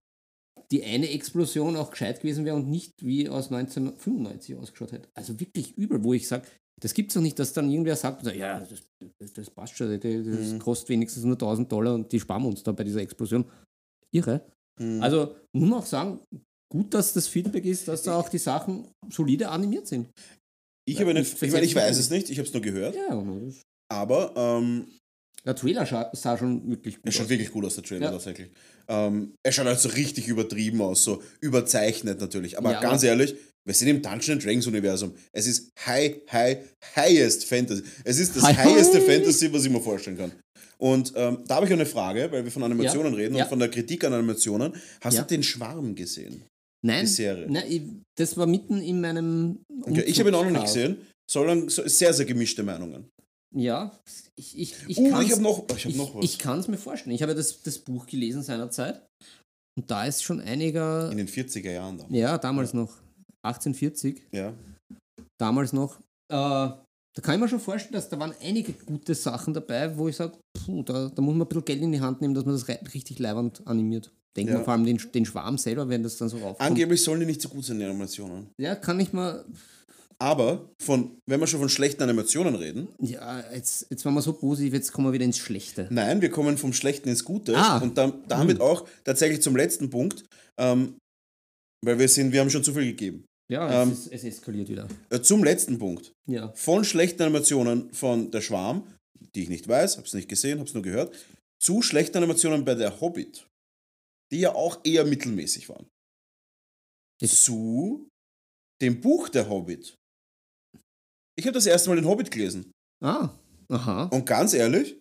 die 0.71 0.83
eine 0.85 1.11
Explosion 1.11 1.77
auch 1.77 1.91
gescheit 1.91 2.21
gewesen 2.21 2.45
wäre 2.45 2.57
und 2.57 2.69
nicht 2.69 2.93
wie 3.03 3.29
aus 3.29 3.53
1995 3.53 4.57
ausgeschaut 4.57 4.93
hätte. 4.93 5.09
Also 5.15 5.39
wirklich 5.39 5.77
übel, 5.77 6.03
wo 6.03 6.15
ich 6.15 6.27
sage, 6.27 6.47
das 6.81 6.95
gibt 6.95 7.11
es 7.11 7.15
doch 7.15 7.21
nicht, 7.21 7.39
dass 7.39 7.53
dann 7.53 7.71
irgendwer 7.71 7.95
sagt, 7.97 8.25
ja, 8.35 8.59
das, 8.59 8.83
das, 9.21 9.33
das 9.35 9.51
passt 9.51 9.77
schon, 9.77 9.89
das, 9.89 10.01
das 10.01 10.53
Mhm. 10.53 10.59
kostet 10.59 10.89
wenigstens 10.89 11.25
nur 11.25 11.35
1000 11.35 11.71
Dollar 11.71 11.95
und 11.95 12.11
die 12.11 12.19
sparen 12.19 12.45
uns 12.47 12.63
da 12.63 12.73
bei 12.73 12.85
dieser 12.85 13.01
Explosion. 13.03 13.45
Irre. 14.15 14.45
Mhm. 14.81 15.03
Also 15.03 15.35
muss 15.55 15.69
man 15.69 15.79
auch 15.81 15.87
sagen, 15.87 16.21
gut, 16.73 16.93
dass 16.95 17.13
das 17.13 17.27
Feedback 17.29 17.65
ist, 17.65 17.89
dass 17.89 18.03
da 18.03 18.17
auch 18.17 18.29
die 18.29 18.39
Sachen 18.39 18.89
solide 19.11 19.49
animiert 19.51 19.87
sind. 19.87 20.09
ich 20.89 20.99
habe 21.01 21.11
eine, 21.11 21.21
ich 21.21 21.41
ich, 21.43 21.53
meine, 21.53 21.65
ich 21.67 21.75
weiß 21.75 21.99
es 21.99 22.11
nicht, 22.11 22.31
ich 22.31 22.39
habe 22.39 22.47
es 22.49 22.53
nur 22.55 22.63
gehört, 22.63 22.97
Ja, 22.97 23.23
aber 23.91 24.33
ähm, 24.37 24.87
der 25.45 25.55
Trailer 25.57 25.85
scha 25.87 26.11
sah 26.15 26.39
schon 26.39 26.69
wirklich 26.71 26.97
gut 26.97 27.07
er 27.07 27.13
schaut 27.13 27.25
aus. 27.25 27.29
wirklich 27.31 27.51
gut 27.53 27.65
aus, 27.65 27.75
der 27.75 27.85
Trailer 27.85 28.07
Ja. 28.07 28.11
tatsächlich. 28.13 28.51
Ähm, 28.89 29.35
er 29.45 29.53
schaut 29.53 29.67
halt 29.67 29.81
so 29.81 29.89
richtig 29.91 30.29
übertrieben 30.29 30.81
aus, 30.81 31.03
so 31.05 31.23
überzeichnet 31.41 32.21
natürlich. 32.21 32.57
Aber 32.59 32.73
Ja, 32.73 32.81
ganz 32.81 33.03
aber- 33.03 33.09
ehrlich, 33.11 33.35
wir 33.65 33.75
sind 33.75 33.89
im 33.89 34.03
Dungeons 34.03 34.43
Dragons 34.43 34.67
Universum. 34.67 35.15
Es 35.33 35.47
ist 35.47 35.71
high, 35.87 36.17
high, 36.31 36.59
highest 36.97 37.45
Fantasy. 37.45 37.83
Es 38.05 38.19
ist 38.19 38.35
das 38.37 38.43
High- 38.45 38.57
higheste 38.57 39.01
Fantasy, 39.01 39.53
was 39.53 39.65
ich 39.65 39.71
mir 39.71 39.81
vorstellen 39.81 40.17
kann. 40.17 40.33
Und 40.83 41.13
ähm, 41.15 41.45
da 41.47 41.57
habe 41.57 41.67
ich 41.67 41.73
eine 41.73 41.87
Frage, 41.87 42.33
weil 42.33 42.43
wir 42.45 42.51
von 42.51 42.65
Animationen 42.65 43.13
Ja, 43.13 43.19
reden 43.19 43.37
ja. 43.37 43.45
und 43.45 43.49
von 43.51 43.61
der 43.61 43.71
Kritik 43.71 44.03
an 44.05 44.13
Animationen. 44.15 44.73
Hast 45.01 45.15
Ja. 45.15 45.23
du 45.23 45.29
den 45.29 45.45
Schwarm 45.45 45.95
gesehen? 45.95 46.43
Nein, 46.85 47.05
die 47.05 47.11
Serie? 47.13 47.47
nein 47.49 47.65
ich, 47.69 47.83
das 48.19 48.37
war 48.37 48.47
mitten 48.47 48.81
in 48.81 49.01
meinem. 49.01 49.61
Okay, 49.83 50.03
ich 50.03 50.19
habe 50.19 50.31
ihn 50.31 50.35
auch 50.35 50.43
noch 50.45 50.51
nicht 50.51 50.65
gesehen. 50.65 50.97
Sondern 51.31 51.69
so 51.69 51.87
sehr, 51.87 52.13
sehr 52.13 52.27
gemischte 52.27 52.65
Meinungen. 52.65 53.09
Ja, 53.55 53.97
ich, 54.37 54.59
ich, 54.59 54.75
ich 54.89 54.99
uh, 54.99 55.11
kann's- 55.11 55.27
ich 55.27 55.33
habe 55.33 55.43
noch, 55.43 55.65
ich 55.77 55.85
hab 55.85 55.91
ich, 55.93 55.97
noch 55.97 56.15
was. 56.17 56.25
ich 56.25 56.39
kann 56.39 56.59
es 56.59 56.67
mir 56.67 56.79
vorstellen. 56.79 57.15
Ich 57.15 57.23
habe 57.23 57.33
ja 57.33 57.37
das, 57.37 57.63
das 57.63 57.79
Buch 57.79 58.07
gelesen 58.07 58.43
seinerzeit. 58.43 59.07
Und 59.79 59.89
da 59.91 60.05
ist 60.07 60.25
schon 60.25 60.41
einiger. 60.41 61.11
In 61.13 61.19
den 61.19 61.29
40er 61.29 61.71
Jahren 61.71 61.99
da. 61.99 62.07
Ja, 62.11 62.39
damals 62.39 62.75
noch. 62.75 62.93
1840, 63.47 64.21
Ja. 64.33 64.53
damals 65.41 65.73
noch. 65.73 66.01
Äh, 66.33 66.71
da 67.15 67.23
kann 67.23 67.35
ich 67.35 67.41
mir 67.41 67.49
schon 67.49 67.61
vorstellen, 67.61 67.93
dass 67.95 68.09
da 68.09 68.19
waren 68.19 68.35
einige 68.43 68.73
gute 68.73 69.15
Sachen 69.15 69.53
dabei, 69.55 69.97
wo 69.97 70.09
ich 70.09 70.17
sage, 70.17 70.33
da, 70.85 71.11
da 71.15 71.23
muss 71.23 71.35
man 71.35 71.43
ein 71.43 71.49
bisschen 71.49 71.65
Geld 71.65 71.83
in 71.83 71.93
die 71.93 72.01
Hand 72.01 72.21
nehmen, 72.21 72.35
dass 72.35 72.45
man 72.45 72.55
das 72.55 72.67
richtig 72.95 73.19
leibend 73.19 73.67
animiert. 73.67 74.11
Denkt 74.37 74.51
Ja. 74.53 74.63
vor 74.65 74.73
allem 74.73 74.87
den, 74.87 74.99
den 75.13 75.27
Schwarm 75.27 75.59
selber, 75.59 75.89
wenn 75.91 76.03
das 76.03 76.17
dann 76.17 76.31
so 76.31 76.39
raufkommt. 76.39 76.61
Angeblich 76.63 77.03
sollen 77.03 77.21
die 77.21 77.27
nicht 77.27 77.43
so 77.43 77.51
gut 77.51 77.65
sein, 77.67 77.79
die 77.79 77.85
Animationen. 77.85 78.49
ja, 78.59 78.75
kann 78.75 78.99
ich 78.99 79.13
mal. 79.13 79.45
Aber 80.19 80.71
von, 80.81 81.19
wenn 81.27 81.41
wir 81.41 81.47
schon 81.49 81.59
von 81.61 81.69
schlechten 81.69 82.03
Animationen 82.05 82.55
reden, 82.55 82.89
Ja, 83.01 83.43
jetzt, 83.53 83.89
jetzt 83.91 84.05
waren 84.05 84.15
wir 84.15 84.23
so 84.23 84.33
positiv, 84.33 84.73
jetzt 84.73 84.93
kommen 84.93 85.09
wir 85.09 85.13
wieder 85.13 85.25
ins 85.25 85.37
Schlechte. 85.39 85.89
nein, 85.91 86.23
wir 86.23 86.31
kommen 86.31 86.57
vom 86.57 86.73
Schlechten 86.73 87.09
ins 87.09 87.25
Gute 87.25 87.57
Ah. 87.57 87.79
und 87.79 87.99
dann, 87.99 88.23
damit 88.29 88.61
auch 88.61 88.87
tatsächlich 89.05 89.43
zum 89.43 89.57
letzten 89.57 89.91
Punkt, 89.91 90.25
ähm, 90.59 90.95
weil 91.85 91.99
wir 91.99 92.09
sind, 92.09 92.33
wir 92.33 92.41
haben 92.41 92.51
schon 92.51 92.63
zu 92.65 92.73
viel 92.73 92.85
gegeben. 92.87 93.25
Ja, 93.53 93.83
Ähm, 93.83 93.91
es, 93.91 94.07
ist, 94.07 94.13
es 94.13 94.25
eskaliert 94.25 94.69
wieder. 94.69 94.89
Äh, 95.11 95.21
zum 95.21 95.45
letzten 95.45 95.79
Punkt. 95.79 96.13
Ja. 96.29 96.53
Von 96.55 96.85
schlechten 96.85 97.23
Animationen 97.23 97.93
von 97.93 98.31
Der 98.31 98.41
Schwarm, 98.41 98.87
die 99.35 99.43
ich 99.45 99.49
nicht 99.49 99.69
weiß, 99.69 99.97
habe 99.99 100.07
es 100.07 100.15
nicht 100.15 100.29
gesehen, 100.29 100.59
habe 100.59 100.69
es 100.69 100.75
nur 100.75 100.83
gehört, 100.83 101.15
zu 101.61 101.83
schlechten 101.83 102.17
Animationen 102.17 102.65
bei 102.65 102.75
Der 102.75 103.01
Hobbit, 103.01 103.47
die 104.33 104.41
ja 104.41 104.55
auch 104.55 104.81
eher 104.85 105.05
mittelmäßig 105.05 105.69
waren. 105.69 105.87
Ist- 107.21 107.45
Zu 107.45 108.09
dem 108.81 109.01
Buch 109.01 109.29
Der 109.29 109.49
Hobbit. 109.49 109.95
Ich 111.39 111.47
habe 111.47 111.55
das 111.55 111.67
erste 111.67 111.89
Mal 111.91 111.97
den 111.97 112.07
Hobbit 112.07 112.31
gelesen. 112.31 112.71
Ah, 113.03 113.31
aha. 113.69 114.05
Und 114.07 114.27
ganz 114.27 114.55
ehrlich, 114.55 115.01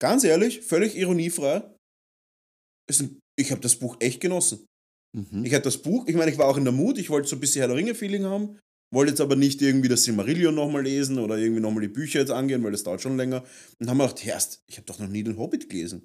ganz 0.00 0.24
ehrlich, 0.24 0.60
völlig 0.62 0.96
ironiefrei, 0.96 1.62
ist 2.88 3.00
ein, 3.02 3.18
ich 3.38 3.50
habe 3.50 3.60
das 3.60 3.76
Buch 3.76 3.96
echt 4.00 4.20
genossen. 4.20 4.66
Mhm. 5.16 5.44
Ich 5.44 5.52
hatte 5.52 5.64
das 5.64 5.78
Buch, 5.78 6.06
ich 6.06 6.16
meine, 6.16 6.30
ich 6.30 6.38
war 6.38 6.46
auch 6.46 6.56
in 6.56 6.64
der 6.64 6.72
Mut, 6.72 6.98
ich 6.98 7.10
wollte 7.10 7.28
so 7.28 7.36
ein 7.36 7.40
bisschen 7.40 7.60
Herr 7.60 7.68
der 7.68 7.76
Ringe-Feeling 7.76 8.24
haben, 8.24 8.58
wollte 8.92 9.10
jetzt 9.10 9.20
aber 9.20 9.36
nicht 9.36 9.60
irgendwie 9.62 9.88
das 9.88 10.04
Silmarillion 10.04 10.54
nochmal 10.54 10.82
lesen 10.82 11.18
oder 11.18 11.38
irgendwie 11.38 11.60
nochmal 11.60 11.82
die 11.82 11.88
Bücher 11.88 12.20
jetzt 12.20 12.30
angehen, 12.30 12.62
weil 12.62 12.72
das 12.72 12.82
dauert 12.82 13.02
schon 13.02 13.16
länger. 13.16 13.44
Und 13.78 13.88
haben 13.88 13.98
wir 13.98 14.08
gedacht, 14.08 14.26
erst, 14.26 14.62
ich 14.68 14.76
habe 14.76 14.86
doch 14.86 14.98
noch 14.98 15.08
nie 15.08 15.22
den 15.22 15.38
Hobbit 15.38 15.68
gelesen. 15.68 16.04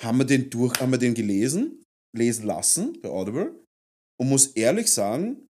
Haben 0.00 0.18
wir 0.18 0.24
den 0.24 0.50
durch, 0.50 0.80
haben 0.80 0.90
wir 0.90 0.98
den 0.98 1.14
gelesen, 1.14 1.84
lesen 2.16 2.46
lassen 2.46 3.00
bei 3.00 3.08
Audible 3.08 3.64
und 4.20 4.28
muss 4.28 4.48
ehrlich 4.48 4.90
sagen, 4.90 5.46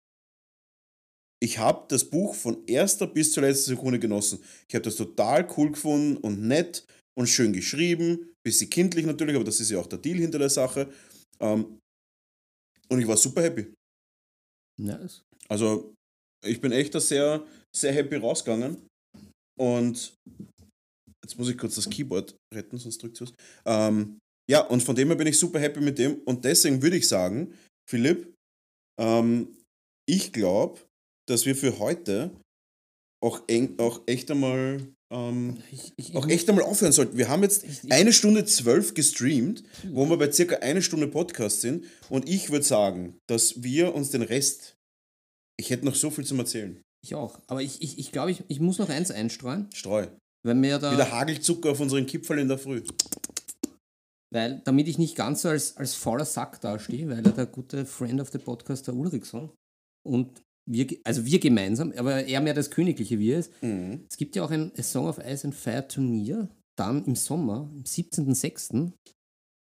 ich 1.44 1.58
habe 1.58 1.86
das 1.90 2.04
Buch 2.04 2.36
von 2.36 2.66
erster 2.68 3.08
bis 3.08 3.32
zur 3.32 3.44
letzten 3.44 3.72
Sekunde 3.72 4.00
genossen. 4.00 4.40
Ich 4.68 4.76
habe 4.76 4.84
das 4.84 4.96
total 4.96 5.48
cool 5.58 5.72
gefunden 5.72 6.18
und 6.18 6.42
nett 6.42 6.86
und 7.18 7.28
schön 7.28 7.52
geschrieben, 7.52 8.32
bisschen 8.44 8.70
kindlich 8.70 9.06
natürlich, 9.06 9.36
aber 9.36 9.44
das 9.44 9.60
ist 9.60 9.72
ja 9.72 9.80
auch 9.80 9.88
der 9.88 10.00
Deal 10.00 10.18
hinter 10.18 10.40
der 10.40 10.50
Sache. 10.50 10.92
Ähm, 11.40 11.80
und 12.92 13.00
ich 13.00 13.08
war 13.08 13.18
super 13.18 13.42
happy. 13.42 13.74
Nice. 14.80 15.22
Also 15.48 15.94
ich 16.46 16.60
bin 16.60 16.72
echt 16.72 16.94
da 16.94 17.00
sehr, 17.00 17.46
sehr 17.76 17.94
happy 17.94 18.16
rausgegangen. 18.16 18.88
Und 19.60 20.14
jetzt 21.24 21.38
muss 21.38 21.50
ich 21.50 21.58
kurz 21.58 21.76
das 21.76 21.90
Keyboard 21.90 22.36
retten, 22.54 22.78
sonst 22.78 23.02
drückt 23.02 23.22
es. 23.22 23.34
Ähm, 23.66 24.20
ja, 24.50 24.66
und 24.68 24.82
von 24.82 24.96
dem 24.96 25.08
her 25.10 25.18
bin 25.18 25.28
ich 25.28 25.38
super 25.38 25.60
happy 25.60 25.80
mit 25.82 25.98
dem. 26.00 26.22
Und 26.26 26.44
deswegen 26.44 26.82
würde 26.82 26.98
ich 26.98 27.08
sagen, 27.08 27.54
Philipp, 27.90 28.34
ähm, 29.00 29.56
ich 30.10 30.34
glaube, 30.34 30.80
dass 31.30 31.46
wir 31.46 31.56
für 31.56 31.80
heute 31.80 32.32
auch, 33.24 33.44
eng, 33.48 33.78
auch 33.80 34.02
echt 34.08 34.32
einmal 34.32 34.92
ähm, 35.12 35.58
Ich, 35.72 35.94
ich, 35.98 36.16
auch 36.16 36.28
echt 36.28 36.50
einmal 36.50 36.64
aufhören 36.66 36.92
sollten. 36.92 37.18
Wir 37.18 37.30
haben 37.30 37.44
jetzt 37.44 37.64
Ich- 37.64 37.84
ich- 37.84 37.92
eine 37.92 38.14
Stunde 38.14 38.46
zwölf 38.46 38.94
gestreamt, 38.94 39.64
wo 39.90 40.10
wir 40.10 40.18
bei 40.18 40.32
circa 40.32 40.58
eine 40.58 40.82
Stunde 40.82 41.08
Podcast 41.08 41.62
sind. 41.62 41.86
Und 42.10 42.28
ich 42.28 42.50
würde 42.50 42.66
sagen, 42.66 43.18
dass 43.30 43.62
wir 43.64 43.94
uns 43.94 44.10
den 44.10 44.22
Rest. 44.24 44.76
Ich 45.60 45.70
hätte 45.70 45.86
noch 45.86 45.96
so 45.96 46.10
viel 46.10 46.26
zum 46.26 46.40
Erzählen. 46.40 46.82
Ich 47.04 47.14
auch. 47.16 47.40
Aber 47.48 47.62
ich, 47.62 47.82
ich, 47.82 47.98
ich 48.00 48.12
glaube, 48.12 48.32
ich, 48.32 48.44
ich 48.48 48.60
muss 48.60 48.78
noch 48.80 48.90
eins 48.90 49.12
einstreuen, 49.12 49.68
Streu. 49.74 50.08
weil 50.46 50.56
mir 50.56 50.80
da. 50.80 50.94
Wieder 50.94 51.12
Hagelzucker 51.12 51.72
auf 51.72 51.80
unseren 51.80 52.06
Kipferl 52.06 52.40
in 52.40 52.48
der 52.48 52.58
Früh. 52.58 52.82
Weil, 54.34 54.62
damit 54.64 54.88
ich 54.88 54.98
nicht 54.98 55.16
ganz 55.16 55.42
so 55.42 55.50
als, 55.50 55.76
als 55.78 55.94
fauler 55.94 56.26
Sack 56.26 56.62
dastehe, 56.62 57.10
weil 57.10 57.26
er 57.26 57.34
der 57.34 57.46
gute 57.48 57.86
Friend 57.86 58.22
of 58.22 58.30
the 58.32 58.38
Podcast, 58.38 58.88
der 58.88 58.94
Ulrichson, 58.96 59.52
und 60.08 60.42
wir, 60.70 60.88
also 61.04 61.26
wir 61.26 61.40
gemeinsam, 61.40 61.94
aber 61.98 62.26
er 62.26 62.42
mehr 62.42 62.54
das 62.54 62.72
Königliche 62.72 63.20
wie 63.20 63.32
er 63.32 63.40
ist. 63.40 63.52
Mhm. 63.62 64.06
Es 64.10 64.18
gibt 64.18 64.36
ja 64.36 64.44
auch 64.44 64.52
ein 64.52 64.72
A 64.78 64.84
Song 64.84 65.08
of 65.08 65.20
Ice 65.20 65.46
and 65.46 65.56
Fire 65.56 65.88
Turnier, 65.88 66.50
dann 66.78 67.06
im 67.06 67.16
Sommer, 67.16 67.70
am 67.72 67.84
17.06., 67.84 68.92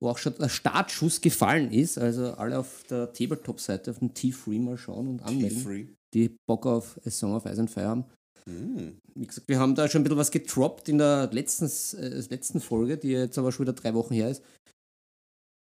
wo 0.01 0.09
auch 0.09 0.17
schon 0.17 0.35
der 0.39 0.49
Startschuss 0.49 1.21
gefallen 1.21 1.71
ist. 1.71 1.97
Also 1.97 2.33
alle 2.33 2.59
auf 2.59 2.83
der 2.89 3.11
Tabletop-Seite 3.13 3.91
auf 3.91 3.99
den 3.99 4.13
T-Free 4.13 4.59
mal 4.59 4.77
schauen 4.77 5.07
und 5.07 5.23
anmelden, 5.23 5.95
die 6.13 6.35
Bock 6.47 6.65
auf 6.65 6.99
A 7.05 7.09
Song 7.09 7.35
of 7.35 7.45
Ice 7.45 7.59
and 7.59 7.71
Fire 7.71 7.87
haben. 7.87 8.05
Mhm. 8.45 8.97
Wie 9.15 9.25
gesagt, 9.25 9.47
wir 9.47 9.59
haben 9.59 9.75
da 9.75 9.89
schon 9.89 10.01
ein 10.01 10.03
bisschen 10.03 10.17
was 10.17 10.31
getroppt 10.31 10.89
in 10.89 10.99
der 10.99 11.29
letzten, 11.31 11.65
äh, 11.99 12.21
letzten 12.29 12.61
Folge, 12.61 12.97
die 12.97 13.09
jetzt 13.09 13.37
aber 13.37 13.51
schon 13.51 13.65
wieder 13.65 13.73
drei 13.73 13.93
Wochen 13.93 14.13
her 14.13 14.29
ist. 14.29 14.43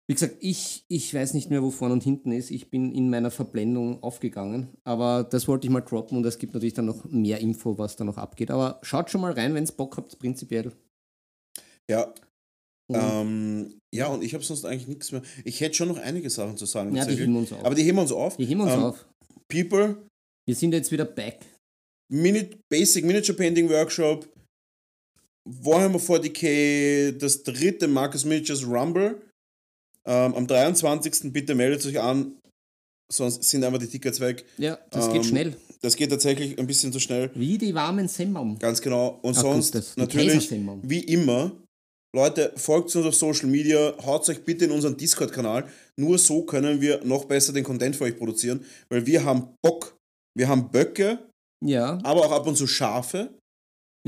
Wie 0.08 0.14
gesagt, 0.14 0.38
ich, 0.40 0.86
ich 0.88 1.12
weiß 1.14 1.34
nicht 1.34 1.50
mehr, 1.50 1.64
wo 1.64 1.72
vorne 1.72 1.94
und 1.94 2.04
hinten 2.04 2.32
ist. 2.32 2.52
Ich 2.52 2.70
bin 2.70 2.92
in 2.92 3.10
meiner 3.10 3.32
Verblendung 3.32 4.04
aufgegangen. 4.04 4.70
Aber 4.84 5.24
das 5.24 5.48
wollte 5.48 5.66
ich 5.66 5.72
mal 5.74 5.82
droppen 5.82 6.18
und 6.18 6.26
es 6.26 6.38
gibt 6.38 6.54
natürlich 6.54 6.76
dann 6.76 6.86
noch 6.86 7.06
mehr 7.06 7.40
Info, 7.40 7.78
was 7.80 7.96
da 7.96 8.04
noch 8.04 8.18
abgeht. 8.18 8.52
Aber 8.52 8.80
schaut 8.84 9.10
schon 9.10 9.22
mal 9.22 9.32
rein, 9.34 9.56
wenn 9.56 9.64
es 9.64 9.72
Bock 9.72 9.98
habt, 9.98 10.20
prinzipiell. 10.20 10.72
Ja, 11.90 12.14
Und, 12.88 13.00
ähm, 13.02 13.80
ja, 13.94 14.08
und 14.08 14.24
ich 14.24 14.34
habe 14.36 14.44
sonst 14.44 14.64
eigentlich 14.66 14.88
nichts 14.88 15.12
mehr. 15.12 15.24
Ich 15.44 15.60
hätte 15.62 15.74
schon 15.76 15.88
noch 15.88 15.98
einige 15.98 16.30
Sachen 16.30 16.56
zu 16.58 16.66
sagen. 16.68 16.96
ja, 16.96 17.06
die 17.06 17.16
heben 17.16 17.36
uns 17.36 17.52
auf. 17.52 17.66
Aber 17.66 17.74
die 17.74 17.84
heben 17.84 17.98
wir 17.98 18.04
uns 18.04 18.12
auf. 18.12 18.38
die 18.38 18.46
heben 18.46 18.60
wir 18.60 18.66
uns 18.66 18.74
ähm, 18.74 18.84
auf. 18.84 19.08
People, 19.48 20.08
Wir 20.48 20.56
sind 20.56 20.74
jetzt 20.74 20.92
wieder 20.92 21.06
back. 21.06 21.40
Mini 22.12 22.52
Basic 22.70 23.04
Miniature 23.04 23.36
Painting 23.36 23.68
Workshop, 23.70 24.28
Warhammer 25.50 25.98
40k, 26.00 27.14
das 27.18 27.42
dritte 27.42 27.88
Marcus 27.88 28.26
Miniatures 28.26 28.64
Rumble. 28.68 29.20
Ähm, 30.08 30.36
am 30.36 30.48
23. 30.48 31.32
bitte 31.34 31.56
meldet 31.56 31.86
euch 31.86 32.00
an, 32.00 32.38
sonst 33.12 33.44
sind 33.44 33.64
einfach 33.64 33.80
die 33.80 33.88
Tickets 33.88 34.20
weg. 34.20 34.46
Ja, 34.58 34.78
das 34.92 35.08
Ähm, 35.08 35.14
geht 35.14 35.26
schnell. 35.26 35.58
Das 35.82 35.96
geht 35.96 36.10
tatsächlich 36.10 36.58
ein 36.58 36.68
bisschen 36.68 36.92
zu 36.94 37.00
schnell. 37.00 37.30
Wie 37.36 37.58
die 37.58 37.74
warmen 37.76 38.08
Semmeln. 38.08 38.58
Ganz 38.60 38.82
genau. 38.82 39.20
Und 39.22 39.38
Ah, 39.38 39.42
sonst 39.42 39.72
gut, 39.74 39.82
das- 39.82 39.98
natürlich, 39.98 40.50
wie 40.84 41.00
immer, 41.02 41.52
Leute, 42.16 42.54
folgt 42.56 42.96
uns 42.96 43.06
auf 43.06 43.14
Social 43.16 43.48
Media, 43.50 43.94
haut 44.06 44.28
euch 44.30 44.44
bitte 44.44 44.66
in 44.66 44.72
unseren 44.72 44.96
Discord-Kanal. 44.96 45.68
Nur 46.00 46.18
so 46.18 46.44
können 46.44 46.80
wir 46.82 47.04
noch 47.04 47.26
besser 47.26 47.52
den 47.52 47.64
Content 47.64 47.96
für 47.96 48.06
euch 48.06 48.18
produzieren, 48.18 48.64
weil 48.90 49.06
wir 49.06 49.24
haben 49.26 49.54
Bock, 49.62 49.98
wir 50.38 50.48
haben 50.48 50.72
Böcke, 50.72 51.20
Ja, 51.64 52.00
aber 52.04 52.26
auch 52.26 52.32
ab 52.32 52.48
und 52.48 52.56
zu 52.56 52.68
Schafe 52.68 53.38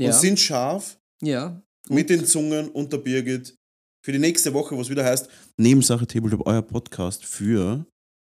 ja, 0.00 0.06
und 0.08 0.14
sind 0.14 0.40
scharf 0.40 0.96
ja. 1.22 1.60
mit 1.90 2.08
den 2.08 2.24
Zungen 2.24 2.70
und 2.70 2.92
der 2.92 2.98
Birgit 2.98 3.54
für 4.04 4.12
die 4.12 4.18
nächste 4.18 4.54
Woche, 4.54 4.76
was 4.78 4.88
wieder 4.88 5.04
heißt 5.04 5.28
Nebensache 5.56 6.06
Tabletop, 6.06 6.46
euer 6.46 6.62
Podcast 6.62 7.24
für 7.24 7.84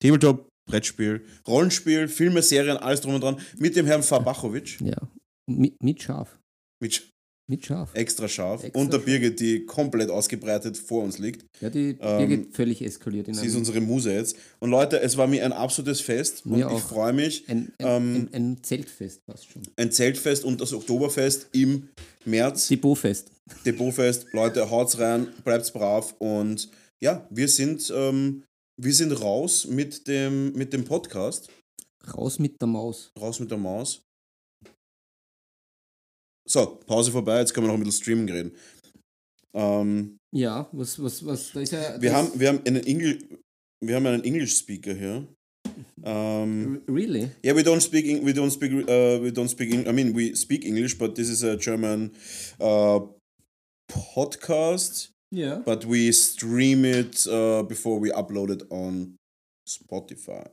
Tabletop, 0.01 0.47
Brettspiel, 0.69 1.25
Rollenspiel, 1.47 2.07
Filme, 2.07 2.41
Serien, 2.41 2.77
alles 2.77 3.01
drum 3.01 3.15
und 3.15 3.21
dran 3.21 3.39
mit 3.57 3.75
dem 3.75 3.85
Herrn 3.85 4.03
Fabachowitsch, 4.03 4.79
Ja. 4.81 4.97
Mit, 5.49 5.81
mit 5.81 6.01
Schaf. 6.01 6.39
mit 6.81 7.09
Mit 7.49 7.65
Schaf. 7.65 7.89
extra 7.95 8.27
scharf 8.27 8.63
Extra 8.63 8.79
und 8.79 8.93
der 8.93 8.99
scharf. 8.99 9.05
Birgit, 9.05 9.39
die 9.39 9.65
komplett 9.65 10.11
ausgebreitet 10.11 10.77
vor 10.77 11.03
uns 11.03 11.17
liegt. 11.17 11.45
Ja, 11.61 11.69
die 11.71 11.97
Ähm, 11.99 12.17
Birgit 12.27 12.55
völlig 12.55 12.81
eskaliert 12.83 13.27
Sie 13.35 13.47
ist 13.47 13.55
unsere 13.55 13.81
Muse 13.81 14.13
jetzt. 14.13 14.35
Und 14.59 14.69
Leute, 14.69 15.01
es 15.01 15.17
war 15.17 15.25
mir 15.25 15.43
ein 15.43 15.51
absolutes 15.51 15.99
Fest 15.99 16.45
und 16.45 16.51
Mir 16.51 16.59
ich 16.59 16.65
auch. 16.65 16.79
freue 16.79 17.11
mich. 17.11 17.49
ein, 17.49 17.73
ein, 17.79 17.87
ähm, 17.87 18.29
ein, 18.31 18.33
ein 18.51 18.63
Zeltfest 18.63 19.21
fast 19.25 19.49
schon. 19.51 19.63
Ein 19.77 19.91
Zeltfest 19.91 20.43
und 20.43 20.61
das 20.61 20.71
Oktoberfest 20.73 21.47
im 21.53 21.89
März. 22.23 22.67
Depotfest. 22.67 23.31
Depotfest. 23.65 24.27
Leute, 24.31 24.69
haut's 24.69 24.99
rein, 24.99 25.27
bleibt's 25.43 25.71
brav 25.71 26.13
und 26.19 26.69
ja, 27.01 27.25
wir 27.31 27.47
sind, 27.47 27.91
ähm, 27.95 28.43
wir 28.79 28.93
sind 28.93 29.11
raus 29.21 29.65
mit 29.67 30.07
dem, 30.07 30.53
mit 30.53 30.71
dem 30.71 30.85
Podcast. 30.85 31.47
Raus 32.15 32.37
mit 32.39 32.61
der 32.61 32.67
Maus. 32.67 33.11
Raus 33.19 33.39
mit 33.39 33.49
der 33.49 33.57
Maus. 33.57 34.01
So, 36.49 36.79
Pause 36.87 37.11
vorbei, 37.11 37.39
jetzt 37.39 37.53
können 37.53 37.67
wir 37.67 37.71
noch 37.73 37.79
ein 37.79 37.83
bisschen 37.83 38.01
streamen 38.01 38.29
reden. 38.29 38.51
Ähm, 39.53 40.17
Ja, 40.33 40.67
was, 40.71 41.01
was, 41.01 41.25
was, 41.25 41.51
da 41.53 41.59
ist 41.61 41.71
ja. 41.73 42.01
wir, 42.01 42.13
haben, 42.13 42.31
wir, 42.39 42.47
haben 42.49 42.61
einen 42.65 42.83
Engl 42.85 43.19
wir 43.81 43.95
haben 43.95 44.05
einen 44.07 44.23
English 44.23 44.57
Speaker 44.57 44.93
hier. 44.93 45.27
Ähm, 46.03 46.81
R- 46.87 46.93
Really? 46.93 47.29
Yeah, 47.45 47.55
we 47.55 47.61
don't 47.61 47.81
speak. 47.81 48.05
We 48.25 48.31
don't 48.33 48.51
speak. 48.51 48.71
Uh, 48.73 49.21
we 49.21 49.31
don't 49.31 49.47
speak. 49.47 49.71
I 49.87 49.91
mean, 49.93 50.13
we 50.15 50.35
speak 50.35 50.65
English, 50.65 50.97
but 50.97 51.15
this 51.15 51.29
is 51.29 51.43
a 51.43 51.55
German 51.55 52.11
uh, 52.59 52.99
podcast. 53.87 55.11
Ja. 55.31 55.59
But 55.59 55.85
we 55.85 56.11
stream 56.11 56.83
it 56.83 57.25
uh, 57.27 57.63
before 57.63 57.99
we 57.99 58.11
upload 58.11 58.49
it 58.49 58.63
on 58.69 59.15
Spotify. 59.67 60.47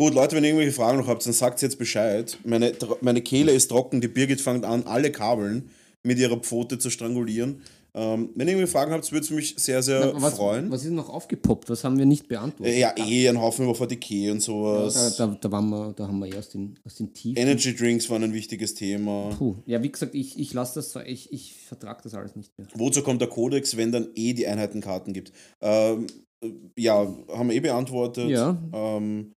Gut, 0.00 0.14
Leute, 0.14 0.34
wenn 0.34 0.44
ihr 0.44 0.48
irgendwelche 0.48 0.72
Fragen 0.72 0.96
noch 0.96 1.08
habt, 1.08 1.26
dann 1.26 1.34
sagt 1.34 1.60
jetzt 1.60 1.78
Bescheid. 1.78 2.38
Meine, 2.42 2.72
meine 3.02 3.20
Kehle 3.20 3.52
ist 3.52 3.68
trocken. 3.68 4.00
Die 4.00 4.08
Birgit 4.08 4.40
fängt 4.40 4.64
an, 4.64 4.84
alle 4.84 5.12
Kabeln 5.12 5.68
mit 6.02 6.18
ihrer 6.18 6.38
Pfote 6.38 6.78
zu 6.78 6.88
strangulieren. 6.88 7.60
Ähm, 7.92 8.30
wenn 8.34 8.48
ihr 8.48 8.52
irgendwelche 8.52 8.72
Fragen 8.72 8.92
habt, 8.92 9.12
würde 9.12 9.24
es 9.24 9.30
mich 9.30 9.56
sehr, 9.58 9.82
sehr 9.82 10.14
was, 10.14 10.36
freuen. 10.36 10.70
was 10.70 10.86
ist 10.86 10.92
noch 10.92 11.10
aufgepoppt? 11.10 11.68
Was 11.68 11.84
haben 11.84 11.98
wir 11.98 12.06
nicht 12.06 12.28
beantwortet? 12.28 12.78
Ja, 12.78 12.94
eh, 12.96 13.28
ein 13.28 13.38
Haufen 13.42 13.66
über 13.66 13.74
VTK 13.74 14.30
und 14.30 14.36
Ja, 14.36 14.40
sowas. 14.40 15.16
da, 15.18 15.26
da, 15.26 15.36
da, 15.38 15.52
waren 15.52 15.68
wir, 15.68 15.92
da 15.92 16.08
haben 16.08 16.18
wir 16.20 16.34
erst 16.34 16.54
den, 16.54 16.78
aus 16.82 16.94
den 16.94 17.12
Tiefen. 17.12 17.36
Energy 17.36 17.76
Drinks 17.76 18.08
waren 18.08 18.24
ein 18.24 18.32
wichtiges 18.32 18.72
Thema. 18.74 19.34
Puh. 19.36 19.56
Ja, 19.66 19.82
wie 19.82 19.92
gesagt, 19.92 20.14
ich, 20.14 20.38
ich 20.38 20.54
lasse 20.54 20.76
das 20.76 20.96
ich, 21.04 21.30
ich 21.30 21.56
vertrage 21.56 22.00
das 22.04 22.14
alles 22.14 22.36
nicht 22.36 22.56
mehr. 22.56 22.68
Wozu 22.74 23.02
kommt 23.02 23.20
der 23.20 23.28
Kodex, 23.28 23.76
wenn 23.76 23.92
dann 23.92 24.08
eh 24.14 24.32
die 24.32 24.46
Einheitenkarten 24.46 25.12
gibt? 25.12 25.32
Ähm, 25.60 26.06
äh, 26.42 26.48
ja, 26.78 27.06
haben 27.28 27.50
wir 27.50 27.56
eh 27.56 27.60
beantwortet. 27.60 28.30
Ja. 28.30 28.58
Ähm, 28.72 29.32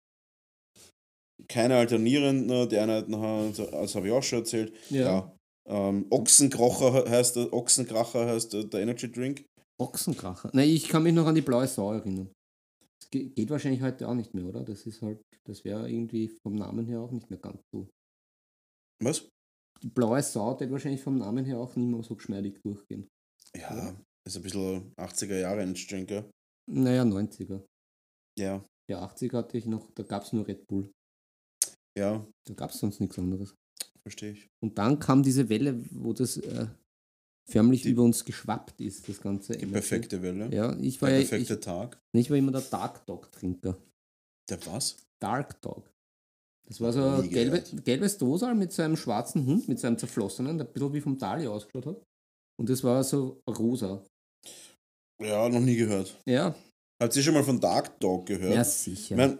keine 1.47 1.77
Alternierenden, 1.77 2.69
die 2.69 2.77
Einheiten 2.77 3.15
haben, 3.17 3.53
das 3.55 3.95
habe 3.95 4.07
ich 4.07 4.13
auch 4.13 4.23
schon 4.23 4.39
erzählt. 4.39 4.73
Ja. 4.89 5.35
Ähm, 5.67 6.05
Ochsenkrocher 6.09 7.09
heißt 7.09 7.35
der, 7.37 7.53
Ochsenkracher 7.53 8.27
heißt 8.27 8.53
der, 8.53 8.63
der 8.65 8.81
Energy 8.81 9.11
Drink. 9.11 9.45
Ochsenkracher. 9.79 10.51
Nein, 10.53 10.69
ich 10.69 10.87
kann 10.87 11.03
mich 11.03 11.13
noch 11.13 11.25
an 11.25 11.35
die 11.35 11.41
blaue 11.41 11.67
Sau 11.67 11.93
erinnern. 11.93 12.31
Das 13.01 13.09
ge- 13.09 13.29
geht 13.29 13.49
wahrscheinlich 13.49 13.81
heute 13.81 14.07
auch 14.07 14.13
nicht 14.13 14.33
mehr, 14.33 14.45
oder? 14.45 14.63
Das 14.63 14.85
ist 14.85 15.01
halt, 15.01 15.21
das 15.45 15.63
wäre 15.65 15.89
irgendwie 15.89 16.29
vom 16.43 16.55
Namen 16.55 16.85
her 16.87 16.99
auch 17.01 17.11
nicht 17.11 17.29
mehr 17.29 17.39
ganz 17.39 17.61
so. 17.73 17.87
Was? 19.01 19.27
Die 19.81 19.89
blaue 19.89 20.21
Sau 20.21 20.57
wird 20.59 20.71
wahrscheinlich 20.71 21.01
vom 21.01 21.17
Namen 21.17 21.45
her 21.45 21.59
auch 21.59 21.75
nicht 21.75 21.87
mehr 21.89 22.03
so 22.03 22.15
geschmeidig 22.15 22.59
durchgehen. 22.63 23.07
Ja, 23.55 23.95
ist 24.25 24.35
ein 24.37 24.43
bisschen 24.43 24.93
80er 24.95 25.39
Jahre 25.39 25.61
Energy 25.63 25.87
Drink, 25.87 26.11
ja. 26.11 26.23
Naja, 26.71 27.03
90er. 27.03 27.61
Ja, 28.39 28.65
Ja, 28.89 29.05
80er 29.05 29.33
hatte 29.37 29.57
ich 29.57 29.65
noch, 29.65 29.91
da 29.91 30.03
gab 30.03 30.23
es 30.23 30.33
nur 30.33 30.47
Red 30.47 30.65
Bull. 30.67 30.89
Ja, 31.97 32.25
Da 32.45 32.53
gab 32.53 32.71
es 32.71 32.79
sonst 32.79 32.99
nichts 32.99 33.17
anderes. 33.19 33.55
verstehe 34.01 34.31
ich. 34.33 34.49
Und 34.61 34.77
dann 34.77 34.99
kam 34.99 35.23
diese 35.23 35.47
Welle, 35.49 35.81
wo 35.91 36.13
das 36.13 36.37
äh, 36.37 36.67
förmlich 37.49 37.83
Die- 37.83 37.89
über 37.91 38.03
uns 38.03 38.25
geschwappt 38.25 38.79
ist, 38.81 39.07
das 39.07 39.21
ganze 39.21 39.53
Die 39.53 39.59
Energy. 39.59 39.71
perfekte 39.73 40.21
Welle. 40.21 40.53
Ja, 40.53 40.77
ich 40.79 41.01
war 41.01 41.09
Der 41.09 41.19
ja, 41.19 41.23
ich, 41.23 41.29
perfekte 41.29 41.59
Tag. 41.59 42.01
ich 42.13 42.29
war 42.29 42.37
immer 42.37 42.51
der 42.51 42.61
Dark 42.61 43.05
Dog 43.05 43.31
Trinker. 43.31 43.77
Der 44.49 44.65
was? 44.65 44.97
Dark 45.21 45.61
Dog. 45.61 45.89
Das 46.67 46.79
war 46.81 46.91
so 46.93 47.01
ein 47.03 47.29
gelbe, 47.29 47.61
gelbes 47.83 48.17
Dosal 48.17 48.55
mit 48.55 48.71
so 48.71 48.81
einem 48.81 48.95
schwarzen 48.97 49.45
Hund, 49.45 49.67
mit 49.67 49.79
so 49.79 49.87
einem 49.87 49.97
zerflossenen, 49.97 50.57
der 50.57 50.65
ein 50.67 50.73
bisschen 50.73 50.93
wie 50.93 51.01
vom 51.01 51.17
Dali 51.17 51.45
ausgeschaut 51.47 51.85
hat. 51.85 52.03
Und 52.59 52.69
das 52.69 52.83
war 52.83 53.03
so 53.03 53.41
rosa. 53.47 54.03
Ja, 55.21 55.47
noch 55.49 55.59
nie 55.59 55.75
gehört. 55.75 56.19
Ja, 56.25 56.55
Habt 57.01 57.15
ihr 57.17 57.23
schon 57.23 57.33
mal 57.33 57.43
von 57.43 57.59
Dark 57.59 57.99
Dog 57.99 58.25
gehört? 58.25 58.55
ja, 58.55 58.63
sicher. 58.63 59.11
Ich 59.15 59.17
mein, 59.17 59.37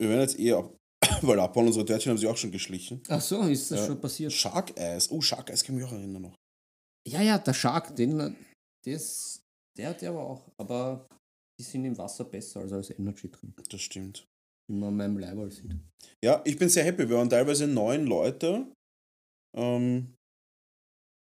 wir 0.00 0.08
werden 0.10 0.20
jetzt 0.20 0.38
eh 0.38 0.52
ab, 0.52 0.76
weil 1.22 1.38
abbauen, 1.40 1.66
unsere 1.66 1.84
Törtchen 1.84 2.10
haben 2.10 2.18
sich 2.18 2.28
auch 2.28 2.36
schon 2.36 2.50
geschlichen. 2.50 3.02
Ach 3.08 3.20
so, 3.20 3.40
ist 3.42 3.70
das 3.70 3.80
Ja. 3.80 3.86
schon 3.86 4.00
passiert? 4.00 4.32
Shark 4.32 4.76
Eyes. 4.78 5.10
Oh, 5.10 5.20
Shark 5.20 5.50
Eyes 5.50 5.62
kann 5.64 5.76
ich 5.76 5.82
mich 5.82 5.90
auch 5.90 5.96
erinnern 5.96 6.22
noch. 6.22 6.34
Ja, 7.06 7.22
ja, 7.22 7.38
der 7.38 7.54
Shark, 7.54 7.94
den, 7.96 8.36
das, 8.84 9.40
der 9.76 9.90
hat 9.90 10.02
ja 10.02 10.10
aber 10.10 10.22
auch. 10.24 10.50
Aber 10.58 11.06
die 11.58 11.64
sind 11.64 11.84
im 11.84 11.96
Wasser 11.96 12.24
besser 12.24 12.60
als 12.60 12.72
als 12.72 12.90
Energy 12.90 13.30
drin, 13.30 13.54
Das 13.70 13.80
stimmt. 13.80 14.24
wie 14.70 14.76
man 14.76 14.90
an 14.90 14.96
meinem 14.96 15.18
Leiberl 15.18 15.50
sieht. 15.50 15.70
Ja, 16.24 16.42
ich 16.44 16.58
bin 16.58 16.68
sehr 16.68 16.84
happy. 16.84 17.08
Wir 17.08 17.16
waren 17.16 17.30
teilweise 17.30 17.66
neun 17.66 18.06
Leute. 18.06 18.70
Ähm, 19.56 20.14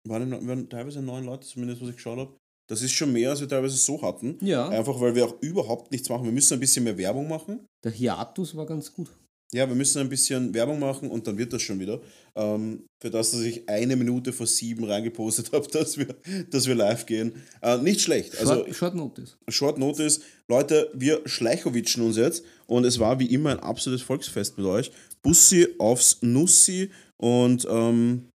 waren, 0.08 0.30
wir 0.30 0.46
waren 0.48 0.68
teilweise 0.70 1.02
neun 1.02 1.24
Leute, 1.24 1.46
zumindest 1.46 1.82
was 1.82 1.90
ich 1.90 1.96
geschaut 1.96 2.18
habe. 2.18 2.36
Das 2.68 2.82
ist 2.82 2.92
schon 2.92 3.12
mehr, 3.12 3.30
als 3.30 3.40
wir 3.40 3.48
teilweise 3.48 3.76
so 3.76 4.00
hatten. 4.02 4.38
Ja, 4.44 4.68
Einfach 4.68 4.98
weil 5.00 5.14
wir 5.14 5.26
auch 5.26 5.40
überhaupt 5.40 5.92
nichts 5.92 6.08
machen. 6.08 6.24
Wir 6.24 6.32
müssen 6.32 6.54
ein 6.54 6.60
bisschen 6.60 6.82
mehr 6.84 6.98
Werbung 6.98 7.28
machen. 7.28 7.64
der 7.84 7.92
Hiatus 7.92 8.56
war 8.56 8.66
ganz 8.66 8.92
gut. 8.92 9.08
Ja, 9.54 9.68
wir 9.68 9.76
müssen 9.76 10.00
ein 10.00 10.08
bisschen 10.08 10.52
Werbung 10.54 10.80
machen 10.80 11.08
und 11.08 11.26
dann 11.26 11.38
wird 11.38 11.52
das 11.52 11.62
schon 11.62 11.78
wieder. 11.78 12.00
Ähm, 12.34 12.84
für 13.00 13.10
das, 13.10 13.30
dass 13.30 13.42
ich 13.42 13.68
eine 13.68 13.94
Minute 13.94 14.32
vor 14.32 14.46
sieben 14.46 14.84
reingepostet 14.84 15.52
habe, 15.52 15.68
dass 15.68 15.96
wir, 15.96 16.16
dass 16.50 16.66
wir 16.66 16.74
live 16.74 17.06
gehen. 17.06 17.44
Äh, 17.62 17.78
nicht 17.78 18.00
schlecht. 18.00 18.36
Also 18.38 18.54
Short, 18.54 18.74
Short 18.74 18.94
Notice. 18.96 19.38
Short 19.48 19.78
Notice. 19.78 20.20
Leute, 20.48 20.90
wir 20.94 21.22
schleichowitschen 21.26 22.04
uns 22.04 22.16
jetzt 22.16 22.44
und 22.66 22.84
es 22.84 22.98
war 22.98 23.20
wie 23.20 23.32
immer 23.32 23.50
ein 23.50 23.60
absolutes 23.60 24.02
Volksfest 24.02 24.58
mit 24.58 24.66
euch. 24.66 24.90
Bussi 25.22 25.68
aufs 25.78 26.22
Nussi 26.22 26.90
und 27.16 27.66
ähm, 27.70 28.28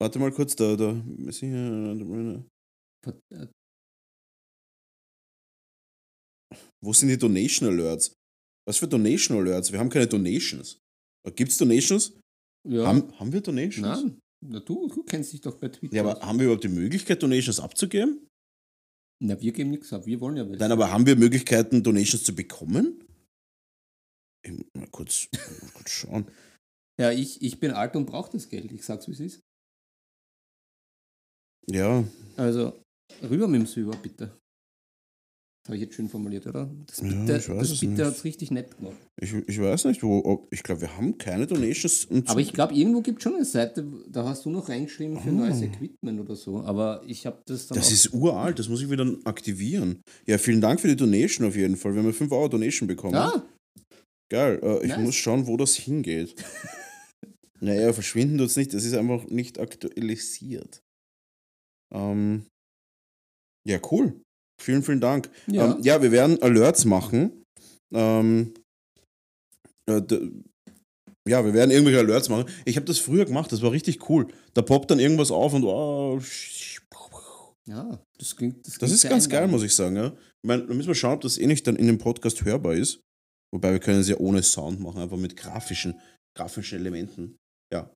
warte 0.00 0.18
mal 0.18 0.32
kurz, 0.32 0.54
da, 0.54 0.76
da. 0.76 1.02
Äh, 3.02 3.48
Wo 6.82 6.92
sind 6.92 7.08
die 7.08 7.18
Donation 7.18 7.68
Alerts? 7.68 8.15
Was 8.66 8.78
für 8.78 8.88
Donation 8.88 9.38
Alerts? 9.38 9.70
Wir 9.72 9.78
haben 9.78 9.90
keine 9.90 10.06
Donations. 10.06 10.78
Gibt 11.34 11.50
es 11.52 11.58
Donations? 11.58 12.18
Ja, 12.68 12.86
Haben, 12.86 13.16
haben 13.18 13.32
wir 13.32 13.40
Donations? 13.40 13.86
nein. 14.02 14.18
Na, 14.44 14.60
du, 14.60 14.88
du 14.88 15.02
kennst 15.02 15.32
dich 15.32 15.40
doch 15.40 15.56
bei 15.56 15.68
Twitter. 15.68 15.94
Ja, 15.96 16.02
aber 16.02 16.20
haben 16.20 16.38
wir 16.38 16.44
überhaupt 16.46 16.64
die 16.64 16.68
Möglichkeit, 16.68 17.22
Donations 17.22 17.58
abzugeben? 17.58 18.28
Na, 19.22 19.40
wir 19.40 19.52
geben 19.52 19.70
nichts 19.70 19.92
ab. 19.92 20.04
Wir 20.06 20.20
wollen 20.20 20.36
ja 20.36 20.44
welche. 20.46 20.58
Nein, 20.60 20.72
aber 20.72 20.90
haben 20.92 21.06
wir 21.06 21.16
Möglichkeiten, 21.16 21.82
Donations 21.82 22.22
zu 22.22 22.34
bekommen? 22.34 23.02
Ich, 24.44 24.52
mal 24.74 24.88
kurz, 24.90 25.28
mal 25.32 25.70
kurz 25.74 25.90
schauen. 25.90 26.30
Ja, 27.00 27.10
ich, 27.12 27.40
ich 27.42 27.58
bin 27.60 27.70
alt 27.72 27.96
und 27.96 28.06
brauche 28.06 28.30
das 28.32 28.48
Geld. 28.48 28.70
Ich 28.72 28.84
sag's, 28.84 29.08
wie 29.08 29.12
es 29.12 29.20
ist. 29.20 29.40
Ja, 31.68 32.04
Also, 32.36 32.80
rüber 33.22 33.48
mit 33.48 33.60
dem 33.62 33.66
Silber, 33.66 33.96
bitte. 33.96 34.38
Das 35.66 35.70
habe 35.70 35.78
ich 35.78 35.82
jetzt 35.82 35.96
schön 35.96 36.08
formuliert, 36.08 36.46
oder? 36.46 36.70
Das 36.86 36.98
Ja, 36.98 37.08
Bitte, 37.08 37.34
weiß 37.34 37.46
das 37.48 37.70
es 37.72 37.80
Bitte 37.80 37.92
nicht. 37.94 38.04
hat's 38.04 38.22
richtig 38.22 38.52
nett 38.52 38.76
gemacht. 38.78 38.94
ich, 39.20 39.34
ich 39.34 39.60
weiß 39.60 39.86
nicht, 39.86 40.00
wo. 40.04 40.20
Ob, 40.24 40.46
ich 40.52 40.62
glaube, 40.62 40.82
wir 40.82 40.96
haben 40.96 41.18
keine 41.18 41.48
Donations. 41.48 42.06
Aber 42.26 42.38
ich 42.38 42.52
glaube, 42.52 42.72
irgendwo 42.72 43.00
gibt 43.00 43.18
es 43.18 43.24
schon 43.24 43.34
eine 43.34 43.44
Seite, 43.44 43.84
da 44.08 44.24
hast 44.28 44.44
du 44.44 44.50
noch 44.50 44.68
reingeschrieben 44.68 45.18
für 45.18 45.30
Ah. 45.30 45.32
neues 45.32 45.60
Equipment 45.62 46.20
oder 46.20 46.36
so. 46.36 46.60
Aber 46.60 47.02
ich 47.04 47.26
habe 47.26 47.42
das 47.46 47.66
dann 47.66 47.78
das 47.78 47.90
ist 47.90 48.12
uralt, 48.14 48.60
das 48.60 48.68
muss 48.68 48.80
ich 48.80 48.88
wieder 48.88 49.12
aktivieren. 49.24 50.02
Ja, 50.28 50.38
vielen 50.38 50.60
Dank 50.60 50.78
für 50.80 50.86
die 50.86 50.94
Donation 50.94 51.48
auf 51.48 51.56
jeden 51.56 51.76
Fall. 51.76 51.94
Wir 51.94 51.98
haben 51.98 52.06
ja 52.06 52.12
5 52.12 52.30
Euro 52.30 52.46
Donation 52.46 52.86
bekommen. 52.86 53.16
Ah, 53.16 53.42
Geil, 54.30 54.60
äh, 54.62 54.82
ich 54.84 54.88
Nice. 54.90 55.00
muss 55.00 55.14
schauen, 55.16 55.48
wo 55.48 55.56
das 55.56 55.74
hingeht. 55.74 56.36
naja, 57.60 57.92
verschwinden 57.92 58.38
tut 58.38 58.46
es 58.50 58.56
nicht, 58.56 58.72
das 58.72 58.84
ist 58.84 58.94
einfach 58.94 59.26
nicht 59.26 59.58
aktualisiert. 59.58 60.80
Ähm, 61.92 62.46
ja, 63.66 63.80
cool. 63.90 64.20
Vielen, 64.60 64.82
vielen 64.82 65.00
Dank. 65.00 65.30
ja. 65.46 65.74
Ähm, 65.74 65.82
ja, 65.82 66.00
wir 66.02 66.12
werden 66.12 66.40
Alerts 66.42 66.84
machen. 66.84 67.44
Ähm, 67.94 68.54
äh, 69.88 70.00
ja, 71.28 71.44
wir 71.44 71.54
werden 71.54 71.70
irgendwelche 71.70 71.98
Alerts 72.00 72.28
machen. 72.28 72.48
Ich 72.64 72.76
habe 72.76 72.86
das 72.86 72.98
früher 72.98 73.24
gemacht, 73.24 73.50
das 73.52 73.62
war 73.62 73.72
richtig 73.72 74.08
cool. 74.08 74.28
Da 74.54 74.62
poppt 74.62 74.90
dann 74.90 74.98
irgendwas 75.00 75.30
auf 75.30 75.54
und 75.54 75.64
oh, 75.64 76.20
Ja, 77.68 78.00
das 78.18 78.36
klingt. 78.36 78.58
Das, 78.66 78.74
Das 78.74 78.78
klingt 78.78 78.92
ist 78.92 79.08
ganz 79.08 79.28
geil, 79.28 79.38
einladend. 79.38 79.52
muss 79.52 79.62
ich 79.64 79.74
sagen. 79.74 79.96
Ja. 79.96 80.06
Ich 80.08 80.46
meine, 80.48 80.66
da 80.66 80.74
müssen 80.74 80.88
wir 80.88 80.94
schauen, 80.94 81.14
ob 81.14 81.20
das 81.22 81.36
eh 81.38 81.46
nicht 81.46 81.66
dann 81.66 81.76
in 81.76 81.86
dem 81.88 81.98
Podcast 81.98 82.44
hörbar 82.44 82.74
ist. 82.74 83.00
Wobei 83.52 83.72
wir 83.72 83.80
können 83.80 84.00
es 84.00 84.08
ja 84.08 84.16
ohne 84.18 84.42
Sound 84.42 84.80
machen, 84.80 85.00
einfach 85.00 85.16
mit 85.16 85.36
grafischen, 85.36 86.00
grafischen 86.36 86.78
Elementen. 86.78 87.36
Ja. 87.72 87.90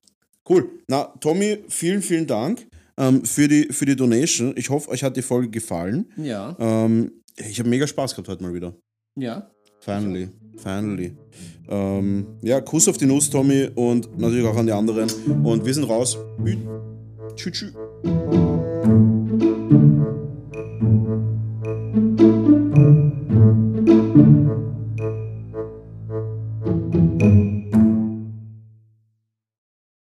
Cool. 0.49 0.79
Na, 0.89 1.05
Tommy, 1.21 1.63
vielen, 1.69 2.01
vielen 2.01 2.27
Dank 2.27 2.67
ähm, 2.97 3.23
für, 3.25 3.47
die, 3.47 3.65
für 3.71 3.85
die 3.85 3.95
Donation. 3.95 4.53
Ich 4.57 4.69
hoffe, 4.69 4.89
euch 4.89 5.03
hat 5.03 5.15
die 5.17 5.21
Folge 5.21 5.49
gefallen. 5.49 6.11
Ja, 6.17 6.55
Ähm, 6.59 7.11
ich 7.37 7.59
habe 7.59 7.69
mega 7.69 7.87
Spaß 7.87 8.11
gehabt 8.13 8.27
heute 8.27 8.43
mal 8.43 8.53
wieder. 8.53 8.75
ja. 9.15 9.49
Finally. 9.79 10.29
Finally. 10.57 11.17
Ähm, 11.67 12.27
ja, 12.43 12.61
Kuss 12.61 12.87
auf 12.87 12.97
die 12.97 13.07
Nuss, 13.07 13.31
Tommy, 13.31 13.67
und 13.73 14.15
natürlich 14.19 14.45
auch 14.45 14.55
an 14.55 14.67
die 14.67 14.71
anderen. 14.73 15.09
Und 15.43 15.65
wir 15.65 15.73
sind 15.73 15.85
raus. 15.85 16.19
Tschüss. 17.35 17.57
tschüss. 17.57 17.73